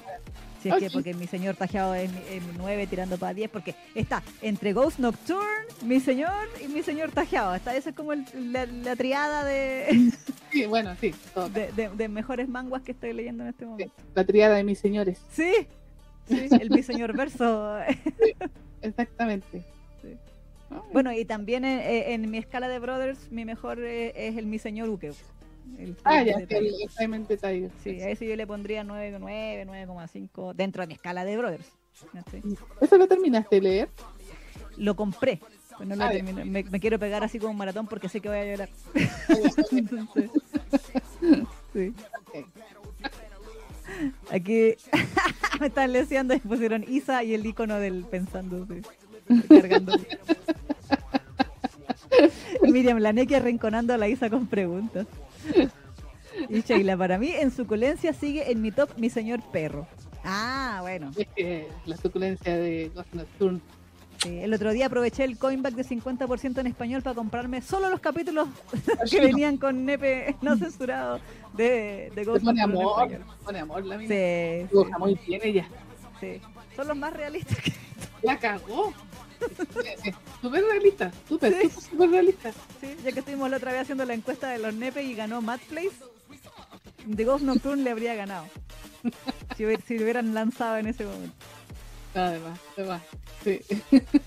Si 0.64 0.70
es 0.70 0.76
que 0.76 0.86
Ok. 0.86 0.92
porque 0.94 1.12
mi 1.12 1.26
señor 1.26 1.56
tajeado 1.56 1.94
es, 1.94 2.10
mi- 2.10 2.18
es 2.36 2.42
mi 2.42 2.52
9 2.56 2.86
tirando 2.86 3.18
para 3.18 3.34
10, 3.34 3.50
porque 3.50 3.74
está 3.94 4.22
entre 4.40 4.72
Ghost 4.72 4.98
Nocturne, 4.98 5.44
mi 5.82 6.00
señor 6.00 6.32
y 6.64 6.68
mi 6.68 6.82
señor 6.82 7.10
tajeado. 7.12 7.50
Hasta 7.50 7.76
esa 7.76 7.90
es 7.90 7.94
como 7.94 8.14
el- 8.14 8.24
la, 8.50 8.64
la 8.64 8.96
triada 8.96 9.44
de, 9.44 10.10
Sí, 10.50 10.64
bueno, 10.64 10.96
sí. 10.98 11.14
de, 11.52 11.70
de- 11.72 11.90
de 11.90 12.08
mejores 12.08 12.48
manguas 12.48 12.80
que 12.82 12.92
estoy 12.92 13.12
leyendo 13.12 13.42
en 13.42 13.50
este 13.50 13.64
Sí, 13.64 13.68
momento. 13.68 13.94
La 14.14 14.24
triada 14.24 14.56
de 14.56 14.64
mis 14.64 14.78
señores. 14.78 15.20
Sí, 15.30 15.52
sí, 16.26 16.48
el 16.58 16.70
mi 16.70 16.82
señor 16.82 17.14
verso. 17.14 17.76
Exactamente. 18.80 19.62
Sí. 20.00 20.16
Bueno, 20.94 21.12
y 21.12 21.26
también 21.26 21.66
en, 21.66 21.80
en 22.22 22.30
mi 22.30 22.38
escala 22.38 22.68
de 22.68 22.78
Brothers, 22.78 23.30
mi 23.30 23.44
mejor 23.44 23.80
eh, 23.80 24.12
es 24.28 24.38
el 24.38 24.46
mi 24.46 24.58
señor 24.58 24.88
Uke. 24.88 25.12
El 25.78 25.96
Ah, 26.04 26.22
ya, 26.22 26.36
Detail. 26.38 26.66
el 26.66 26.90
Silent 26.90 27.28
Detail. 27.28 27.70
Sí, 27.82 28.00
a 28.00 28.10
ese 28.10 28.26
yo 28.28 28.36
le 28.36 28.46
pondría 28.46 28.84
9,9, 28.84 29.66
9,5 29.66 30.54
dentro 30.54 30.82
de 30.82 30.86
mi 30.86 30.94
escala 30.94 31.24
de 31.24 31.36
Brothers. 31.36 31.66
¿Eso 32.80 32.96
lo 32.98 33.06
terminaste 33.08 33.56
de 33.56 33.62
leer? 33.62 33.88
Lo 34.76 34.96
compré, 34.96 35.40
pero 35.78 35.84
no 35.88 35.96
lo 35.96 36.04
Ah, 36.04 36.10
terminé. 36.10 36.44
Me, 36.44 36.62
me 36.64 36.80
quiero 36.80 36.98
pegar 36.98 37.22
así 37.24 37.38
como 37.38 37.52
un 37.52 37.56
maratón 37.58 37.86
porque 37.86 38.08
sé 38.08 38.20
que 38.20 38.28
voy 38.28 38.38
a 38.38 38.44
llorar. 38.44 38.68
Entonces, 39.70 40.30
sí. 41.72 41.92
Aquí 44.30 44.74
me 45.60 45.66
están 45.68 45.92
leseando 45.92 46.34
y 46.34 46.38
pusieron 46.40 46.84
Isa 46.88 47.22
y 47.22 47.34
el 47.34 47.46
icono 47.46 47.76
del 47.78 48.04
pensando, 48.04 48.66
cargando. 49.48 49.92
Miriam 52.62 52.98
Laneque 52.98 53.36
arrinconando 53.36 53.92
a 53.94 53.98
la 53.98 54.08
Isa 54.08 54.30
con 54.30 54.46
preguntas. 54.46 55.06
Y 56.48 56.62
Sheila, 56.62 56.96
para 56.96 57.16
mí, 57.16 57.30
en 57.30 57.52
suculencia 57.52 58.12
sigue 58.12 58.50
en 58.50 58.60
mi 58.60 58.72
top 58.72 58.90
mi 58.96 59.08
señor 59.08 59.40
perro. 59.52 59.86
Ah, 60.24 60.78
bueno. 60.82 61.12
Es 61.16 61.28
que 61.36 61.68
la 61.86 61.96
suculencia 61.96 62.56
de 62.56 62.90
Ghost 62.92 63.14
Nocturne. 63.14 63.60
Sí, 64.18 64.40
el 64.40 64.52
otro 64.54 64.72
día 64.72 64.86
aproveché 64.86 65.22
el 65.24 65.38
coinback 65.38 65.74
de 65.74 65.84
50% 65.84 66.58
en 66.58 66.66
español 66.66 67.02
para 67.02 67.14
comprarme 67.14 67.60
solo 67.62 67.88
los 67.90 68.00
capítulos 68.00 68.48
que 69.10 69.20
venían 69.20 69.58
con 69.58 69.84
nepe 69.84 70.34
no 70.40 70.56
censurado 70.56 71.20
de, 71.52 72.10
de 72.14 72.24
Ghost 72.24 72.44
pone 72.44 72.62
amor, 72.62 73.10
pone 73.44 73.58
amor 73.58 73.84
la 73.84 73.96
mina. 73.98 74.08
Sí, 74.14 74.66
Dibuja 74.72 74.98
muy 74.98 75.14
bien 75.26 75.40
ella. 75.44 75.68
sí, 76.20 76.40
sí. 76.40 76.74
Son 76.74 76.88
los 76.88 76.96
más 76.96 77.12
realistas 77.12 77.58
que 77.60 77.72
La 78.22 78.38
cagó. 78.38 78.92
Súper 80.42 80.64
realista, 80.64 81.12
súper, 81.28 81.52
Sí. 81.54 81.68
súper, 81.70 81.90
súper 81.90 82.10
realista. 82.10 82.52
Sí, 82.80 82.96
ya 83.04 83.12
que 83.12 83.18
estuvimos 83.20 83.50
la 83.50 83.56
otra 83.56 83.72
vez 83.72 83.82
haciendo 83.82 84.04
la 84.04 84.14
encuesta 84.14 84.48
de 84.50 84.58
los 84.58 84.74
nepe 84.74 85.02
y 85.02 85.14
ganó 85.14 85.40
Mad 85.40 85.60
Place, 85.68 85.92
The 87.14 87.24
Ghost 87.24 87.44
Nocturne 87.44 87.82
le 87.82 87.90
habría 87.90 88.14
ganado. 88.14 88.46
Si, 89.56 89.64
lo 89.64 90.02
hubieran 90.02 90.32
lanzado 90.34 90.78
en 90.78 90.86
ese 90.86 91.04
momento. 91.04 91.34
Además, 92.14 92.58
además. 92.76 93.02
Sí. 93.42 93.60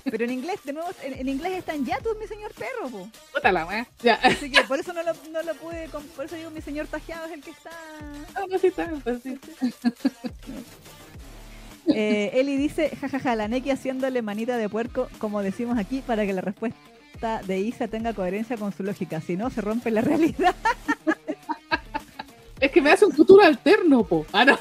Pero 0.04 0.26
en 0.26 0.32
inglés, 0.32 0.60
de 0.66 0.74
nuevo, 0.74 0.90
en, 1.02 1.14
en 1.14 1.30
inglés 1.30 1.54
está 1.54 1.74
en 1.74 1.86
Yatus, 1.86 2.18
mi 2.20 2.28
señor 2.28 2.54
perro, 2.54 2.90
po. 2.90 3.10
Puta 3.34 3.52
la 3.52 3.66
weá. 3.66 3.88
Ya. 4.04 4.16
Así 4.16 4.52
que 4.52 4.62
por 4.64 4.80
eso 4.80 4.94
no 4.94 5.02
lo, 5.04 5.14
no 5.32 5.42
lo 5.42 5.56
pude, 5.56 5.88
por 5.90 6.26
eso 6.26 6.36
digo 6.36 6.50
mi 6.52 6.62
señor 6.62 6.88
tajeado 6.88 7.26
es 7.28 7.32
el 7.32 7.42
que 7.42 7.52
está... 7.52 7.72
Ah, 8.36 8.44
no, 8.50 8.58
sí 8.60 8.68
está, 8.68 8.92
pues 9.04 9.24
sí. 9.24 9.40
Eh, 11.90 12.32
Eli 12.34 12.58
dice, 12.58 12.90
jajaja, 12.96 13.36
la 13.36 13.48
Neki 13.48 13.72
haciéndole 13.72 14.22
manita 14.22 14.58
de 14.58 14.68
puerco, 14.70 15.08
como 15.20 15.42
decimos 15.42 15.78
aquí, 15.78 16.02
para 16.06 16.26
que 16.26 16.34
la 16.34 16.42
respuesta 16.42 17.42
de 17.48 17.60
Isa 17.60 17.88
tenga 17.88 18.14
coherencia 18.14 18.58
con 18.58 18.72
su 18.74 18.84
lógica. 18.84 19.22
Si 19.22 19.38
no, 19.38 19.50
se 19.50 19.62
rompe 19.62 19.90
la 19.92 20.02
realidad. 20.02 20.56
Es 22.60 22.72
que 22.72 22.82
me 22.82 22.92
hace 22.92 23.06
un 23.06 23.12
futuro 23.14 23.44
alterno, 23.44 24.04
po. 24.04 24.26
Ah, 24.34 24.44
no. 24.46 24.58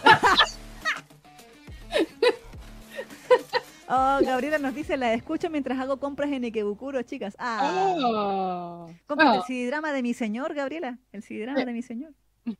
Oh, 3.88 4.18
Gabriela 4.24 4.58
nos 4.58 4.74
dice, 4.74 4.96
la 4.96 5.14
escucho 5.14 5.48
mientras 5.48 5.78
hago 5.78 5.98
compras 5.98 6.30
en 6.32 6.42
Ikebukuro, 6.44 7.02
chicas. 7.02 7.36
Ah, 7.38 7.94
Oh. 8.04 8.90
cómprate 9.06 9.36
el 9.36 9.42
Ah, 9.42 9.44
CD-drama 9.46 9.92
de 9.92 10.02
mi 10.02 10.12
señor, 10.12 10.54
Gabriela. 10.54 10.98
El 11.12 11.22
CD-drama 11.22 11.64
de 11.64 11.72
mi 11.72 11.82
señor. 11.82 12.12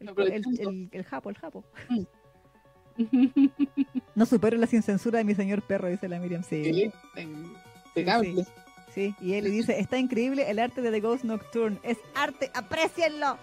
El, 0.00 0.10
el, 0.18 0.44
el- 0.60 0.88
el 0.92 1.04
japo, 1.04 1.30
el 1.30 1.38
japo. 1.38 1.64
No 4.14 4.26
supero 4.26 4.56
la 4.56 4.68
sin 4.68 4.82
censura 4.82 5.18
de 5.18 5.24
mi 5.24 5.34
señor 5.34 5.62
perro, 5.62 5.88
dice 5.88 6.08
la 6.08 6.20
Miriam. 6.20 6.44
Sí. 6.44 6.92
Sí. 7.94 8.44
Sí, 8.94 9.12
y 9.20 9.32
él 9.34 9.42
le 9.42 9.50
dice, 9.50 9.80
está 9.80 9.98
increíble 9.98 10.48
el 10.48 10.60
arte 10.60 10.80
de 10.80 10.92
The 10.92 11.00
Ghost 11.00 11.24
Nocturne. 11.24 11.80
Es 11.82 11.98
arte, 12.14 12.52
aprecienlo. 12.54 13.38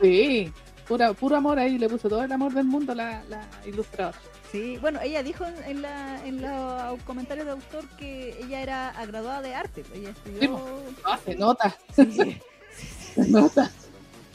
Sí, 0.00 0.52
pura, 0.86 1.12
puro 1.12 1.34
amor 1.34 1.58
ahí, 1.58 1.76
le 1.76 1.88
puso 1.88 2.08
todo 2.08 2.22
el 2.22 2.30
amor 2.30 2.54
del 2.54 2.66
mundo 2.66 2.94
la, 2.94 3.24
la 3.24 3.48
ilustradora. 3.66 4.16
Sí, 4.52 4.76
bueno, 4.80 5.00
ella 5.02 5.24
dijo 5.24 5.44
en, 5.66 5.82
la, 5.82 6.24
en 6.24 6.40
los 6.40 7.02
comentarios 7.02 7.46
de 7.46 7.52
autor 7.52 7.88
que 7.96 8.38
ella 8.44 8.62
era 8.62 8.94
graduada 9.06 9.42
de 9.42 9.54
arte. 9.54 9.82
Ella 9.92 10.10
estudió... 10.10 10.60
Ah, 11.04 11.18
se 11.24 11.34
nota. 11.34 11.76
Sí, 11.96 12.04
Se 13.14 13.28
nota. 13.28 13.72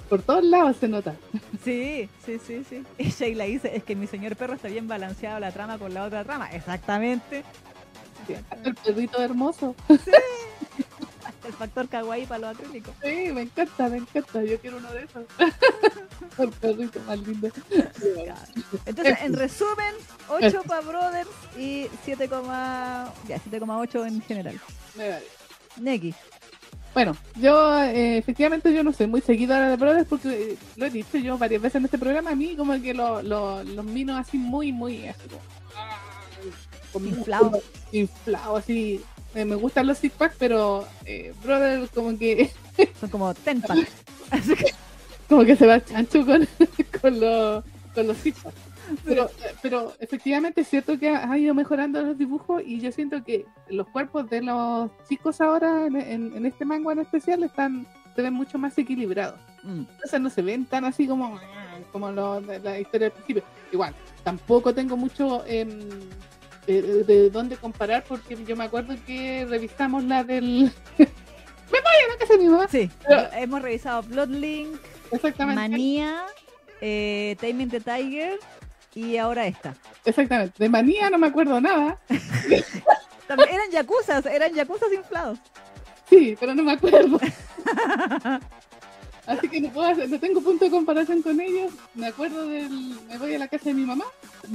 Por 0.09 0.21
todos 0.21 0.43
lados 0.43 0.77
se 0.77 0.87
nota. 0.87 1.15
sí, 1.63 2.09
sí, 2.25 2.39
sí, 2.45 2.63
sí. 2.67 2.83
Y 2.97 3.09
Sheila 3.09 3.45
dice, 3.45 3.75
es 3.75 3.83
que 3.83 3.95
mi 3.95 4.07
señor 4.07 4.35
perro 4.35 4.53
está 4.53 4.67
bien 4.67 4.87
balanceado 4.87 5.39
la 5.39 5.51
trama 5.51 5.77
con 5.77 5.93
la 5.93 6.03
otra 6.03 6.23
trama. 6.23 6.49
Exactamente. 6.51 7.43
Sí, 8.25 8.35
el 8.63 8.75
perrito 8.75 9.21
hermoso. 9.21 9.75
El 11.45 11.53
factor 11.53 11.87
kawaii 11.87 12.25
para 12.25 12.39
los 12.39 12.59
acrílicos. 12.59 12.93
Sí, 13.01 13.31
me 13.31 13.43
encanta, 13.43 13.87
me 13.87 13.97
encanta. 13.97 14.43
Yo 14.43 14.59
quiero 14.59 14.77
uno 14.77 14.91
de 14.91 15.03
esos. 15.03 15.23
el 16.39 16.49
perrito 16.49 16.99
más 17.01 17.19
lindo. 17.19 17.49
Entonces, 18.85 19.17
en 19.21 19.33
resumen, 19.33 19.95
8 20.27 20.63
para 20.67 20.81
Brothers 20.81 21.29
y 21.57 21.87
7, 22.03 22.27
ya, 22.27 23.37
7,8 23.49 24.07
en 24.07 24.21
general. 24.21 24.59
Me 24.97 25.09
vale. 25.09 25.25
Neki. 25.79 26.13
Bueno, 26.97 27.15
yo 27.35 27.79
eh, 27.83 28.17
efectivamente 28.17 28.73
yo 28.73 28.83
no 28.83 28.91
soy 28.91 29.05
muy 29.05 29.21
seguidora 29.21 29.69
de 29.69 29.75
Brothers 29.75 30.07
porque 30.09 30.29
eh, 30.29 30.57
lo 30.77 30.87
he 30.87 30.89
dicho 30.89 31.19
yo 31.19 31.37
varias 31.37 31.61
veces 31.61 31.75
en 31.75 31.85
este 31.85 31.99
programa, 31.99 32.31
a 32.31 32.35
mí 32.35 32.55
como 32.55 32.73
que 32.81 32.91
lo- 32.95 33.21
lo- 33.21 33.63
los 33.63 33.85
minos 33.85 34.19
así 34.19 34.39
muy, 34.39 34.71
muy 34.71 35.05
así 35.07 35.27
como, 35.29 35.41
ah, 35.75 35.99
Inflado. 36.95 37.51
músculo 37.51 37.63
inflado, 37.91 38.57
así. 38.57 38.99
Eh, 39.35 39.45
me 39.45 39.53
gustan 39.53 39.85
los 39.85 39.99
six 39.99 40.15
packs, 40.15 40.37
pero 40.39 40.87
eh, 41.05 41.35
Brothers 41.43 41.91
como 41.91 42.17
que 42.17 42.49
Son 42.99 43.09
como 43.11 43.31
tenpas. 43.35 43.77
Así 44.31 44.55
que, 44.55 44.73
como 45.29 45.45
que 45.45 45.55
se 45.55 45.67
va 45.67 45.79
chancho 45.85 46.25
con, 46.25 46.47
con 47.01 47.19
los 47.19 47.63
con 47.93 48.07
los 48.07 48.17
six 48.17 48.39
packs. 48.41 48.57
Pero, 49.05 49.25
eh, 49.25 49.55
pero 49.61 49.93
efectivamente 49.99 50.61
es 50.61 50.67
cierto 50.67 50.97
que 50.97 51.09
ha, 51.09 51.37
ido 51.37 51.53
mejorando 51.53 52.01
los 52.01 52.17
dibujos 52.17 52.61
y 52.65 52.79
yo 52.79 52.91
siento 52.91 53.23
que 53.23 53.45
los 53.69 53.87
cuerpos 53.89 54.29
de 54.29 54.41
los 54.41 54.89
chicos 55.09 55.41
ahora 55.41 55.85
en, 55.87 55.95
en- 55.95 56.35
en 56.35 56.45
este 56.45 56.65
manga 56.65 56.91
en 56.93 56.99
especial 56.99 57.43
están 57.43 57.85
se 58.15 58.21
ven 58.21 58.33
mucho 58.33 58.57
más 58.57 58.77
equilibrados. 58.77 59.39
mm, 59.63 59.79
Entonces 59.91 60.21
no 60.21 60.29
se 60.29 60.41
ven 60.41 60.65
tan 60.65 60.85
así 60.85 61.05
como, 61.07 61.39
como 61.91 62.11
lo 62.11 62.41
de 62.41 62.59
la 62.59 62.79
historia 62.79 63.05
del 63.09 63.11
principio. 63.11 63.43
Igual, 63.71 63.93
tampoco 64.23 64.73
tengo 64.73 64.97
mucho 64.97 65.43
eh, 65.45 65.65
de 66.65 67.29
dónde 67.29 67.55
comparar 67.57 68.03
porque 68.07 68.35
yo 68.45 68.55
me 68.55 68.65
acuerdo 68.65 68.95
que 69.05 69.45
revisamos 69.45 70.03
la 70.03 70.23
del... 70.23 70.71
me 70.97 71.05
voy 71.69 71.97
a 72.05 72.13
la 72.13 72.17
casa 72.19 72.33
de 72.33 72.39
mi 72.39 72.49
mamá. 72.49 72.67
Sí, 72.69 72.89
Pero- 73.07 73.27
hemos 73.33 73.61
revisado 73.61 74.01
Bloodlink, 74.03 74.75
Exactamente. 75.11 75.61
Manía, 75.61 76.23
eh, 76.81 77.35
Taming 77.39 77.69
the 77.69 77.79
Tiger 77.79 78.39
y 78.97 79.17
ahora 79.17 79.45
esta. 79.45 79.75
Exactamente. 80.05 80.53
De 80.57 80.69
manía 80.69 81.09
no 81.09 81.17
me 81.17 81.27
acuerdo 81.27 81.59
nada. 81.61 81.99
También 83.27 83.49
eran 83.51 83.69
yakuzas, 83.71 84.25
eran 84.25 84.53
yakuzas 84.53 84.91
inflados. 84.93 85.37
Sí, 86.09 86.35
pero 86.39 86.55
no 86.55 86.63
me 86.63 86.71
acuerdo. 86.73 87.19
Así 89.27 89.49
que 89.49 89.59
no, 89.59 89.69
puedo 89.69 89.89
hacer- 89.89 90.09
no 90.09 90.19
tengo 90.19 90.41
punto 90.41 90.63
de 90.65 90.71
comparación 90.71 91.21
con 91.21 91.39
ellos. 91.41 91.71
Me 91.95 92.07
acuerdo 92.07 92.47
del... 92.47 92.69
Me 93.09 93.17
voy 93.17 93.35
a 93.35 93.39
la 93.39 93.49
casa 93.49 93.65
de 93.65 93.73
mi 93.73 93.85
mamá. 93.85 94.05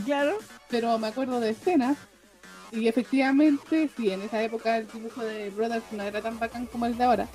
Claro. 0.06 0.38
pero 0.70 0.98
me 0.98 1.08
acuerdo 1.08 1.38
de 1.40 1.50
escenas 1.50 1.98
y 2.70 2.88
efectivamente, 2.88 3.90
sí, 3.94 4.10
en 4.10 4.22
esa 4.22 4.42
época 4.42 4.78
el 4.78 4.88
dibujo 4.90 5.22
de 5.22 5.50
Brothers 5.50 5.84
no 5.92 6.02
era 6.04 6.22
tan 6.22 6.38
bacán 6.38 6.64
como 6.64 6.86
el 6.86 6.96
de 6.96 7.04
ahora. 7.04 7.28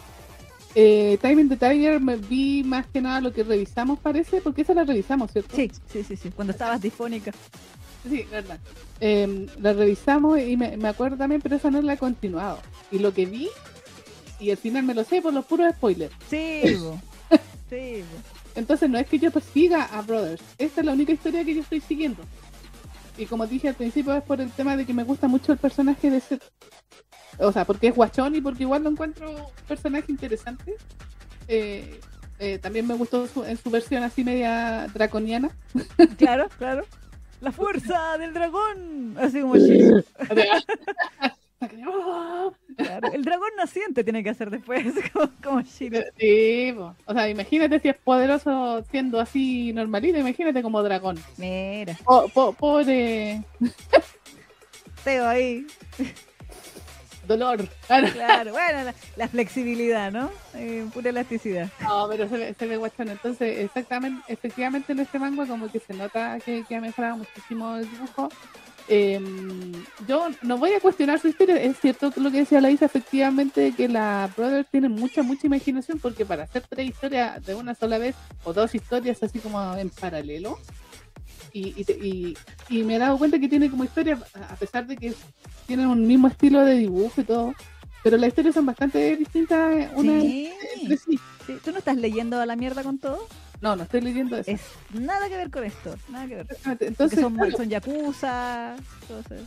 Eh, 0.75 1.17
Time 1.21 1.41
in 1.41 1.49
the 1.49 1.57
Tiger 1.57 1.99
me 1.99 2.17
vi 2.17 2.63
más 2.63 2.85
que 2.87 3.01
nada 3.01 3.21
lo 3.21 3.33
que 3.33 3.43
revisamos 3.43 3.99
parece, 3.99 4.41
porque 4.41 4.61
esa 4.61 4.73
la 4.73 4.83
revisamos, 4.83 5.31
¿cierto? 5.31 5.55
Sí, 5.55 5.71
sí, 5.91 6.03
sí, 6.03 6.15
sí. 6.15 6.29
Cuando 6.29 6.51
estabas 6.51 6.81
difónica. 6.81 7.31
Sí, 8.07 8.25
verdad. 8.29 8.59
Eh, 8.99 9.47
la 9.59 9.73
revisamos 9.73 10.39
y 10.39 10.55
me, 10.55 10.77
me 10.77 10.87
acuerdo 10.87 11.17
también, 11.17 11.41
pero 11.41 11.55
esa 11.55 11.71
no 11.71 11.81
la 11.81 11.93
he 11.93 11.97
continuado. 11.97 12.59
Y 12.91 12.99
lo 12.99 13.13
que 13.13 13.25
vi, 13.25 13.49
y 14.39 14.51
al 14.51 14.57
final 14.57 14.83
me 14.83 14.93
lo 14.93 15.03
sé 15.03 15.21
por 15.21 15.33
los 15.33 15.45
puros 15.45 15.73
spoilers. 15.75 16.13
Sí, 16.29 16.61
sí. 17.69 18.03
Entonces 18.55 18.89
no 18.89 18.97
es 18.97 19.07
que 19.07 19.19
yo 19.19 19.31
persiga 19.31 19.83
a 19.83 20.01
Brothers, 20.01 20.41
esta 20.57 20.81
es 20.81 20.85
la 20.85 20.93
única 20.93 21.11
historia 21.11 21.43
que 21.43 21.53
yo 21.53 21.61
estoy 21.61 21.81
siguiendo. 21.81 22.23
Y 23.17 23.25
como 23.25 23.47
dije 23.47 23.67
al 23.67 23.75
principio 23.75 24.13
es 24.15 24.23
por 24.23 24.41
el 24.41 24.51
tema 24.51 24.77
de 24.77 24.85
que 24.85 24.93
me 24.93 25.03
gusta 25.03 25.27
mucho 25.27 25.51
el 25.51 25.57
personaje 25.57 26.09
de 26.09 26.21
Seth. 26.21 26.43
O 27.39 27.51
sea, 27.51 27.65
porque 27.65 27.87
es 27.87 27.95
guachón 27.95 28.35
y 28.35 28.41
porque 28.41 28.63
igual 28.63 28.83
lo 28.83 28.89
encuentro 28.89 29.29
un 29.29 29.37
personaje 29.67 30.11
interesante. 30.11 30.75
Eh, 31.47 31.99
eh, 32.39 32.59
también 32.59 32.85
me 32.87 32.93
gustó 32.95 33.27
su- 33.27 33.43
en 33.43 33.57
su 33.57 33.69
versión 33.69 34.03
así 34.03 34.23
media 34.23 34.87
draconiana. 34.93 35.49
Claro, 36.17 36.47
claro. 36.57 36.83
La 37.41 37.51
fuerza 37.51 38.17
del 38.17 38.33
dragón. 38.33 39.15
Así 39.19 39.41
como 39.41 39.55
Shiro. 39.55 40.03
Claro. 42.77 43.11
El 43.11 43.23
dragón 43.23 43.49
naciente 43.57 44.03
tiene 44.03 44.23
que 44.23 44.29
hacer 44.29 44.51
después, 44.51 44.85
como, 45.11 45.29
como 45.43 45.61
Shiro. 45.61 45.99
Sí, 46.19 46.71
po. 46.75 46.95
o 47.05 47.13
sea, 47.13 47.27
imagínate 47.29 47.79
si 47.79 47.89
es 47.89 47.97
poderoso 47.97 48.83
siendo 48.91 49.19
así 49.19 49.73
normalito, 49.73 50.19
imagínate 50.19 50.61
como 50.61 50.83
dragón. 50.83 51.17
Mira, 51.37 51.97
Po- 52.03 52.29
po- 52.29 52.53
pobre 52.53 53.41
Teo 55.03 55.27
ahí. 55.27 55.65
Dolor. 57.27 57.67
Claro. 57.87 58.07
Claro, 58.11 58.51
bueno, 58.51 58.83
la, 58.83 58.95
la 59.15 59.27
flexibilidad, 59.27 60.11
¿no? 60.11 60.29
Eh, 60.55 60.85
pura 60.93 61.09
elasticidad. 61.09 61.69
No, 61.81 62.07
pero 62.09 62.27
se 62.27 62.37
ve, 62.37 62.55
se 62.57 62.67
ve 62.67 62.77
guachón. 62.77 63.09
Entonces, 63.09 63.59
exactamente, 63.59 64.21
efectivamente 64.31 64.93
en 64.93 64.99
este 64.99 65.19
manga 65.19 65.45
como 65.45 65.71
que 65.71 65.79
se 65.79 65.93
nota 65.93 66.39
que, 66.39 66.63
que 66.67 66.75
ha 66.75 66.81
mejorado 66.81 67.17
muchísimo 67.17 67.75
el 67.75 67.89
dibujo. 67.89 68.29
Eh, 68.89 69.19
yo 70.07 70.29
no 70.43 70.57
voy 70.57 70.71
a 70.71 70.79
cuestionar 70.79 71.19
su 71.19 71.27
historia. 71.27 71.61
Es 71.61 71.79
cierto 71.79 72.11
lo 72.15 72.31
que 72.31 72.37
decía 72.37 72.61
la 72.61 72.71
Isa, 72.71 72.85
efectivamente, 72.85 73.73
que 73.75 73.89
la 73.89 74.29
Brothers 74.35 74.69
tiene 74.71 74.87
mucha, 74.87 75.23
mucha 75.23 75.47
imaginación 75.47 75.99
porque 75.99 76.25
para 76.25 76.43
hacer 76.43 76.63
tres 76.69 76.87
historias 76.89 77.45
de 77.45 77.55
una 77.55 77.75
sola 77.75 77.97
vez 77.97 78.15
o 78.45 78.53
dos 78.53 78.73
historias 78.73 79.21
así 79.21 79.39
como 79.39 79.75
en 79.75 79.89
paralelo. 79.89 80.57
Y, 81.53 81.73
y, 81.81 81.91
y- 82.07 82.37
y 82.69 82.83
me 82.83 82.95
he 82.95 82.99
dado 82.99 83.17
cuenta 83.17 83.39
que 83.39 83.47
tiene 83.47 83.69
como 83.69 83.83
historias, 83.83 84.19
a 84.35 84.55
pesar 84.55 84.85
de 84.87 84.97
que 84.97 85.13
tienen 85.65 85.87
un 85.87 86.05
mismo 86.05 86.27
estilo 86.27 86.63
de 86.63 86.75
dibujo 86.75 87.21
y 87.21 87.23
todo, 87.23 87.53
pero 88.03 88.17
las 88.17 88.27
historias 88.29 88.55
son 88.55 88.65
bastante 88.65 89.15
distintas 89.15 89.89
una 89.95 90.21
Sí, 90.21 90.49
entre 90.75 90.97
sí. 90.97 91.19
sí. 91.45 91.57
¿Tú 91.63 91.71
no 91.71 91.77
estás 91.79 91.97
leyendo 91.97 92.39
a 92.39 92.45
la 92.45 92.55
mierda 92.55 92.83
con 92.83 92.97
todo? 92.99 93.27
No, 93.59 93.75
no 93.75 93.83
estoy 93.83 94.01
leyendo 94.01 94.37
eso. 94.37 94.51
Es 94.51 94.61
nada 94.93 95.27
que 95.29 95.35
ver 95.35 95.49
con 95.49 95.63
esto, 95.63 95.95
nada 96.09 96.27
que 96.27 96.35
ver. 96.35 96.47
Entonces, 96.81 97.19
son, 97.19 97.35
claro, 97.35 97.57
son 97.57 97.69
yakuza, 97.69 98.75
entonces. 99.01 99.41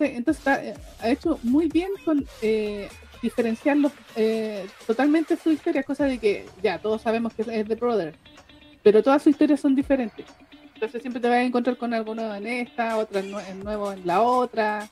Entonces 0.00 0.46
eh, 0.46 0.74
ha 1.00 1.08
hecho 1.08 1.38
muy 1.42 1.68
bien 1.68 1.90
con 2.04 2.24
eh, 2.42 2.88
diferenciarlos 3.22 3.92
eh, 4.16 4.66
totalmente 4.86 5.36
su 5.36 5.50
historia, 5.50 5.82
cosa 5.82 6.04
de 6.04 6.18
que 6.18 6.46
ya 6.62 6.78
todos 6.78 7.00
sabemos 7.02 7.32
que 7.32 7.42
es 7.42 7.66
The 7.66 7.74
Brother, 7.74 8.14
pero 8.82 9.02
todas 9.02 9.22
sus 9.22 9.30
historias 9.30 9.60
son 9.60 9.74
diferentes. 9.74 10.26
Entonces 10.84 11.00
siempre 11.02 11.20
te 11.22 11.28
vas 11.28 11.38
a 11.38 11.42
encontrar 11.42 11.78
con 11.78 11.94
algo 11.94 12.14
nuevo 12.14 12.34
en 12.34 12.46
esta, 12.46 12.94
en 13.14 13.60
nuevo 13.64 13.92
en 13.92 14.06
la 14.06 14.20
otra. 14.20 14.86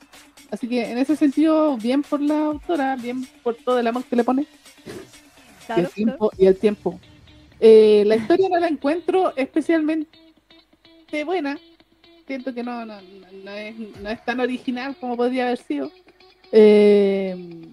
Así 0.49 0.67
que 0.67 0.89
en 0.89 0.97
ese 0.97 1.15
sentido, 1.15 1.77
bien 1.77 2.01
por 2.01 2.19
la 2.19 2.45
autora, 2.47 2.95
bien 2.95 3.27
por 3.43 3.55
todo 3.55 3.77
el 3.79 3.85
amor 3.85 4.03
que 4.03 4.15
le 4.15 4.23
pone 4.23 4.47
y 5.77 5.79
el 5.79 5.89
tiempo. 5.89 6.31
Y 6.37 6.45
el 6.47 6.57
tiempo. 6.57 6.99
Eh, 7.59 8.03
la 8.07 8.15
historia 8.15 8.49
no 8.49 8.59
la 8.59 8.67
encuentro 8.67 9.33
especialmente 9.35 10.09
buena. 11.25 11.59
Siento 12.25 12.55
que 12.55 12.63
no- 12.63 12.85
no 12.87 13.51
es, 13.51 13.75
no 13.77 14.09
es 14.09 14.25
tan 14.25 14.39
original 14.39 14.95
como 14.99 15.15
podría 15.15 15.45
haber 15.45 15.59
sido. 15.59 15.91
Eh, 16.51 17.67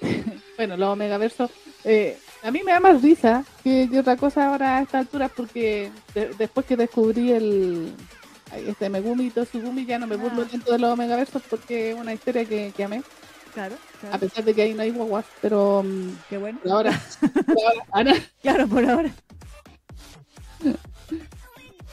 bueno, 0.56 0.76
los 0.76 0.88
Omegaversos. 0.90 1.50
Eh, 1.84 2.18
a 2.42 2.50
mí 2.50 2.60
me 2.64 2.72
da 2.72 2.80
más 2.80 3.02
risa 3.02 3.44
que, 3.64 3.88
otra 3.98 4.16
cosa 4.16 4.48
ahora 4.48 4.78
a 4.78 4.82
esta 4.82 4.98
altura 5.00 5.28
porque 5.28 5.90
de- 6.14 6.28
después 6.38 6.66
que 6.66 6.76
descubrí 6.76 7.32
el 7.32 7.92
este 8.68 8.90
Megumi 8.90 9.26
y 9.26 9.30
Totsugumi 9.30 9.86
ya 9.86 9.98
no 9.98 10.06
me 10.06 10.16
burlo 10.16 10.42
Ah. 10.42 10.48
tanto 10.50 10.72
de 10.72 10.78
los 10.78 10.92
Omegaversos 10.92 11.42
porque 11.48 11.90
es 11.92 11.96
una 11.98 12.12
historia 12.12 12.44
que, 12.44 12.72
que 12.76 12.84
amé, 12.84 13.02
claro, 13.54 13.76
a 14.12 14.18
pesar 14.18 14.44
de 14.44 14.52
que 14.54 14.62
ahí 14.62 14.74
no 14.74 14.82
hay 14.82 14.90
guaguas, 14.90 15.24
pero 15.40 15.82
mm, 15.82 16.08
Qué 16.28 16.36
bueno. 16.38 16.58
por 16.62 16.72
ahora, 16.72 17.00
por 17.46 17.56
ahora- 17.92 18.14
Claro, 18.42 18.68
por 18.68 18.84
ahora. 18.84 19.10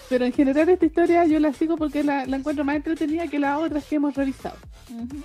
Pero 0.09 0.25
en 0.25 0.33
general 0.33 0.67
esta 0.69 0.85
historia 0.85 1.25
yo 1.25 1.39
la 1.39 1.53
sigo 1.53 1.77
porque 1.77 2.03
la, 2.03 2.25
la 2.25 2.37
encuentro 2.37 2.65
más 2.65 2.75
entretenida 2.75 3.27
que 3.27 3.37
las 3.39 3.59
otras 3.59 3.85
que 3.85 3.95
hemos 3.95 4.15
revisado. 4.15 4.55
Así- 4.87 5.23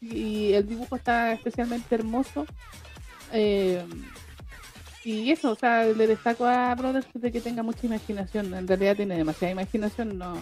y 0.00 0.52
el 0.52 0.66
dibujo 0.66 0.96
está 0.96 1.32
especialmente 1.32 1.94
hermoso. 1.94 2.46
Eh, 3.32 3.84
y 5.04 5.30
eso, 5.30 5.52
o 5.52 5.54
sea, 5.54 5.84
le 5.84 6.06
destaco 6.06 6.46
a 6.46 6.74
Brothers 6.74 7.06
de 7.14 7.30
que 7.30 7.40
tenga 7.40 7.62
mucha 7.62 7.86
imaginación. 7.86 8.54
En 8.54 8.66
realidad 8.66 8.96
tiene 8.96 9.16
demasiada 9.16 9.52
imaginación. 9.52 10.16
No, 10.16 10.36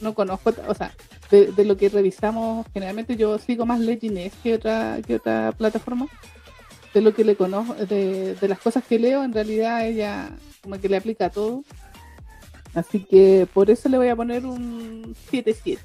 no 0.00 0.14
conozco, 0.14 0.52
o 0.66 0.74
sea, 0.74 0.92
de, 1.30 1.64
lo 1.64 1.76
que 1.76 1.88
revisamos, 1.88 2.66
generalmente 2.72 3.16
yo 3.16 3.38
sigo 3.38 3.66
más 3.66 3.80
Legends 3.80 4.34
que 4.42 4.54
otra, 4.54 4.98
que 5.06 5.16
otra 5.16 5.52
plataforma. 5.52 6.06
De 6.94 7.02
lo 7.02 7.14
que 7.14 7.22
le 7.22 7.36
conozco, 7.36 7.74
de, 7.74 8.34
de 8.34 8.48
las 8.48 8.58
cosas 8.58 8.82
que 8.82 8.98
leo, 8.98 9.22
en 9.22 9.32
realidad 9.32 9.86
ella 9.86 10.30
como 10.62 10.80
que 10.80 10.88
le 10.88 10.96
aplica 10.96 11.26
a 11.26 11.30
todo. 11.30 11.62
Así 12.74 13.00
que 13.00 13.46
por 13.52 13.70
eso 13.70 13.88
le 13.88 13.98
voy 13.98 14.08
a 14.08 14.16
poner 14.16 14.46
un 14.46 15.14
7-7 15.30 15.78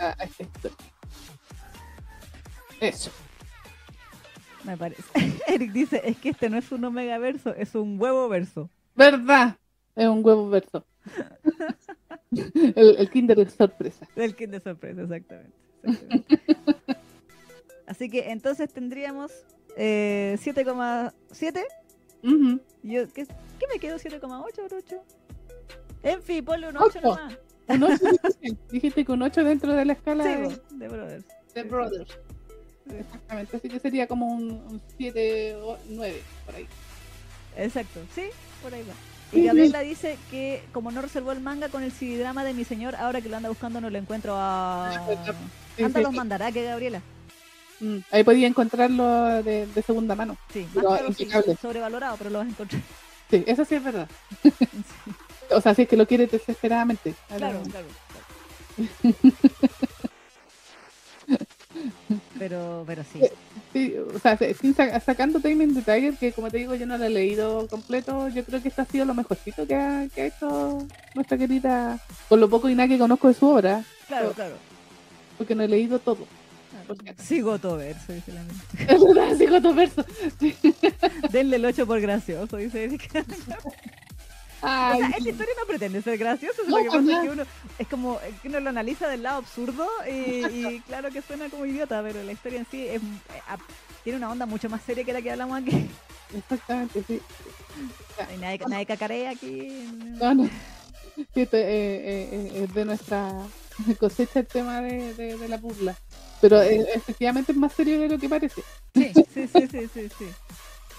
a, 0.00 0.14
a 0.18 0.24
esta 0.24 0.42
historia. 0.42 0.76
Eso. 2.80 3.10
Me 4.64 4.76
parece. 4.76 5.02
Eric 5.46 5.72
dice, 5.72 6.02
es 6.04 6.16
que 6.18 6.30
este 6.30 6.50
no 6.50 6.58
es 6.58 6.70
un 6.72 6.84
omega 6.84 7.18
verso, 7.18 7.54
es 7.54 7.74
un 7.74 8.00
huevo 8.00 8.28
verso. 8.28 8.68
¿Verdad? 8.94 9.56
Es 9.94 10.08
un 10.08 10.24
huevo 10.24 10.48
verso. 10.50 10.84
el, 12.32 12.96
el 12.98 13.10
Kinder 13.10 13.38
es 13.38 13.54
sorpresa. 13.54 14.06
El 14.16 14.34
kit 14.34 14.50
de 14.50 14.60
sorpresa, 14.60 15.02
exactamente. 15.02 15.52
exactamente. 15.82 16.36
Así 17.86 18.10
que 18.10 18.30
entonces 18.32 18.72
tendríamos 18.72 19.32
eh, 19.76 20.36
7,7. 20.42 21.62
Ujú. 22.24 22.60
Yo, 22.82 23.08
¿qué, 23.12 23.26
qué 23.26 23.66
me 23.72 23.78
quedo? 23.78 23.96
¿7,8 23.96 24.28
o 24.28 24.76
8? 24.76 25.02
En 26.02 26.22
fin, 26.22 26.44
ponle 26.44 26.68
un 26.68 26.76
8 26.76 26.86
Ocho. 26.86 27.00
nomás. 27.00 27.38
Un 27.68 27.82
ocho 27.82 28.04
dijiste. 28.70 29.04
Un 29.08 29.22
8 29.22 29.44
dentro 29.44 29.72
de 29.74 29.84
la 29.84 29.92
escala 29.94 30.24
Sí, 30.24 30.30
de, 30.76 30.88
Brothers. 30.88 31.24
de 31.54 31.62
Brothers. 31.64 32.18
Exactamente, 32.88 33.56
así 33.56 33.68
que 33.68 33.80
sería 33.80 34.06
como 34.06 34.26
un 34.26 34.80
7 34.96 35.56
o 35.56 35.76
9 35.90 36.22
por 36.44 36.54
ahí. 36.54 36.66
Exacto, 37.56 38.00
sí, 38.14 38.22
por 38.62 38.72
ahí 38.72 38.82
va. 38.82 38.94
Y. 39.36 39.44
Gabriela 39.44 39.80
dice 39.80 40.18
que 40.30 40.62
como 40.72 40.92
no 40.92 41.02
reservó 41.02 41.32
el 41.32 41.40
manga 41.40 41.68
con 41.68 41.82
el 41.82 41.90
CD-drama 41.90 42.44
de 42.44 42.54
mi 42.54 42.64
señor, 42.64 42.94
ahora 42.94 43.20
que 43.20 43.28
lo 43.28 43.36
anda 43.36 43.48
buscando 43.48 43.80
no 43.80 43.90
lo 43.90 43.98
encuentro 43.98 44.34
a... 44.36 44.92
Sí, 45.76 45.82
Anda 45.82 45.98
sí, 45.98 46.04
los 46.04 46.14
mandará 46.14 46.52
que 46.52 46.62
Gabriela. 46.62 47.02
Mm, 47.80 47.98
Ahí 48.12 48.24
podía 48.24 48.46
encontrarlo 48.46 49.42
de, 49.42 49.66
de 49.66 49.82
segunda 49.82 50.14
mano. 50.14 50.36
Sí, 50.52 50.66
más 50.74 51.00
sí, 51.16 51.28
sobrevalorado, 51.60 52.16
pero 52.16 52.30
lo 52.30 52.38
vas 52.38 52.46
a 52.46 52.50
encontrar. 52.50 52.80
Sí, 53.30 53.42
eso 53.46 53.64
sí 53.64 53.74
es 53.74 53.82
verdad. 53.84 54.08
O 55.50 55.60
sea, 55.60 55.74
si 55.74 55.82
es 55.82 55.88
que 55.88 55.96
lo 55.96 56.06
quieres 56.06 56.30
desesperadamente. 56.30 57.14
claro, 57.36 57.60
claro. 57.70 57.86
claro. 59.02 59.46
Pero, 62.38 62.84
pero 62.86 63.02
sí. 63.12 63.20
Sí, 63.72 63.94
o 64.14 64.18
sea, 64.18 64.36
se- 64.36 64.54
sin 64.54 64.74
sa- 64.74 65.00
sacando 65.00 65.40
Taming 65.40 65.74
the 65.74 65.82
Tiger, 65.82 66.14
que 66.16 66.32
como 66.32 66.50
te 66.50 66.58
digo, 66.58 66.74
yo 66.74 66.86
no 66.86 66.96
lo 66.98 67.04
he 67.04 67.10
leído 67.10 67.66
completo, 67.68 68.28
yo 68.28 68.44
creo 68.44 68.62
que 68.62 68.68
esto 68.68 68.82
ha 68.82 68.84
sido 68.86 69.04
lo 69.04 69.14
mejorcito 69.14 69.66
que 69.66 69.74
ha, 69.74 70.06
que 70.14 70.22
ha 70.22 70.26
hecho 70.26 70.86
nuestra 71.14 71.36
querida, 71.36 71.98
con 72.28 72.40
lo 72.40 72.48
poco 72.48 72.68
y 72.68 72.74
nada 72.74 72.88
que 72.88 72.98
conozco 72.98 73.28
de 73.28 73.34
su 73.34 73.48
obra, 73.48 73.82
Claro, 74.06 74.32
claro. 74.32 74.54
porque 75.36 75.54
no 75.54 75.62
he 75.62 75.68
leído 75.68 75.98
todo. 75.98 76.26
Porque- 76.86 77.14
Sigo 77.22 77.58
todo 77.58 77.78
verso, 77.78 78.12
dice 78.12 78.32
la 78.32 79.34
sigo 79.36 79.60
todo 79.60 79.74
verso. 79.74 80.04
Denle 81.32 81.56
el 81.56 81.64
8 81.64 81.86
por 81.86 82.00
gracioso, 82.00 82.56
dice 82.58 82.84
Erika. 82.84 83.24
O 84.62 84.66
sea, 84.66 85.08
esta 85.16 85.30
historia 85.30 85.54
no 85.60 85.66
pretende 85.66 86.02
ser 86.02 86.18
graciosa, 86.18 86.62
No, 86.66 86.76
lo 86.78 86.82
que 86.84 86.90
pasa 86.90 87.12
es 87.12 87.18
que 87.20 87.30
uno 87.30 87.42
es 87.78 87.88
como 87.88 88.20
eh, 88.20 88.32
que 88.42 88.48
uno 88.48 88.60
lo 88.60 88.70
analiza 88.70 89.08
del 89.08 89.22
lado 89.22 89.38
absurdo 89.38 89.86
y, 90.08 90.10
y 90.10 90.80
claro 90.86 91.10
que 91.10 91.22
suena 91.22 91.48
como 91.50 91.66
idiota, 91.66 92.02
pero 92.02 92.22
la 92.22 92.32
historia 92.32 92.58
en 92.60 92.66
sí 92.70 92.86
es, 92.86 93.00
eh, 93.02 93.40
ap- 93.48 93.60
tiene 94.04 94.18
una 94.18 94.30
onda 94.30 94.46
mucho 94.46 94.68
más 94.68 94.82
seria 94.82 95.04
que 95.04 95.12
la 95.12 95.20
que 95.22 95.30
hablamos 95.32 95.60
aquí. 95.60 95.88
exactamente, 96.34 97.02
sí. 97.06 97.20
Nadie, 98.40 98.58
nadie 98.68 98.86
cacarea 98.86 99.30
aquí. 99.30 99.68
No, 100.20 100.34
no. 100.34 100.48
Sí, 101.34 101.40
esto, 101.42 101.56
eh, 101.56 101.62
eh, 101.62 102.28
eh, 102.32 102.64
es 102.64 102.74
de 102.74 102.84
nuestra 102.84 103.32
cosecha 104.00 104.40
el 104.40 104.46
tema 104.46 104.80
de, 104.80 105.14
de- 105.14 105.36
de 105.38 105.48
la 105.48 105.56
burla. 105.58 105.94
Pero 106.40 106.60
eh, 106.62 106.86
efectivamente 106.94 107.52
es 107.52 107.58
más 107.58 107.72
serio 107.72 107.98
de 108.00 108.08
lo 108.08 108.18
que 108.18 108.28
parece. 108.28 108.62
Sí, 108.94 109.12
sí, 109.32 109.46
sí, 109.48 109.66
sí, 109.68 109.88
sí, 109.92 110.08
sí. 110.18 110.26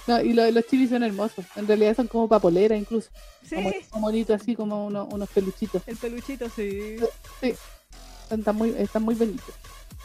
No, 0.07 0.21
y 0.21 0.31
lo- 0.33 0.49
los 0.51 0.65
chivis 0.67 0.89
son 0.89 1.03
hermosos. 1.03 1.45
En 1.55 1.67
realidad 1.67 1.95
son 1.95 2.07
como 2.07 2.27
papolera 2.29 2.75
incluso. 2.77 3.09
Sí, 3.43 3.55
Como, 3.55 3.71
como 3.89 4.07
bonitos 4.07 4.41
así 4.41 4.55
como 4.55 4.85
uno- 4.87 5.05
unos 5.11 5.29
peluchitos. 5.29 5.81
el 5.85 5.97
peluchito, 5.97 6.49
sí. 6.49 6.95
Están, 7.41 8.43
tan 8.43 8.55
muy, 8.55 8.69
están 8.77 9.03
muy 9.03 9.15
bonitos. 9.15 9.53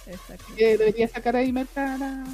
Exacto. 0.07 0.45
Que 0.57 0.77
debería 0.77 1.07
sacar 1.09 1.37
ahí 1.37 1.53
merca 1.53 1.97
la- 1.99 2.25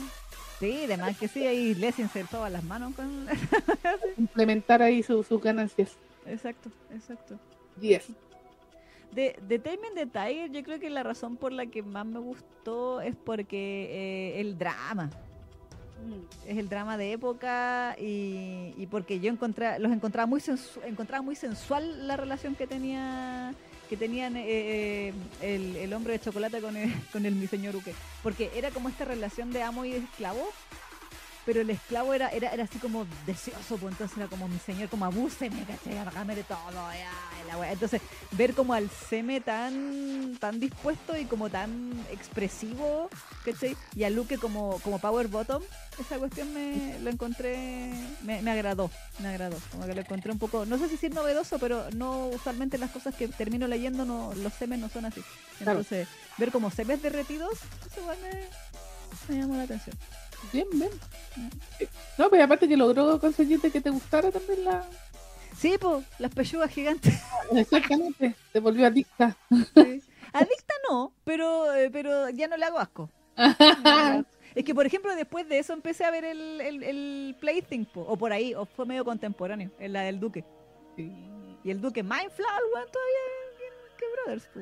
Sí, 0.60 0.82
además 0.86 1.16
que 1.18 1.28
sí, 1.28 1.46
ahí 1.46 1.74
Lessing 1.74 2.08
se 2.08 2.24
todas 2.24 2.50
las 2.50 2.64
manos 2.64 2.92
con... 2.96 3.26
implementar 4.16 4.82
ahí 4.82 5.02
su- 5.02 5.22
sus 5.22 5.40
ganancias. 5.40 5.92
Exacto, 6.26 6.70
exacto. 6.92 7.38
10. 7.76 8.08
De, 9.12 9.38
de 9.46 9.58
Taming 9.58 9.94
the 9.94 10.06
Tiger, 10.06 10.50
yo 10.50 10.62
creo 10.62 10.80
que 10.80 10.90
la 10.90 11.02
razón 11.02 11.36
por 11.36 11.52
la 11.52 11.66
que 11.66 11.82
más 11.82 12.04
me 12.06 12.18
gustó 12.18 13.00
es 13.00 13.14
porque 13.16 13.88
eh, 14.36 14.40
el 14.40 14.58
drama. 14.58 15.10
Es 16.46 16.56
el 16.58 16.68
drama 16.68 16.96
de 16.96 17.12
época 17.12 17.96
y, 17.98 18.86
porque 18.90 19.20
yo 19.20 19.30
los 19.32 19.92
encontraba 19.92 20.26
muy 20.26 20.40
sensu- 20.40 20.80
encontraba 20.86 21.22
muy 21.22 21.36
sensual 21.36 22.06
la 22.08 22.16
relación 22.16 22.54
que 22.54 22.66
tenía 22.66 23.54
que 23.88 23.96
tenían 23.96 24.36
eh, 24.36 24.44
eh, 24.48 25.12
el, 25.40 25.76
el 25.76 25.92
hombre 25.94 26.12
de 26.12 26.20
chocolate 26.20 26.60
con 26.60 26.76
el, 26.76 26.92
con 27.12 27.24
el 27.24 27.34
mi 27.34 27.46
señor 27.46 27.74
Uke. 27.74 27.94
Porque 28.22 28.50
era 28.54 28.70
como 28.70 28.90
esta 28.90 29.06
relación 29.06 29.50
de 29.50 29.62
amo 29.62 29.86
y 29.86 29.92
esclavo 29.92 30.42
pero 31.48 31.62
el 31.62 31.70
esclavo 31.70 32.12
era, 32.12 32.28
era, 32.28 32.52
era 32.52 32.64
así 32.64 32.78
como 32.78 33.06
deseoso, 33.24 33.78
pues 33.78 33.94
entonces 33.94 34.18
era 34.18 34.26
como 34.26 34.48
mi 34.48 34.58
señor, 34.58 34.90
como 34.90 35.06
abúseme, 35.06 35.64
¿cachai? 35.64 35.96
Hágame 35.96 36.36
de 36.36 36.42
todo, 36.42 36.58
ya, 36.92 37.56
la. 37.56 37.72
Entonces, 37.72 38.02
ver 38.32 38.52
como 38.52 38.74
al 38.74 38.90
Seme 38.90 39.40
tan, 39.40 40.36
tan 40.38 40.60
dispuesto 40.60 41.16
y 41.16 41.24
como 41.24 41.48
tan 41.48 42.04
expresivo, 42.10 43.08
¿cachai? 43.46 43.78
Y 43.96 44.04
a 44.04 44.10
Luke 44.10 44.36
como, 44.36 44.78
como 44.80 44.98
power 44.98 45.28
bottom, 45.28 45.62
esa 45.98 46.18
cuestión 46.18 46.52
me 46.52 46.98
lo 47.00 47.08
encontré, 47.08 47.94
me, 48.24 48.42
me 48.42 48.50
agradó, 48.50 48.90
me 49.18 49.28
agradó. 49.28 49.56
Como 49.70 49.86
que 49.86 49.94
lo 49.94 50.02
encontré 50.02 50.30
un 50.30 50.38
poco, 50.38 50.66
no 50.66 50.76
sé 50.76 50.84
si 50.84 50.96
decir 50.96 51.14
novedoso, 51.14 51.58
pero 51.58 51.90
no 51.92 52.26
usualmente 52.26 52.76
las 52.76 52.90
cosas 52.90 53.14
que 53.14 53.26
termino 53.26 53.66
leyendo, 53.66 54.04
no 54.04 54.34
los 54.34 54.52
semes 54.52 54.80
no 54.80 54.90
son 54.90 55.06
así. 55.06 55.22
Claro. 55.56 55.80
Entonces, 55.80 56.08
ver 56.36 56.52
como 56.52 56.70
semes 56.70 57.00
derretidos, 57.00 57.52
eso 57.90 58.00
igual 58.02 58.18
me, 58.20 59.34
me 59.34 59.40
llamó 59.40 59.56
la 59.56 59.62
atención. 59.62 59.96
Bien, 60.52 60.66
bien. 60.72 60.90
No, 62.16 62.28
pues 62.28 62.42
aparte 62.42 62.68
que 62.68 62.76
logró 62.76 63.18
conseguirte 63.20 63.70
que 63.70 63.80
te 63.80 63.90
gustara 63.90 64.30
también 64.30 64.64
la. 64.64 64.84
Sí, 65.56 65.76
pues, 65.80 66.04
las 66.18 66.32
pechugas 66.34 66.70
gigantes. 66.70 67.14
Exactamente. 67.52 68.34
Te 68.52 68.60
volvió 68.60 68.86
adicta. 68.86 69.36
Sí. 69.50 70.02
Adicta 70.32 70.74
no, 70.88 71.12
pero, 71.24 71.74
eh, 71.74 71.90
pero 71.90 72.28
ya 72.30 72.48
no 72.48 72.56
le 72.56 72.64
hago 72.64 72.78
asco. 72.78 73.10
Es 74.54 74.64
que, 74.64 74.74
por 74.74 74.86
ejemplo, 74.86 75.14
después 75.14 75.48
de 75.48 75.58
eso 75.58 75.72
empecé 75.72 76.04
a 76.04 76.10
ver 76.10 76.24
el, 76.24 76.60
el, 76.60 76.82
el 76.82 77.36
Plaything, 77.38 77.84
po, 77.84 78.00
o 78.00 78.16
por 78.16 78.32
ahí, 78.32 78.54
o 78.54 78.64
fue 78.64 78.86
medio 78.86 79.04
contemporáneo, 79.04 79.70
en 79.78 79.92
la 79.92 80.00
del 80.00 80.18
Duque. 80.18 80.44
Sí, 80.96 81.12
Y 81.62 81.70
el 81.70 81.80
Duque 81.80 82.02
Mindflower, 82.02 82.62
weón, 82.74 82.88
todavía 82.90 83.20
que 83.96 84.04
Brothers, 84.14 84.46
po, 84.46 84.60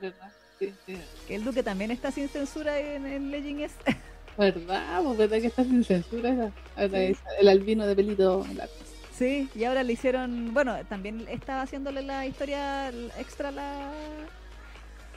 verdad. 0.00 0.32
Sí, 0.58 0.74
sí. 0.86 0.98
Que 1.28 1.34
el 1.36 1.44
Duque 1.44 1.62
también 1.62 1.90
está 1.90 2.10
sin 2.10 2.28
censura 2.28 2.80
en, 2.80 3.06
en 3.06 3.30
Legend 3.30 3.60
S. 3.60 3.76
¿Verdad? 4.38 5.02
Pues 5.02 5.18
verdad 5.18 5.40
que 5.40 5.46
está 5.46 5.64
sin 5.64 5.82
censura 5.84 6.30
esa. 6.30 6.52
Ahora 6.76 6.98
Sí. 6.98 7.04
es 7.12 7.18
el 7.40 7.48
albino 7.48 7.86
de 7.86 7.96
pelito 7.96 8.46
largo. 8.54 8.74
Sí, 9.16 9.48
y 9.54 9.64
ahora 9.64 9.82
le 9.82 9.94
hicieron, 9.94 10.52
bueno, 10.52 10.76
también 10.88 11.26
estaba 11.28 11.62
haciéndole 11.62 12.02
la 12.02 12.26
historia 12.26 12.90
extra 13.18 13.50
la 13.50 13.90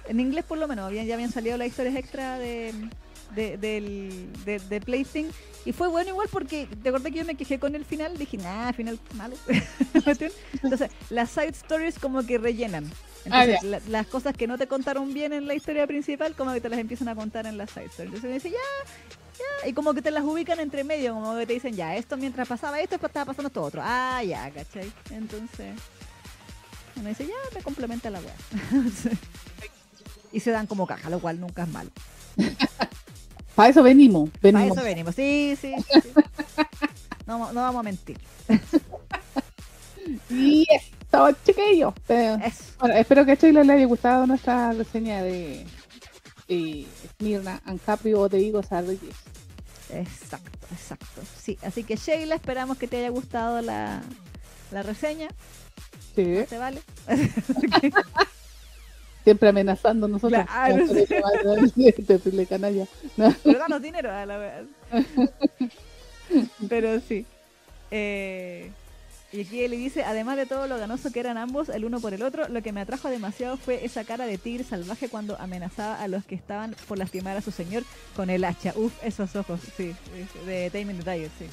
en 0.08 0.20
inglés 0.20 0.46
por 0.46 0.58
lo 0.58 0.68
menos, 0.68 0.86
habían, 0.86 1.06
ya 1.06 1.14
habían 1.16 1.32
salido 1.32 1.58
las 1.58 1.68
historias 1.68 1.96
extra 1.96 2.40
de 2.40 2.74
de, 3.36 3.58
del, 3.58 4.28
de, 4.46 4.58
de 4.60 4.82
Plaything 4.82 5.28
y 5.66 5.72
fue 5.74 5.88
bueno 5.88 6.10
igual 6.10 6.28
porque 6.32 6.68
te 6.82 6.90
acordás 6.90 7.12
que 7.12 7.20
yo 7.20 7.26
me 7.26 7.36
quejé 7.36 7.60
con 7.60 7.76
el 7.76 7.86
final, 7.86 8.18
dije, 8.18 8.38
nah, 8.38 8.72
final 8.74 8.98
malo. 9.16 9.36
Entonces, 10.64 10.91
las 11.12 11.30
side 11.30 11.50
stories 11.50 12.00
como 12.00 12.26
que 12.26 12.38
rellenan. 12.40 12.90
Ah, 13.30 13.44
Entonces, 13.46 13.64
la- 13.70 13.82
las 13.88 14.08
cosas 14.08 14.36
que 14.36 14.48
no 14.48 14.58
te 14.58 14.68
contaron 14.68 15.14
bien 15.14 15.34
en 15.34 15.48
la 15.48 15.54
historia 15.56 15.86
principal, 15.88 16.36
como 16.36 16.54
que 16.54 16.62
te 16.62 16.70
las 16.70 16.80
empiezan 16.80 17.08
a 17.10 17.16
contar 17.16 17.46
en 17.48 17.58
las 17.58 17.70
side 17.72 17.86
stories. 17.88 18.14
Entonces 18.16 18.30
me 18.30 18.34
dice, 18.36 18.50
ya, 18.52 18.91
ya, 19.64 19.68
y 19.70 19.74
como 19.74 19.94
que 19.94 20.02
te 20.02 20.12
las 20.12 20.24
ubican 20.24 20.60
entre 20.60 20.84
medio, 20.84 21.14
como 21.14 21.38
que 21.38 21.46
te 21.46 21.54
dicen, 21.54 21.76
ya, 21.76 21.96
esto 21.96 22.18
mientras 22.18 22.48
pasaba 22.48 22.80
esto, 22.80 22.96
estaba 22.96 23.26
pasando 23.26 23.48
esto 23.48 23.62
otro. 23.64 23.82
Ah, 23.84 24.24
ya, 24.24 24.50
¿cachai? 24.52 24.91
Entonces, 25.12 25.76
uno 26.96 27.10
dice, 27.10 27.28
ya, 27.28 27.34
me 27.56 27.62
complementa 27.62 28.10
la 28.10 28.20
weá. 28.20 28.36
Y 30.32 30.40
se 30.41 30.52
dan 30.52 30.68
como 30.68 30.86
caja, 30.86 31.10
lo 31.10 31.20
cual 31.20 31.40
nunca 31.40 31.64
es 31.64 31.70
malo. 31.70 31.90
Para 33.56 33.70
eso 33.70 33.82
venimos. 33.82 34.30
Para 34.30 34.41
venimos. 34.60 34.78
eso 34.78 34.86
venimos, 34.86 35.16
sí, 35.16 35.58
sí. 35.60 35.74
sí. 36.02 36.10
No, 37.26 37.52
no 37.54 37.62
vamos 37.62 37.80
a 37.82 37.84
mentir. 37.84 38.18
Y 40.32 40.66
eso, 41.11 41.31
chiquillos. 41.45 41.94
Bueno, 42.07 42.95
espero 42.95 43.26
que 43.26 43.31
a 43.34 43.36
Sheila 43.36 43.64
le 43.64 43.73
haya 43.73 43.86
gustado 43.86 44.27
nuestra 44.27 44.73
reseña 44.73 45.23
de, 45.23 45.65
and 47.65 47.81
Caprio 47.86 48.22
o 48.22 48.30
de 48.30 48.40
Igor. 48.40 48.65
Exacto, 49.91 50.68
exacto. 50.72 51.22
Sí, 51.41 51.57
así 51.64 51.84
que 51.84 51.95
Sheila, 51.95 52.36
esperamos 52.36 52.77
que 52.77 52.88
te 52.88 52.98
haya 52.98 53.10
gustado 53.10 53.61
la, 53.61 54.02
la 54.72 54.84
reseña. 54.84 55.30
Sí, 56.15 56.45
¿Te 56.48 56.57
vale? 56.57 56.81
siempre 59.23 59.49
amenazando 59.49 60.06
a 60.06 60.10
nosotros. 60.10 60.45
Claro. 60.45 60.86
Terrible 62.07 62.45
canalla. 62.45 62.88
No. 63.18 63.34
Pero 63.44 63.60
danos 63.60 63.81
dinero 63.81 64.11
a 64.11 64.26
la 64.26 64.38
vez. 64.38 64.65
Pero 66.69 66.99
sí. 66.99 67.26
Eh, 67.91 68.72
y 69.31 69.41
aquí 69.41 69.68
le 69.68 69.77
dice, 69.77 70.03
además 70.03 70.38
de 70.38 70.45
todo 70.47 70.65
lo 70.68 70.77
ganoso 70.77 71.11
que 71.11 71.19
eran 71.19 71.38
ambos, 71.38 71.69
el 71.69 71.85
uno 71.85 71.99
por 71.99 72.14
el 72.14 72.23
otro, 72.23 72.47
lo 72.49 72.61
que 72.64 72.72
me 72.72 72.81
atrajo 72.81 73.10
demasiado 73.10 73.57
fue 73.57 73.85
esa 73.85 74.03
cara 74.03 74.26
de 74.26 74.38
tigre 74.38 74.64
salvaje 74.64 75.07
cuando 75.10 75.38
amenazaba 75.39 76.01
a 76.01 76.07
los 76.07 76.26
que 76.26 76.35
estaban 76.35 76.76
por 76.88 76.97
lastimar 76.97 77.38
a 77.38 77.41
su 77.41 77.51
señor 77.51 77.84
con 78.15 78.30
el 78.30 78.43
hacha. 78.43 78.73
Uf, 78.76 78.93
esos 79.03 79.35
ojos, 79.35 79.60
sí, 79.77 79.95
de 80.45 80.69
Taming 80.72 80.97
the 80.99 81.03
Tiger, 81.03 81.30
sí. 81.38 81.45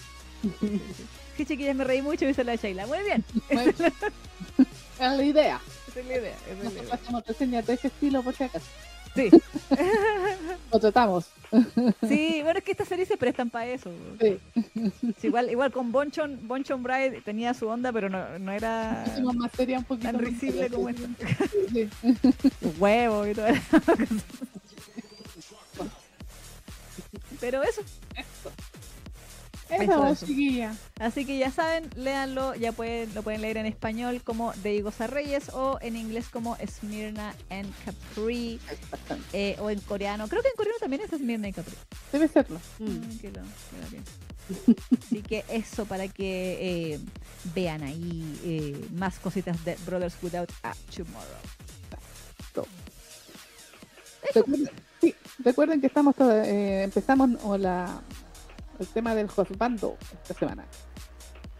Sí, 1.36 1.44
chiquillas, 1.44 1.76
me 1.76 1.84
reí 1.84 2.00
mucho, 2.02 2.24
dice 2.26 2.44
la 2.44 2.54
Sheila. 2.56 2.86
Muy 2.86 2.98
bien, 3.02 3.24
Bueno, 3.52 3.72
es 3.78 5.16
la 5.18 5.22
idea. 5.24 5.60
esa 5.88 6.00
es 6.00 6.06
la 6.06 6.16
idea. 6.16 6.34
esa 6.34 6.50
es 6.52 6.58
la 6.58 6.64
Nosotros 6.64 6.84
idea. 6.84 6.94
hacemos 6.94 7.26
reseñas 7.26 7.66
de 7.66 7.74
ese 7.74 7.88
estilo 7.88 8.22
por 8.22 8.34
si 8.34 8.44
acaso. 8.44 8.66
Sí. 9.16 9.30
Lo 10.72 10.78
tratamos. 10.78 11.26
sí, 12.08 12.40
bueno, 12.42 12.58
es 12.58 12.64
que 12.64 12.72
estas 12.72 12.88
series 12.88 13.08
se 13.08 13.16
prestan 13.16 13.50
para 13.50 13.66
eso. 13.66 13.90
Sí. 14.20 14.38
Sí, 15.20 15.26
igual, 15.28 15.50
igual 15.50 15.72
con 15.72 15.90
Bonchon, 15.90 16.46
Bonchon 16.46 16.82
Bride 16.82 17.22
tenía 17.22 17.54
su 17.54 17.66
onda, 17.66 17.92
pero 17.92 18.08
no, 18.08 18.38
no 18.38 18.52
era 18.52 19.04
Hicimos 19.06 19.34
más 19.36 19.50
seria 19.52 19.78
un 19.78 19.84
poquito. 19.84 20.08
tan 20.12 20.18
risible 20.18 20.68
como 20.70 20.88
esta. 20.90 21.08
sí. 21.72 21.88
Huevo 22.78 23.26
y 23.26 23.34
todo 23.34 23.46
eso. 23.46 23.62
Pero 27.40 27.62
eso. 27.62 27.82
Eso, 29.68 30.14
chiquilla. 30.26 30.74
Así 31.00 31.24
que 31.24 31.38
ya 31.38 31.50
saben, 31.50 31.90
léanlo, 31.96 32.54
ya 32.54 32.72
pueden, 32.72 33.12
lo 33.14 33.22
pueden 33.22 33.40
leer 33.42 33.56
en 33.56 33.66
español 33.66 34.22
como 34.22 34.52
De 34.62 34.80
Goza 34.82 35.06
Reyes 35.06 35.48
o 35.52 35.78
en 35.80 35.96
inglés 35.96 36.28
como 36.28 36.56
Smyrna 36.66 37.34
and 37.50 37.72
Capri 37.84 38.60
eh, 39.32 39.56
o 39.60 39.68
en 39.70 39.80
coreano. 39.80 40.28
Creo 40.28 40.42
que 40.42 40.48
en 40.48 40.54
coreano 40.56 40.78
también 40.78 41.02
es 41.02 41.10
Smyrna 41.10 41.48
y 41.48 41.52
Capri. 41.52 41.74
Debe 42.12 42.28
serlo. 42.28 42.60
Mm, 42.78 43.18
que 43.18 43.28
lo- 43.28 43.42
que 43.42 43.80
lo 43.82 43.86
pienso. 43.90 44.12
Así 45.06 45.22
que 45.22 45.44
eso 45.48 45.86
para 45.86 46.06
que 46.06 46.92
eh, 46.94 47.00
vean 47.54 47.82
ahí 47.82 48.38
eh, 48.44 48.86
más 48.94 49.18
cositas 49.18 49.64
de 49.64 49.76
Brothers 49.84 50.14
Without 50.22 50.52
a 50.62 50.72
Tomorrow. 50.94 52.66
Recuerden, 54.34 54.70
sí, 55.00 55.14
recuerden 55.40 55.80
que 55.80 55.86
estamos 55.86 56.14
eh, 56.20 56.82
empezamos 56.84 57.30
o 57.44 57.56
la, 57.56 58.00
el 58.78 58.86
tema 58.88 59.14
del 59.14 59.26
hostbando 59.34 59.96
esta 60.22 60.34
semana. 60.34 60.64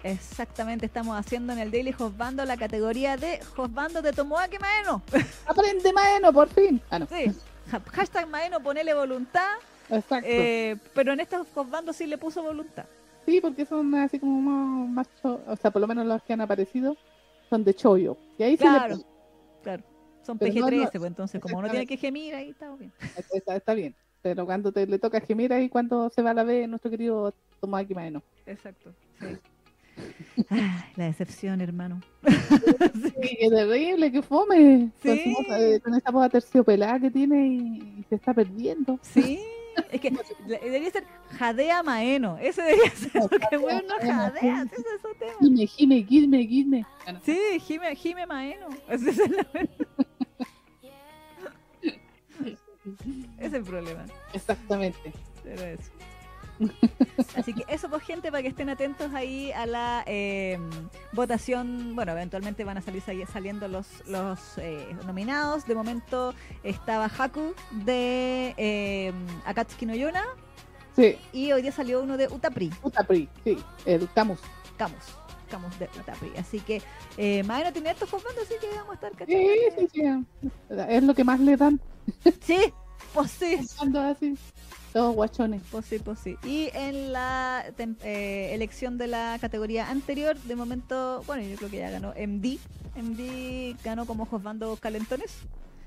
Exactamente, 0.02 0.86
estamos 0.86 1.18
haciendo 1.18 1.52
en 1.52 1.58
el 1.58 1.70
Daily 1.70 1.94
Hostbando 1.98 2.44
la 2.44 2.56
categoría 2.56 3.16
de 3.16 3.40
Hostbando 3.56 4.02
de 4.02 4.12
Tomoaki 4.12 4.56
Maeno. 4.58 5.02
Aprende 5.46 5.92
Maeno, 5.92 6.32
por 6.32 6.48
fin. 6.48 6.80
Ah, 6.90 6.98
no. 7.00 7.06
Sí, 7.06 7.24
ha- 7.72 7.80
hashtag 7.90 8.28
Maeno, 8.28 8.60
ponele 8.60 8.94
voluntad. 8.94 9.54
Exacto. 9.90 10.28
eh, 10.30 10.76
pero 10.94 11.12
en 11.12 11.20
estos 11.20 11.46
Hostbandos 11.54 11.96
sí 11.96 12.06
le 12.06 12.18
puso 12.18 12.42
voluntad. 12.42 12.84
Sí, 13.24 13.40
porque 13.40 13.66
son 13.66 13.92
así 13.96 14.20
como 14.20 14.86
más, 14.86 15.08
cho- 15.20 15.40
o 15.46 15.56
sea, 15.56 15.70
por 15.72 15.80
lo 15.80 15.88
menos 15.88 16.06
los 16.06 16.22
que 16.22 16.34
han 16.34 16.40
aparecido 16.40 16.96
son 17.50 17.64
de 17.64 17.74
chollo. 17.74 18.16
Y 18.38 18.42
ahí 18.44 18.56
Claro. 18.56 18.96
sí 18.96 19.04
Claro, 19.64 19.82
son 20.22 20.38
Pero 20.38 20.54
no, 20.54 20.66
PG-13, 20.68 20.84
no, 20.84 20.90
pues 20.92 21.04
entonces 21.04 21.40
como 21.40 21.60
no 21.62 21.68
tiene 21.68 21.86
que 21.86 21.96
gemir, 21.96 22.32
ahí 22.36 22.50
estamos 22.50 22.78
bien. 22.78 22.92
le, 23.00 23.38
está, 23.38 23.56
está 23.56 23.74
bien. 23.74 23.92
Pero 24.26 24.44
cuando 24.44 24.72
te 24.72 24.84
le 24.88 24.98
toca 24.98 25.20
gemir 25.20 25.52
ahí, 25.52 25.68
cuando 25.68 26.10
se 26.10 26.20
va 26.20 26.30
a 26.30 26.34
la 26.34 26.42
B, 26.42 26.66
nuestro 26.66 26.90
querido 26.90 27.32
Tomoaki 27.60 27.94
Maeno. 27.94 28.24
Exacto, 28.44 28.92
sí. 29.20 29.26
Ay, 30.50 30.60
la 30.96 31.04
decepción, 31.04 31.60
hermano. 31.60 32.00
Sí, 33.22 33.36
qué 33.38 33.48
terrible, 33.48 34.10
qué 34.10 34.22
fome. 34.22 34.90
Con, 35.00 35.14
Sí. 35.16 35.34
eh, 35.50 35.78
con 35.80 35.94
esa 35.94 36.10
voz 36.10 36.28
terciopelada 36.28 36.98
que 36.98 37.10
tiene 37.12 37.46
y, 37.46 37.58
y 38.00 38.04
se 38.08 38.16
está 38.16 38.34
perdiendo. 38.34 38.98
Sí, 39.00 39.38
es 39.92 40.00
que 40.00 40.10
debería 40.48 40.90
ser 40.90 41.04
Jadea 41.38 41.84
Maeno. 41.84 42.36
Ese 42.38 42.62
debería 42.62 42.90
ser, 42.96 43.22
porque 43.30 43.56
bueno, 43.58 43.82
no 43.88 43.94
jadea, 44.12 44.62
ese 44.64 44.74
es 44.80 45.02
su 45.02 45.14
tema. 45.20 45.32
Gime, 45.40 45.66
gime, 45.68 46.02
gime, 46.02 46.46
gime. 46.48 46.86
Ah. 47.06 47.14
Sí, 47.24 47.38
Jime, 47.60 47.94
Jime 47.94 48.26
Maeno. 48.26 48.66
Ese 48.88 49.10
es 49.10 49.18
el, 49.20 49.36
ese 49.38 50.25
es 53.38 53.52
el 53.52 53.62
problema. 53.62 54.04
Exactamente. 54.32 55.12
Pero 55.42 55.62
eso. 55.64 55.90
Así 57.36 57.52
que 57.52 57.64
eso 57.68 57.90
pues 57.90 58.02
gente 58.02 58.30
para 58.30 58.42
que 58.42 58.48
estén 58.48 58.70
atentos 58.70 59.12
ahí 59.12 59.52
a 59.52 59.66
la 59.66 60.02
eh, 60.06 60.58
votación. 61.12 61.94
Bueno, 61.94 62.12
eventualmente 62.12 62.64
van 62.64 62.78
a 62.78 62.80
salir 62.80 63.02
sali- 63.02 63.26
saliendo 63.26 63.68
los, 63.68 63.86
los 64.06 64.56
eh, 64.56 64.96
nominados. 65.04 65.66
De 65.66 65.74
momento 65.74 66.34
estaba 66.62 67.06
Haku 67.06 67.52
de 67.72 68.54
eh, 68.56 69.12
Akatsuki 69.44 69.84
no 69.86 69.94
Yona 69.94 70.24
Sí, 70.94 71.18
y 71.34 71.52
hoy 71.52 71.60
día 71.60 71.72
salió 71.72 72.00
uno 72.02 72.16
de 72.16 72.26
Utapri, 72.26 72.70
Utapri, 72.82 73.28
sí, 73.44 73.58
el 73.84 74.08
Camus. 74.14 74.40
Camus. 74.78 74.96
Camus 75.46 75.78
de 75.78 75.88
Utapri. 75.98 76.32
Así 76.38 76.60
que 76.60 76.82
eh, 77.16 77.42
Maeno 77.44 77.72
tiene 77.72 77.90
estos 77.90 78.10
comandos, 78.10 78.42
así 78.42 78.54
que 78.60 78.76
vamos 78.76 78.90
a 78.90 78.94
estar. 78.94 79.26
Sí, 79.26 79.48
sí, 79.78 79.88
sí. 79.92 80.02
Es 80.88 81.02
lo 81.02 81.14
que 81.14 81.24
más 81.24 81.40
le 81.40 81.56
dan. 81.56 81.80
Sí, 82.42 82.72
pues 83.12 83.30
sí. 83.30 83.58
Así, 83.96 84.36
todos 84.92 85.14
guachones. 85.14 85.62
Pues 85.70 85.84
sí, 85.86 85.98
pues 85.98 86.18
sí. 86.18 86.36
Y 86.44 86.70
en 86.72 87.12
la 87.12 87.64
eh, 88.02 88.50
elección 88.52 88.96
de 88.96 89.08
la 89.08 89.38
categoría 89.40 89.90
anterior, 89.90 90.38
de 90.38 90.56
momento, 90.56 91.22
bueno, 91.26 91.42
yo 91.42 91.56
creo 91.56 91.70
que 91.70 91.78
ya 91.78 91.90
ganó 91.90 92.10
MD. 92.10 92.58
MD 92.94 93.76
ganó 93.84 94.06
como 94.06 94.24
Josbando 94.24 94.76
Calentones. 94.76 95.32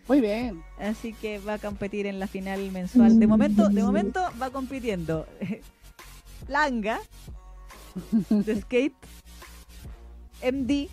Muy 0.07 0.21
bien. 0.21 0.63
Así 0.79 1.13
que 1.13 1.39
va 1.39 1.53
a 1.53 1.57
competir 1.59 2.07
en 2.07 2.19
la 2.19 2.27
final 2.27 2.71
mensual. 2.71 3.19
De 3.19 3.27
momento, 3.27 3.69
de 3.69 3.83
momento 3.83 4.21
va 4.41 4.49
compitiendo 4.49 5.27
Langa 6.47 6.99
de 8.29 8.61
Skate, 8.61 8.95
MD 10.43 10.89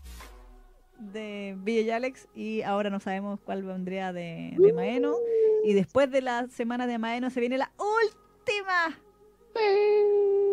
de 0.98 1.56
Villa 1.58 1.96
Alex 1.96 2.28
y 2.34 2.62
ahora 2.62 2.90
no 2.90 3.00
sabemos 3.00 3.40
cuál 3.40 3.62
vendría 3.62 4.12
de, 4.12 4.54
de 4.56 4.72
Maeno. 4.72 5.16
Y 5.64 5.74
después 5.74 6.10
de 6.10 6.22
la 6.22 6.48
semana 6.48 6.86
de 6.86 6.98
Maeno 6.98 7.30
se 7.30 7.40
viene 7.40 7.58
la 7.58 7.70
última 7.78 8.96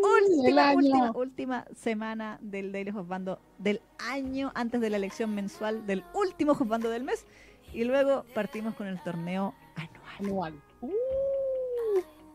última, 0.03 0.73
última, 0.73 1.11
última 1.11 1.65
semana 1.75 2.39
del 2.41 2.71
Daily 2.71 2.91
Hotbando 2.91 3.39
del 3.57 3.81
año 3.99 4.51
antes 4.55 4.81
de 4.81 4.89
la 4.89 4.97
elección 4.97 5.33
mensual 5.35 5.85
del 5.85 6.03
último 6.13 6.55
Hotbando 6.55 6.89
del 6.89 7.03
mes 7.03 7.25
y 7.73 7.83
luego 7.83 8.25
partimos 8.33 8.75
con 8.75 8.87
el 8.87 9.01
torneo 9.01 9.53
anual. 9.75 10.19
anual. 10.19 10.61
Uh, 10.81 10.91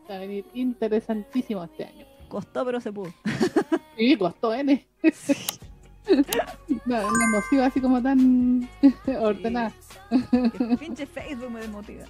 va 0.09 0.15
a 0.15 0.19
venir 0.19 0.45
interesantísimo 0.53 1.63
este 1.63 1.85
año. 1.85 2.05
Costó 2.27 2.65
pero 2.65 2.79
se 2.79 2.91
pudo. 2.91 3.13
Sí, 3.97 4.15
costó 4.15 4.53
N. 4.53 4.87
No, 5.03 5.09
no 6.85 6.97
hemos 6.97 7.45
sido 7.49 7.63
así 7.63 7.81
como 7.81 8.01
tan 8.01 8.67
ordenadas. 9.19 9.73
Que 10.31 10.77
pinche 10.77 11.05
Facebook 11.05 11.51
me 11.51 11.59
desmotiva. 11.61 12.05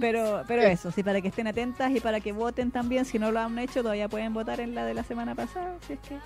Pero, 0.00 0.44
pero 0.46 0.62
eso, 0.62 0.90
sí, 0.90 1.02
para 1.02 1.20
que 1.20 1.28
estén 1.28 1.46
atentas 1.46 1.90
y 1.94 2.00
para 2.00 2.20
que 2.20 2.32
voten 2.32 2.70
también, 2.70 3.04
si 3.04 3.18
no 3.18 3.32
lo 3.32 3.40
han 3.40 3.58
hecho, 3.58 3.82
todavía 3.82 4.08
pueden 4.08 4.32
votar 4.32 4.60
en 4.60 4.74
la 4.74 4.84
de 4.84 4.94
la 4.94 5.02
semana 5.02 5.34
pasada, 5.34 5.76
si 5.86 5.94
es 5.94 5.98
que 6.00 6.18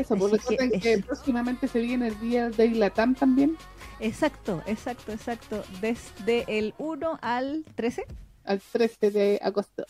Eso, 0.00 0.14
Así 0.14 0.56
que 0.80 0.98
próximamente 0.98 1.68
se 1.68 1.78
viene 1.80 2.08
el 2.08 2.20
día 2.20 2.50
de 2.50 2.68
Latam 2.70 3.14
también, 3.14 3.56
Exacto, 4.00 4.62
exacto, 4.66 5.12
exacto. 5.12 5.64
Desde 5.80 6.44
el 6.48 6.74
1 6.78 7.18
al 7.22 7.64
13. 7.74 8.04
Al 8.44 8.60
13 8.60 9.10
de 9.10 9.40
agosto. 9.42 9.84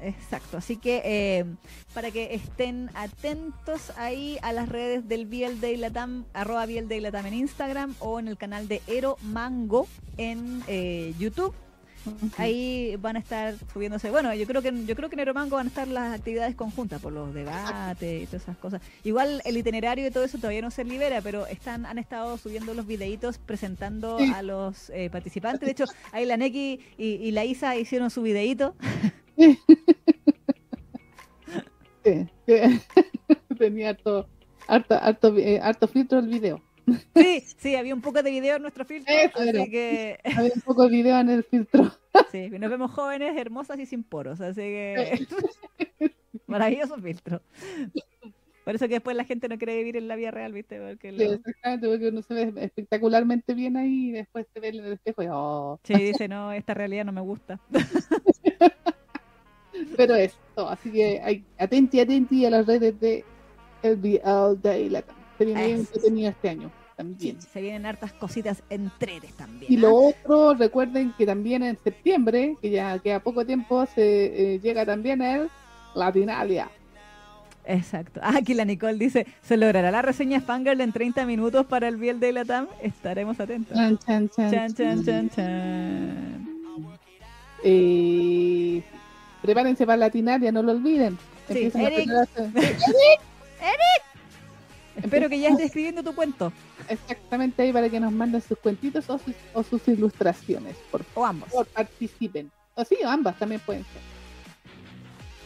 Exacto, 0.00 0.56
así 0.56 0.76
que 0.76 1.02
eh, 1.04 1.44
para 1.94 2.10
que 2.10 2.34
estén 2.34 2.90
atentos 2.94 3.90
ahí 3.96 4.38
a 4.42 4.52
las 4.52 4.68
redes 4.68 5.08
del 5.08 5.26
BL 5.26 5.60
Day 5.60 5.76
Latam, 5.76 6.24
arroba 6.32 6.66
BL 6.66 6.88
Day 6.88 7.00
Latam 7.00 7.26
en 7.26 7.34
Instagram 7.34 7.94
o 8.00 8.18
en 8.18 8.28
el 8.28 8.36
canal 8.36 8.68
de 8.68 8.82
Ero 8.86 9.16
Mango 9.22 9.86
en 10.16 10.62
eh, 10.66 11.14
YouTube. 11.18 11.54
Ahí 12.36 12.96
van 12.96 13.16
a 13.16 13.18
estar 13.18 13.54
subiéndose, 13.72 14.10
bueno, 14.10 14.32
yo 14.34 14.46
creo 14.46 14.62
que 14.62 14.72
yo 14.86 14.96
creo 14.96 15.08
que 15.08 15.14
en 15.16 15.20
Ero 15.20 15.34
Mango 15.34 15.56
van 15.56 15.66
a 15.66 15.68
estar 15.68 15.88
las 15.88 16.18
actividades 16.18 16.54
conjuntas 16.54 17.00
por 17.00 17.12
los 17.12 17.34
debates 17.34 18.22
y 18.22 18.26
todas 18.26 18.42
esas 18.42 18.56
cosas. 18.56 18.80
Igual 19.04 19.42
el 19.44 19.56
itinerario 19.56 20.06
y 20.06 20.10
todo 20.10 20.24
eso 20.24 20.38
todavía 20.38 20.62
no 20.62 20.70
se 20.70 20.84
libera, 20.84 21.20
pero 21.20 21.46
están 21.46 21.86
han 21.86 21.98
estado 21.98 22.36
subiendo 22.38 22.74
los 22.74 22.86
videitos 22.86 23.38
presentando 23.38 24.18
Sí. 24.18 24.32
a 24.34 24.42
los 24.42 24.90
eh, 24.90 25.10
participantes. 25.10 25.66
De 25.66 25.72
hecho, 25.72 25.84
ahí 26.12 26.26
la 26.26 26.36
Neki 26.36 26.80
y, 26.98 27.04
y 27.14 27.30
la 27.32 27.44
Isa 27.44 27.76
hicieron 27.76 28.10
su 28.10 28.22
videito. 28.22 28.74
Sí, 29.36 29.58
tenía 33.58 33.90
harto, 33.90 34.26
harto, 34.66 34.94
harto, 34.94 35.36
eh, 35.38 35.60
harto 35.62 35.88
filtro 35.88 36.18
el 36.18 36.28
video. 36.28 36.62
Sí, 37.14 37.40
sí, 37.58 37.74
había 37.76 37.94
un 37.94 38.00
poco 38.00 38.22
de 38.22 38.30
video 38.30 38.56
en 38.56 38.62
nuestro 38.62 38.84
filtro, 38.84 39.14
Eso 39.14 39.38
así 39.38 39.48
era. 39.48 39.66
que 39.66 40.18
Había 40.36 40.52
un 40.54 40.60
poco 40.62 40.84
de 40.84 40.88
video 40.90 41.18
en 41.18 41.30
el 41.30 41.44
filtro. 41.44 41.90
sí, 42.32 42.50
nos 42.50 42.70
vemos 42.70 42.90
jóvenes, 42.92 43.36
hermosas 43.36 43.78
y 43.78 43.86
sin 43.86 44.02
poros, 44.02 44.40
así 44.40 44.60
que 44.60 45.26
maravilloso 46.46 46.96
filtro. 46.98 47.40
Por 48.64 48.74
eso 48.74 48.86
que 48.86 48.94
después 48.94 49.16
la 49.16 49.24
gente 49.24 49.48
no 49.48 49.56
quiere 49.58 49.76
vivir 49.76 49.96
en 49.96 50.06
la 50.06 50.16
vida 50.16 50.30
real, 50.30 50.52
¿viste? 50.52 50.78
Porque 50.80 51.10
Sí, 51.10 51.16
lo- 51.24 51.32
exactamente, 51.32 51.88
porque 51.88 52.08
uno 52.08 52.22
se 52.22 52.34
ve 52.34 52.52
espectacularmente 52.64 53.54
bien 53.54 53.76
ahí 53.76 54.10
y 54.10 54.12
después 54.12 54.46
te 54.52 54.60
ve 54.60 54.68
en 54.68 54.84
el 54.84 54.92
espejo 54.92 55.22
y 55.22 55.26
oh. 55.30 55.80
Sí, 55.82 55.94
dice, 55.94 56.28
no, 56.28 56.52
esta 56.52 56.74
realidad 56.74 57.04
no 57.04 57.12
me 57.12 57.20
gusta. 57.20 57.58
Pero 59.96 60.14
esto, 60.14 60.68
así 60.68 60.90
que 60.90 61.20
hay, 61.22 61.44
atenti, 61.58 62.00
atenti 62.00 62.44
a 62.44 62.50
las 62.50 62.66
redes 62.66 62.98
de 63.00 63.24
el 63.82 63.96
Be 63.96 64.20
All 64.24 64.60
Day 64.60 64.88
Latam. 64.88 65.16
Se 65.38 65.44
viene 65.46 65.66
bien 65.66 65.78
entretenido 65.80 66.30
este 66.30 66.48
año 66.50 66.70
Sí, 67.00 67.32
también. 67.32 67.40
se 67.40 67.60
vienen 67.60 67.86
hartas 67.86 68.12
cositas 68.12 68.62
entretes 68.70 69.32
también. 69.34 69.72
Y 69.72 69.76
¿ah? 69.76 69.80
lo 69.80 69.94
otro, 69.94 70.54
recuerden 70.54 71.12
que 71.16 71.26
también 71.26 71.62
en 71.62 71.78
septiembre, 71.82 72.56
que 72.60 72.70
ya 72.70 72.98
queda 72.98 73.20
poco 73.20 73.44
tiempo, 73.44 73.86
se 73.86 74.54
eh, 74.54 74.60
llega 74.60 74.84
también 74.84 75.22
el 75.22 75.48
Latinalia. 75.94 76.70
Exacto. 77.64 78.20
Ah, 78.22 78.38
aquí 78.38 78.54
la 78.54 78.64
Nicole 78.64 78.98
dice, 78.98 79.26
¿se 79.42 79.56
logrará 79.56 79.90
la 79.90 80.02
reseña 80.02 80.40
Fangirl 80.40 80.80
en 80.80 80.92
30 80.92 81.24
minutos 81.26 81.66
para 81.66 81.88
el 81.88 81.96
Biel 81.96 82.18
de 82.18 82.32
Latam? 82.32 82.66
Estaremos 82.82 83.38
atentos. 83.38 83.76
Chan, 83.76 83.98
chan, 83.98 84.28
chan, 84.28 84.50
Chan, 84.50 84.74
chan, 84.74 85.04
chan, 85.04 85.30
chan. 85.30 86.46
Eh, 87.62 88.82
prepárense 89.42 89.86
para 89.86 89.98
Latinalia, 89.98 90.50
no 90.50 90.62
lo 90.62 90.72
olviden. 90.72 91.18
Sí, 91.48 91.64
Empiezan 91.64 91.82
a 91.82 91.88
Eric. 91.88 92.10
Espero 95.02 95.28
que 95.28 95.38
ya 95.40 95.48
estés 95.48 95.66
escribiendo 95.66 96.02
tu 96.02 96.14
cuento. 96.14 96.52
Exactamente 96.88 97.62
ahí 97.62 97.72
para 97.72 97.88
que 97.88 98.00
nos 98.00 98.12
manden 98.12 98.40
sus 98.42 98.58
cuentitos 98.58 99.08
o 99.10 99.18
sus, 99.18 99.34
o 99.54 99.62
sus 99.62 99.86
ilustraciones. 99.88 100.76
Por 100.90 101.04
O 101.14 101.24
ambos. 101.24 101.48
favor, 101.50 101.66
participen. 101.66 102.50
O 102.74 102.84
sí, 102.84 102.96
ambas 103.04 103.38
también 103.38 103.60
pueden 103.64 103.82
ser. 103.84 104.02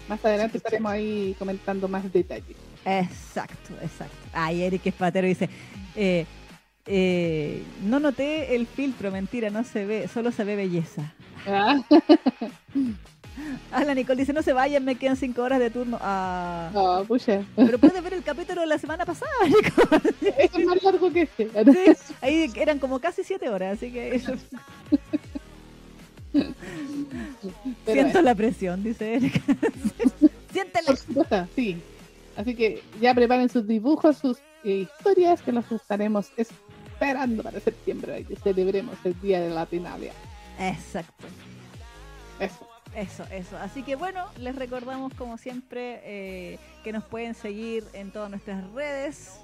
Más 0.08 0.24
adelante 0.24 0.58
estaremos 0.58 0.92
ahí 0.92 1.34
comentando 1.38 1.88
más 1.88 2.10
detalles. 2.12 2.56
Exacto, 2.84 3.72
exacto. 3.82 4.16
Ay, 4.32 4.62
Eric 4.62 4.86
Espatero 4.86 5.26
dice, 5.26 5.48
eh, 5.96 6.26
eh, 6.86 7.62
no 7.82 7.98
noté 7.98 8.54
el 8.54 8.66
filtro, 8.66 9.10
mentira, 9.10 9.48
no 9.48 9.64
se 9.64 9.86
ve, 9.86 10.08
solo 10.08 10.30
se 10.32 10.44
ve 10.44 10.56
belleza. 10.56 11.14
Ah, 11.46 11.82
Ah, 13.72 13.84
la 13.84 13.94
Nicole 13.94 14.20
dice, 14.20 14.32
no 14.32 14.42
se 14.42 14.52
vayan, 14.52 14.84
me 14.84 14.94
quedan 14.94 15.16
cinco 15.16 15.42
horas 15.42 15.58
de 15.58 15.68
turno. 15.70 15.98
Ah, 16.00 16.70
no, 16.72 17.04
pucha. 17.04 17.42
pero 17.56 17.78
puedes 17.78 18.00
ver 18.02 18.14
el 18.14 18.22
capítulo 18.22 18.60
de 18.60 18.66
la 18.68 18.78
semana 18.78 19.04
pasada, 19.04 19.30
Nicole. 19.46 20.14
Es 20.38 20.64
más 20.64 20.82
largo 20.82 21.12
que 21.12 21.22
este. 21.22 21.48
Sí, 21.48 22.14
ahí 22.20 22.52
eran 22.56 22.78
como 22.78 23.00
casi 23.00 23.24
siete 23.24 23.48
horas, 23.48 23.76
así 23.78 23.90
que 23.90 24.14
eso- 24.14 24.34
siento 27.86 28.22
la 28.22 28.34
presión, 28.34 28.82
dice 28.82 29.14
Eric. 29.16 29.40
Siéntela. 30.52 30.86
Por 30.86 30.96
supuesto, 30.96 31.48
sí. 31.54 31.80
Así 32.36 32.54
que 32.54 32.82
ya 33.00 33.14
preparen 33.14 33.48
sus 33.48 33.66
dibujos, 33.66 34.18
sus 34.18 34.38
eh, 34.64 34.86
historias, 34.88 35.42
que 35.42 35.52
los 35.52 35.70
estaremos 35.70 36.30
esperando 36.36 37.42
para 37.42 37.60
septiembre, 37.60 38.20
y 38.20 38.24
que 38.24 38.36
celebremos 38.36 38.96
el 39.04 39.20
Día 39.20 39.40
de 39.40 39.50
la 39.50 39.66
Tinalia. 39.66 40.12
Exacto. 40.58 41.26
Eso. 42.40 42.68
Eso, 42.94 43.24
eso. 43.32 43.56
Así 43.58 43.82
que 43.82 43.96
bueno, 43.96 44.24
les 44.38 44.54
recordamos 44.54 45.12
como 45.14 45.36
siempre 45.36 46.00
eh, 46.04 46.58
que 46.84 46.92
nos 46.92 47.04
pueden 47.04 47.34
seguir 47.34 47.84
en 47.92 48.10
todas 48.12 48.30
nuestras 48.30 48.62
redes 48.72 49.40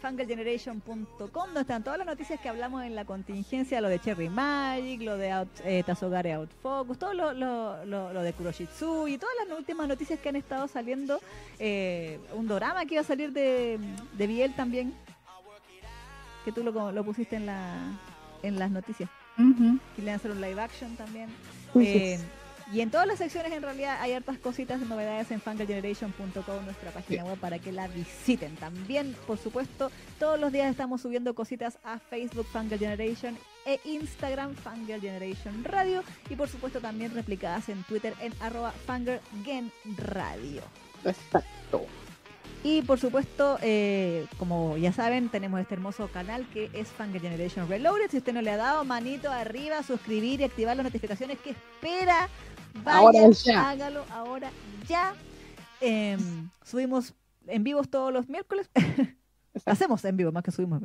fangirlgeneration.com 0.00 1.44
donde 1.44 1.60
están 1.60 1.82
todas 1.84 1.96
las 1.98 2.06
noticias 2.08 2.40
que 2.40 2.48
hablamos 2.48 2.82
en 2.84 2.94
la 2.96 3.04
contingencia, 3.04 3.80
lo 3.80 3.88
de 3.88 4.00
Cherry 4.00 4.28
Magic, 4.28 5.00
lo 5.02 5.16
de 5.16 5.30
Out, 5.30 5.48
eh, 5.64 5.82
Tazogare 5.86 6.32
Outfocus, 6.32 6.98
todo 6.98 7.14
lo, 7.14 7.32
lo, 7.32 7.84
lo- 7.84 8.12
lo 8.12 8.22
de 8.22 8.32
Kuroshitsu 8.32 9.06
y 9.08 9.16
todas 9.18 9.34
las 9.48 9.56
últimas 9.58 9.86
noticias 9.86 10.18
que 10.18 10.28
han 10.28 10.36
estado 10.36 10.66
saliendo. 10.68 11.20
eh, 11.60 12.18
un 12.34 12.48
drama 12.48 12.84
que 12.84 12.94
iba 12.94 13.00
a 13.02 13.04
salir 13.04 13.32
de, 13.32 13.78
de 14.14 14.26
Biel 14.26 14.54
también, 14.54 14.92
que 16.44 16.50
tú 16.52 16.64
lo, 16.64 16.90
lo 16.92 17.04
pusiste 17.04 17.36
en, 17.36 17.46
la, 17.46 17.76
en 18.42 18.58
las 18.58 18.70
noticias, 18.72 19.08
Ujú. 19.38 19.78
que 19.94 20.02
le 20.02 20.06
van 20.06 20.14
a 20.14 20.16
hacer 20.16 20.30
un 20.32 20.40
live 20.40 20.60
action 20.60 20.96
también. 20.96 21.28
Eh, 21.76 22.18
y 22.72 22.80
en 22.80 22.90
todas 22.90 23.06
las 23.06 23.18
secciones 23.18 23.52
en 23.52 23.62
realidad 23.62 23.98
hay 24.00 24.14
hartas 24.14 24.38
cositas 24.38 24.80
y 24.80 24.86
novedades 24.86 25.30
en 25.30 25.40
fangirlgeneration.com, 25.40 26.64
nuestra 26.64 26.90
página 26.90 27.24
web, 27.24 27.38
para 27.38 27.58
que 27.58 27.70
la 27.70 27.86
visiten. 27.88 28.56
También, 28.56 29.14
por 29.26 29.36
supuesto, 29.36 29.90
todos 30.18 30.40
los 30.40 30.50
días 30.52 30.70
estamos 30.70 31.02
subiendo 31.02 31.34
cositas 31.34 31.78
a 31.84 31.98
Facebook 31.98 32.46
Fangirl 32.46 32.78
Generation 32.78 33.36
e 33.66 33.78
Instagram 33.84 34.54
Fangirl 34.54 35.02
Generation 35.02 35.62
Radio 35.64 36.02
y 36.30 36.36
por 36.36 36.48
supuesto 36.48 36.80
también 36.80 37.14
replicadas 37.14 37.68
en 37.68 37.82
Twitter 37.84 38.14
en 38.20 38.32
arroba 38.40 38.72
fangirlgenradio. 38.72 40.62
Exacto. 41.04 41.86
Y 42.64 42.82
por 42.82 43.00
supuesto, 43.00 43.58
eh, 43.60 44.26
como 44.38 44.76
ya 44.76 44.92
saben, 44.92 45.28
tenemos 45.28 45.60
este 45.60 45.74
hermoso 45.74 46.06
canal 46.08 46.46
que 46.52 46.70
es 46.72 46.88
Fangirl 46.88 47.22
Generation 47.22 47.68
Reloaded. 47.68 48.10
Si 48.10 48.18
usted 48.18 48.32
no 48.32 48.40
le 48.40 48.52
ha 48.52 48.56
dado 48.56 48.84
manito 48.84 49.30
arriba, 49.32 49.82
suscribir 49.82 50.40
y 50.40 50.44
activar 50.44 50.76
las 50.76 50.84
notificaciones 50.84 51.38
que 51.40 51.50
espera, 51.50 52.28
vaya, 52.84 52.98
Ahora 52.98 53.30
ya. 53.30 53.70
hágalo 53.70 54.04
ahora 54.10 54.50
ya. 54.88 55.14
Em, 55.80 56.48
subimos 56.64 57.14
en 57.46 57.64
vivos 57.64 57.88
todos 57.88 58.12
los 58.12 58.28
miércoles. 58.28 58.70
Hacemos 59.66 60.04
en 60.04 60.16
vivo, 60.16 60.32
más 60.32 60.42
que 60.42 60.50
subimos. 60.50 60.82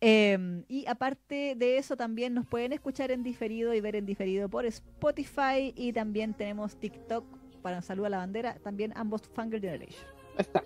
Em, 0.00 0.64
y 0.68 0.84
aparte 0.86 1.54
de 1.56 1.78
eso, 1.78 1.96
también 1.96 2.34
nos 2.34 2.46
pueden 2.46 2.72
escuchar 2.72 3.10
en 3.12 3.22
diferido 3.22 3.72
y 3.72 3.80
ver 3.80 3.94
en 3.96 4.04
diferido 4.06 4.48
por 4.48 4.66
Spotify. 4.66 5.72
Y 5.76 5.92
también 5.92 6.34
tenemos 6.34 6.76
TikTok 6.76 7.24
para 7.62 7.80
Salud 7.82 8.04
a 8.06 8.08
la 8.08 8.18
Bandera. 8.18 8.56
También 8.64 8.92
ambos 8.96 9.22
Fangirl 9.34 9.60
Generation. 9.62 10.04
Está. 10.36 10.64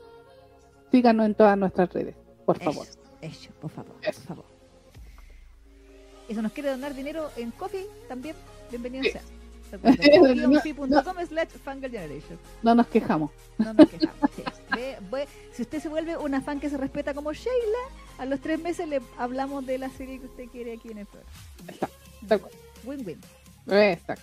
Síganos 0.90 1.27
en 1.27 1.35
todas 1.35 1.59
nuestras 1.59 1.93
redes, 1.93 2.16
por 2.47 2.59
favor. 2.62 2.86
Eso, 2.86 2.98
eso, 3.20 3.51
por 3.61 3.70
favor, 3.70 3.97
Eso. 4.03 4.20
por 4.20 4.28
favor. 4.28 4.44
Nos 6.43 6.53
quiere 6.53 6.70
donar 6.70 6.94
dinero 6.94 7.28
en 7.36 7.51
Coffee 7.53 7.86
también. 8.09 8.35
Bienvenido 8.70 9.05
Sí. 9.05 9.11
sea. 9.11 9.23
Recuerden, 9.72 10.51
No, 10.88 11.02
slash 11.26 11.48
nos 12.76 12.86
quejamos. 12.88 13.30
No 13.59 13.72
nos 13.74 13.88
quejamos. 13.90 14.30
sí. 14.36 14.43
Ve- 14.74 14.98
ve- 15.10 15.28
si 15.52 15.62
usted 15.62 15.80
se 15.80 15.88
vuelve 15.88 16.16
una 16.16 16.40
fan 16.40 16.60
que 16.60 16.68
se 16.70 16.76
respeta 16.76 17.14
como 17.14 17.32
Sheila, 17.32 17.78
a 18.18 18.26
los 18.26 18.40
tres 18.40 18.60
meses 18.60 18.88
le 18.88 19.01
hablamos 19.18 19.64
de 19.66 19.78
la 19.78 19.90
serie 19.90 20.18
que 20.20 20.26
usted 20.26 20.44
quiere 20.47 20.74
aquí 20.74 20.90
en 20.90 20.98
el 20.98 21.06
programa. 21.06 22.40
Cual. 22.40 22.52
Win-win. 22.84 23.20
Exacto. 23.68 24.22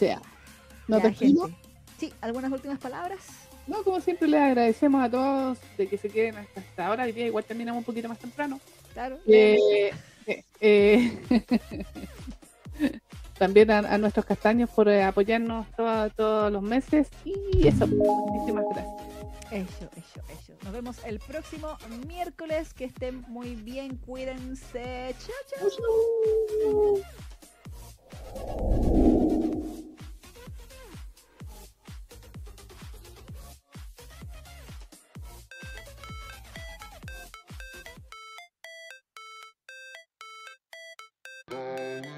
Ya. 0.00 0.20
¿No 0.88 0.98
Ya, 0.98 1.02
te 1.04 1.14
gente. 1.14 1.54
Sí, 1.98 2.12
¿algunas 2.20 2.50
últimas 2.50 2.78
palabras? 2.78 3.20
No, 3.66 3.82
como 3.84 4.00
siempre 4.00 4.26
les 4.26 4.40
agradecemos 4.40 5.02
a 5.04 5.08
todos 5.08 5.58
de 5.78 5.86
que 5.86 5.96
se 5.96 6.08
queden 6.08 6.36
hasta 6.36 6.60
esta 6.60 6.90
hora. 6.90 7.04
Hoy 7.04 7.12
día 7.12 7.26
igual 7.26 7.44
terminamos 7.44 7.78
un 7.78 7.84
poquito 7.84 8.08
más 8.08 8.18
temprano. 8.18 8.60
Claro. 8.92 9.18
Eh, 9.26 9.92
eh, 10.26 10.44
eh, 10.60 11.18
también 13.42 13.72
a, 13.72 13.98
nuestros 13.98 14.24
castaños 14.24 14.70
por 14.70 14.88
eh, 14.88 15.02
apoyarnos 15.02 15.66
todos 15.74 16.52
los 16.52 16.62
meses. 16.62 17.08
Y 17.24 17.66
eso, 17.66 17.88
muchísimas 17.88 18.64
gracias. 18.72 18.94
Eso, 19.50 19.90
eso, 19.96 20.20
eso. 20.30 20.52
Nos 20.62 20.72
vemos 20.72 20.98
el 21.04 21.18
próximo 21.18 21.76
miércoles. 22.06 22.72
Que 22.72 22.84
estén 22.84 23.24
muy 23.26 23.56
bien. 23.56 23.96
Cuídense. 23.96 25.16
Chao, 25.18 25.34
chao. 41.90 42.11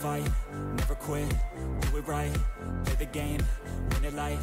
fight, 0.00 0.26
never 0.76 0.94
quit, 0.94 1.28
do 1.80 1.98
it 1.98 2.06
right 2.08 2.34
Play 2.84 2.94
the 2.94 3.04
game, 3.04 3.40
win 3.92 4.04
it 4.04 4.14
life, 4.14 4.42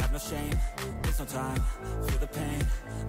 have 0.00 0.12
no 0.12 0.18
shame 0.18 0.56
There's 1.02 1.18
no 1.18 1.26
time, 1.26 1.60
feel 2.06 2.18
the 2.18 2.26
pain, 2.26 2.60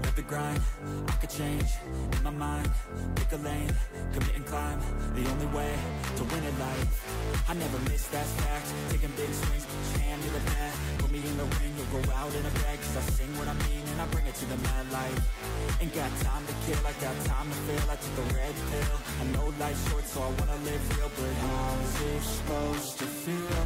live 0.04 0.16
the 0.16 0.22
grind 0.22 0.60
I 1.08 1.12
could 1.14 1.30
change, 1.30 1.70
in 2.12 2.24
my 2.24 2.32
mind, 2.32 2.70
pick 3.16 3.32
a 3.32 3.38
lane 3.38 3.74
Commit 4.14 4.36
and 4.36 4.46
climb, 4.46 4.80
the 5.16 5.26
only 5.32 5.46
way 5.58 5.74
to 6.18 6.24
win 6.26 6.44
it 6.44 6.60
life. 6.60 7.46
I 7.48 7.54
never 7.54 7.80
miss, 7.90 8.08
that 8.08 8.26
fact, 8.26 8.68
taking 8.90 9.12
big 9.16 9.32
swings, 9.32 9.66
hand 9.98 10.22
to 10.22 10.30
the 10.32 10.40
bat 10.52 10.95
me 11.16 11.30
in 11.30 11.38
the 11.38 11.44
ring, 11.60 11.72
you'll 11.78 12.02
go 12.02 12.12
out 12.14 12.34
in 12.36 12.46
a 12.46 12.54
bag, 12.62 12.78
cause 12.80 12.98
I 12.98 13.04
sing 13.16 13.32
what 13.38 13.48
I 13.48 13.54
mean 13.68 13.84
and 13.92 14.02
I 14.02 14.06
bring 14.08 14.26
it 14.26 14.36
to 14.36 14.46
the 14.46 14.58
mad 14.58 14.86
light, 14.92 15.20
ain't 15.80 15.94
got 15.94 16.12
time 16.20 16.44
to 16.46 16.54
kill, 16.66 16.82
I 16.84 16.94
got 17.00 17.16
time 17.26 17.48
to 17.48 17.58
feel, 17.66 17.86
I 17.90 17.96
took 17.96 18.18
a 18.20 18.28
red 18.36 18.56
pill, 18.72 18.98
I 19.22 19.24
know 19.32 19.48
life's 19.60 19.90
short 19.90 20.06
so 20.06 20.22
I 20.22 20.30
wanna 20.40 20.60
live 20.68 20.84
real, 20.98 21.12
but 21.16 21.34
how's 21.46 22.02
it 22.02 22.22
supposed 22.22 23.00
to 23.00 23.06
feel? 23.06 23.66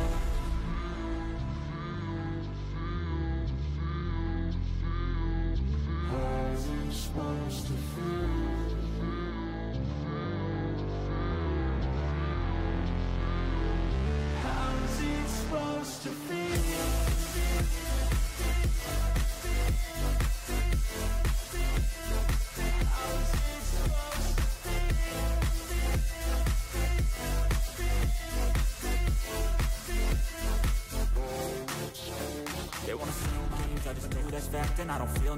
How's 6.12 6.66
it 6.66 6.94
supposed 6.94 7.66
to 7.68 7.74
feel? 7.74 8.39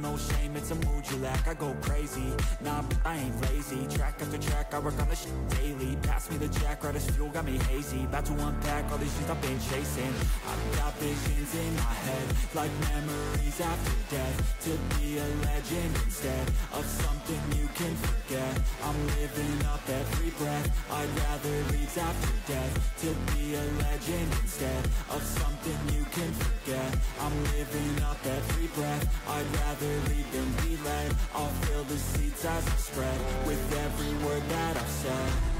No 0.02 0.18
shame, 0.18 0.41
a 0.72 0.76
mood 0.88 1.10
you 1.12 1.18
lack 1.18 1.48
I 1.48 1.54
go 1.54 1.76
crazy, 1.82 2.34
nah, 2.62 2.84
I 3.04 3.18
ain't 3.18 3.42
lazy. 3.50 3.88
Track 3.96 4.22
after 4.22 4.38
track, 4.38 4.74
I 4.74 4.80
work 4.80 4.98
on 5.00 5.10
this 5.10 5.24
shit 5.24 5.50
daily. 5.50 5.98
Pass 6.04 6.32
me 6.32 6.38
the 6.38 6.48
jack, 6.60 6.84
right 6.84 6.96
as 6.96 7.10
fuel, 7.12 7.30
got 7.30 7.46
me 7.46 7.58
hazy. 7.70 8.04
About 8.06 8.26
to 8.26 8.34
unpack 8.34 8.90
all 8.92 8.98
these 8.98 9.12
things 9.12 9.30
I've 9.30 9.42
been 9.42 9.60
chasing. 9.60 10.14
I've 10.48 10.78
got 10.78 10.94
visions 11.00 11.52
in 11.56 11.76
my 11.76 11.96
head 12.06 12.28
Like 12.56 12.72
memories 12.94 13.60
after 13.60 14.16
death. 14.16 14.38
To 14.66 14.72
be 14.96 15.18
a 15.18 15.28
legend 15.50 15.92
instead 16.06 16.48
Of 16.74 16.86
something 16.86 17.42
you 17.60 17.68
can 17.76 17.96
forget. 17.96 18.54
I'm 18.84 19.00
living 19.20 19.60
up 19.68 19.84
every 19.90 20.32
breath. 20.40 20.68
I'd 20.92 21.12
rather 21.26 21.56
leave 21.74 21.98
after 21.98 22.34
death. 22.48 22.74
To 23.04 23.10
be 23.34 23.56
a 23.56 23.66
legend 23.84 24.30
instead 24.42 24.84
Of 25.10 25.22
something 25.24 25.80
you 25.96 26.06
can 26.16 26.32
forget. 26.32 26.92
I'm 27.20 27.36
living 27.56 28.04
up 28.04 28.22
every 28.26 28.68
breath. 28.78 29.04
I'd 29.28 29.48
rather 29.60 29.94
lead 30.10 30.28
than 30.32 30.61
be 30.64 30.78
led. 30.84 31.16
I'll 31.34 31.48
fill 31.66 31.84
the 31.84 31.98
seeds 31.98 32.46
as 32.46 32.68
I 32.68 32.76
spread 32.76 33.20
With 33.46 33.62
every 33.86 34.14
word 34.26 34.44
that 34.50 34.78
I've 34.78 34.88
said 34.88 35.51